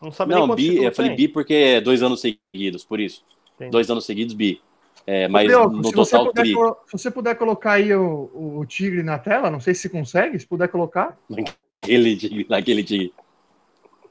Não 0.00 0.10
sabe 0.10 0.34
não, 0.34 0.46
nem 0.48 0.56
bi, 0.56 0.82
eu 0.82 0.92
falei 0.92 1.14
bi 1.14 1.28
porque 1.28 1.54
é 1.54 1.80
dois 1.80 2.02
anos 2.02 2.20
seguidos, 2.20 2.84
por 2.84 2.98
isso. 2.98 3.24
Entendi. 3.54 3.70
Dois 3.70 3.88
anos 3.90 4.04
seguidos, 4.04 4.34
bi. 4.34 4.60
É, 5.06 5.28
mas 5.28 5.50
no 5.50 5.92
total, 5.92 6.26
puder, 6.26 6.42
tri. 6.42 6.54
Se 6.86 6.92
você 6.92 7.10
puder 7.10 7.34
colocar 7.36 7.72
aí 7.72 7.92
o, 7.94 8.58
o, 8.58 8.64
tigre 8.66 9.02
na 9.02 9.18
tela, 9.18 9.50
não 9.50 9.60
sei 9.60 9.74
se 9.74 9.88
consegue, 9.88 10.38
se 10.38 10.46
puder 10.46 10.68
colocar. 10.68 11.18
Naquele 11.28 12.16
tigre, 12.16 12.46
naquele 12.48 12.84
tigre. 12.84 13.12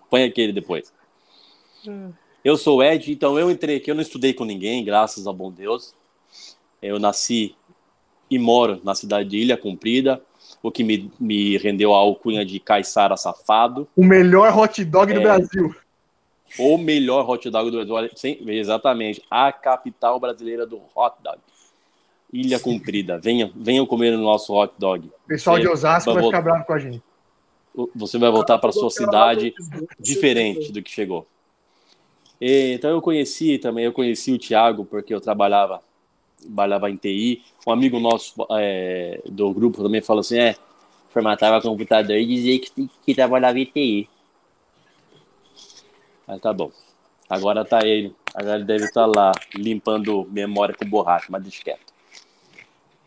Põe 0.10 0.24
aquele 0.24 0.52
depois. 0.52 0.94
Hum. 1.88 2.12
Eu 2.44 2.58
sou 2.58 2.80
o 2.80 2.84
Ed, 2.84 3.12
então 3.12 3.38
eu 3.38 3.52
entrei 3.52 3.78
aqui, 3.78 3.92
eu 3.92 3.96
não 3.96 4.02
estudei 4.02 4.34
com 4.34 4.44
ninguém, 4.44 4.84
graças 4.84 5.28
ao 5.28 5.34
bom 5.34 5.52
Deus. 5.52 5.94
Eu 6.82 7.00
nasci 7.00 7.56
e 8.30 8.40
moro 8.40 8.82
na 8.84 8.96
cidade 8.96 9.30
de 9.30 9.38
Ilha 9.38 9.56
Comprida, 9.56 10.22
o 10.64 10.72
que 10.72 10.84
me, 10.84 11.12
me 11.20 11.58
rendeu 11.58 11.94
a 11.94 11.98
alcunha 11.98 12.46
de 12.46 12.60
Caissara 12.60 13.18
Safado. 13.18 13.88
O 13.96 14.06
melhor 14.06 14.56
hot 14.58 14.84
dog 14.86 15.12
é, 15.12 15.16
do 15.16 15.22
Brasil. 15.22 15.76
O 16.60 16.78
melhor 16.78 17.28
hot 17.28 17.50
dog 17.50 17.72
do 17.72 17.86
Brasil. 17.86 18.12
Sim, 18.16 18.38
exatamente. 18.48 19.24
A 19.30 19.52
capital 19.52 20.20
brasileira 20.20 20.66
do 20.66 20.80
hot 20.96 21.16
dog. 21.24 21.40
Ilha 22.32 22.60
Comprida. 22.60 23.20
Venham, 23.20 23.52
venham 23.56 23.86
comer 23.86 24.14
o 24.14 24.18
nosso 24.18 24.54
hot 24.54 24.74
dog. 24.78 25.08
O 25.26 25.28
pessoal 25.28 25.58
Você 25.58 25.62
de 25.62 25.68
Osasco 25.68 26.14
vai, 26.14 26.24
ficar 26.24 26.42
bravo 26.42 26.66
com 26.66 26.74
a 26.74 26.80
gente. 26.80 27.02
Você 27.96 28.18
vai 28.18 28.30
voltar 28.30 28.58
para 28.58 28.72
sua 28.72 28.90
cidade 28.90 29.54
diferente 30.00 30.72
do 30.72 30.82
que 30.82 30.92
chegou. 30.92 31.26
E, 32.40 32.74
então 32.74 32.90
eu 32.90 33.02
conheci 33.02 33.58
também, 33.58 33.86
eu 33.86 33.94
conheci 33.94 34.32
o 34.32 34.40
Thiago 34.40 34.84
porque 34.86 35.14
eu 35.14 35.22
trabalhava 35.22 35.82
trabalhava 36.42 36.90
em 36.90 36.96
TI. 36.96 37.44
Um 37.66 37.72
amigo 37.72 38.00
nosso 38.00 38.34
é, 38.52 39.22
do 39.26 39.54
grupo 39.54 39.82
também 39.84 40.02
falou 40.02 40.22
assim: 40.22 40.40
é, 40.40 40.56
formatava 41.10 41.62
computador 41.62 42.18
e 42.18 42.26
dizia 42.26 42.60
que, 42.60 42.90
que 43.06 43.16
trabalhava 43.16 43.60
em 43.60 43.66
TI. 43.66 44.10
Mas 46.28 46.42
tá 46.42 46.54
bom. 46.54 46.72
Agora 47.30 47.64
tá 47.64 47.86
ele. 47.86 48.16
Agora 48.34 48.56
ele 48.56 48.66
deve 48.66 48.86
estar 48.86 49.06
lá 49.06 49.32
limpando 49.56 50.28
memória 50.32 50.76
com 50.76 50.86
borracha, 50.86 51.28
mas 51.30 51.44
deixa 51.44 51.64
quieto. 51.64 51.94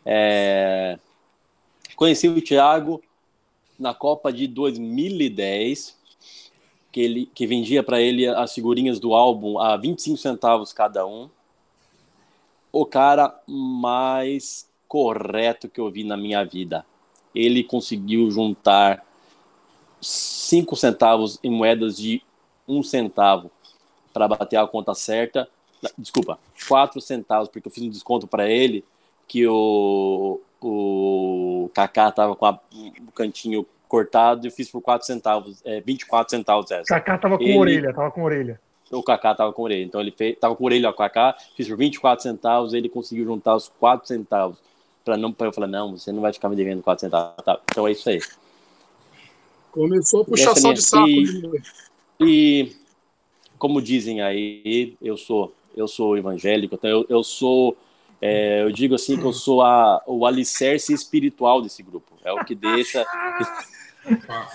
É... 0.05 0.99
Conheci 1.95 2.27
o 2.27 2.41
Thiago 2.41 3.01
na 3.79 3.93
Copa 3.93 4.31
de 4.31 4.47
2010. 4.47 5.97
que, 6.91 7.01
ele, 7.01 7.25
que 7.33 7.45
vendia 7.45 7.83
para 7.83 7.99
ele 7.99 8.27
as 8.27 8.53
figurinhas 8.53 8.99
do 8.99 9.13
álbum 9.13 9.59
a 9.59 9.75
25 9.75 10.17
centavos 10.17 10.71
cada 10.71 11.05
um. 11.05 11.29
O 12.77 12.85
cara 12.85 13.33
mais 13.47 14.69
correto 14.85 15.69
que 15.69 15.79
eu 15.79 15.89
vi 15.89 16.03
na 16.03 16.17
minha 16.17 16.43
vida. 16.43 16.85
Ele 17.33 17.63
conseguiu 17.63 18.29
juntar 18.29 19.01
5 20.01 20.75
centavos 20.75 21.39
em 21.41 21.49
moedas 21.49 21.95
de 21.95 22.21
um 22.67 22.83
centavo 22.83 23.49
para 24.13 24.27
bater 24.27 24.57
a 24.57 24.67
conta 24.67 24.93
certa. 24.93 25.47
Desculpa, 25.97 26.37
4 26.67 26.99
centavos, 26.99 27.47
porque 27.47 27.65
eu 27.65 27.71
fiz 27.71 27.81
um 27.81 27.89
desconto 27.89 28.27
para 28.27 28.49
ele 28.49 28.83
que 29.25 29.47
o, 29.47 30.41
o 30.61 31.69
Kaká 31.73 32.11
tava 32.11 32.35
com 32.35 32.45
a, 32.45 32.59
o 33.07 33.11
cantinho 33.13 33.65
cortado 33.87 34.45
e 34.45 34.49
eu 34.49 34.51
fiz 34.51 34.69
por 34.69 34.81
4 34.81 35.07
centavos, 35.07 35.61
é, 35.63 35.79
24 35.79 36.29
centavos 36.29 36.69
essa. 36.71 36.93
Kaká 36.93 37.17
tava 37.17 37.37
com 37.37 37.43
Ele- 37.45 37.57
orelha, 37.57 37.93
tava 37.93 38.11
com 38.11 38.21
orelha. 38.21 38.59
O 38.91 39.01
Kaká 39.01 39.33
tava 39.33 39.51
com 39.51 39.63
orelha, 39.63 39.83
então 39.83 39.99
ele 39.99 40.11
fez, 40.11 40.37
tava 40.39 40.55
com 40.55 40.63
orelha 40.63 40.89
com 40.89 40.95
o 40.95 40.97
Kaká, 40.97 41.35
fiz 41.55 41.67
por 41.67 41.77
24 41.77 42.21
centavos, 42.21 42.73
ele 42.73 42.87
conseguiu 42.87 43.25
juntar 43.25 43.55
os 43.55 43.67
4 43.79 44.07
centavos 44.07 44.59
para 45.03 45.17
não 45.17 45.31
para 45.31 45.47
eu 45.47 45.51
falar 45.53 45.67
não, 45.67 45.97
você 45.97 46.11
não 46.11 46.21
vai 46.21 46.33
ficar 46.33 46.49
me 46.49 46.55
devendo 46.55 46.81
4 46.81 47.01
centavos. 47.01 47.43
Tá, 47.43 47.59
então 47.71 47.87
é 47.87 47.91
isso 47.91 48.09
aí. 48.09 48.19
Começou 49.71 50.21
a 50.21 50.25
puxação 50.25 50.73
de 50.73 50.81
saco. 50.81 51.07
e- 51.07 51.41
né? 51.41 51.61
E 52.21 52.75
como 53.57 53.81
dizem 53.81 54.21
aí, 54.21 54.95
eu 55.01 55.17
sou 55.17 55.53
eu 55.75 55.87
sou 55.87 56.17
evangélico, 56.17 56.75
então 56.75 56.89
eu, 56.89 57.05
eu 57.09 57.23
sou 57.23 57.75
é, 58.21 58.61
eu 58.61 58.71
digo 58.71 58.95
assim 58.95 59.17
que 59.17 59.25
eu 59.25 59.33
sou 59.33 59.61
a, 59.61 60.01
o 60.07 60.25
alicerce 60.25 60.93
espiritual 60.93 61.61
desse 61.61 61.83
grupo. 61.83 62.13
É 62.23 62.31
o 62.31 62.43
que 62.45 62.55
deixa. 62.55 63.05
Para, 64.05 64.47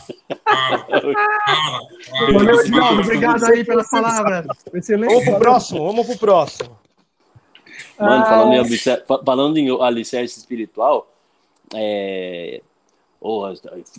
para, 0.45 0.79
para, 0.79 2.33
Valeu. 2.33 2.61
Edinaldo. 2.61 3.01
Obrigado 3.03 3.45
aí 3.47 3.65
pelas 3.65 3.91
palavras. 3.91 4.47
Excelente. 4.75 5.11
Vamos 5.13 5.25
pro 5.29 5.39
próximo, 5.39 5.87
vamos 5.87 6.07
pro 6.07 6.19
próximo. 6.19 6.79
Mano, 7.99 8.23
Ah. 8.25 8.29
falando, 8.29 8.53
em 8.55 8.59
alicerce, 8.59 9.05
fa- 9.07 9.23
falando 9.25 9.57
em 9.59 9.83
alicerce 9.83 10.39
espiritual, 10.39 11.13
é. 11.75 12.61
Porra, 13.21 13.53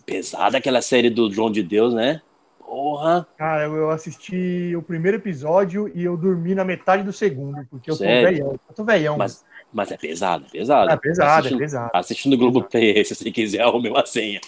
pesada 0.06 0.58
aquela 0.58 0.82
série 0.82 1.10
do 1.10 1.32
João 1.32 1.52
de 1.52 1.62
Deus, 1.62 1.94
né? 1.94 2.22
Porra. 2.60 3.28
Cara, 3.38 3.66
eu 3.66 3.92
assisti 3.92 4.74
o 4.76 4.82
primeiro 4.82 5.18
episódio 5.18 5.92
e 5.94 6.04
eu 6.04 6.18
dormi 6.18 6.56
na 6.56 6.64
metade 6.64 7.04
do 7.04 7.14
segundo, 7.14 7.64
porque 7.70 7.92
eu 7.92 7.96
tô 7.96 8.00
Sério? 8.04 8.30
velhão. 8.32 8.52
Eu 8.70 8.76
tô 8.76 8.84
velhão. 8.84 9.18
Mas, 9.18 9.46
mas 9.72 9.92
é 9.92 9.98
pesado, 9.98 10.46
é 10.48 10.50
pesado. 10.52 10.90
é 10.90 10.98
pesado, 10.98 11.30
é 11.30 11.38
assistindo, 11.38 11.60
pesado. 11.60 11.92
assistindo 11.94 12.34
o 12.34 12.38
Globo 12.38 12.64
Play, 12.64 13.04
se 13.06 13.14
você 13.14 13.30
quiser, 13.32 13.62
arrume 13.62 13.90
uma 13.90 14.06
senha. 14.08 14.42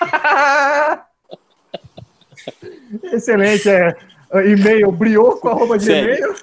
Excelente. 3.12 3.68
É, 3.68 3.96
e-mail 4.46 4.90
brioco, 4.92 5.48
arroba 5.48 5.78
de 5.78 5.90
e-mail. 5.90 6.34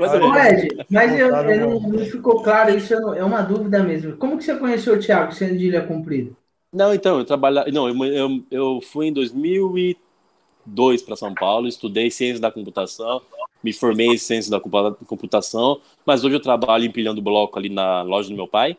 Mas 0.00 0.14
eu- 0.14 0.24
Ô, 0.24 0.36
Ed, 0.36 0.68
mas 0.90 1.18
eu, 1.18 1.28
eu 1.28 1.60
não, 1.68 1.80
não 1.80 2.04
ficou 2.06 2.42
claro, 2.42 2.76
isso 2.76 2.94
é 2.94 3.24
uma 3.24 3.42
dúvida 3.42 3.82
mesmo. 3.82 4.16
Como 4.16 4.38
que 4.38 4.44
você 4.44 4.56
conheceu 4.56 4.94
o 4.94 4.98
Thiago 4.98 5.32
sendo 5.32 5.58
de 5.58 5.66
Ilha 5.66 5.82
Comprida? 5.82 6.32
Não, 6.72 6.94
então, 6.94 7.18
eu 7.18 7.24
trabalhava. 7.24 7.70
Não, 7.70 7.88
eu, 7.88 8.04
eu, 8.04 8.42
eu 8.50 8.80
fui 8.80 9.06
em 9.08 9.12
2002 9.12 11.02
para 11.02 11.16
São 11.16 11.34
Paulo, 11.34 11.66
estudei 11.66 12.10
ciência 12.10 12.40
da 12.40 12.50
computação, 12.50 13.20
me 13.62 13.72
formei 13.72 14.06
em 14.08 14.18
ciência 14.18 14.50
da 14.50 14.60
computa- 14.60 14.96
computação, 15.04 15.80
mas 16.06 16.24
hoje 16.24 16.36
eu 16.36 16.40
trabalho 16.40 16.84
empilhando 16.84 17.20
bloco 17.20 17.58
ali 17.58 17.68
na 17.68 18.02
loja 18.02 18.28
do 18.30 18.36
meu 18.36 18.46
pai 18.48 18.76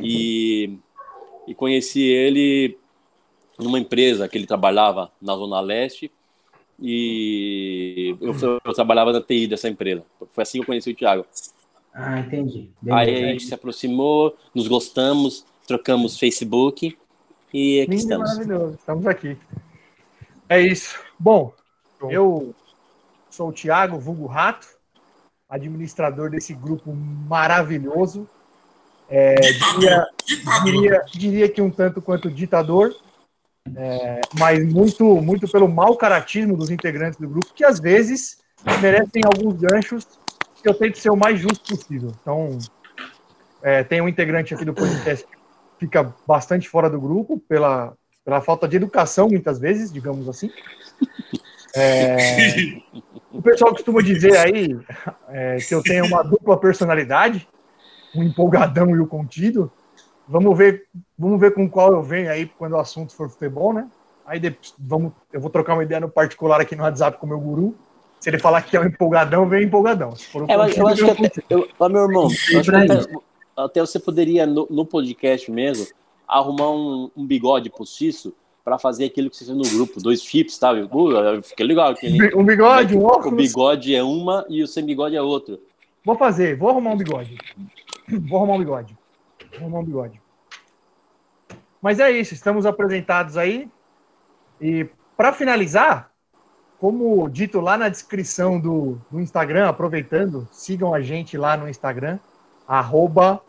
e, 0.00 0.70
e 1.46 1.54
conheci 1.54 2.02
ele 2.02 2.78
numa 3.58 3.78
empresa 3.78 4.28
que 4.28 4.36
ele 4.38 4.46
trabalhava 4.46 5.10
na 5.20 5.34
Zona 5.34 5.60
Leste 5.60 6.10
e 6.80 8.16
eu, 8.20 8.34
eu 8.64 8.74
trabalhava 8.74 9.12
na 9.12 9.20
TI 9.20 9.46
dessa 9.46 9.68
empresa. 9.68 10.04
Foi 10.32 10.42
assim 10.42 10.58
que 10.58 10.62
eu 10.62 10.66
conheci 10.66 10.90
o 10.90 10.94
Thiago. 10.94 11.24
Ah, 11.94 12.20
entendi. 12.20 12.70
Aí 12.90 13.24
a 13.24 13.32
gente 13.32 13.44
se 13.44 13.54
aproximou, 13.54 14.36
nos 14.54 14.66
gostamos, 14.66 15.44
trocamos 15.66 16.18
Facebook 16.18 16.96
e 17.52 17.82
aqui 17.82 17.90
Lindo 17.90 18.02
estamos. 18.02 18.30
maravilhoso. 18.30 18.74
Estamos 18.74 19.06
aqui. 19.06 19.36
É 20.48 20.60
isso. 20.60 20.98
Bom, 21.18 21.52
eu 22.10 22.54
sou 23.30 23.50
o 23.50 23.52
Thiago, 23.52 23.98
vulgo 23.98 24.26
Rato, 24.26 24.66
administrador 25.48 26.30
desse 26.30 26.54
grupo 26.54 26.92
maravilhoso. 26.92 28.28
É, 29.14 29.34
diria, 29.34 30.06
diria, 30.64 31.04
diria 31.12 31.48
que 31.50 31.60
um 31.60 31.70
tanto 31.70 32.00
quanto 32.00 32.30
ditador, 32.30 32.96
é, 33.76 34.22
mas 34.38 34.64
muito, 34.64 35.04
muito 35.20 35.46
pelo 35.46 35.68
mau 35.68 35.96
caratismo 35.96 36.56
dos 36.56 36.70
integrantes 36.70 37.20
do 37.20 37.28
grupo, 37.28 37.52
que 37.54 37.62
às 37.62 37.78
vezes 37.78 38.38
merecem 38.80 39.20
alguns 39.22 39.60
ganchos 39.60 40.06
que 40.62 40.66
eu 40.66 40.72
tento 40.72 40.98
ser 40.98 41.10
o 41.10 41.16
mais 41.16 41.38
justo 41.38 41.76
possível. 41.76 42.10
Então, 42.22 42.56
é, 43.62 43.84
tem 43.84 44.00
um 44.00 44.08
integrante 44.08 44.54
aqui 44.54 44.64
do 44.64 44.72
podcast 44.72 45.26
que 45.26 45.38
fica 45.80 46.14
bastante 46.26 46.66
fora 46.66 46.88
do 46.88 46.98
grupo 46.98 47.38
pela, 47.46 47.92
pela 48.24 48.40
falta 48.40 48.66
de 48.66 48.76
educação, 48.76 49.28
muitas 49.28 49.58
vezes, 49.58 49.92
digamos 49.92 50.26
assim. 50.26 50.50
É, 51.76 52.16
o 53.30 53.42
pessoal 53.42 53.72
costuma 53.72 54.00
dizer 54.00 54.38
aí 54.38 54.74
é, 55.28 55.58
que 55.58 55.74
eu 55.74 55.82
tenho 55.82 56.06
uma 56.06 56.22
dupla 56.22 56.58
personalidade, 56.58 57.46
um 58.14 58.22
empolgadão 58.22 58.90
e 58.96 59.00
o 59.00 59.06
contido. 59.06 59.70
Vamos 60.28 60.56
ver, 60.56 60.84
vamos 61.18 61.40
ver 61.40 61.52
com 61.54 61.68
qual 61.68 61.92
eu 61.92 62.02
venho 62.02 62.30
aí 62.30 62.46
quando 62.58 62.72
o 62.72 62.78
assunto 62.78 63.12
for 63.14 63.28
futebol, 63.28 63.72
né? 63.72 63.88
Aí 64.24 64.38
depois, 64.38 64.72
vamos, 64.78 65.12
eu 65.32 65.40
vou 65.40 65.50
trocar 65.50 65.74
uma 65.74 65.82
ideia 65.82 66.00
no 66.00 66.08
particular 66.08 66.60
aqui 66.60 66.76
no 66.76 66.84
WhatsApp 66.84 67.18
com 67.18 67.26
o 67.26 67.28
meu 67.28 67.40
guru. 67.40 67.74
Se 68.20 68.30
ele 68.30 68.38
falar 68.38 68.62
que 68.62 68.76
é 68.76 68.80
um 68.80 68.84
empolgadão, 68.84 69.48
vem 69.48 69.64
empolgadão. 69.64 70.14
Se 70.14 70.26
for 70.26 70.42
um 70.44 70.46
É, 70.48 70.56
mas 70.56 70.76
eu 70.76 70.84
contido, 70.84 71.06
acho 71.10 71.16
que 71.16 71.22
um 71.22 71.26
até, 71.26 71.42
eu, 71.50 71.68
ó, 71.78 71.88
meu 71.88 72.02
irmão, 72.02 72.28
até, 72.28 73.06
até 73.56 73.80
você 73.80 73.98
poderia, 73.98 74.46
no, 74.46 74.66
no 74.70 74.86
podcast 74.86 75.50
mesmo, 75.50 75.88
arrumar 76.26 76.70
um, 76.70 77.10
um 77.16 77.26
bigode 77.26 77.68
postiço 77.68 78.32
para 78.64 78.78
fazer 78.78 79.06
aquilo 79.06 79.28
que 79.28 79.36
você 79.36 79.44
fez 79.44 79.56
no 79.56 79.64
grupo, 79.76 80.00
dois 80.00 80.22
chips, 80.22 80.56
tá? 80.56 80.70
Fica 81.42 81.64
legal. 81.64 81.90
aquele- 81.90 82.32
Um 82.36 82.44
bigode, 82.44 82.96
um 82.96 83.00
o 83.00 83.04
óculos. 83.06 83.34
bigode 83.36 83.92
é 83.92 84.04
uma 84.04 84.46
e 84.48 84.62
o 84.62 84.68
sem 84.68 84.86
bigode 84.86 85.16
é 85.16 85.20
outro. 85.20 85.58
Vou 86.04 86.14
fazer, 86.16 86.56
vou 86.56 86.68
arrumar 86.70 86.92
um 86.92 86.96
bigode. 86.96 87.36
Vou 88.28 88.38
arrumar 88.38 88.54
um 88.54 88.58
bigode. 88.58 88.96
Vou 89.52 89.60
arrumar 89.60 89.78
um 89.80 89.84
bigode. 89.84 90.20
Mas 91.80 91.98
é 91.98 92.10
isso, 92.10 92.34
estamos 92.34 92.64
apresentados 92.64 93.36
aí. 93.36 93.68
E 94.60 94.88
para 95.16 95.32
finalizar, 95.32 96.10
como 96.78 97.28
dito 97.28 97.60
lá 97.60 97.76
na 97.76 97.88
descrição 97.88 98.58
do, 98.58 99.00
do 99.10 99.20
Instagram, 99.20 99.68
aproveitando, 99.68 100.48
sigam 100.50 100.94
a 100.94 101.00
gente 101.00 101.36
lá 101.36 101.56
no 101.56 101.68
Instagram, 101.68 102.18
arroba 102.66 103.40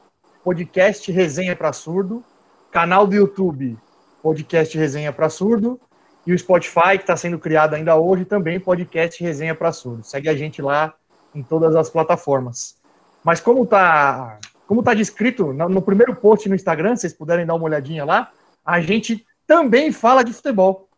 podcast 0.44 1.12
Resenha 1.12 1.56
para 1.56 1.72
Surdo, 1.72 2.24
canal 2.72 3.06
do 3.06 3.16
YouTube 3.16 3.78
Podcast 4.22 4.78
Resenha 4.78 5.12
para 5.12 5.30
Surdo 5.30 5.80
e 6.26 6.34
o 6.34 6.40
Spotify, 6.40 6.96
que 6.96 7.04
está 7.04 7.18
sendo 7.18 7.38
criado 7.38 7.74
ainda 7.74 7.96
hoje, 7.98 8.24
também 8.24 8.60
Podcast 8.60 9.22
Resenha 9.22 9.54
para 9.54 9.72
Surdo. 9.74 10.04
Segue 10.04 10.30
a 10.30 10.36
gente 10.36 10.62
lá 10.62 10.94
em 11.36 11.44
todas 11.44 11.76
as 11.76 11.90
plataformas. 11.90 12.82
Mas 13.24 13.40
como 13.40 13.66
tá, 13.66 14.40
como 14.68 14.84
tá 14.84 14.94
descrito 14.94 15.54
no, 15.54 15.70
no 15.70 15.82
primeiro 15.82 16.16
post 16.16 16.48
no 16.50 16.56
Instagram, 16.56 16.96
vocês 16.96 17.14
puderem 17.14 17.46
dar 17.46 17.56
uma 17.56 17.66
olhadinha 17.66 18.04
lá, 18.04 18.32
a 18.66 18.82
gente 18.82 19.26
também 19.48 19.92
fala 19.92 20.24
de 20.24 20.34
futebol. 20.34 20.90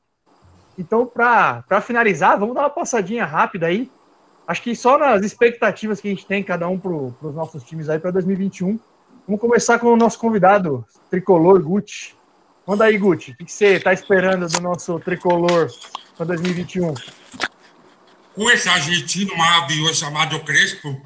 Então, 0.78 1.06
para 1.06 1.82
finalizar, 1.82 2.38
vamos 2.38 2.56
dar 2.56 2.62
uma 2.62 2.70
passadinha 2.70 3.26
rápida 3.26 3.68
aí. 3.68 3.90
Acho 4.48 4.62
que 4.62 4.76
só 4.76 4.98
nas 4.98 5.24
expectativas 5.24 6.00
que 6.00 6.08
a 6.08 6.12
gente 6.12 6.26
tem, 6.26 6.44
cada 6.44 6.68
um 6.68 6.78
para 6.78 6.92
os 6.92 7.34
nossos 7.34 7.64
times 7.64 7.90
aí 7.90 7.98
para 7.98 8.12
2021. 8.12 8.80
Vamos 9.28 9.42
começar 9.42 9.80
com 9.80 9.88
o 9.88 9.98
nosso 9.98 10.20
convidado, 10.20 10.86
tricolor 11.10 11.62
Gucci. 11.62 12.14
Manda 12.68 12.86
aí, 12.86 12.98
Gucci. 12.98 13.32
O 13.32 13.38
que 13.38 13.46
que 13.46 13.52
você 13.52 13.76
está 13.76 13.92
esperando 13.92 14.48
do 14.48 14.62
nosso 14.62 15.00
tricolor 15.00 15.72
para 16.16 16.28
2021? 16.28 16.94
Com 18.36 18.52
esse 18.52 18.70
argentino 18.70 19.36
maravilhoso 19.36 19.96
chamado 19.96 20.40
Crespo, 20.42 21.02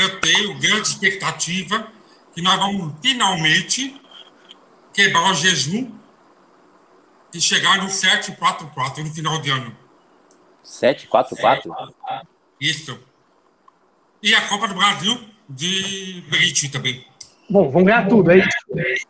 eu 0.00 0.20
tenho 0.20 0.58
grande 0.58 0.88
expectativa 0.88 1.92
que 2.34 2.42
nós 2.42 2.56
vamos 2.56 2.94
finalmente 3.00 4.00
quebrar 4.92 5.30
o 5.30 5.34
jejum 5.34 5.90
e 7.32 7.40
chegar 7.40 7.78
no 7.78 7.86
7-4-4 7.88 8.98
no 8.98 9.12
final 9.12 9.40
de 9.40 9.50
ano. 9.50 9.76
744? 10.62 11.94
Isso. 12.60 12.98
E 14.22 14.34
a 14.34 14.48
Copa 14.48 14.68
do 14.68 14.74
Brasil 14.74 15.18
de 15.48 16.24
Brit 16.28 16.68
também. 16.70 17.06
Bom, 17.48 17.70
vamos 17.70 17.86
ganhar 17.86 18.08
tudo, 18.08 18.30
é 18.30 18.38
isso. 18.38 19.04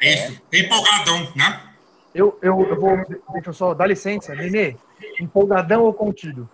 É 0.00 0.14
isso. 0.14 0.42
Empolgadão, 0.52 1.32
né? 1.34 1.72
Eu, 2.14 2.38
eu, 2.42 2.60
eu 2.60 2.80
vou. 2.80 2.96
Deixa 3.32 3.48
eu 3.48 3.54
só 3.54 3.72
dar 3.72 3.86
licença, 3.86 4.34
Nenê. 4.34 4.76
Empolgadão 5.18 5.84
ou 5.84 5.94
contido? 5.94 6.48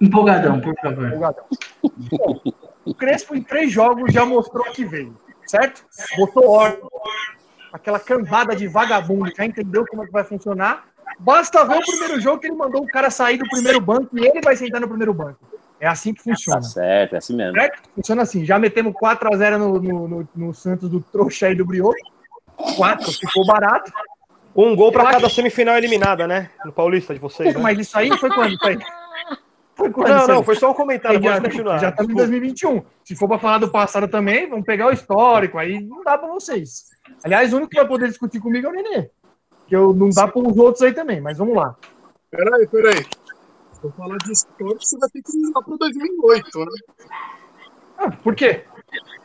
Empolgadão, 0.00 0.60
por 0.60 0.74
favor. 0.80 1.06
Empolgadão. 1.08 1.44
Bom, 2.10 2.40
o 2.84 2.94
Crespo, 2.94 3.34
em 3.34 3.42
três 3.42 3.72
jogos, 3.72 4.12
já 4.12 4.24
mostrou 4.24 4.64
que 4.72 4.84
veio, 4.84 5.16
certo? 5.46 5.84
Botou 6.16 6.48
ordem. 6.50 6.80
aquela 7.72 7.98
cambada 7.98 8.54
de 8.54 8.66
vagabundo, 8.68 9.32
já 9.36 9.44
entendeu 9.44 9.84
como 9.86 10.02
é 10.02 10.06
que 10.06 10.12
vai 10.12 10.24
funcionar. 10.24 10.84
Basta 11.18 11.64
ver 11.64 11.78
o 11.78 11.80
primeiro 11.84 12.20
jogo 12.20 12.38
que 12.40 12.46
ele 12.46 12.56
mandou 12.56 12.82
o 12.82 12.86
cara 12.86 13.10
sair 13.10 13.38
do 13.38 13.48
primeiro 13.48 13.80
banco 13.80 14.18
e 14.18 14.26
ele 14.26 14.40
vai 14.42 14.54
sentar 14.56 14.80
no 14.80 14.88
primeiro 14.88 15.14
banco. 15.14 15.38
É 15.80 15.86
assim 15.86 16.12
que 16.14 16.22
funciona. 16.22 16.60
Tá 16.60 16.66
certo, 16.66 17.14
é 17.14 17.18
assim 17.18 17.36
mesmo. 17.36 17.54
Certo? 17.54 17.82
Funciona 17.94 18.22
assim. 18.22 18.44
Já 18.44 18.58
metemos 18.58 18.94
4x0 18.94 19.56
no, 19.58 19.78
no, 19.80 20.08
no, 20.08 20.28
no 20.34 20.54
Santos 20.54 20.88
do 20.90 21.00
trouxa 21.00 21.46
aí 21.46 21.54
do 21.54 21.64
Brioco. 21.66 21.94
4, 22.76 23.12
ficou 23.12 23.46
barato. 23.46 23.92
Um 24.54 24.74
gol 24.74 24.90
pra 24.90 25.02
Eu 25.04 25.10
cada 25.10 25.26
acho- 25.26 25.34
semifinal 25.36 25.76
eliminada, 25.76 26.26
né? 26.26 26.48
No 26.64 26.72
Paulista 26.72 27.12
de 27.12 27.20
vocês. 27.20 27.54
né? 27.54 27.60
Mas 27.60 27.78
isso 27.78 27.96
aí 27.98 28.08
foi 28.16 28.30
quando? 28.30 28.56
Aí? 28.64 28.78
Foi 29.76 29.90
quando? 29.90 30.08
Não, 30.08 30.26
não, 30.26 30.42
foi 30.42 30.56
só 30.56 30.70
um 30.70 30.74
comentário, 30.74 31.22
já, 31.22 31.32
pode 31.32 31.44
continuar. 31.44 31.78
já 31.78 31.90
estamos 31.90 32.10
em 32.10 32.16
2021. 32.16 32.82
Se 33.04 33.14
for 33.14 33.28
para 33.28 33.38
falar 33.38 33.58
do 33.58 33.70
passado 33.70 34.08
também, 34.08 34.48
vamos 34.48 34.64
pegar 34.64 34.86
o 34.86 34.92
histórico, 34.92 35.58
aí 35.58 35.80
não 35.82 36.02
dá 36.02 36.16
para 36.16 36.28
vocês. 36.28 36.86
Aliás, 37.22 37.52
o 37.52 37.56
único 37.56 37.70
que 37.70 37.76
vai 37.76 37.86
poder 37.86 38.08
discutir 38.08 38.40
comigo 38.40 38.66
é 38.66 38.70
o 38.70 38.72
Nenê. 38.72 39.10
Que 39.66 39.76
eu 39.76 39.92
não 39.92 40.08
dá 40.08 40.26
para 40.26 40.40
os 40.40 40.56
outros 40.56 40.82
aí 40.82 40.94
também, 40.94 41.20
mas 41.20 41.36
vamos 41.36 41.54
lá. 41.54 41.76
Peraí, 42.30 42.66
peraí. 42.68 43.04
Se 43.72 43.84
eu 43.84 43.92
falar 43.92 44.16
de 44.16 44.32
história, 44.32 44.76
você 44.80 44.98
vai 44.98 45.10
ter 45.10 45.22
que 45.22 45.36
ir 45.36 45.52
lá 45.54 45.62
pro 45.62 45.76
2008, 45.76 46.58
né? 46.58 46.66
Ah, 47.98 48.10
por 48.10 48.34
quê? 48.34 48.64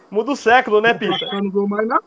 Muda 0.09 0.33
o 0.33 0.35
século, 0.35 0.81
né, 0.81 0.93
Pita? 0.93 1.25
Eu 1.31 1.43
não 1.43 1.51
vou 1.51 1.67
mais 1.67 1.87
nada. 1.87 2.03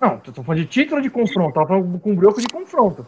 Não, 0.00 0.12
eu 0.26 0.32
tô 0.32 0.42
falando 0.42 0.62
de 0.62 0.66
título 0.66 0.96
ou 0.96 1.02
de 1.02 1.10
confronto, 1.10 1.52
tava 1.52 1.68
falando 1.68 1.98
com 1.98 2.14
broco 2.14 2.40
de 2.40 2.48
confronto. 2.48 3.06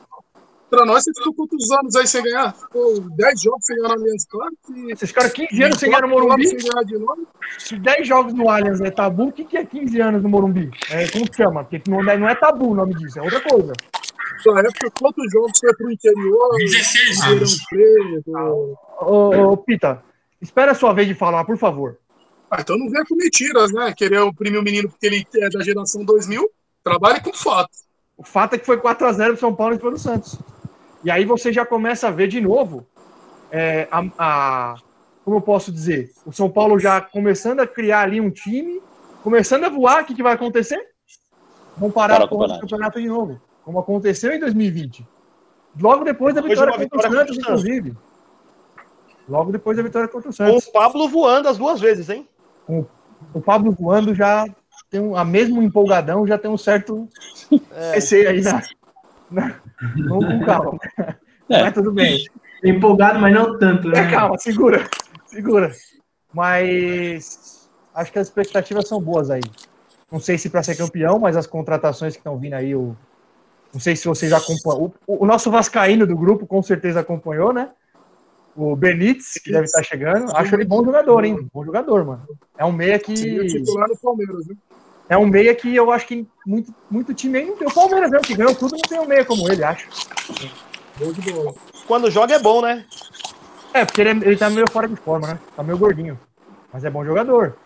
Pra 0.72 0.86
nós, 0.86 1.04
você 1.04 1.12
ficou 1.12 1.34
quantos 1.34 1.70
anos 1.70 1.94
aí 1.96 2.06
sem 2.06 2.22
ganhar? 2.22 2.54
Ficou 2.54 2.98
10 2.98 3.42
jogos 3.42 3.66
sem 3.66 3.76
ganhar 3.76 3.88
na 3.88 3.94
Allianz 3.94 4.26
Parque. 4.26 4.90
Esses 4.90 5.12
caras 5.12 5.30
15 5.30 5.64
anos 5.64 5.78
sem 5.78 5.90
ganhar 5.90 6.00
no 6.00 6.08
Morumbi, 6.08 6.48
sem 6.48 6.56
ganhar 6.56 6.82
de 6.82 6.96
novo. 6.96 7.28
se 7.58 7.78
10 7.78 8.08
jogos 8.08 8.32
no 8.32 8.48
Allianz 8.48 8.80
é 8.80 8.90
tabu, 8.90 9.24
o 9.24 9.32
que, 9.32 9.44
que 9.44 9.58
é 9.58 9.66
15 9.66 10.00
anos 10.00 10.22
no 10.22 10.30
Morumbi? 10.30 10.70
É, 10.90 11.06
como 11.10 11.28
que 11.28 11.36
chama? 11.36 11.62
Porque 11.62 11.90
não 11.90 12.00
é, 12.10 12.16
não 12.16 12.26
é 12.26 12.34
tabu 12.34 12.70
o 12.70 12.74
nome 12.74 12.94
disso, 12.94 13.18
é 13.18 13.22
outra 13.22 13.42
coisa. 13.42 13.74
Na 14.46 14.60
época, 14.60 14.90
quantos 14.98 15.30
jogos 15.30 15.52
foi 15.60 15.74
pro 15.76 15.92
interior? 15.92 16.48
16 16.58 17.20
Ribeirão 17.20 17.36
anos. 17.36 17.64
Preto. 17.66 18.78
Ô, 19.02 19.52
ô, 19.52 19.56
Pita, 19.58 20.02
espera 20.40 20.72
a 20.72 20.74
sua 20.74 20.94
vez 20.94 21.06
de 21.06 21.14
falar, 21.14 21.44
por 21.44 21.58
favor. 21.58 21.98
Ah, 22.50 22.62
então 22.62 22.78
não 22.78 22.88
venha 22.88 23.04
com 23.04 23.14
mentiras, 23.14 23.70
né? 23.74 23.92
Querer 23.94 24.20
oprimir 24.20 24.58
o 24.58 24.62
menino 24.62 24.88
porque 24.88 25.04
ele 25.04 25.26
é 25.36 25.50
da 25.50 25.62
geração 25.62 26.02
2000. 26.02 26.50
Trabalhe 26.82 27.20
com 27.20 27.34
fato. 27.34 27.76
O 28.16 28.24
fato 28.24 28.54
é 28.54 28.58
que 28.58 28.64
foi 28.64 28.78
4x0 28.78 29.26
pro 29.26 29.36
São 29.36 29.54
Paulo 29.54 29.74
em 29.74 29.78
cima 29.78 29.90
do 29.90 29.98
Santos. 29.98 30.38
E 31.04 31.10
aí 31.10 31.24
você 31.24 31.52
já 31.52 31.64
começa 31.66 32.08
a 32.08 32.10
ver 32.10 32.28
de 32.28 32.40
novo 32.40 32.86
é, 33.50 33.88
a, 33.90 34.02
a- 34.18 34.74
Como 35.24 35.36
eu 35.36 35.40
posso 35.40 35.70
dizer? 35.72 36.12
O 36.24 36.32
São 36.32 36.48
Paulo 36.50 36.78
já 36.78 37.00
começando 37.00 37.60
a 37.60 37.66
criar 37.66 38.00
ali 38.02 38.20
um 38.20 38.30
time, 38.30 38.80
começando 39.22 39.64
a 39.64 39.68
voar, 39.68 40.02
o 40.02 40.06
que, 40.06 40.14
que 40.14 40.22
vai 40.22 40.32
acontecer? 40.34 40.80
Vão 41.76 41.90
parar 41.90 42.16
Para 42.16 42.24
o 42.26 42.28
campeonato. 42.28 42.60
campeonato 42.60 43.00
de 43.00 43.08
novo, 43.08 43.40
como 43.64 43.78
aconteceu 43.78 44.32
em 44.32 44.38
2020. 44.40 45.06
Logo 45.80 46.04
depois 46.04 46.34
da 46.34 46.40
Depois 46.40 46.58
de 46.58 46.64
vitória 46.66 46.72
contra 46.88 46.98
o 46.98 47.02
vitória 47.02 47.18
Santos, 47.26 47.36
contra 47.36 47.54
o 47.54 47.58
Santos. 47.58 47.70
inclusive. 47.70 47.98
Logo 49.28 49.52
depois 49.52 49.76
da 49.76 49.82
vitória 49.82 50.08
contra 50.08 50.28
o 50.30 50.32
Com 50.32 50.36
Santos. 50.36 50.66
o 50.66 50.72
Pablo 50.72 51.08
voando 51.08 51.48
as 51.48 51.56
duas 51.56 51.80
vezes, 51.80 52.10
hein? 52.10 52.28
O 52.68 53.40
Pablo 53.40 53.72
voando 53.72 54.14
já 54.14 54.44
tem 54.90 55.00
um, 55.00 55.16
a 55.16 55.24
mesmo 55.24 55.62
empolgadão, 55.62 56.26
já 56.26 56.36
tem 56.36 56.50
um 56.50 56.58
certo 56.58 57.08
É. 57.70 57.92
receio 57.94 58.28
aí 58.28 58.40
na. 58.42 58.62
vamos 60.08 60.26
com 60.26 60.44
calma. 60.44 60.78
É. 61.48 61.62
Mas 61.62 61.74
tudo 61.74 61.92
bem. 61.92 62.24
Empolgado, 62.64 63.18
mas 63.18 63.34
não 63.34 63.58
tanto, 63.58 63.88
né? 63.88 64.00
É, 64.00 64.10
calma, 64.10 64.38
segura. 64.38 64.88
Segura. 65.26 65.72
Mas 66.32 67.68
acho 67.94 68.12
que 68.12 68.18
as 68.18 68.28
expectativas 68.28 68.88
são 68.88 69.00
boas 69.00 69.30
aí. 69.30 69.42
Não 70.10 70.20
sei 70.20 70.38
se 70.38 70.50
para 70.50 70.62
ser 70.62 70.76
campeão, 70.76 71.18
mas 71.18 71.36
as 71.36 71.46
contratações 71.46 72.14
que 72.14 72.20
estão 72.20 72.38
vindo 72.38 72.54
aí, 72.54 72.74
o... 72.74 72.96
não 73.72 73.80
sei 73.80 73.96
se 73.96 74.06
vocês 74.06 74.32
acompanham. 74.32 74.92
O, 75.06 75.24
o 75.24 75.26
nosso 75.26 75.50
Vascaíno 75.50 76.06
do 76.06 76.16
grupo 76.16 76.46
com 76.46 76.62
certeza 76.62 77.00
acompanhou, 77.00 77.52
né? 77.52 77.70
O 78.54 78.76
Benítez, 78.76 79.34
que 79.42 79.50
deve 79.50 79.64
estar 79.64 79.82
chegando. 79.82 80.36
Acho 80.36 80.54
ele 80.54 80.66
bom 80.66 80.84
jogador, 80.84 81.24
hein? 81.24 81.48
Bom 81.52 81.64
jogador, 81.64 82.04
mano. 82.04 82.26
É 82.58 82.64
um 82.64 82.72
meia 82.72 82.98
que. 82.98 83.16
Seria 83.16 83.46
titular 83.46 83.88
no 83.88 83.96
Palmeiras, 83.98 84.46
viu? 84.46 84.56
É 85.12 85.16
um 85.18 85.26
meia 85.26 85.54
que 85.54 85.76
eu 85.76 85.90
acho 85.90 86.06
que 86.06 86.26
muito, 86.46 86.74
muito 86.90 87.12
time 87.12 87.36
aí 87.36 87.44
não 87.44 87.54
tem. 87.54 87.68
O 87.68 87.74
Palmeiras 87.74 88.10
mesmo, 88.10 88.24
que 88.26 88.34
ganhou 88.34 88.54
tudo, 88.54 88.72
não 88.72 88.80
tem 88.80 88.98
um 88.98 89.06
meia 89.06 89.22
como 89.26 89.46
ele, 89.52 89.62
acho. 89.62 89.86
Quando 91.86 92.10
joga 92.10 92.34
é 92.34 92.38
bom, 92.38 92.62
né? 92.62 92.86
É, 93.74 93.84
porque 93.84 94.00
ele, 94.00 94.08
é- 94.08 94.28
ele 94.28 94.36
tá 94.38 94.48
meio 94.48 94.64
fora 94.70 94.88
de 94.88 94.96
forma, 94.96 95.28
né? 95.28 95.38
Tá 95.54 95.62
meio 95.62 95.76
gordinho. 95.76 96.18
Mas 96.72 96.82
é 96.86 96.88
bom 96.88 97.04
jogador. 97.04 97.58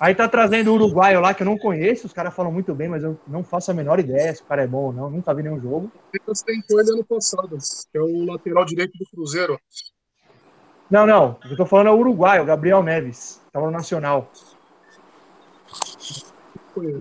Aí 0.00 0.14
tá 0.14 0.26
trazendo 0.26 0.70
o 0.70 0.74
uruguaio 0.76 1.20
lá, 1.20 1.34
que 1.34 1.42
eu 1.42 1.44
não 1.44 1.58
conheço, 1.58 2.06
os 2.06 2.12
caras 2.14 2.32
falam 2.34 2.50
muito 2.50 2.74
bem, 2.74 2.88
mas 2.88 3.02
eu 3.02 3.20
não 3.28 3.44
faço 3.44 3.70
a 3.70 3.74
menor 3.74 4.00
ideia 4.00 4.34
se 4.34 4.40
o 4.40 4.46
cara 4.46 4.62
é 4.62 4.66
bom 4.66 4.84
ou 4.84 4.92
não. 4.94 5.10
Nunca 5.10 5.34
vi 5.34 5.42
nenhum 5.42 5.60
jogo. 5.60 5.92
O 5.94 6.18
Palmeiras 6.18 6.40
tentou 6.40 6.80
ele 6.80 6.92
ano 6.92 7.04
passado, 7.04 7.58
que 7.92 7.98
é 7.98 8.00
o 8.00 8.24
lateral 8.24 8.64
direito 8.64 8.96
do 8.96 9.04
Cruzeiro. 9.10 9.60
Não, 10.90 11.06
não. 11.06 11.32
O 11.32 11.34
que 11.34 11.52
eu 11.52 11.56
tô 11.58 11.66
falando 11.66 11.88
é 11.88 11.90
o 11.90 11.98
uruguaio, 11.98 12.42
o 12.42 12.46
Gabriel 12.46 12.82
Neves. 12.82 13.42
Tava 13.52 13.66
no 13.66 13.72
Nacional. 13.72 14.30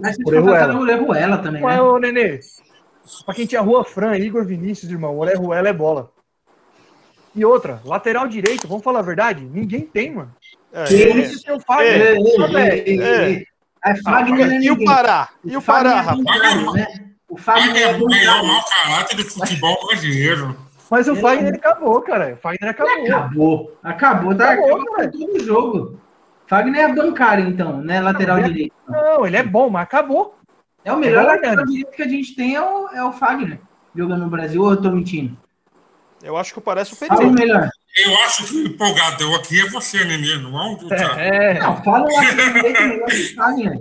Mas 0.01 0.17
Orejuela. 0.25 0.41
contrataram 0.41 0.79
o 0.79 0.81
Orejuela 0.81 1.37
também, 1.37 1.63
Ué, 1.63 1.75
né? 1.75 1.81
ô, 1.81 1.97
Nenê. 1.97 2.39
Pra 3.25 3.33
quem 3.33 3.45
tinha 3.45 3.61
Rua 3.61 3.83
Fran, 3.83 4.15
Igor 4.17 4.45
Vinícius, 4.45 4.91
irmão, 4.91 5.15
o 5.15 5.19
Orejuela 5.19 5.67
é 5.69 5.73
bola. 5.73 6.11
E 7.35 7.45
outra, 7.45 7.79
lateral 7.85 8.27
direito, 8.27 8.67
vamos 8.67 8.83
falar 8.83 8.99
a 8.99 9.03
verdade? 9.03 9.43
Ninguém 9.45 9.81
tem, 9.81 10.13
mano. 10.13 10.33
É, 10.73 10.83
Que 10.85 11.03
é. 11.03 11.17
Esse 11.19 11.43
tem 11.43 11.55
o 11.55 11.59
Fagner. 11.61 12.01
Ei, 12.01 12.17
ei, 12.17 12.35
Só, 12.35 12.45
ei, 12.47 12.53
velho. 12.53 12.73
ei, 12.73 12.83
ei, 12.87 13.01
é. 13.01 13.29
ei. 13.29 13.45
A 13.83 13.95
Fagner 13.95 14.51
é 14.51 14.57
E 14.59 14.71
o. 14.71 14.83
Pará? 14.85 15.29
E 15.43 15.57
o 15.57 15.61
Fagner 15.61 15.91
Pará, 15.93 15.97
é 15.97 16.01
rapaz? 16.03 16.73
né? 16.73 16.87
O 17.29 17.37
Fagner 17.37 17.77
é 17.77 17.81
é 17.83 17.95
o 17.95 17.99
bancário. 17.99 18.45
mau 18.47 18.61
caráter 18.65 19.15
do 19.17 19.23
futebol 19.23 19.87
brasileiro. 19.87 20.57
Mas 20.89 21.07
o 21.07 21.15
Fagner 21.15 21.55
acabou, 21.55 22.01
cara. 22.01 22.33
O 22.33 22.37
Fagner 22.37 22.69
acabou. 22.69 23.05
Acabou. 23.05 23.77
Acabou, 23.81 24.35
tá? 24.35 24.51
Acabou, 24.51 24.71
Acabou 24.75 24.95
cara. 24.97 25.11
todo 25.11 25.33
o 25.35 25.39
jogo. 25.39 25.99
Fagner 26.51 26.81
é 26.83 26.93
bancário, 26.93 27.47
então, 27.47 27.77
né? 27.77 28.01
Lateral 28.01 28.35
Não, 28.35 28.43
direito. 28.43 28.75
Não, 28.85 29.25
ele 29.25 29.37
é 29.37 29.43
bom, 29.43 29.69
mas 29.69 29.83
acabou. 29.83 30.35
É 30.83 30.91
o 30.91 30.97
melhor 30.97 31.21
É 31.21 31.23
o 31.23 31.27
lateral 31.27 31.65
direito 31.65 31.91
que 31.91 32.01
a 32.03 32.07
gente 32.09 32.35
tem 32.35 32.55
é 32.55 32.61
o, 32.61 32.89
é 32.89 33.01
o 33.05 33.13
Fagner. 33.13 33.61
Jogando 33.95 34.25
no 34.25 34.29
Brasil, 34.29 34.61
ou 34.61 34.71
eu 34.71 34.81
tô 34.81 34.91
mentindo? 34.91 35.37
Eu 36.21 36.35
acho 36.35 36.51
que 36.51 36.59
o 36.59 36.61
Pará 36.61 36.81
é 36.81 36.85
Fala 36.85 37.23
o 37.23 37.31
melhor. 37.31 37.69
Eu 37.95 38.17
acho 38.25 38.43
que 38.43 38.53
o 38.53 38.67
empolgadão 38.67 39.33
aqui 39.33 39.61
é 39.61 39.69
você, 39.69 40.03
Nenê, 40.03 40.35
não 40.39 40.59
é 40.61 40.65
um 40.71 40.75
do 40.75 40.89
Thiago. 40.89 41.19
É, 41.21 41.57
Não, 41.57 41.81
fala 41.83 42.05
o 42.05 42.13
lateral 42.13 42.53
direito 42.53 42.81
melhor 42.81 43.07
que 43.07 43.15
o 43.15 43.35
Fagner. 43.35 43.79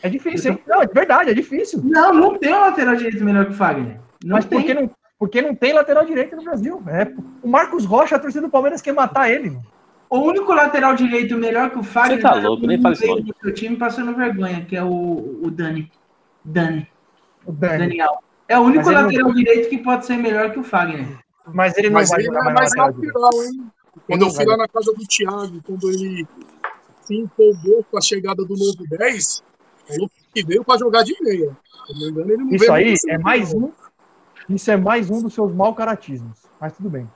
é 0.00 0.08
difícil, 0.08 0.52
hein? 0.52 0.62
Não, 0.64 0.80
é 0.80 0.86
verdade, 0.86 1.30
é 1.30 1.34
difícil. 1.34 1.80
Não, 1.82 2.14
não 2.14 2.38
tem 2.38 2.54
um 2.54 2.60
lateral 2.60 2.94
direito 2.94 3.24
melhor 3.24 3.46
que 3.46 3.50
o 3.52 3.56
Fagner. 3.56 3.98
Não 4.24 4.36
Mas 4.36 4.44
tem. 4.44 4.60
por 4.60 4.64
que 4.64 4.74
não, 4.74 4.90
porque 5.18 5.42
não 5.42 5.56
tem 5.56 5.72
lateral 5.72 6.04
direito 6.04 6.36
no 6.36 6.44
Brasil? 6.44 6.80
É, 6.86 7.12
o 7.42 7.48
Marcos 7.48 7.84
Rocha, 7.84 8.14
a 8.14 8.20
torcida 8.20 8.46
do 8.46 8.50
Palmeiras 8.50 8.80
quer 8.80 8.92
matar 8.94 9.28
ele. 9.28 9.50
mano. 9.50 9.74
O 10.10 10.18
único 10.20 10.52
lateral 10.52 10.94
direito 10.94 11.36
melhor 11.36 11.70
que 11.70 11.78
o 11.78 11.82
Fagner 11.82 12.16
Você 12.18 12.22
tá 12.22 12.34
louco, 12.34 12.66
nem 12.66 12.76
no 12.76 12.82
fala 12.82 12.94
nome. 13.06 13.22
do 13.22 13.34
seu 13.42 13.52
time 13.54 13.76
passando 13.76 14.14
vergonha, 14.14 14.64
que 14.64 14.76
é 14.76 14.82
o, 14.84 15.40
o 15.42 15.50
Dani. 15.50 15.90
Dani. 16.44 16.86
O 17.46 17.52
Dani. 17.52 17.78
Daniel. 17.78 18.18
É 18.46 18.58
o 18.58 18.62
único 18.62 18.84
Mas 18.84 18.88
ele 18.88 18.96
não- 18.96 19.06
lateral 19.06 19.32
direito 19.34 19.68
que 19.70 19.78
pode 19.78 20.06
ser 20.06 20.16
melhor 20.16 20.52
que 20.52 20.58
o 20.58 20.64
Fagner. 20.64 21.18
Mas 21.52 21.76
ele 21.76 21.88
não 21.88 21.94
Mas 21.94 22.10
vai 22.10 22.20
ele 22.20 22.26
jogar 22.28 22.50
é 22.50 22.52
mais 22.52 22.70
lateral 22.76 22.94
lateral, 23.00 23.44
hein? 23.44 23.66
Quando 24.06 24.22
eu 24.22 24.30
fui 24.30 24.44
lá 24.44 24.56
na 24.56 24.68
casa 24.68 24.92
do 24.92 25.06
Thiago, 25.06 25.60
quando 25.64 25.90
ele 25.90 26.26
se 27.02 27.16
empolgou 27.16 27.84
com 27.90 27.98
a 27.98 28.00
chegada 28.00 28.44
do 28.44 28.56
novo 28.56 28.84
10, 28.98 29.42
falou 29.88 30.10
que 30.34 30.44
veio 30.44 30.64
para 30.64 30.78
jogar 30.78 31.02
de 31.04 31.14
meia. 31.22 31.56
Se 31.86 31.92
não 31.92 32.00
me 32.00 32.08
engano, 32.10 32.30
ele 32.32 32.44
não 32.44 32.50
Isso 32.50 32.58
veio 32.60 32.72
aí 32.72 32.94
é 33.08 33.18
mais 33.18 33.52
um. 33.54 33.70
Isso 34.48 34.70
é 34.70 34.76
mais 34.76 35.10
um 35.10 35.22
dos 35.22 35.32
seus 35.34 35.52
mau 35.54 35.74
caratismos. 35.74 36.38
Mas 36.60 36.76
tudo 36.76 36.90
bem. 36.90 37.08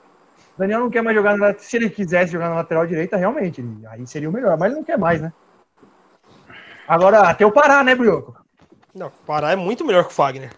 O 0.59 0.67
Daniel 0.67 0.81
não 0.81 0.89
quer 0.89 1.01
mais 1.01 1.15
jogar 1.15 1.37
na 1.37 1.57
Se 1.57 1.77
ele 1.77 1.89
quisesse 1.89 2.33
jogar 2.33 2.49
na 2.49 2.55
lateral 2.55 2.85
direita, 2.85 3.15
realmente, 3.15 3.61
ele- 3.61 3.87
aí 3.87 4.05
seria 4.05 4.29
o 4.29 4.33
melhor. 4.33 4.57
Mas 4.57 4.67
ele 4.69 4.75
não 4.75 4.83
quer 4.83 4.97
mais, 4.97 5.21
né? 5.21 5.31
Agora, 6.85 7.29
até 7.29 7.45
o 7.45 7.51
Pará, 7.51 7.81
né, 7.81 7.95
Brioco? 7.95 8.35
Não, 8.93 9.07
o 9.07 9.25
Pará 9.25 9.51
é 9.51 9.55
muito 9.55 9.85
melhor 9.85 10.03
que 10.03 10.11
o 10.11 10.13
Fagner. 10.13 10.51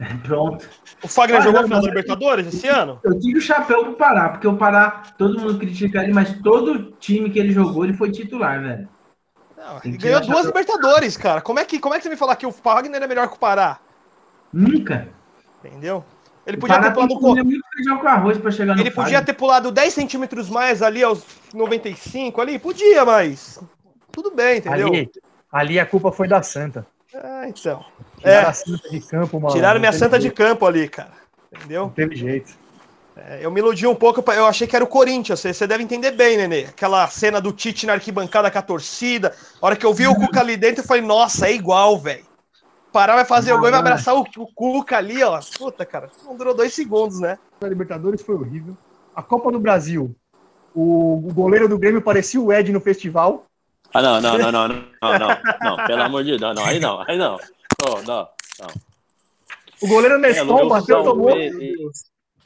Pronto. 0.26 0.68
O 1.00 1.06
Fagner 1.06 1.40
Ah, 1.40 1.44
jogou 1.44 1.60
não, 1.60 1.68
final 1.68 1.80
da 1.80 1.86
Libertadores 1.86 2.48
esse 2.48 2.66
ano? 2.66 2.98
Eu 3.04 3.16
tiro 3.20 3.38
o 3.38 3.40
chapéu 3.40 3.84
pro 3.84 3.94
Pará, 3.94 4.30
porque 4.30 4.48
o 4.48 4.56
Pará, 4.56 5.04
todo 5.16 5.38
mundo 5.38 5.60
critica 5.60 6.02
ele, 6.02 6.12
mas 6.12 6.36
todo 6.42 6.90
time 6.98 7.30
que 7.30 7.38
ele 7.38 7.52
jogou, 7.52 7.84
ele 7.84 7.94
foi 7.94 8.10
titular, 8.10 8.60
velho. 8.60 8.88
Não, 9.56 9.80
ele 9.84 9.96
ganhou 9.96 10.20
duas 10.20 10.26
chapéu. 10.26 10.48
Libertadores, 10.48 11.16
cara. 11.16 11.40
Como 11.40 11.60
é, 11.60 11.64
que, 11.64 11.78
como 11.78 11.94
é 11.94 11.98
que 11.98 12.02
você 12.02 12.10
me 12.10 12.16
falar 12.16 12.34
que 12.34 12.46
o 12.46 12.50
Fagner 12.50 13.00
é 13.00 13.06
melhor 13.06 13.28
que 13.28 13.36
o 13.36 13.38
Pará? 13.38 13.78
Nunca. 14.52 15.06
Entendeu? 15.64 16.04
Ele 16.48 16.56
podia 16.56 16.80
ter 16.80 16.92
pulado 16.94 17.20
feijão 17.74 17.98
com 17.98 18.08
arroz 18.08 18.38
pra 18.38 18.50
chegar 18.50 18.78
Ele 18.78 18.90
podia 18.90 19.20
ter 19.20 19.34
pulado 19.34 19.70
10 19.70 19.92
centímetros 19.92 20.48
mais 20.48 20.80
ali 20.80 21.02
aos 21.02 21.22
95 21.52 22.40
ali? 22.40 22.58
Podia, 22.58 23.04
mas. 23.04 23.60
Tudo 24.10 24.30
bem, 24.30 24.56
entendeu? 24.56 24.88
Ali, 24.88 25.10
ali 25.52 25.78
a 25.78 25.84
culpa 25.84 26.10
foi 26.10 26.26
da 26.26 26.42
Santa. 26.42 26.86
Ah, 27.14 27.44
então. 27.46 27.84
Tiraram 28.16 28.46
É, 28.46 28.48
a 28.48 28.52
Santa 28.54 28.88
de 28.88 29.00
campo, 29.00 29.38
mano. 29.38 29.54
tiraram 29.54 29.78
minha 29.78 29.92
santa 29.92 30.16
de 30.18 30.24
jeito, 30.24 30.36
campo 30.36 30.66
ali, 30.66 30.88
cara. 30.88 31.12
Entendeu? 31.54 31.82
Não 31.82 31.90
teve 31.90 32.16
jeito. 32.16 32.52
É, 33.14 33.40
eu 33.42 33.50
me 33.50 33.60
iludi 33.60 33.86
um 33.86 33.94
pouco, 33.94 34.24
eu 34.32 34.46
achei 34.46 34.66
que 34.66 34.74
era 34.74 34.84
o 34.84 34.88
Corinthians. 34.88 35.40
Você, 35.40 35.52
você 35.52 35.66
deve 35.66 35.82
entender 35.82 36.12
bem, 36.12 36.38
Nenê. 36.38 36.64
Aquela 36.64 37.06
cena 37.08 37.40
do 37.42 37.52
Tite 37.52 37.84
na 37.86 37.92
arquibancada 37.94 38.50
com 38.50 38.58
a 38.58 38.62
torcida. 38.62 39.34
A 39.60 39.66
hora 39.66 39.76
que 39.76 39.84
eu 39.84 39.92
vi 39.92 40.06
o 40.06 40.14
Cuca 40.14 40.40
ali 40.40 40.56
dentro, 40.56 40.82
eu 40.82 40.86
falei, 40.86 41.02
nossa, 41.02 41.48
é 41.48 41.52
igual, 41.52 41.98
velho. 41.98 42.24
Parar 42.98 43.14
vai 43.14 43.24
fazer 43.24 43.52
o 43.52 43.58
gol 43.60 43.68
e 43.68 43.70
vai 43.70 43.78
abraçar 43.78 44.16
o, 44.16 44.22
o 44.38 44.46
Cuca 44.52 44.96
ali, 44.98 45.22
ó. 45.22 45.38
Puta, 45.56 45.86
cara, 45.86 46.10
não 46.24 46.36
durou 46.36 46.52
dois 46.52 46.74
segundos, 46.74 47.20
né? 47.20 47.38
A 47.62 47.68
Libertadores 47.68 48.20
foi 48.22 48.34
horrível. 48.34 48.76
A 49.14 49.22
Copa 49.22 49.52
do 49.52 49.60
Brasil, 49.60 50.16
o, 50.74 51.18
o 51.28 51.32
goleiro 51.32 51.68
do 51.68 51.78
Grêmio 51.78 52.02
parecia 52.02 52.40
o 52.40 52.52
Ed 52.52 52.72
no 52.72 52.80
festival. 52.80 53.44
Ah, 53.94 54.02
não, 54.02 54.20
não, 54.20 54.36
não, 54.36 54.50
não, 54.50 54.68
não, 54.68 54.76
não, 55.00 55.18
não, 55.20 55.76
não, 55.76 55.86
pelo 55.86 56.02
amor 56.02 56.24
de 56.24 56.36
Deus, 56.36 56.56
não, 56.56 56.64
aí 56.64 56.80
não, 56.80 57.00
aí 57.06 57.16
não. 57.16 57.38
Não, 57.86 58.02
não, 58.02 58.28
não. 58.58 58.68
O 59.80 59.86
goleiro 59.86 60.16
É, 60.16 60.18
Neston 60.18 60.58
eu 60.58 60.68
bateu, 60.68 61.04
tomou. 61.04 61.30
salvei, 61.30 61.76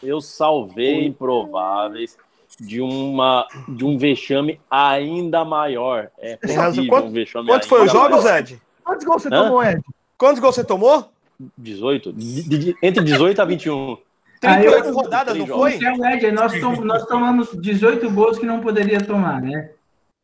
eu 0.02 0.20
salvei 0.20 1.06
improváveis 1.06 2.18
de 2.60 2.82
uma 2.82 3.48
de 3.66 3.86
um 3.86 3.96
vexame 3.96 4.60
ainda 4.70 5.46
maior. 5.46 6.10
É 6.18 6.38
horrível 6.44 6.88
Quanto- 6.88 7.06
um 7.06 7.10
vexame 7.10 7.46
Quantos 7.48 7.68
foi 7.68 7.86
os 7.86 7.90
jogos. 7.90 8.26
Ed? 8.26 8.60
Quantos 8.84 9.06
gols 9.06 9.22
você 9.22 9.28
Hã? 9.28 9.44
tomou, 9.44 9.64
Ed? 9.64 9.80
Quantos 10.22 10.38
gols 10.38 10.54
você 10.54 10.62
tomou? 10.62 11.10
18? 11.58 12.12
De- 12.12 12.42
de- 12.44 12.76
entre 12.80 13.02
18 13.02 13.42
a 13.42 13.44
21. 13.44 13.98
38 14.40 14.86
eu- 14.86 14.94
rodadas, 14.94 15.36
não 15.36 15.44
foi? 15.48 15.74
Isso 15.74 15.84
é 15.84 16.14
Ed, 16.14 16.30
nós, 16.30 16.60
tom- 16.60 16.80
nós 16.84 17.04
tomamos 17.06 17.48
18 17.60 18.08
gols 18.08 18.38
que 18.38 18.46
não 18.46 18.60
poderia 18.60 19.00
tomar, 19.00 19.42
né? 19.42 19.72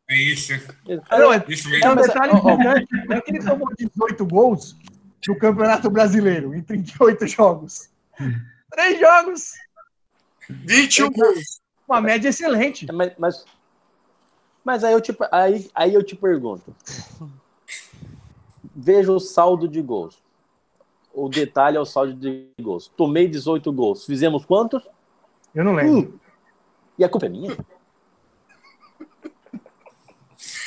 É 0.09 0.15
isso. 0.15 0.53
Não, 1.11 1.33
é, 1.33 1.43
Isso 1.49 1.67
é 1.67 1.71
mesmo. 1.71 1.91
um 1.91 1.95
mas, 1.95 2.07
detalhe 2.07 2.33
importante. 2.33 2.87
Não 3.09 3.17
é 3.17 3.21
que 3.21 3.29
ele 3.31 3.43
tomou 3.43 3.67
18 3.77 4.25
gols 4.25 4.77
no 5.27 5.37
Campeonato 5.37 5.89
Brasileiro, 5.89 6.55
em 6.55 6.61
38 6.61 7.27
jogos. 7.27 7.89
Três 8.71 8.99
jogos. 9.01 9.51
21 10.49 11.11
gols. 11.11 11.59
Uma 11.85 11.99
média 11.99 12.29
excelente. 12.29 12.87
Mas, 12.93 13.11
mas, 13.17 13.45
mas 14.63 14.83
aí, 14.85 14.93
eu 14.93 15.01
te, 15.01 15.13
aí, 15.29 15.69
aí 15.75 15.93
eu 15.93 16.01
te 16.03 16.15
pergunto. 16.15 16.73
Veja 18.81 19.11
o 19.11 19.19
saldo 19.19 19.67
de 19.67 19.81
gols. 19.81 20.23
O 21.13 21.27
detalhe 21.27 21.75
é 21.75 21.79
o 21.79 21.85
saldo 21.85 22.13
de 22.13 22.47
gols. 22.61 22.87
Tomei 22.95 23.27
18 23.27 23.73
gols. 23.73 24.05
Fizemos 24.05 24.45
quantos? 24.45 24.87
Eu 25.53 25.65
não 25.65 25.73
lembro. 25.73 25.97
Um. 25.97 26.19
E 26.97 27.03
a 27.03 27.09
culpa 27.09 27.25
é 27.25 27.29
minha? 27.29 27.57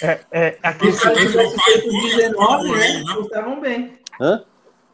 É, 0.02 0.20
é, 0.30 0.58
aqui, 0.62 0.88
Isso 0.88 1.06
não 1.06 1.14
faz 1.14 1.32
gol, 1.32 2.02
19, 2.02 2.68
gol, 2.68 2.76
né? 2.76 3.02
né? 3.02 3.20
Estavam 3.22 3.60
bem. 3.60 3.92
Hã? 4.20 4.44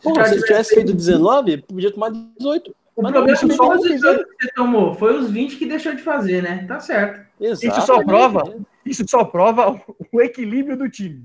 Pô, 0.00 0.10
se 0.10 0.14
tivesse 0.14 0.46
tivesse 0.46 0.74
feito 0.76 0.94
19, 0.94 1.58
podia 1.62 1.92
tomar 1.92 2.10
18. 2.10 2.70
O 2.94 3.02
Mas 3.02 3.12
problema 3.12 3.38
não, 3.42 3.48
não 3.48 3.56
foi 3.56 3.76
os 3.76 3.82
não, 3.84 3.90
18 3.96 4.24
que 4.28 4.44
você 4.44 4.52
tomou, 4.54 4.94
foi 4.94 5.18
os 5.18 5.30
20 5.30 5.56
que 5.56 5.66
deixou 5.66 5.94
de 5.94 6.02
fazer, 6.02 6.42
né? 6.42 6.64
Tá 6.68 6.78
certo. 6.78 7.26
Exato. 7.40 7.80
só 7.86 8.04
prova- 8.04 8.54
isso 8.86 9.04
só 9.08 9.24
prova 9.24 9.80
o 10.12 10.20
equilíbrio 10.20 10.76
do 10.76 10.88
time. 10.88 11.24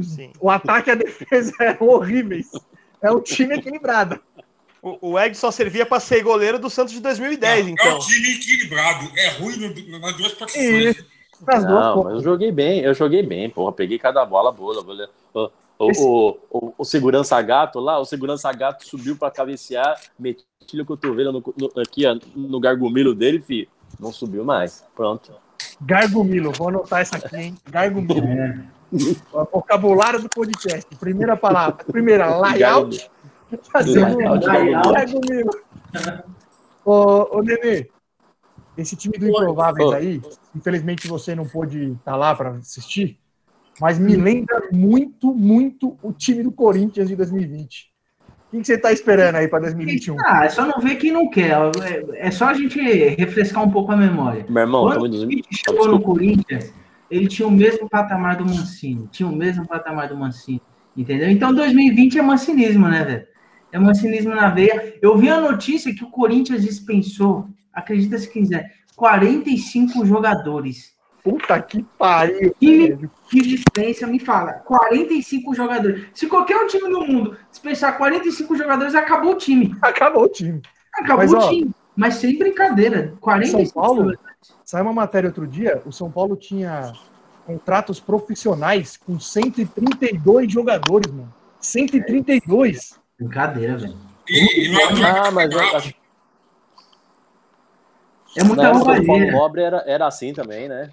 Sim. 0.00 0.32
o 0.40 0.48
ataque 0.50 0.88
e 0.90 0.92
a 0.92 0.94
defesa 0.94 1.52
eram 1.60 1.88
horríveis. 1.88 2.48
É 3.02 3.10
um 3.10 3.20
time 3.20 3.54
equilibrado. 3.56 4.20
O, 4.80 5.10
o 5.12 5.18
Ed 5.20 5.36
só 5.36 5.50
servia 5.50 5.84
pra 5.86 6.00
ser 6.00 6.22
goleiro 6.22 6.58
do 6.58 6.70
Santos 6.70 6.92
de 6.92 7.00
2010, 7.00 7.66
É 7.66 7.70
então. 7.70 7.96
um 7.96 7.98
time 8.00 8.34
equilibrado. 8.34 9.10
É 9.16 9.28
ruim 9.38 9.56
no- 9.56 9.98
nas 10.00 10.16
duas 10.16 10.32
duas 11.64 11.84
Não, 11.84 11.94
pontas. 11.94 12.12
mas 12.14 12.24
eu 12.24 12.30
joguei 12.30 12.52
bem, 12.52 12.80
eu 12.80 12.94
joguei 12.94 13.22
bem, 13.22 13.50
porra. 13.50 13.72
Peguei 13.72 13.98
cada 13.98 14.24
bola 14.24 14.50
boa. 14.52 14.82
bola. 14.82 15.08
O, 15.34 15.50
o, 15.78 15.90
o, 15.90 16.38
o, 16.50 16.74
o 16.78 16.84
segurança 16.84 17.40
gato 17.42 17.80
lá, 17.80 17.98
o 17.98 18.04
segurança 18.04 18.52
gato 18.52 18.86
subiu 18.86 19.16
pra 19.16 19.30
cabecear, 19.30 20.00
meti 20.18 20.44
o 20.80 20.84
cotovelo 20.86 21.32
no, 21.32 21.54
no- 21.56 21.82
aqui, 21.82 22.06
ó, 22.06 22.16
no 22.36 22.60
gargumilo 22.60 23.14
dele, 23.14 23.40
filho. 23.42 23.68
Não 23.98 24.12
subiu 24.12 24.44
mais. 24.44 24.84
Pronto. 24.94 25.32
Gargumilo, 25.80 26.52
vou 26.52 26.68
anotar 26.68 27.02
isso 27.02 27.16
aqui, 27.16 27.36
hein? 27.36 27.54
Gargumilo. 27.68 28.64
O 28.92 29.44
vocabulário 29.50 30.20
do 30.20 30.28
podcast. 30.28 30.86
Primeira 30.96 31.36
palavra. 31.36 31.84
Primeira, 31.84 32.36
layout. 32.38 33.10
Fazer 33.72 34.04
um 34.04 34.16
Layout, 34.16 34.46
layout. 34.46 35.58
Ô, 36.84 37.38
ô, 37.38 37.42
Nenê, 37.42 37.88
esse 38.76 38.96
time 38.96 39.18
do 39.18 39.28
Improváveis 39.28 39.88
Ô. 39.88 39.92
aí, 39.92 40.20
infelizmente 40.54 41.06
você 41.06 41.34
não 41.34 41.46
pôde 41.46 41.92
estar 41.92 42.16
lá 42.16 42.34
para 42.34 42.50
assistir, 42.52 43.18
mas 43.80 43.98
me 43.98 44.16
lembra 44.16 44.68
muito, 44.72 45.34
muito 45.34 45.96
o 46.02 46.12
time 46.12 46.42
do 46.42 46.50
Corinthians 46.50 47.08
de 47.08 47.16
2020. 47.16 47.92
O 48.52 48.58
que 48.58 48.64
você 48.64 48.74
está 48.74 48.92
esperando 48.92 49.36
aí 49.36 49.48
para 49.48 49.60
2021? 49.60 50.16
Ah, 50.26 50.44
é 50.44 50.48
só 50.50 50.66
não 50.66 50.78
ver 50.78 50.96
quem 50.96 51.10
não 51.12 51.30
quer. 51.30 51.52
É- 51.82 52.26
É 52.26 52.30
só 52.30 52.46
a 52.46 52.54
gente 52.54 52.78
refrescar 52.80 53.62
um 53.64 53.70
pouco 53.70 53.92
a 53.92 53.96
memória. 53.96 54.44
Meu 54.48 54.62
irmão, 54.62 54.84
Quando 54.84 55.08
dos... 55.08 55.26
Tite 55.26 55.48
chegou 55.52 55.88
no 55.88 56.00
Corinthians, 56.02 56.72
ele 57.12 57.28
tinha 57.28 57.46
o 57.46 57.50
mesmo 57.50 57.88
patamar 57.90 58.36
do 58.36 58.46
Mancini. 58.46 59.06
Tinha 59.12 59.28
o 59.28 59.36
mesmo 59.36 59.66
patamar 59.66 60.08
do 60.08 60.16
Mancini. 60.16 60.62
Entendeu? 60.96 61.30
Então 61.30 61.52
2020 61.52 62.18
é 62.18 62.22
mancinismo, 62.22 62.88
né, 62.88 63.04
velho? 63.04 63.26
É 63.70 63.78
mancinismo 63.78 64.34
na 64.34 64.48
veia. 64.48 64.94
Eu 65.02 65.16
vi 65.18 65.28
a 65.28 65.38
notícia 65.38 65.94
que 65.94 66.04
o 66.04 66.10
Corinthians 66.10 66.62
dispensou, 66.62 67.48
acredita 67.72 68.18
se 68.18 68.30
quiser, 68.30 68.72
45 68.96 70.06
jogadores. 70.06 70.92
Puta 71.22 71.60
que 71.60 71.84
pariu. 71.98 72.54
Que, 72.58 72.98
que 73.30 73.42
dispensa, 73.42 74.06
me 74.06 74.18
fala. 74.18 74.54
45 74.54 75.54
jogadores. 75.54 76.06
Se 76.14 76.26
qualquer 76.26 76.56
um 76.56 76.66
time 76.66 76.88
no 76.88 77.06
mundo 77.06 77.36
dispensar 77.50 77.96
45 77.98 78.56
jogadores, 78.56 78.94
acabou 78.94 79.32
o 79.32 79.38
time. 79.38 79.76
Acabou 79.82 80.24
o 80.24 80.28
time. 80.28 80.62
Acabou 80.94 81.18
Mas, 81.18 81.32
o 81.32 81.36
ó, 81.36 81.48
time. 81.50 81.70
Mas 81.94 82.14
sem 82.14 82.38
brincadeira. 82.38 83.14
45 83.20 83.64
São 83.64 83.82
Paulo? 83.82 83.96
jogadores. 83.96 84.31
Saiu 84.64 84.84
uma 84.84 84.92
matéria 84.92 85.28
outro 85.28 85.46
dia, 85.46 85.82
o 85.84 85.92
São 85.92 86.10
Paulo 86.10 86.36
tinha 86.36 86.92
contratos 87.46 88.00
profissionais 88.00 88.96
com 88.96 89.18
132 89.18 90.52
jogadores, 90.52 91.10
mano. 91.10 91.32
132. 91.60 92.98
Brincadeira, 93.18 93.76
velho. 93.76 93.96
E, 94.28 94.66
e 94.66 94.72
nós 94.72 95.02
Ah, 95.02 95.30
mas 95.30 95.54
acho 95.54 95.94
É 98.36 98.44
muita 98.44 98.68
época 98.68 98.78
do 98.78 98.84
Paulo 98.84 99.04
roubalheira. 99.04 99.32
Nobre 99.32 99.62
era, 99.62 99.84
era 99.86 100.06
assim 100.06 100.32
também, 100.32 100.68
né? 100.68 100.90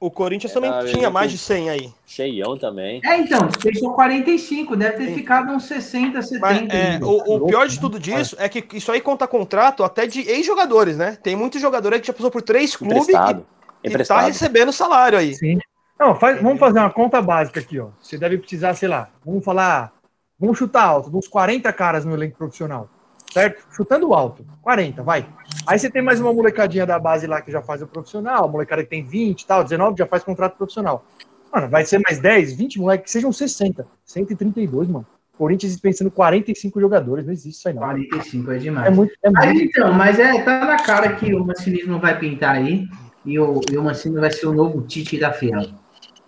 O 0.00 0.10
Corinthians 0.12 0.52
É, 0.52 0.54
também 0.54 0.72
tinha 0.92 1.10
mais 1.10 1.30
de 1.32 1.38
100 1.38 1.70
aí. 1.70 1.92
Cheião 2.06 2.56
também. 2.56 3.00
É, 3.04 3.18
então, 3.18 3.48
fechou 3.60 3.92
45, 3.94 4.76
deve 4.76 4.96
ter 5.06 5.14
ficado 5.14 5.50
uns 5.52 5.64
60, 5.64 6.22
70. 6.22 6.40
Mas 6.40 6.68
é, 6.70 6.98
o, 7.02 7.34
o 7.36 7.46
pior 7.46 7.66
de 7.66 7.80
tudo 7.80 7.98
disso 7.98 8.36
é 8.38 8.48
que 8.48 8.64
isso 8.76 8.92
aí 8.92 9.00
conta 9.00 9.26
contrato 9.26 9.82
até 9.82 10.06
de 10.06 10.20
ex-jogadores, 10.20 10.96
né? 10.96 11.18
Tem 11.20 11.34
muitos 11.34 11.60
jogadores 11.60 12.00
que 12.00 12.06
já 12.06 12.12
passou 12.12 12.30
por 12.30 12.42
três 12.42 12.76
clubes 12.76 12.96
Emprestado. 13.08 13.40
e, 13.40 13.42
e 13.42 13.44
tá 13.82 13.88
Emprestado. 13.88 14.26
recebendo 14.26 14.72
salário 14.72 15.18
aí. 15.18 15.34
Sim. 15.34 15.58
Não, 15.98 16.14
faz- 16.14 16.40
vamos 16.40 16.60
fazer 16.60 16.78
uma 16.78 16.90
conta 16.90 17.20
básica 17.20 17.58
aqui, 17.58 17.80
ó. 17.80 17.88
Você 18.00 18.16
deve 18.16 18.38
precisar, 18.38 18.74
sei 18.74 18.88
lá, 18.88 19.08
vamos 19.26 19.44
falar, 19.44 19.92
vamos 20.38 20.56
chutar 20.56 20.84
alto, 20.84 21.10
uns 21.16 21.26
40 21.26 21.72
caras 21.72 22.04
no 22.04 22.14
elenco 22.14 22.38
profissional, 22.38 22.88
certo? 23.32 23.62
Chutando 23.74 24.12
alto, 24.14 24.44
40, 24.62 25.02
vai. 25.02 25.26
Aí 25.66 25.78
você 25.78 25.90
tem 25.90 26.02
mais 26.02 26.20
uma 26.20 26.32
molecadinha 26.32 26.86
da 26.86 26.98
base 26.98 27.26
lá 27.26 27.40
que 27.40 27.50
já 27.50 27.62
faz 27.62 27.82
o 27.82 27.86
profissional, 27.86 28.48
molecada 28.48 28.82
que 28.82 28.90
tem 28.90 29.04
20 29.04 29.42
e 29.42 29.46
tal, 29.46 29.62
19 29.62 29.98
já 29.98 30.06
faz 30.06 30.22
contrato 30.22 30.56
profissional. 30.56 31.04
Mano, 31.52 31.68
vai 31.68 31.84
ser 31.84 31.98
mais 31.98 32.18
10, 32.18 32.52
20 32.54 32.78
moleques, 32.80 33.04
que 33.06 33.10
sejam 33.10 33.32
60. 33.32 33.86
132, 34.04 34.88
mano. 34.88 35.06
Corinthians 35.36 35.72
dispensando 35.72 36.10
45 36.10 36.80
jogadores, 36.80 37.24
não 37.24 37.32
existe 37.32 37.58
isso 37.58 37.68
aí 37.68 37.74
não. 37.74 37.82
45 37.82 38.50
é 38.50 38.58
demais. 38.58 38.86
É 38.86 38.90
muito, 38.90 39.12
é 39.22 39.30
Mas 39.30 39.52
muito. 39.52 39.64
então, 39.64 39.92
mas 39.94 40.18
é, 40.18 40.42
tá 40.42 40.64
na 40.64 40.76
cara 40.78 41.14
que 41.14 41.32
o 41.32 41.44
mancinismo 41.44 42.00
vai 42.00 42.18
pintar 42.18 42.56
aí 42.56 42.88
e 43.24 43.38
o, 43.38 43.60
e 43.70 43.76
o 43.76 43.82
Mancini 43.82 44.18
vai 44.18 44.30
ser 44.30 44.46
o 44.46 44.52
novo 44.52 44.82
Tite 44.82 45.18
da 45.18 45.32
Fiel. 45.32 45.62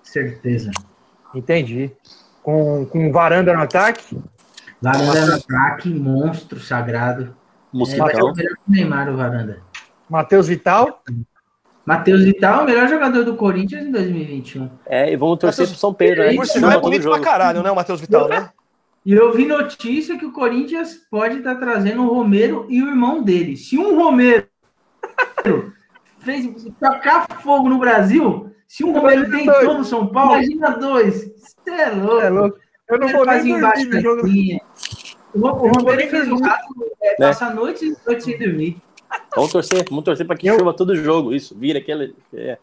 Certeza. 0.02 0.70
Entendi. 1.34 1.90
Com, 2.42 2.86
com 2.86 3.10
varanda 3.10 3.52
no 3.52 3.62
ataque, 3.62 4.16
Varanda 4.82 5.26
no 5.26 5.34
ataque, 5.34 5.90
monstro 5.90 6.58
sagrado. 6.60 7.34
É, 7.74 7.76
Mosquitão. 7.76 8.06
o 8.30 8.34
melhor 8.34 8.54
que 8.54 8.60
Neymar, 8.72 9.08
o 9.08 9.16
Varanda. 9.16 9.62
Matheus 10.08 10.48
Vital, 10.48 11.02
Matheus 11.86 12.22
Vital, 12.24 12.62
o 12.62 12.66
melhor 12.66 12.88
jogador 12.88 13.24
do 13.24 13.36
Corinthians 13.36 13.84
em 13.86 13.90
2021. 13.92 14.70
É, 14.86 15.12
e 15.12 15.16
vamos 15.16 15.38
torcer 15.38 15.62
Matheus- 15.62 15.70
pro 15.70 15.78
São 15.80 15.94
Pedro, 15.94 16.24
né? 16.24 16.34
Por 16.34 16.46
sinal, 16.46 16.70
é 16.70 16.74
todo 16.74 16.82
bonito 16.84 17.08
pra 17.08 17.20
caralho, 17.20 17.62
né, 17.62 17.70
o 17.70 17.76
Matheus 17.76 18.00
Vital, 18.00 18.28
né? 18.28 18.50
E 19.06 19.12
eu 19.12 19.32
vi 19.32 19.46
notícia 19.46 20.18
que 20.18 20.26
o 20.26 20.32
Corinthians 20.32 20.94
pode 21.10 21.38
estar 21.38 21.54
trazendo 21.54 22.02
o 22.02 22.12
Romero 22.12 22.66
e 22.68 22.82
o 22.82 22.88
irmão 22.88 23.22
dele. 23.22 23.56
Se 23.56 23.78
um 23.78 23.96
Romero 23.96 24.46
fez 26.20 26.46
tocar 26.78 27.26
fogo 27.42 27.68
no 27.68 27.78
Brasil, 27.78 28.50
se 28.68 28.84
um 28.84 28.92
Romero 28.92 29.30
tentou 29.30 29.78
no 29.78 29.84
São 29.84 30.06
Paulo, 30.06 30.32
imagina 30.34 30.70
dois. 30.70 31.30
Você 31.36 31.70
é 31.70 31.90
louco. 31.90 32.20
é 32.20 32.28
louco. 32.28 32.58
Eu 32.90 32.98
não 32.98 33.08
vou 33.08 33.24
nem 33.26 33.50
embaixo 33.50 33.82
dormir 33.88 33.94
no 33.96 34.00
jogo. 34.02 34.20
O 35.32 35.38
Ro- 35.40 35.62
o 35.62 35.66
Eu 35.66 35.72
não 35.72 35.72
vou 35.72 35.72
Romero 35.80 35.96
nem 35.96 36.08
fez 36.08 36.26
o 36.26 36.30
dormir. 36.30 36.48
rato, 36.48 36.74
é, 37.02 37.10
Né? 37.10 37.14
passa 37.28 37.46
a 37.46 37.54
noite 37.54 37.84
e 37.86 37.96
noite 38.06 38.24
sem 38.24 38.38
dormir. 38.38 38.76
Vamos 39.34 39.52
torcer, 39.52 39.84
vamos 39.88 40.04
torcer 40.04 40.26
pra 40.26 40.36
que 40.36 40.46
Eu- 40.48 40.58
chova 40.58 40.72
todo 40.74 40.94
jogo. 40.96 41.32
Isso, 41.32 41.56
vira 41.56 41.78
aquele. 41.78 42.14
É, 42.34 42.58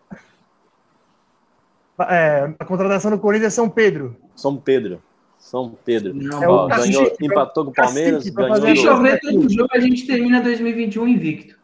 É, 1.99 2.53
a 2.59 2.65
contratação 2.65 3.09
do 3.09 3.17
Corinthians 3.17 3.53
é 3.53 3.55
São 3.55 3.67
Pedro. 3.69 4.15
São 4.35 4.55
Pedro. 4.55 5.01
São 5.39 5.75
Pedro. 5.83 6.13
Não, 6.13 6.43
É 6.43 6.47
Ó, 6.47 6.65
o 6.65 6.67
ganhou, 6.67 7.03
cacique, 7.05 7.25
empatou 7.25 7.65
com 7.65 7.71
o 7.71 7.73
cacique 7.73 7.95
Palmeiras, 7.95 8.29
pra 8.29 8.47
ganhou. 8.59 8.75
Se 8.75 8.81
chover 8.83 9.19
todo 9.19 9.49
jogo, 9.53 9.69
a 9.71 9.79
gente 9.79 10.05
termina 10.05 10.41
2021 10.41 11.07
invicto. 11.07 11.55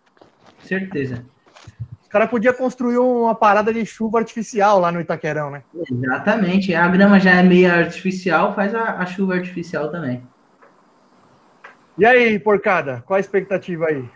certeza. 0.63 1.23
Os 2.13 2.15
caras 2.15 2.29
podiam 2.29 2.53
construir 2.53 2.99
uma 2.99 3.33
parada 3.33 3.73
de 3.73 3.83
chuva 3.87 4.19
artificial 4.19 4.79
lá 4.79 4.91
no 4.91 5.01
Itaquerão, 5.01 5.49
né? 5.49 5.63
Exatamente. 5.89 6.71
A 6.75 6.87
grama 6.87 7.19
já 7.19 7.31
é 7.31 7.41
meio 7.41 7.73
artificial, 7.73 8.53
faz 8.53 8.75
a, 8.75 8.99
a 8.99 9.05
chuva 9.07 9.33
artificial 9.33 9.89
também. 9.89 10.21
E 11.97 12.05
aí, 12.05 12.37
porcada, 12.37 13.03
qual 13.07 13.17
a 13.17 13.19
expectativa 13.19 13.87
aí? 13.87 14.07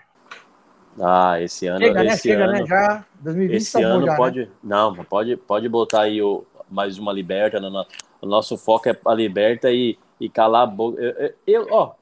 Ah, 1.01 1.41
esse 1.41 1.65
ano, 1.65 1.79
Chega, 1.79 2.03
né? 2.03 2.05
esse 2.05 2.29
Chega, 2.29 2.43
ano, 2.43 2.53
né? 2.53 2.65
Já 2.67 3.03
2020 3.19 3.61
esse 3.61 3.79
acabou 3.79 3.95
ano 3.95 4.05
já, 4.05 4.11
né? 4.11 4.17
pode, 4.17 4.51
não, 4.63 4.95
pode, 5.03 5.35
pode 5.35 5.67
botar 5.67 6.01
aí 6.01 6.21
o, 6.21 6.45
mais 6.69 6.99
uma 6.99 7.11
liberta. 7.11 7.59
No, 7.59 7.83
o 8.21 8.27
nosso 8.27 8.59
foco 8.59 8.89
é 8.89 8.95
a 9.07 9.13
liberta 9.15 9.71
e, 9.71 9.97
e 10.21 10.29
calar 10.29 10.61
a 10.61 10.67
boca. 10.67 11.01
Eu, 11.01 11.09
eu- 11.13 11.33
eu, 11.47 11.67
ó, 11.71 11.93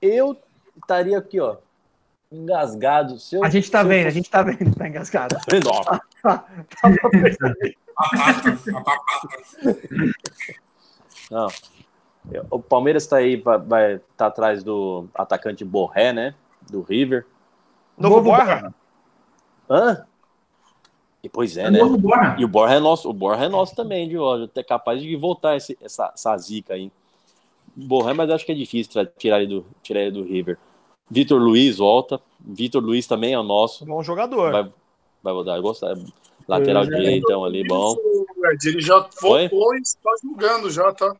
eu 0.00 0.34
estaria 0.80 1.18
aqui, 1.18 1.38
ó, 1.38 1.56
engasgado. 2.34 3.18
Se 3.18 3.36
eu, 3.36 3.44
A 3.44 3.48
gente 3.48 3.70
tá 3.70 3.82
vendo, 3.82 4.06
a 4.06 4.10
gente 4.10 4.30
tá 4.30 4.42
vendo, 4.42 4.74
tá 4.74 4.88
engasgado. 4.88 5.36
Tá 6.24 6.42
a 8.74 8.80
batata. 8.80 9.78
Não. 11.30 11.48
O 12.50 12.58
Palmeiras 12.58 13.06
tá 13.06 13.18
aí, 13.18 13.36
vai, 13.36 13.58
vai 13.58 14.00
tá 14.16 14.26
atrás 14.26 14.64
do 14.64 15.06
atacante 15.14 15.64
Borré, 15.64 16.12
né? 16.12 16.34
Do 16.70 16.80
River. 16.80 17.26
Novo 17.96 18.16
Novo 18.16 18.30
Borra? 18.30 18.74
Hã? 19.68 20.06
E, 21.22 21.28
pois 21.28 21.56
é, 21.56 21.70
né? 21.70 21.78
Novo 21.78 21.96
Borra. 21.96 22.36
E 22.38 22.44
o 22.44 22.48
Borja 22.48 22.74
é 22.74 22.80
nosso, 22.80 23.08
o 23.08 23.12
Borja 23.12 23.44
é 23.44 23.48
nosso 23.48 23.74
também, 23.74 24.08
de 24.08 24.18
hoje. 24.18 24.50
É 24.54 24.62
capaz 24.62 25.00
de 25.00 25.16
voltar 25.16 25.56
esse, 25.56 25.78
essa, 25.80 26.10
essa 26.14 26.36
zica 26.36 26.74
aí. 26.74 26.90
Borja, 27.74 28.14
mas 28.14 28.30
acho 28.30 28.44
que 28.44 28.52
é 28.52 28.54
difícil 28.54 29.06
tirar 29.16 29.40
ele 29.40 29.46
do, 29.46 29.66
tirar 29.82 30.00
ele 30.00 30.12
do 30.12 30.24
River. 30.24 30.58
Vitor 31.10 31.40
Luiz 31.40 31.76
volta. 31.78 32.20
Vitor 32.40 32.82
Luiz 32.82 33.06
também 33.06 33.32
é 33.34 33.38
o 33.38 33.42
nosso. 33.42 33.84
Bom 33.84 34.02
jogador. 34.02 34.52
Vai, 34.52 34.70
vai 35.22 35.32
voltar. 35.32 35.60
Gostar. 35.60 35.96
Lateral 36.46 36.84
Pois 36.84 36.94
é. 36.94 36.98
direitão 37.00 37.44
ali, 37.44 37.66
bom. 37.66 37.96
Ele 38.64 38.80
já 38.80 38.98
voltou 39.20 39.74
e 39.76 39.80
está 39.80 40.10
jogando 40.22 40.70
já, 40.70 40.92
tá? 40.92 41.16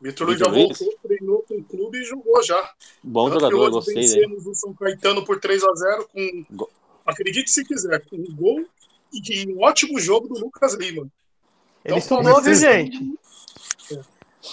Vitor 0.00 0.26
Luiz 0.26 0.38
já 0.40 0.48
voltou, 0.48 0.94
treinou 1.02 1.44
com 1.48 1.54
o 1.54 1.64
clube 1.64 1.98
e 1.98 2.04
jogou 2.04 2.42
já. 2.42 2.72
Bom 3.02 3.30
Tanto 3.30 3.40
jogador, 3.40 3.70
gostei 3.70 3.94
dele. 3.94 4.06
vencemos 4.06 4.46
o 4.46 4.54
São 4.54 4.74
Caetano 4.74 5.24
por 5.24 5.38
3x0 5.40 6.06
com, 6.12 6.44
Go- 6.50 6.70
acredite 7.06 7.50
se 7.50 7.64
quiser, 7.64 8.04
com 8.04 8.16
um 8.16 8.34
gol 8.34 8.64
e 9.12 9.20
de 9.20 9.48
um 9.52 9.62
ótimo 9.62 9.98
jogo 10.00 10.26
do 10.28 10.38
Lucas 10.40 10.74
Lima. 10.74 11.06
Ele 11.84 11.98
Então, 11.98 12.20
viu, 12.22 12.38
esse- 12.40 12.54
gente? 12.60 13.14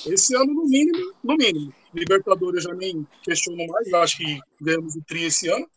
Esse 0.06 0.36
ano, 0.36 0.54
no 0.54 0.66
mínimo, 0.66 1.14
no 1.24 1.36
mínimo. 1.36 1.74
Libertadores 1.94 2.66
eu 2.66 2.72
já 2.72 2.78
nem 2.78 3.06
questiono 3.24 3.66
mais, 3.68 3.94
acho 3.94 4.18
que 4.18 4.40
ganhamos 4.60 4.96
o 4.96 5.02
tri 5.02 5.26
esse 5.26 5.50
ano. 5.50 5.68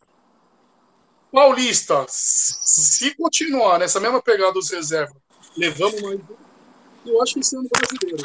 Paulista, 1.31 2.05
se 2.07 3.13
continuar 3.15 3.79
nessa 3.79 3.99
mesma 3.99 4.21
pegada 4.21 4.53
dos 4.53 4.69
reservas, 4.71 5.15
levamos 5.57 6.01
mais 6.01 6.19
um, 6.19 6.23
eu 7.05 7.21
acho 7.21 7.33
que 7.33 7.39
esse 7.41 7.55
ano 7.55 7.67
é 7.67 7.79
brasileiro. 7.79 8.23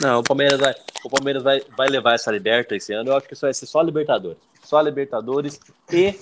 Não, 0.00 0.20
o 0.20 0.22
Palmeiras 0.22 0.60
vai, 0.60 0.74
o 1.04 1.08
Palmeiras 1.10 1.42
vai, 1.42 1.62
vai 1.74 1.88
levar 1.88 2.14
essa 2.14 2.30
liberta 2.30 2.76
esse 2.76 2.92
ano. 2.92 3.10
Eu 3.10 3.16
acho 3.16 3.26
que 3.26 3.32
isso 3.32 3.46
vai 3.46 3.54
ser 3.54 3.64
só 3.64 3.80
Libertadores. 3.80 4.38
Só 4.62 4.78
Libertadores 4.82 5.58
e 5.90 6.14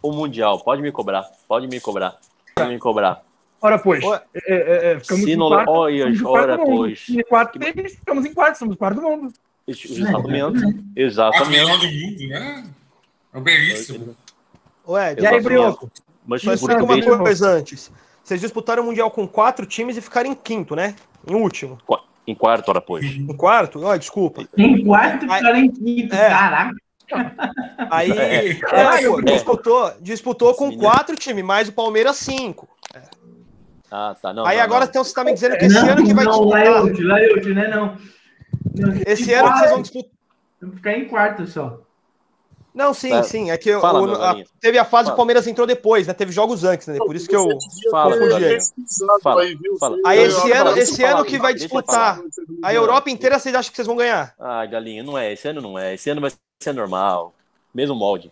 o 0.00 0.12
Mundial. 0.12 0.60
Pode 0.60 0.80
me 0.80 0.92
cobrar. 0.92 1.24
Pode 1.48 1.66
me 1.66 1.80
cobrar. 1.80 2.16
Pode 2.54 2.70
me 2.70 2.78
cobrar. 2.78 3.22
Ora, 3.60 3.78
pois. 3.78 4.04
Ué. 4.04 4.22
É, 4.34 4.54
é, 4.54 4.92
é, 4.92 5.00
ficamos 5.00 5.24
Se 5.24 5.32
em 5.32 5.36
não- 5.36 5.48
quarto, 5.48 5.70
olha, 5.70 6.06
ora, 6.24 6.56
pois. 6.58 7.06
E 7.08 7.24
quarto 7.24 7.58
deles, 7.58 7.94
ficamos 7.96 8.24
em 8.24 8.32
quarto, 8.32 8.58
somos 8.58 8.76
quarto 8.76 9.00
do 9.00 9.02
mundo. 9.02 9.32
Exatamente. 9.66 10.64
A 10.96 11.00
Exatamente. 11.00 11.50
melhor 11.50 11.78
do 11.78 11.86
mundo, 11.88 12.28
né? 12.28 12.64
É 13.34 13.40
belíssimo. 13.40 14.16
Ué, 14.88 15.12
Exatamente. 15.18 15.44
Brioco? 15.44 15.90
Mas 16.26 16.44
Mas 16.44 16.60
por 16.60 16.70
uma 16.72 17.18
coisa 17.18 17.48
antes. 17.50 17.90
Vocês 18.22 18.40
disputaram 18.40 18.82
o 18.82 18.86
Mundial 18.86 19.10
com 19.10 19.26
quatro 19.26 19.64
times 19.66 19.96
e 19.96 20.00
ficaram 20.00 20.30
em 20.30 20.34
quinto, 20.34 20.74
né? 20.74 20.94
Em 21.28 21.34
último. 21.34 21.78
em 22.26 22.34
quarto, 22.34 22.68
hora, 22.68 22.80
pois. 22.80 23.04
Em 23.04 23.26
quarto? 23.36 23.82
Ó, 23.84 23.96
desculpa. 23.96 24.44
Em 24.56 24.84
quarto, 24.84 25.26
Ai, 25.30 25.40
cara 25.40 25.58
em 25.58 25.70
quinto. 25.70 26.14
é. 26.14 26.28
Caraca. 26.28 26.74
Aí, 27.90 28.10
É. 28.10 28.50
é, 28.50 29.08
pô, 29.08 29.22
disputou, 29.22 29.92
disputou 30.00 30.54
com 30.54 30.64
Menino. 30.68 30.82
quatro 30.82 31.14
times, 31.14 31.44
mais 31.44 31.68
o 31.68 31.72
Palmeiras 31.72 32.16
cinco. 32.16 32.68
Ah, 33.88 34.16
tá. 34.20 34.32
Não, 34.32 34.44
Aí 34.44 34.56
não, 34.56 34.64
agora 34.64 34.84
não. 34.84 34.90
então 34.90 35.04
você 35.04 35.14
tá 35.14 35.22
me 35.22 35.32
dizendo 35.32 35.56
que 35.56 35.66
esse 35.66 35.74
não, 35.80 35.88
ano 35.88 36.04
que 36.04 36.12
vai 36.12 36.24
não, 36.24 36.32
disputar. 36.32 36.64
Laiote, 36.64 37.02
Laiote, 37.02 37.54
né? 37.54 37.68
Não. 37.68 37.96
Esse 39.06 39.32
ano 39.34 39.52
que 39.52 39.58
vocês 39.58 39.70
vão 39.70 39.82
disputar. 39.82 40.10
Vamos 40.60 40.76
ficar 40.76 40.92
em 40.98 41.04
quarto 41.08 41.46
só. 41.46 41.80
Não, 42.74 42.92
sim, 42.92 43.08
Tá. 43.10 43.22
sim. 43.22 43.50
É 43.50 43.56
que 43.56 43.72
Fala, 43.80 44.00
o- 44.02 44.06
meu 44.06 44.22
a- 44.22 44.36
teve 44.60 44.78
a 44.78 44.84
fase 44.84 44.90
Fala. 44.90 45.06
que 45.06 45.12
o 45.12 45.16
Palmeiras 45.16 45.46
entrou 45.46 45.66
depois, 45.66 46.06
né? 46.06 46.12
Teve 46.12 46.30
jogos 46.30 46.62
antes, 46.62 46.86
né? 46.88 46.98
Por 46.98 47.16
isso 47.16 47.26
que 47.26 47.34
eu. 47.34 47.48
Fala, 47.90 48.14
pesquisado 48.16 49.20
Fala, 49.22 49.42
aí, 49.42 49.54
viu? 49.54 49.78
fala. 49.78 49.96
Aí 50.04 50.18
Eu- 50.18 50.26
esse 50.26 50.50
eu- 50.50 50.56
ano, 50.60 50.70
eu 50.70 50.76
esse 50.76 51.02
ano 51.04 51.24
que 51.24 51.38
vai 51.38 51.52
eu 51.52 51.56
disputar 51.56 52.20
a 52.62 52.74
Europa 52.74 53.08
inteira, 53.10 53.38
vocês 53.38 53.54
acham 53.54 53.70
que 53.70 53.76
vocês 53.76 53.86
vão 53.86 53.96
ganhar? 53.96 54.34
Ah, 54.38 54.66
galinha, 54.66 55.02
não 55.02 55.16
é. 55.16 55.32
Esse 55.32 55.48
ano 55.48 55.62
não 55.62 55.78
é. 55.78 55.94
Esse 55.94 56.10
ano 56.10 56.20
vai 56.20 56.30
ser 56.62 56.72
normal. 56.74 57.32
Mesmo 57.74 57.94
molde. 57.94 58.30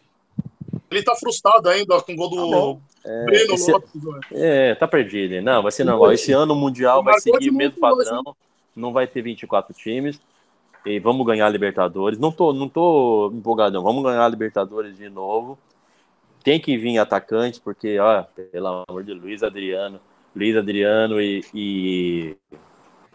Ele 0.91 1.03
tá 1.03 1.15
frustrado 1.17 1.69
ainda 1.71 2.01
com 2.03 2.13
o 2.13 2.17
gol 2.17 2.29
do 2.31 2.37
bom. 2.37 2.81
É, 3.05 3.25
Breno 3.25 3.55
esse- 3.55 3.73
Lopes. 3.73 3.91
né? 3.95 4.21
é, 4.33 4.75
tá 4.75 4.87
perdido. 4.87 5.35
hein? 5.35 5.41
Não, 5.43 5.63
vai 5.63 5.73
ser 5.73 5.85
normal. 5.85 6.13
Esse 6.13 6.33
ano 6.33 6.53
o 6.53 6.57
Mundial 6.57 7.03
vai 7.03 7.19
seguir 7.19 7.49
o 7.51 7.55
mesmo 7.55 7.79
padrão. 7.81 8.23
Não 8.77 8.93
vai 8.93 9.07
ter 9.07 9.23
24 9.23 9.73
times. 9.75 10.21
E 10.87 10.99
vamos 11.01 11.27
ganhar 11.27 11.47
a 11.47 11.51
Libertadores. 11.51 12.19
Não 12.19 12.31
tô, 12.31 12.53
não 12.53 12.69
tô 12.69 13.31
empolgadão. 13.35 13.83
Vamos 13.83 14.03
ganhar 14.05 14.25
a 14.25 14.29
Libertadores 14.29 14.97
de 14.97 15.09
novo. 15.09 15.59
Tem 16.43 16.61
que 16.61 16.77
vir 16.77 16.99
atacantes, 16.99 17.59
porque, 17.59 17.99
ó, 17.99 18.23
pelo 18.53 18.85
amor 18.87 19.03
de 19.03 19.15
Luiz 19.15 19.43
Adriano, 19.43 19.99
Luiz 20.37 20.55
Adriano 20.55 21.19
e, 21.21 21.43
e 21.55 22.37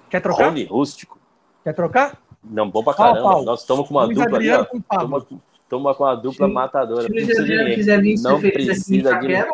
Quer 0.09 0.19
trocar? 0.21 0.45
Rony 0.49 0.63
Rústico. 0.63 1.19
Quer 1.63 1.73
trocar? 1.73 2.17
Não, 2.43 2.67
bom 2.67 2.83
pra 2.83 2.93
Pau, 2.93 3.13
caramba. 3.13 3.29
pau. 3.33 3.43
Nós 3.43 3.61
estamos 3.61 3.87
com 3.87 3.93
uma 3.93 4.05
Luiz 4.05 4.17
dupla 4.17 4.37
ali, 4.37 4.49
Adriano 4.49 4.63
ó. 4.63 4.65
com 4.71 4.81
Pablo. 4.81 5.21
Toma, 5.21 5.41
toma 5.69 5.93
com 5.93 6.05
a 6.05 6.15
dupla 6.15 6.47
Se- 6.47 6.53
matadora. 6.53 7.01
Se 7.03 7.09
o 7.11 7.13
Luiz 7.13 7.37
Adriano 7.39 7.75
quiser 7.75 8.01
vir 8.01 8.19
Não 8.21 8.39
precisa 8.41 9.19
de- 9.19 9.45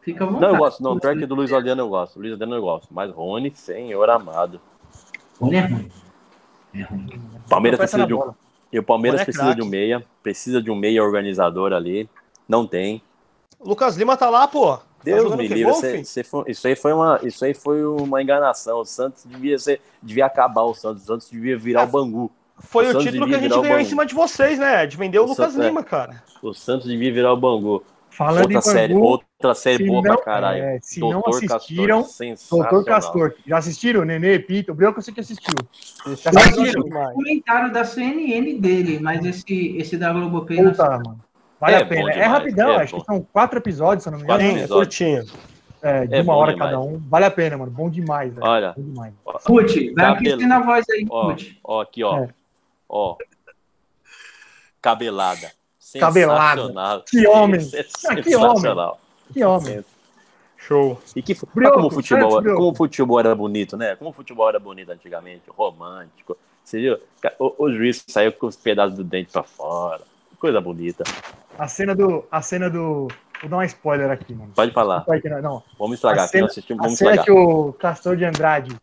fica 0.00 0.22
à 0.24 0.26
vontade. 0.28 0.42
Não, 0.46 0.50
eu 0.52 0.58
gosto. 0.58 0.82
Não, 0.82 0.98
pior 0.98 1.16
que 1.18 1.26
do 1.26 1.34
Luiz 1.34 1.52
Adriano 1.52 1.82
eu 1.82 1.88
gosto. 1.88 2.20
Luiz 2.20 2.32
Adriano 2.34 2.54
eu 2.54 2.62
gosto. 2.62 2.88
Mas 2.92 3.10
Rony, 3.10 3.50
senhor 3.52 4.08
amado. 4.10 4.60
Rony 5.40 5.56
é 5.56 5.60
ruim. 5.66 5.88
É 6.74 6.82
ruim. 6.82 7.06
Palmeiras 7.48 7.78
Tropeça 7.78 7.96
precisa 7.98 8.06
de 8.06 8.14
um. 8.14 8.34
E 8.72 8.78
o 8.78 8.82
Palmeiras 8.82 9.22
precisa 9.24 9.54
de 9.54 9.62
um 9.62 9.66
meia. 9.66 10.04
Precisa 10.22 10.62
de 10.62 10.70
um 10.70 10.74
meia 10.76 11.02
organizador 11.02 11.72
ali. 11.72 12.08
Não 12.48 12.66
tem. 12.66 13.02
O 13.58 13.68
Lucas 13.70 13.96
Lima 13.96 14.16
tá 14.16 14.28
lá, 14.30 14.46
pô. 14.46 14.76
Tá 14.76 14.84
Deus 15.04 15.22
jogando 15.22 15.38
me 15.38 15.48
livre. 15.48 15.64
golfe? 15.64 15.80
Você- 15.80 16.04
você 16.04 16.24
foi- 16.24 16.44
isso, 16.50 16.66
aí 16.66 16.76
foi 16.76 16.92
uma, 16.92 17.20
isso 17.22 17.44
aí 17.44 17.54
foi 17.54 17.84
uma 17.84 18.20
enganação. 18.22 18.80
O 18.80 18.84
Santos 18.84 19.24
devia, 19.24 19.58
ser, 19.58 19.80
devia 20.02 20.26
acabar 20.26 20.62
o 20.62 20.74
Santos. 20.74 21.04
O 21.04 21.06
Santos 21.06 21.30
devia 21.30 21.56
virar 21.58 21.82
É. 21.82 21.84
o 21.84 21.86
Bangu. 21.88 22.30
Foi 22.58 22.92
O 22.92 22.98
o 22.98 23.00
título 23.00 23.26
que 23.28 23.34
a 23.36 23.38
gente 23.38 23.60
ganhou 23.60 23.78
em 23.78 23.84
cima 23.84 24.04
de 24.04 24.14
vocês, 24.14 24.58
né? 24.58 24.84
De 24.86 24.96
vender 24.96 25.18
o, 25.20 25.22
O 25.24 25.28
Lucas 25.28 25.52
Santos- 25.52 25.60
é. 25.64 25.68
Lima, 25.68 25.82
cara. 25.84 26.22
O 26.42 26.52
Santos 26.52 26.88
devia 26.88 27.12
virar 27.12 27.32
o 27.32 27.36
Bangu. 27.36 27.82
Falando 28.18 28.40
Outra 28.52 28.58
em 28.58 28.62
série, 28.62 28.94
Bangu, 28.94 29.06
outra 29.06 29.54
série 29.54 29.86
boa 29.86 30.02
não- 30.02 30.14
pra 30.16 30.24
caralho. 30.24 30.60
é, 30.64 30.78
se 30.82 30.98
não 30.98 31.10
Doutor 31.10 31.36
assistiram, 31.54 32.02
Castor. 32.02 32.36
Doutor 32.50 32.84
Castor. 32.84 33.34
Já 33.46 33.58
assistiram? 33.58 34.04
Nenê, 34.04 34.40
Pito? 34.40 34.72
O 34.72 34.82
eu 34.82 35.00
sei 35.00 35.14
que 35.14 35.20
assistiu. 35.20 35.54
Já 36.04 36.30
assistiram? 36.30 36.82
demais. 36.82 37.14
comentário 37.14 37.72
da 37.72 37.84
CNN 37.84 38.58
dele, 38.58 38.98
mas 38.98 39.24
esse, 39.24 39.76
esse 39.78 39.96
da 39.96 40.12
Globoplay 40.12 40.60
não 40.60 40.72
Puta, 40.72 40.90
mano. 40.90 41.20
Vale 41.60 41.74
É 41.76 41.78
a 41.78 41.86
pena. 41.86 42.10
É 42.10 42.12
demais, 42.14 42.30
rapidão, 42.32 42.70
é 42.72 42.82
acho 42.82 42.94
bom. 42.96 43.00
que 43.02 43.06
são 43.06 43.20
quatro 43.32 43.58
episódios, 43.60 44.02
se 44.02 44.08
eu 44.08 44.10
não 44.10 44.18
me 44.18 44.24
engano. 44.24 44.40
Quatro 44.40 44.58
Sim, 44.58 44.64
é 44.64 44.68
curtinho. 44.68 45.24
É, 45.80 46.06
de 46.08 46.14
É 46.16 46.22
uma 46.22 46.34
hora 46.34 46.52
demais. 46.54 46.72
cada 46.72 46.82
um. 46.82 46.98
Vale 47.08 47.24
a 47.24 47.30
pena, 47.30 47.56
mano. 47.56 47.70
Bom 47.70 47.88
demais, 47.88 48.34
velho. 48.34 48.44
Olha, 48.44 48.74
Bom 48.76 48.82
demais. 48.82 49.14
Fute, 49.46 49.92
vai 49.94 50.06
Cabelo. 50.06 50.34
aquecendo 50.34 50.54
a 50.54 50.58
voz 50.60 50.84
aí, 50.90 51.06
ó, 51.08 51.30
Fute. 51.30 51.60
ó, 51.62 51.80
aqui, 51.82 52.02
ó. 52.02 52.18
É. 52.24 52.28
Ó. 52.88 53.16
Cabelada. 54.82 55.52
Sensacional. 55.92 57.02
Que 57.08 57.26
homem. 57.26 57.60
Sen- 57.60 57.80
Ah, 58.08 58.14
que 58.16 58.22
Sensacional. 58.30 59.00
Que 59.32 59.44
homem. 59.44 59.84
Show. 60.56 61.00
E 61.16 61.22
que, 61.22 61.34
Brioco, 61.34 61.58
olha 61.58 61.70
como 61.72 61.86
o 61.86 61.90
futebol, 61.90 62.42
como 62.42 62.70
o 62.70 62.74
futebol 62.74 63.20
era 63.20 63.34
bonito, 63.34 63.76
né? 63.76 63.96
Como 63.96 64.10
o 64.10 64.12
futebol 64.12 64.48
era 64.48 64.58
bonito 64.58 64.90
antigamente, 64.90 65.44
romântico. 65.48 66.36
Você 66.64 66.78
viu? 66.80 66.98
O, 67.38 67.64
o 67.64 67.72
juiz 67.72 68.04
saiu 68.06 68.32
com 68.32 68.46
os 68.46 68.56
pedaços 68.56 68.96
do 68.96 69.04
dente 69.04 69.30
pra 69.32 69.42
fora. 69.42 70.02
Coisa 70.38 70.60
bonita. 70.60 71.04
A 71.58 71.66
cena 71.68 71.94
do. 71.94 72.24
A 72.30 72.42
cena 72.42 72.68
do. 72.68 73.08
Vou 73.40 73.48
dar 73.48 73.56
um 73.58 73.62
spoiler 73.62 74.10
aqui, 74.10 74.34
mano. 74.34 74.52
Pode 74.54 74.72
falar. 74.72 75.04
Não- 75.06 75.42
Não. 75.42 75.62
Vamos 75.78 75.94
estragar 75.94 76.22
A 76.22 76.24
aqui. 76.24 76.32
cena- 76.32 76.46
assistimos, 76.46 76.80
A 76.80 76.84
vamos 76.84 76.98
cena 76.98 77.10
estragar. 77.12 77.24
que 77.24 77.30
o 77.32 77.72
Castor 77.72 78.16
de 78.16 78.24
Andrade, 78.24 78.76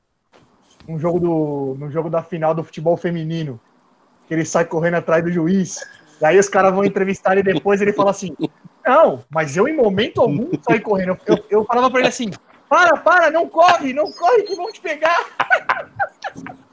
um 0.87 0.97
jogo 0.97 1.19
do, 1.19 1.75
no 1.77 1.91
jogo 1.91 2.09
da 2.09 2.23
final 2.23 2.55
do 2.55 2.63
futebol 2.63 2.97
feminino, 2.97 3.59
que 4.27 4.33
ele 4.33 4.45
sai 4.45 4.65
correndo 4.65 4.95
atrás 4.95 5.23
do 5.23 5.31
juiz, 5.31 5.85
e 6.21 6.25
aí 6.25 6.39
os 6.39 6.49
caras 6.49 6.73
vão 6.73 6.85
entrevistar 6.85 7.33
ele 7.33 7.43
depois 7.53 7.81
ele 7.81 7.93
fala 7.93 8.11
assim: 8.11 8.35
Não, 8.85 9.23
mas 9.29 9.57
eu 9.57 9.67
em 9.67 9.75
momento 9.75 10.21
algum 10.21 10.49
saí 10.61 10.79
correndo. 10.79 11.17
Eu, 11.25 11.45
eu, 11.49 11.65
falava 11.65 11.89
pra 11.89 11.99
ele 11.99 12.09
assim: 12.09 12.31
Para, 12.69 12.97
para, 12.97 13.31
não 13.31 13.47
corre, 13.49 13.93
não 13.93 14.11
corre 14.11 14.43
que 14.43 14.55
vão 14.55 14.71
te 14.71 14.81
pegar. 14.81 15.17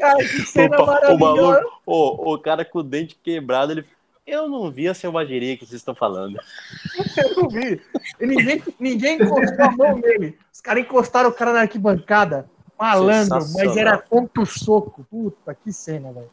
Ai, 0.00 0.24
que 0.24 0.42
cena 0.46 0.80
O, 0.80 0.86
pa- 0.86 0.92
o 1.10 1.18
maravilhosa. 1.18 1.60
maluco, 1.60 1.82
o, 1.84 2.34
o 2.34 2.38
cara 2.38 2.64
com 2.64 2.78
o 2.78 2.82
dente 2.84 3.16
quebrado, 3.16 3.72
ele, 3.72 3.84
Eu 4.24 4.48
não 4.48 4.70
vi 4.70 4.86
a 4.86 4.94
selvageria 4.94 5.56
que 5.56 5.66
vocês 5.66 5.80
estão 5.80 5.94
falando. 5.94 6.38
Eu 7.18 7.42
não 7.42 7.48
vi. 7.48 7.80
E 8.20 8.26
ninguém, 8.26 8.62
ninguém 8.78 9.16
encostou 9.20 9.64
a 9.64 9.70
mão 9.72 9.98
nele. 9.98 10.38
Os 10.52 10.60
caras 10.60 10.84
encostaram 10.84 11.30
o 11.30 11.32
cara 11.32 11.52
na 11.52 11.60
arquibancada. 11.62 12.48
Malandro, 12.78 13.44
mas 13.54 13.76
era 13.76 13.98
tanto 13.98 14.46
soco. 14.46 15.04
Puta, 15.10 15.52
que 15.52 15.72
cena, 15.72 16.12
velho. 16.12 16.30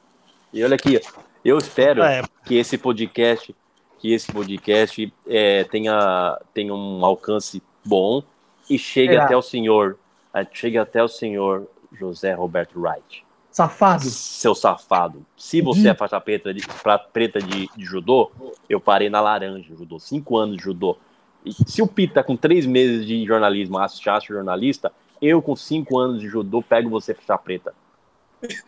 E 0.53 0.64
olha 0.64 0.76
aqui, 0.76 1.02
eu 1.46 1.58
espero 1.58 2.04
É. 2.04 2.24
que 2.46 2.56
esse 2.56 2.78
podcast, 2.78 3.56
que 4.00 4.12
esse 4.14 4.32
podcast 4.32 5.14
é, 5.28 5.64
tenha, 5.66 6.40
tenha 6.54 6.74
um 6.74 7.06
alcance 7.06 7.62
bom 7.86 8.22
e 8.70 8.78
chegue 8.80 9.14
Será? 9.14 9.26
até 9.26 9.38
o 9.38 9.42
senhor, 9.42 9.98
eh, 10.34 10.46
chegue 10.52 10.78
até 10.78 11.04
o 11.04 11.08
senhor 11.08 11.68
José 11.94 12.34
Roberto 12.34 12.80
Wright. 12.82 13.24
Safado. 13.52 14.04
Seu 14.04 14.54
safado. 14.54 15.26
Se 15.38 15.62
você 15.62 15.88
é 15.90 15.94
faixa 15.96 16.20
preta 16.20 16.54
de, 16.54 16.66
pra- 16.84 17.00
preta 17.00 17.40
de, 17.40 17.70
de 17.74 17.86
judô, 17.86 18.30
eu 18.68 18.82
parei 18.82 19.10
na 19.10 19.22
laranja 19.22 19.74
judô, 19.78 19.98
cinco 19.98 20.36
anos 20.38 20.58
de 20.58 20.64
judô. 20.64 20.98
E 21.46 21.54
se 21.54 21.82
o 21.82 21.88
Pita 21.88 22.22
com 22.22 22.36
três 22.36 22.66
meses 22.66 23.06
de 23.06 23.24
jornalismo 23.26 23.78
achasse 23.78 24.28
jornalista, 24.28 24.92
eu 25.22 25.42
com 25.42 25.56
cinco 25.56 25.98
anos 25.98 26.20
de 26.20 26.28
judô 26.28 26.62
pego 26.62 26.90
você 26.90 27.14
faixa 27.14 27.38
preta. 27.38 27.74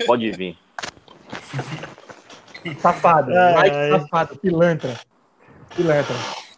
Pode 0.05 0.31
vir. 0.31 0.57
Safado. 2.75 3.31
Ai, 3.35 3.89
safado. 3.89 4.37
Pilantra. 4.37 4.99
Pilantra. 5.75 6.15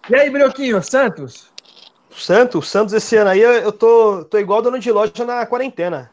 E 0.10 0.16
aí, 0.16 0.30
Brioquinho, 0.30 0.82
Santos? 0.82 1.50
Santos, 2.12 2.68
Santos 2.68 2.94
esse 2.94 3.16
ano 3.16 3.30
aí, 3.30 3.40
eu 3.40 3.72
tô, 3.72 4.26
tô 4.26 4.38
igual 4.38 4.62
dono 4.62 4.80
de 4.80 4.92
loja 4.92 5.24
na 5.26 5.46
quarentena. 5.46 6.12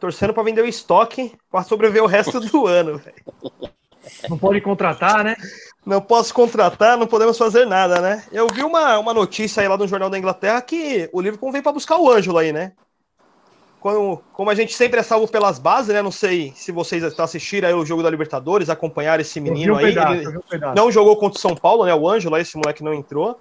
Torcendo 0.00 0.34
pra 0.34 0.42
vender 0.42 0.62
o 0.62 0.66
estoque 0.66 1.32
pra 1.50 1.62
sobreviver 1.62 2.02
o 2.02 2.08
resto 2.08 2.40
do 2.40 2.66
ano. 2.66 2.98
velho. 2.98 3.16
Não 4.28 4.36
pode 4.36 4.60
contratar, 4.60 5.24
né? 5.24 5.36
Não 5.84 6.00
posso 6.00 6.34
contratar, 6.34 6.96
não 6.96 7.06
podemos 7.06 7.38
fazer 7.38 7.66
nada, 7.66 8.00
né? 8.00 8.24
Eu 8.32 8.48
vi 8.48 8.62
uma, 8.62 8.98
uma 8.98 9.14
notícia 9.14 9.62
aí 9.62 9.68
lá 9.68 9.76
do 9.76 9.86
Jornal 9.86 10.10
da 10.10 10.18
Inglaterra 10.18 10.60
que 10.60 11.08
o 11.12 11.20
Liverpool 11.20 11.52
veio 11.52 11.62
pra 11.62 11.72
buscar 11.72 11.98
o 11.98 12.10
Ângelo 12.10 12.38
aí, 12.38 12.52
né? 12.52 12.72
Quando, 13.84 14.18
como 14.32 14.48
a 14.48 14.54
gente 14.54 14.72
sempre 14.72 14.98
é 14.98 15.02
salvo 15.02 15.28
pelas 15.28 15.58
bases, 15.58 15.92
né? 15.92 16.00
Não 16.00 16.10
sei 16.10 16.54
se 16.56 16.72
vocês 16.72 17.04
assistiram 17.20 17.68
aí 17.68 17.74
o 17.74 17.84
jogo 17.84 18.02
da 18.02 18.08
Libertadores, 18.08 18.70
acompanharam 18.70 19.20
esse 19.20 19.38
menino 19.38 19.74
um 19.74 19.76
aí. 19.76 19.84
pedaço, 19.92 20.14
ele- 20.14 20.38
um 20.38 20.74
não 20.74 20.90
jogou 20.90 21.14
contra 21.18 21.36
o 21.36 21.40
São 21.42 21.54
Paulo, 21.54 21.84
né? 21.84 21.94
O 21.94 22.08
Ângelo, 22.08 22.34
esse 22.38 22.56
moleque 22.56 22.82
não 22.82 22.94
entrou. 22.94 23.38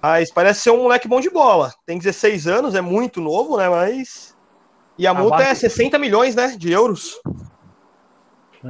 Mas 0.00 0.30
parece 0.30 0.60
ser 0.60 0.70
um 0.70 0.84
moleque 0.84 1.08
bom 1.08 1.20
de 1.20 1.28
bola. 1.28 1.74
Tem 1.84 1.98
16 1.98 2.46
anos, 2.46 2.76
é 2.76 2.80
muito 2.80 3.20
novo, 3.20 3.56
né? 3.56 3.68
Mas. 3.68 4.36
E 4.96 5.04
a 5.04 5.12
multa 5.12 5.42
é 5.42 5.52
60 5.52 5.98
milhões, 5.98 6.36
né? 6.36 6.54
De 6.56 6.70
euros. 6.70 7.20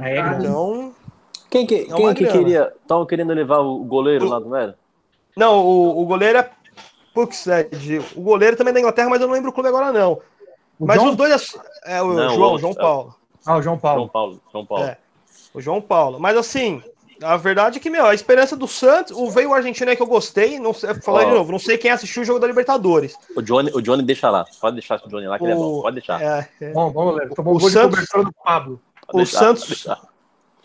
É. 0.01 0.17
Então. 0.19 0.95
Quem 1.47 1.67
que, 1.67 1.75
É 1.75 1.93
quem 1.95 2.13
que 2.15 2.25
queria. 2.25 2.73
Estavam 2.81 3.05
querendo 3.05 3.33
levar 3.35 3.59
o 3.59 3.83
goleiro 3.83 4.25
O- 4.25 4.29
lá 4.29 4.39
do 4.39 4.49
Mero? 4.49 4.73
Não, 5.37 5.63
o, 5.63 6.01
o 6.01 6.05
goleiro 6.07 6.39
é. 6.39 6.49
Pux, 7.13 7.45
é 7.45 7.65
de- 7.65 8.01
o 8.15 8.21
goleiro 8.21 8.57
também 8.57 8.71
é 8.71 8.73
da 8.73 8.79
Inglaterra, 8.79 9.09
mas 9.09 9.21
eu 9.21 9.27
não 9.27 9.35
lembro 9.35 9.51
o 9.51 9.53
clube 9.53 9.69
agora, 9.69 9.91
não. 9.91 10.19
O 10.79 10.85
Mas 10.85 10.99
John? 10.99 11.09
os 11.09 11.15
dois. 11.15 11.55
É, 11.85 12.01
o 12.01 12.13
Não, 12.13 12.35
João, 12.35 12.53
o- 12.53 12.59
João 12.59 12.73
Paulo. 12.73 13.15
Ah, 13.45 13.57
o 13.57 13.61
João 13.61 13.77
Paulo. 13.77 13.99
João 14.01 14.09
Paulo. 14.09 14.41
João 14.51 14.65
Paulo. 14.65 14.83
É. 14.85 14.97
O 15.53 15.61
João 15.61 15.81
Paulo. 15.81 16.19
Mas 16.19 16.37
assim, 16.37 16.83
a 17.23 17.35
verdade 17.37 17.77
é 17.77 17.81
que, 17.81 17.89
meu, 17.89 18.05
a 18.05 18.13
esperança 18.13 18.55
do 18.55 18.67
Santos, 18.67 19.11
o 19.17 19.29
veio 19.29 19.49
o 19.49 19.53
argentino 19.53 19.89
aí 19.89 19.95
que 19.95 20.01
eu 20.03 20.07
gostei, 20.07 20.59
não 20.59 20.73
sei, 20.73 20.93
falar 20.95 21.23
de 21.23 21.31
Ó. 21.31 21.35
novo, 21.35 21.51
não 21.51 21.59
sei 21.59 21.77
quem 21.77 21.89
assistiu 21.89 22.21
o 22.21 22.25
jogo 22.25 22.39
da 22.39 22.45
Libertadores. 22.47 23.15
O, 23.35 23.41
Johnny, 23.41 23.71
o 23.73 23.81
Johnny 23.81 24.03
deixa 24.03 24.29
lá. 24.29 24.45
Pode 24.59 24.75
deixar 24.75 25.01
o 25.03 25.09
Johnny 25.09 25.27
lá, 25.27 25.37
que 25.39 25.45
ele 25.45 25.53
é 25.53 25.55
bom. 25.55 25.79
O- 25.79 25.81
Pode 25.81 25.95
deixar. 25.95 26.21
É, 26.21 26.47
é. 26.61 26.71
Bom, 26.73 26.91
vamos 26.91 27.15
ler. 27.15 27.29
Tomou 27.29 27.53
O 27.53 27.57
um 27.57 27.59
gol 27.59 27.69
de 27.69 27.73
Santos- 27.73 27.89
cobertura 27.95 28.23
do 28.25 28.33
Pablo. 28.43 28.81
Pode 29.07 29.15
o 29.15 29.17
deixar, 29.17 29.39
Santos-. 29.39 29.87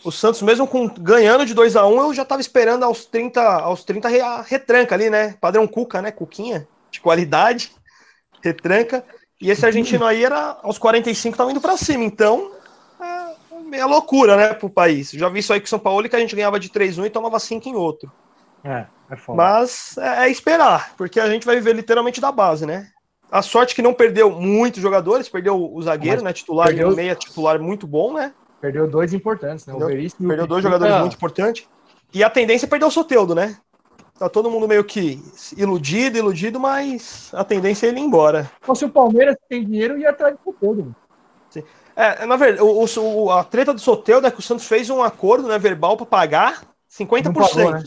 O 0.04 0.10
Santos, 0.10 0.42
mesmo 0.42 0.66
com 0.66 0.88
ganhando 0.88 1.46
de 1.46 1.54
2 1.54 1.76
a 1.76 1.86
1 1.86 2.00
eu 2.00 2.12
já 2.14 2.24
tava 2.24 2.40
esperando 2.40 2.82
aos 2.82 3.04
30, 3.04 3.40
aos 3.40 3.84
30 3.84 4.08
re- 4.08 4.20
a 4.20 4.42
retranca 4.42 4.96
ali, 4.96 5.08
né? 5.08 5.36
Padrão 5.40 5.64
Cuca, 5.68 6.02
né? 6.02 6.10
Cuquinha, 6.10 6.66
de 6.90 7.00
qualidade, 7.00 7.70
retranca. 8.42 9.04
E 9.42 9.50
esse 9.50 9.66
argentino 9.66 10.04
aí 10.06 10.24
era 10.24 10.56
aos 10.62 10.78
45 10.78 11.36
tava 11.36 11.50
indo 11.50 11.60
pra 11.60 11.76
cima. 11.76 12.04
Então, 12.04 12.52
é 13.00 13.62
meia 13.68 13.86
loucura, 13.86 14.36
né, 14.36 14.54
pro 14.54 14.70
país. 14.70 15.10
Já 15.10 15.28
vi 15.28 15.40
isso 15.40 15.52
aí 15.52 15.60
com 15.60 15.66
o 15.66 15.68
São 15.68 15.78
Paulo, 15.78 16.08
que 16.08 16.14
a 16.14 16.20
gente 16.20 16.36
ganhava 16.36 16.60
de 16.60 16.68
3-1 16.70 17.06
e 17.06 17.10
tomava 17.10 17.38
5 17.40 17.68
em 17.68 17.74
outro. 17.74 18.10
É, 18.64 18.86
é 19.10 19.16
foda. 19.16 19.36
Mas 19.36 19.96
é, 19.98 20.26
é 20.26 20.30
esperar, 20.30 20.94
porque 20.96 21.18
a 21.18 21.28
gente 21.28 21.44
vai 21.44 21.56
viver 21.56 21.74
literalmente 21.74 22.20
da 22.20 22.30
base, 22.30 22.64
né? 22.64 22.86
A 23.30 23.42
sorte 23.42 23.74
que 23.74 23.82
não 23.82 23.92
perdeu 23.94 24.30
muitos 24.30 24.80
jogadores, 24.80 25.28
perdeu 25.28 25.72
o 25.74 25.82
zagueiro, 25.82 26.18
Mas 26.18 26.24
né? 26.24 26.32
Titular, 26.32 26.68
perdeu- 26.68 26.94
meia 26.94 27.14
titular 27.16 27.58
muito 27.58 27.86
bom, 27.86 28.12
né? 28.12 28.32
Perdeu 28.60 28.86
dois 28.86 29.12
importantes, 29.12 29.66
né? 29.66 29.74
O? 29.74 29.86
Veríssimo 29.86 30.28
Perdeu 30.28 30.46
dois 30.46 30.62
jogadores 30.62 30.94
muito 31.00 31.16
importantes. 31.16 31.66
E 32.14 32.22
a 32.22 32.30
tendência 32.30 32.66
é 32.66 32.68
perder 32.68 32.84
o 32.84 32.90
Soteudo, 32.90 33.34
né? 33.34 33.56
Tá 34.22 34.28
todo 34.28 34.48
mundo 34.48 34.68
meio 34.68 34.84
que 34.84 35.20
iludido, 35.56 36.16
iludido, 36.16 36.60
mas 36.60 37.28
a 37.34 37.42
tendência 37.42 37.86
é 37.86 37.88
ele 37.88 37.98
ir 37.98 38.04
embora. 38.04 38.44
Se 38.44 38.50
fosse 38.66 38.84
o 38.84 38.88
Palmeiras 38.88 39.34
tem 39.48 39.64
dinheiro, 39.64 39.98
ia 39.98 40.10
atrás 40.10 40.36
do 40.46 40.52
todo. 40.52 40.76
mano. 40.78 40.96
É, 41.96 42.24
na 42.24 42.36
verdade, 42.36 42.62
o, 42.62 42.86
o- 43.24 43.30
a 43.32 43.42
treta 43.42 43.74
do 43.74 43.80
Soteudo 43.80 44.24
é 44.24 44.30
que 44.30 44.38
o 44.38 44.42
Santos 44.42 44.64
fez 44.68 44.88
um 44.90 45.02
acordo 45.02 45.48
né, 45.48 45.58
verbal 45.58 45.96
para 45.96 46.06
pagar 46.06 46.62
50%. 46.88 47.24
Não 47.24 47.32
pagou, 47.34 47.70
né? 47.72 47.82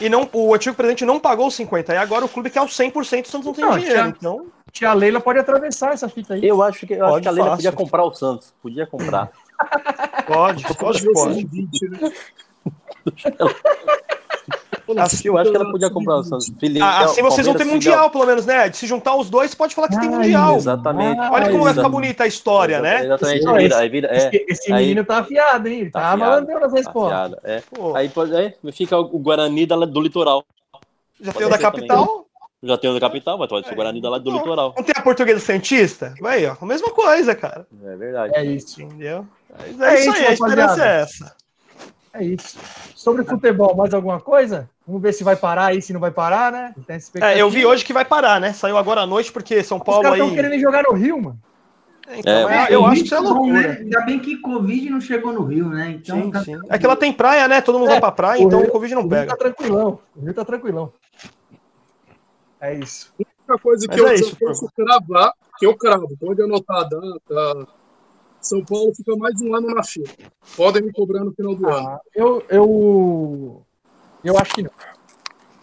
E 0.00 0.08
não, 0.08 0.28
o 0.32 0.54
antigo 0.54 0.76
presidente 0.76 1.04
não 1.04 1.18
pagou 1.18 1.48
os 1.48 1.56
50%. 1.58 1.88
E 1.88 1.96
agora 1.96 2.24
o 2.24 2.28
clube 2.28 2.48
quer 2.48 2.62
os 2.62 2.76
100%, 2.76 2.94
o 2.94 3.04
Santos 3.28 3.44
não 3.46 3.52
tem 3.52 3.64
Não, 3.64 3.72
dinheiro. 3.76 3.92
tinha- 3.98 4.08
Então, 4.16 4.46
Tia 4.70 4.92
Leila 4.94 5.20
pode 5.20 5.40
atravessar 5.40 5.92
essa 5.94 6.08
fita 6.08 6.34
aí. 6.34 6.46
Eu 6.46 6.62
acho 6.62 6.86
que, 6.86 6.94
eu 6.94 7.04
acho 7.06 7.20
que 7.22 7.26
a 7.28 7.30
Leila 7.32 7.50
fácil. 7.50 7.64
podia 7.72 7.84
comprar 7.84 8.04
o 8.04 8.14
Santos. 8.14 8.54
Podia 8.62 8.86
comprar. 8.86 9.32
pode, 10.28 10.62
Pode 10.78 11.04
pode, 11.04 11.12
pode. 11.12 11.48
Assim, 15.00 15.28
Eu 15.28 15.38
acho 15.38 15.50
que 15.50 15.56
ela 15.56 15.70
podia 15.70 15.90
comprar 15.90 16.16
o 16.16 16.24
Santos. 16.24 16.52
Filipe, 16.58 16.80
Ah, 16.82 17.04
assim 17.04 17.22
vocês 17.22 17.46
vão 17.46 17.54
ter 17.56 17.64
mundial, 17.64 18.10
pelo 18.10 18.26
menos, 18.26 18.44
né? 18.46 18.68
De 18.68 18.76
se 18.76 18.86
juntar 18.86 19.14
os 19.16 19.30
dois, 19.30 19.50
você 19.50 19.56
pode 19.56 19.74
falar 19.74 19.88
que 19.88 19.98
tem 19.98 20.08
Ai, 20.08 20.14
mundial. 20.16 20.56
Exatamente. 20.56 21.20
Olha 21.20 21.50
como 21.50 21.64
vai 21.64 21.74
ficar 21.74 21.88
bonita 21.88 22.24
a 22.24 22.26
história, 22.26 22.80
né? 22.80 23.04
Exatamente. 23.04 23.46
Aí 23.48 23.54
esse- 23.54 23.62
vira, 23.62 23.78
aí 23.78 23.88
vira, 23.88 24.08
é, 24.08 24.16
Esse, 24.16 24.46
esse 24.48 24.72
aí- 24.72 24.82
menino 24.82 25.04
tá 25.04 25.18
afiado, 25.18 25.68
hein? 25.68 25.90
Tá 25.90 26.00
tá, 26.00 26.16
malandrando 26.16 26.64
as 26.66 26.72
tá 26.72 26.76
respostas. 26.78 27.38
é. 27.44 27.62
Aí 27.94 28.08
pode, 28.08 28.34
é, 28.34 28.54
fica 28.72 28.98
o 28.98 29.18
Guarani 29.18 29.66
da, 29.66 29.76
do 29.76 30.00
litoral. 30.00 30.44
já 31.20 31.32
tem 31.32 31.46
o 31.46 31.50
da 31.50 31.58
capital. 31.58 32.26
Já 32.64 32.78
tem 32.78 32.88
o 32.90 32.94
da 32.94 33.00
capital, 33.00 33.36
mas 33.38 33.48
pode 33.48 33.66
ser 33.66 33.72
o 33.72 33.76
Guarani 33.76 34.00
da, 34.00 34.18
do 34.18 34.30
Não. 34.30 34.38
litoral. 34.38 34.72
Não 34.76 34.84
tem 34.84 34.94
a 34.96 35.02
portuguesa 35.02 35.40
Santista? 35.40 36.14
Vai, 36.20 36.46
ó. 36.46 36.54
A 36.60 36.64
mesma 36.64 36.90
coisa, 36.90 37.34
cara. 37.34 37.66
É 37.84 37.96
verdade. 37.96 38.32
É 38.36 38.44
isso, 38.44 38.80
Entendeu? 38.80 39.26
É 39.58 39.64
é, 39.64 39.94
isso 40.00 40.10
isso, 40.10 40.18
aí, 40.18 40.26
a 40.28 40.32
esperança 40.32 40.86
é 40.86 41.00
essa. 41.00 41.34
É 42.14 42.24
isso. 42.24 42.58
Sobre 42.94 43.24
futebol, 43.24 43.74
mais 43.76 43.92
alguma 43.94 44.20
coisa? 44.20 44.68
Vamos 44.86 45.02
ver 45.02 45.12
se 45.12 45.24
vai 45.24 45.36
parar 45.36 45.66
aí, 45.66 45.80
se 45.80 45.92
não 45.92 46.00
vai 46.00 46.10
parar, 46.10 46.50
né? 46.52 46.74
É, 47.20 47.40
eu 47.40 47.48
vi 47.48 47.64
hoje 47.64 47.84
que 47.84 47.92
vai 47.92 48.04
parar, 48.04 48.40
né? 48.40 48.52
Saiu 48.52 48.76
agora 48.76 49.02
à 49.02 49.06
noite, 49.06 49.32
porque 49.32 49.62
São 49.62 49.78
Os 49.78 49.84
Paulo 49.84 50.02
caras 50.02 50.16
aí. 50.18 50.22
estão 50.22 50.34
querendo 50.34 50.54
ir 50.54 50.60
jogar 50.60 50.82
no 50.82 50.92
Rio, 50.92 51.20
mano. 51.22 51.38
Então, 52.14 52.48
É, 52.48 52.72
é, 52.72 52.74
eu 52.74 52.84
acho 52.84 52.94
Rio 52.96 53.02
que 53.02 53.06
isso 53.06 53.14
é 53.14 53.22
bom, 53.22 53.28
loucura. 53.28 53.62
né? 53.68 53.78
Ainda 53.80 54.00
bem 54.02 54.18
que 54.18 54.36
Covid 54.38 54.90
não 54.90 55.00
chegou 55.00 55.32
no 55.32 55.44
Rio, 55.44 55.68
né? 55.68 55.90
Então, 55.92 56.20
Sim, 56.22 56.30
tá- 56.30 56.40
sim. 56.44 56.58
É 56.68 56.76
que 56.78 56.86
lá 56.86 56.96
tem 56.96 57.12
praia, 57.12 57.46
né? 57.46 57.60
Todo 57.60 57.78
mundo 57.78 57.88
É, 57.88 57.92
vai 57.92 58.00
pra 58.00 58.12
praia, 58.12 58.42
o 58.42 58.46
então 58.46 58.58
Rio- 58.60 58.68
o 58.68 58.72
Covid 58.72 58.92
O 58.92 58.96
não 58.96 59.02
Rio 59.02 59.10
pega. 59.10 59.30
tá 59.30 59.36
tranquilão. 59.36 59.98
O 60.16 60.24
Rio 60.24 60.34
tá 60.34 60.44
tranquilão. 60.44 60.92
É 62.60 62.74
isso. 62.74 63.12
A 63.18 63.22
única 63.52 63.62
coisa 63.62 63.88
que 63.88 63.94
Mas 63.94 63.98
eu 63.98 64.08
é 64.08 64.14
isso, 64.14 64.36
posso 64.36 64.68
cravar, 64.76 65.32
que 65.58 65.66
eu 65.66 65.76
cravo, 65.76 66.08
pode 66.20 66.42
anotar 66.42 66.78
a 66.78 66.82
data. 66.84 67.68
São 68.42 68.64
Paulo 68.64 68.92
fica 68.94 69.16
mais 69.16 69.40
um 69.40 69.54
ano 69.54 69.68
na 69.68 69.82
fila. 69.84 70.08
Podem 70.56 70.82
me 70.82 70.92
cobrar 70.92 71.24
no 71.24 71.32
final 71.32 71.54
do 71.54 71.68
ano. 71.68 71.88
Ah, 71.88 72.00
eu, 72.14 72.44
eu, 72.48 73.62
eu 74.24 74.36
acho 74.36 74.54
que 74.54 74.62
não. 74.62 74.70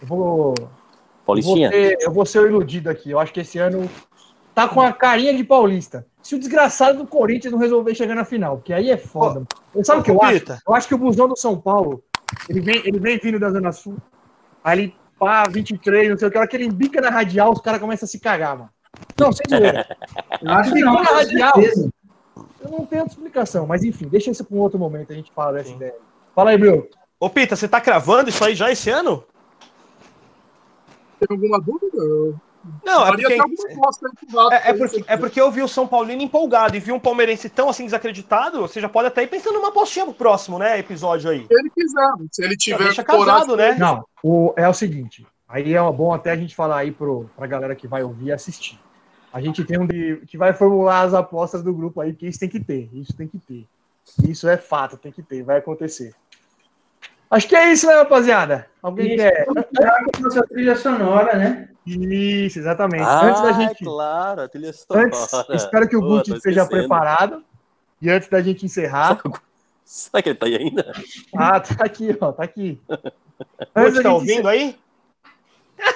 Eu 0.00 0.08
vou, 0.08 0.18
eu 0.18 0.34
vou, 0.34 0.70
Paulistinha? 1.26 1.70
ser, 1.70 1.98
eu 2.00 2.10
vou 2.10 2.24
ser 2.24 2.38
o 2.40 2.46
iludido 2.46 2.88
aqui. 2.88 3.10
Eu 3.10 3.18
acho 3.18 3.32
que 3.32 3.40
esse 3.40 3.58
ano 3.58 3.88
tá 4.54 4.66
com 4.66 4.80
a 4.80 4.92
carinha 4.92 5.34
de 5.34 5.44
paulista. 5.44 6.06
Se 6.22 6.34
o 6.34 6.38
desgraçado 6.38 6.98
do 6.98 7.06
Corinthians 7.06 7.52
não 7.52 7.58
resolver 7.58 7.94
chegar 7.94 8.14
na 8.14 8.24
final, 8.24 8.56
porque 8.56 8.72
aí 8.72 8.90
é 8.90 8.96
foda. 8.96 9.46
mano. 9.74 9.84
Sabe 9.84 10.00
o 10.00 10.02
que 10.02 10.10
eu 10.10 10.22
acho? 10.22 10.44
Eu 10.66 10.74
acho 10.74 10.88
que 10.88 10.94
o 10.94 10.98
busão 10.98 11.28
do 11.28 11.36
São 11.36 11.60
Paulo, 11.60 12.02
ele 12.48 12.60
vem, 12.60 12.76
ele 12.84 12.98
vem 12.98 13.18
vindo 13.18 13.38
da 13.38 13.50
Zona 13.50 13.72
Sul, 13.72 13.96
aí 14.64 14.78
ele 14.78 14.94
pá, 15.18 15.44
23, 15.48 16.10
não 16.10 16.16
sei 16.16 16.28
o 16.28 16.30
que, 16.30 16.38
a 16.38 16.40
hora 16.40 16.48
que 16.48 16.56
ele 16.56 16.64
embica 16.64 17.00
na 17.00 17.10
radial, 17.10 17.52
os 17.52 17.60
caras 17.60 17.80
começam 17.80 18.06
a 18.06 18.08
se 18.08 18.18
cagar, 18.18 18.56
mano. 18.56 18.70
Não, 19.18 19.30
sem 19.32 19.44
zoeira. 19.48 19.86
Eu 20.40 20.50
acho 20.50 20.72
que 20.72 20.80
não, 20.80 20.94
na 20.94 21.02
radial. 21.02 21.52
certeza. 21.54 21.90
Eu 22.60 22.70
não 22.70 22.86
tenho 22.86 23.06
explicação, 23.06 23.66
mas 23.66 23.84
enfim, 23.84 24.08
deixa 24.08 24.30
isso 24.30 24.44
para 24.44 24.56
um 24.56 24.60
outro 24.60 24.78
momento, 24.78 25.12
a 25.12 25.16
gente 25.16 25.32
fala 25.32 25.54
dessa 25.54 25.70
ideia. 25.70 25.94
Fala 26.34 26.50
aí, 26.50 26.58
Bruno. 26.58 26.86
Ô, 27.18 27.28
Pita, 27.28 27.56
você 27.56 27.68
tá 27.68 27.80
cravando 27.80 28.30
isso 28.30 28.42
aí 28.44 28.54
já 28.54 28.70
esse 28.70 28.88
ano? 28.90 29.24
Tem 31.18 31.28
alguma 31.30 31.60
dúvida? 31.60 31.98
Eu 31.98 32.34
Não, 32.84 33.06
é 33.06 33.10
porque, 33.10 33.32
é, 33.32 34.70
é 34.70 34.72
porque, 34.72 35.04
é 35.06 35.16
porque 35.16 35.40
eu 35.40 35.50
vi 35.50 35.62
o 35.62 35.68
São 35.68 35.86
Paulino 35.86 36.22
empolgado 36.22 36.76
e 36.76 36.80
vi 36.80 36.92
um 36.92 37.00
palmeirense 37.00 37.48
tão 37.48 37.68
assim 37.68 37.84
desacreditado, 37.84 38.60
você 38.60 38.80
já 38.80 38.88
pode 38.88 39.08
até 39.08 39.22
ir 39.22 39.28
pensando 39.28 39.54
numa 39.54 39.68
apostinha 39.68 40.04
pro 40.06 40.14
próximo, 40.14 40.58
né, 40.58 40.78
episódio 40.78 41.30
aí. 41.30 41.46
Se 41.46 41.54
ele 41.54 41.70
quiser, 41.70 42.08
se 42.32 42.44
ele 42.44 42.56
tiver 42.56 42.84
deixa 42.84 43.04
casado, 43.04 43.56
né? 43.56 43.76
Não, 43.78 44.04
o, 44.22 44.52
é 44.56 44.68
o 44.68 44.74
seguinte. 44.74 45.26
Aí 45.48 45.74
é 45.74 45.92
bom 45.92 46.12
até 46.12 46.30
a 46.30 46.36
gente 46.36 46.54
falar 46.54 46.78
aí 46.78 46.92
pro, 46.92 47.28
pra 47.36 47.46
galera 47.46 47.74
que 47.74 47.88
vai 47.88 48.02
ouvir 48.02 48.26
e 48.26 48.32
assistir. 48.32 48.78
A 49.32 49.40
gente 49.40 49.64
tem 49.64 49.78
um 49.78 49.86
de, 49.86 50.16
que 50.26 50.36
vai 50.36 50.52
formular 50.52 51.02
as 51.02 51.14
apostas 51.14 51.62
do 51.62 51.72
grupo 51.72 52.00
aí, 52.00 52.12
que 52.12 52.26
isso 52.26 52.40
tem 52.40 52.48
que 52.48 52.60
ter. 52.60 52.88
Isso 52.92 53.14
tem 53.16 53.28
que 53.28 53.38
ter. 53.38 53.66
Isso 54.28 54.48
é 54.48 54.56
fato, 54.56 54.96
tem 54.96 55.12
que 55.12 55.22
ter, 55.22 55.42
vai 55.42 55.58
acontecer. 55.58 56.14
Acho 57.30 57.46
que 57.46 57.54
é 57.54 57.72
isso, 57.72 57.86
né, 57.86 57.94
rapaziada? 57.94 58.66
Alguém 58.82 59.14
Isso, 59.14 59.16
quer? 59.18 59.46
com 59.46 60.22
nossa 60.22 60.42
trilha 60.48 60.74
sonora, 60.74 61.36
né? 61.38 61.68
Isso, 61.86 62.58
exatamente. 62.58 63.04
Ah, 63.04 63.24
antes 63.26 63.42
da 63.42 63.52
gente. 63.52 63.84
claro, 63.84 64.40
a 64.42 64.48
trilha 64.48 64.72
sonora. 64.72 65.06
Antes, 65.06 65.32
espero 65.62 65.88
que 65.88 65.96
o 65.96 66.00
tô 66.00 66.34
esteja 66.34 66.66
preparado. 66.66 67.44
E 68.02 68.10
antes 68.10 68.28
da 68.28 68.42
gente 68.42 68.66
encerrar. 68.66 69.20
Será 69.84 70.22
que 70.22 70.28
ele 70.30 70.38
tá 70.38 70.46
aí 70.46 70.56
ainda? 70.56 70.92
Ah, 71.36 71.60
tá 71.60 71.84
aqui, 71.84 72.16
ó, 72.20 72.32
tá 72.32 72.42
aqui. 72.44 72.80
Da 72.88 74.02
tá 74.02 74.12
ouvindo 74.12 74.48
aí? 74.48 74.76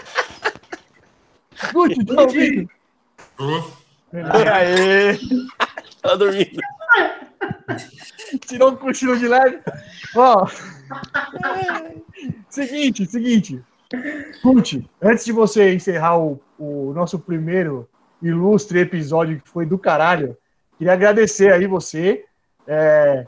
encerrar- 1.55 1.73
Gucci, 1.73 2.05
tá 2.05 2.23
ouvindo? 2.23 2.71
Tô. 3.37 3.85
Aê! 4.53 5.19
Tá 6.01 6.15
dormindo. 6.15 6.61
Tirou 8.47 8.73
um 8.73 8.77
cochilo 8.77 9.19
de 9.19 9.27
leve. 9.27 9.59
Ó. 10.15 10.47
seguinte, 12.49 13.07
seguinte. 13.07 13.63
Gucci, 14.43 14.89
antes 15.01 15.25
de 15.25 15.33
você 15.33 15.75
encerrar 15.75 16.19
o, 16.19 16.41
o 16.59 16.93
nosso 16.95 17.19
primeiro 17.19 17.89
ilustre 18.23 18.81
episódio 18.81 19.41
que 19.41 19.49
foi 19.49 19.67
do 19.67 19.79
caralho, 19.79 20.37
queria 20.79 20.93
agradecer 20.93 21.53
aí 21.53 21.67
você. 21.67 22.25
É, 22.67 23.27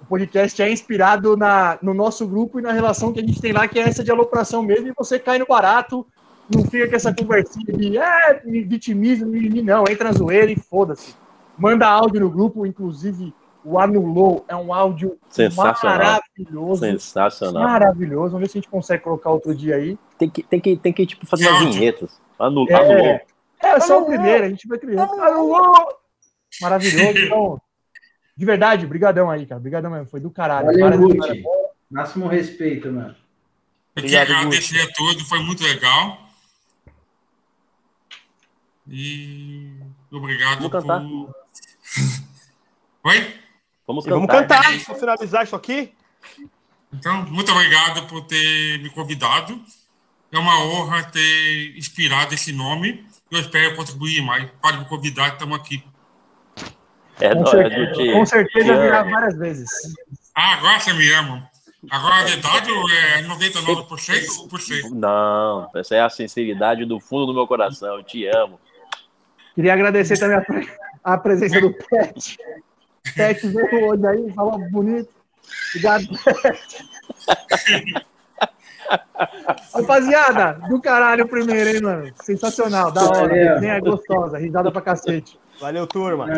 o 0.00 0.06
podcast 0.06 0.62
é 0.62 0.70
inspirado 0.70 1.36
na, 1.36 1.78
no 1.82 1.92
nosso 1.92 2.26
grupo 2.26 2.58
e 2.58 2.62
na 2.62 2.72
relação 2.72 3.12
que 3.12 3.20
a 3.20 3.22
gente 3.22 3.40
tem 3.40 3.52
lá, 3.52 3.66
que 3.66 3.78
é 3.78 3.82
essa 3.82 4.04
de 4.04 4.10
alopração 4.10 4.62
mesmo, 4.62 4.88
e 4.88 4.94
você 4.96 5.18
cai 5.18 5.38
no 5.38 5.46
barato, 5.46 6.06
não 6.54 6.64
fica 6.64 6.88
com 6.88 6.96
essa 6.96 7.14
conversinha 7.14 7.76
de 7.76 7.98
é, 7.98 8.42
me 8.44 8.62
vitimismo, 8.62 9.26
mimimi, 9.26 9.62
não, 9.62 9.84
entra 9.88 10.04
na 10.04 10.12
zoeira 10.12 10.50
e 10.50 10.56
foda-se. 10.56 11.14
Manda 11.56 11.86
áudio 11.86 12.20
no 12.20 12.30
grupo, 12.30 12.64
inclusive 12.64 13.34
o 13.64 13.78
Anulou 13.78 14.44
é 14.48 14.56
um 14.56 14.72
áudio 14.72 15.18
Sensacional. 15.28 15.98
maravilhoso. 15.98 16.80
Sensacional. 16.80 17.62
Maravilhoso. 17.62 18.30
Vamos 18.32 18.40
ver 18.40 18.48
se 18.48 18.58
a 18.58 18.60
gente 18.60 18.70
consegue 18.70 19.02
colocar 19.02 19.30
outro 19.30 19.54
dia 19.54 19.76
aí. 19.76 19.98
Tem 20.16 20.30
que, 20.30 20.42
tem 20.42 20.60
que, 20.60 20.76
tem 20.76 20.92
que 20.92 21.04
tipo, 21.04 21.26
fazer 21.26 21.48
umas 21.48 21.74
vinhetas. 21.74 22.20
Anu, 22.38 22.64
É. 22.68 22.74
Anulou. 22.74 23.20
É, 23.60 23.80
só 23.80 24.00
o 24.00 24.06
primeiro, 24.06 24.44
a 24.44 24.48
gente 24.48 24.68
vai 24.68 24.78
criando. 24.78 25.12
Anulou! 25.20 25.74
Maravilhoso. 26.62 27.18
Então, 27.18 27.60
de 28.36 28.46
verdade, 28.46 28.86
brigadão 28.86 29.28
aí, 29.28 29.44
cara. 29.44 29.60
Brigadão 29.60 29.90
mesmo. 29.90 30.06
Foi 30.06 30.20
do 30.20 30.30
caralho. 30.30 30.66
Valeu. 30.78 31.44
Máximo 31.90 32.28
respeito, 32.28 32.90
mano. 32.92 33.14
Eu 33.96 34.02
queria 34.02 34.22
Obrigado, 34.22 34.46
agradecer 34.46 34.80
a 34.80 34.86
todos, 34.92 35.28
foi 35.28 35.40
muito 35.40 35.62
legal. 35.62 36.27
E 38.88 39.70
obrigado 40.10 40.58
Vamos 40.68 40.72
cantar? 40.72 41.00
por. 41.00 41.34
Oi? 43.04 43.34
Vamos 43.86 44.06
E 44.06 44.10
vamos 44.10 44.26
cantar. 44.26 44.62
cantar 44.62 44.84
pra 44.84 44.94
finalizar 44.94 45.44
isso 45.44 45.56
aqui. 45.56 45.92
Então, 46.92 47.22
muito 47.26 47.52
obrigado 47.52 48.06
por 48.06 48.22
ter 48.24 48.78
me 48.82 48.90
convidado. 48.90 49.60
É 50.32 50.38
uma 50.38 50.62
honra 50.64 51.04
ter 51.04 51.76
inspirado 51.76 52.34
esse 52.34 52.52
nome. 52.52 53.06
Eu 53.30 53.40
espero 53.40 53.76
contribuir 53.76 54.22
mais. 54.22 54.50
Pode 54.60 54.78
me 54.78 54.84
convidar, 54.86 55.28
estamos 55.32 55.58
aqui. 55.58 55.84
É 57.20 57.34
Com 57.34 57.40
nóis, 57.42 57.50
certeza, 57.50 58.12
com 58.12 58.26
certeza 58.26 58.74
Te 58.74 58.80
virá 58.80 59.02
várias 59.02 59.36
vezes. 59.36 59.68
Ah, 60.34 60.54
agora 60.54 60.78
você 60.80 60.92
me 60.92 61.10
ama. 61.12 61.50
Agora 61.90 62.16
a 62.16 62.24
verdade 62.24 62.70
é 62.70 63.22
99% 63.22 63.76
ou 64.38 64.48
por 64.48 64.60
cento. 64.60 64.94
Não, 64.94 65.70
essa 65.74 65.94
é 65.94 66.00
a 66.00 66.10
sinceridade 66.10 66.84
do 66.84 67.00
fundo 67.00 67.26
do 67.26 67.34
meu 67.34 67.46
coração. 67.46 67.96
Eu 67.96 68.02
te 68.02 68.26
amo. 68.26 68.60
Queria 69.58 69.72
agradecer 69.74 70.16
também 70.16 70.36
a, 70.36 70.40
pre- 70.40 70.68
a 71.02 71.18
presença 71.18 71.60
do 71.60 71.74
Pet. 71.74 72.38
Pet 73.16 73.48
veio 73.48 73.88
hoje 73.88 74.06
aí, 74.06 74.32
falou 74.32 74.56
bonito. 74.70 75.08
Obrigado, 75.70 76.04
Pet. 76.42 76.84
Rapaziada, 79.74 80.60
do 80.68 80.80
caralho 80.80 81.24
o 81.24 81.28
primeiro, 81.28 81.70
hein, 81.70 81.82
mano? 81.82 82.12
Sensacional, 82.22 82.92
da 82.92 83.02
hora. 83.02 83.26
Valeu. 83.26 83.60
Nem 83.60 83.70
é 83.70 83.80
gostosa, 83.80 84.38
risada 84.38 84.70
pra 84.70 84.80
cacete. 84.80 85.36
Valeu, 85.60 85.88
turma. 85.88 86.28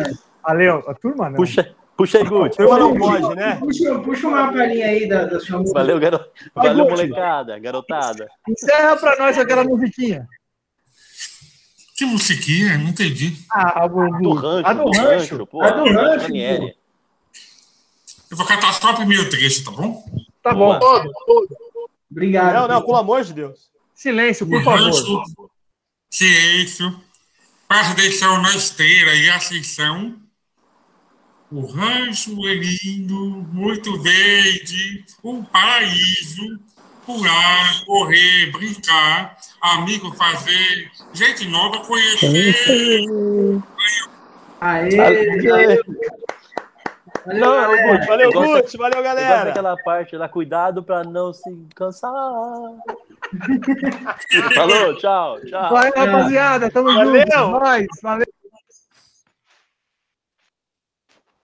Valeu. 0.41 0.83
A 0.87 0.93
turma, 0.95 1.29
não. 1.29 1.35
Puxa, 1.35 1.75
puxa 1.95 2.17
aí, 2.17 2.23
Gucci. 2.23 2.57
Turma 2.57 2.79
não 2.79 2.97
pode, 2.97 3.35
né? 3.35 3.57
Puxa, 3.57 3.99
puxa 3.99 4.27
uma 4.27 4.51
palhinha 4.51 4.87
aí 4.87 5.07
da, 5.07 5.25
da 5.25 5.39
sua 5.39 5.59
música. 5.59 5.77
Valeu, 5.79 5.99
garo... 5.99 6.25
Valeu 6.55 6.89
molecada, 6.89 7.59
garotada. 7.59 8.27
Encerra 8.49 8.97
pra 8.97 9.15
nós 9.19 9.37
aquela 9.37 9.63
musiquinha. 9.63 10.27
Que 12.01 12.05
musiquinha? 12.07 12.79
Não 12.79 12.87
entendi. 12.89 13.37
Ah, 13.51 13.83
a 13.83 13.87
do, 13.87 14.09
Do 14.17 14.33
rancho, 14.33 14.67
a 14.67 14.73
do 14.73 14.85
do 14.85 14.89
rancho. 14.97 15.35
rancho, 15.35 15.45
pô. 15.45 15.61
A 15.61 15.69
do 15.69 15.83
rancho, 15.93 16.23
Ranieri. 16.25 16.75
Eu 18.31 18.35
vou 18.37 18.43
cantar 18.47 18.73
só 18.73 18.89
o 18.93 18.95
primeiro 18.95 19.29
trecho, 19.29 19.63
tá 19.63 19.69
bom? 19.69 20.03
Tá 20.41 20.51
bom. 20.51 20.79
Todo, 20.79 21.11
todo. 21.27 21.57
Obrigado. 22.09 22.55
Não, 22.55 22.67
não, 22.67 22.81
pelo 22.81 22.95
amor 22.97 23.23
de 23.23 23.33
Deus. 23.33 23.69
Silêncio, 23.93 24.47
por 24.47 24.61
O 24.61 24.63
favor. 24.63 24.81
rancho, 24.81 25.23
silêncio, 26.09 26.99
paz 27.67 27.95
na 28.41 28.55
esteira 28.55 29.13
e 29.15 29.29
ascensão. 29.29 30.15
O 31.51 31.67
rancho 31.67 32.31
é 32.47 32.55
lindo, 32.55 33.47
muito 33.53 34.01
verde, 34.01 35.05
um 35.23 35.43
paraíso. 35.43 36.59
Pular, 37.05 37.85
correr, 37.85 38.51
brincar, 38.51 39.37
amigo 39.61 40.11
fazer, 40.15 40.91
gente 41.13 41.47
nova 41.47 41.79
conhecer. 41.79 43.05
Aê, 44.59 44.95
Valeu. 44.95 45.43
valeu, 45.43 45.83
Não, 47.25 47.51
galera. 47.51 48.05
Valeu, 48.07 48.31
Gucci. 48.31 48.77
Valeu, 48.77 49.03
galera. 49.03 49.45
daquela 49.45 49.75
parte 49.77 50.15
lá, 50.15 50.27
cuidado 50.29 50.83
pra 50.83 51.03
não 51.03 51.33
se 51.33 51.67
cansar. 51.75 52.11
Falou, 54.55 54.95
tchau, 54.97 55.39
tchau. 55.41 55.69
Valeu, 55.69 55.93
rapaziada. 55.95 56.69
Tamo 56.71 56.93
Valeu. 56.93 57.21
junto. 57.21 57.59
Nós. 57.59 57.87
Valeu. 58.01 58.25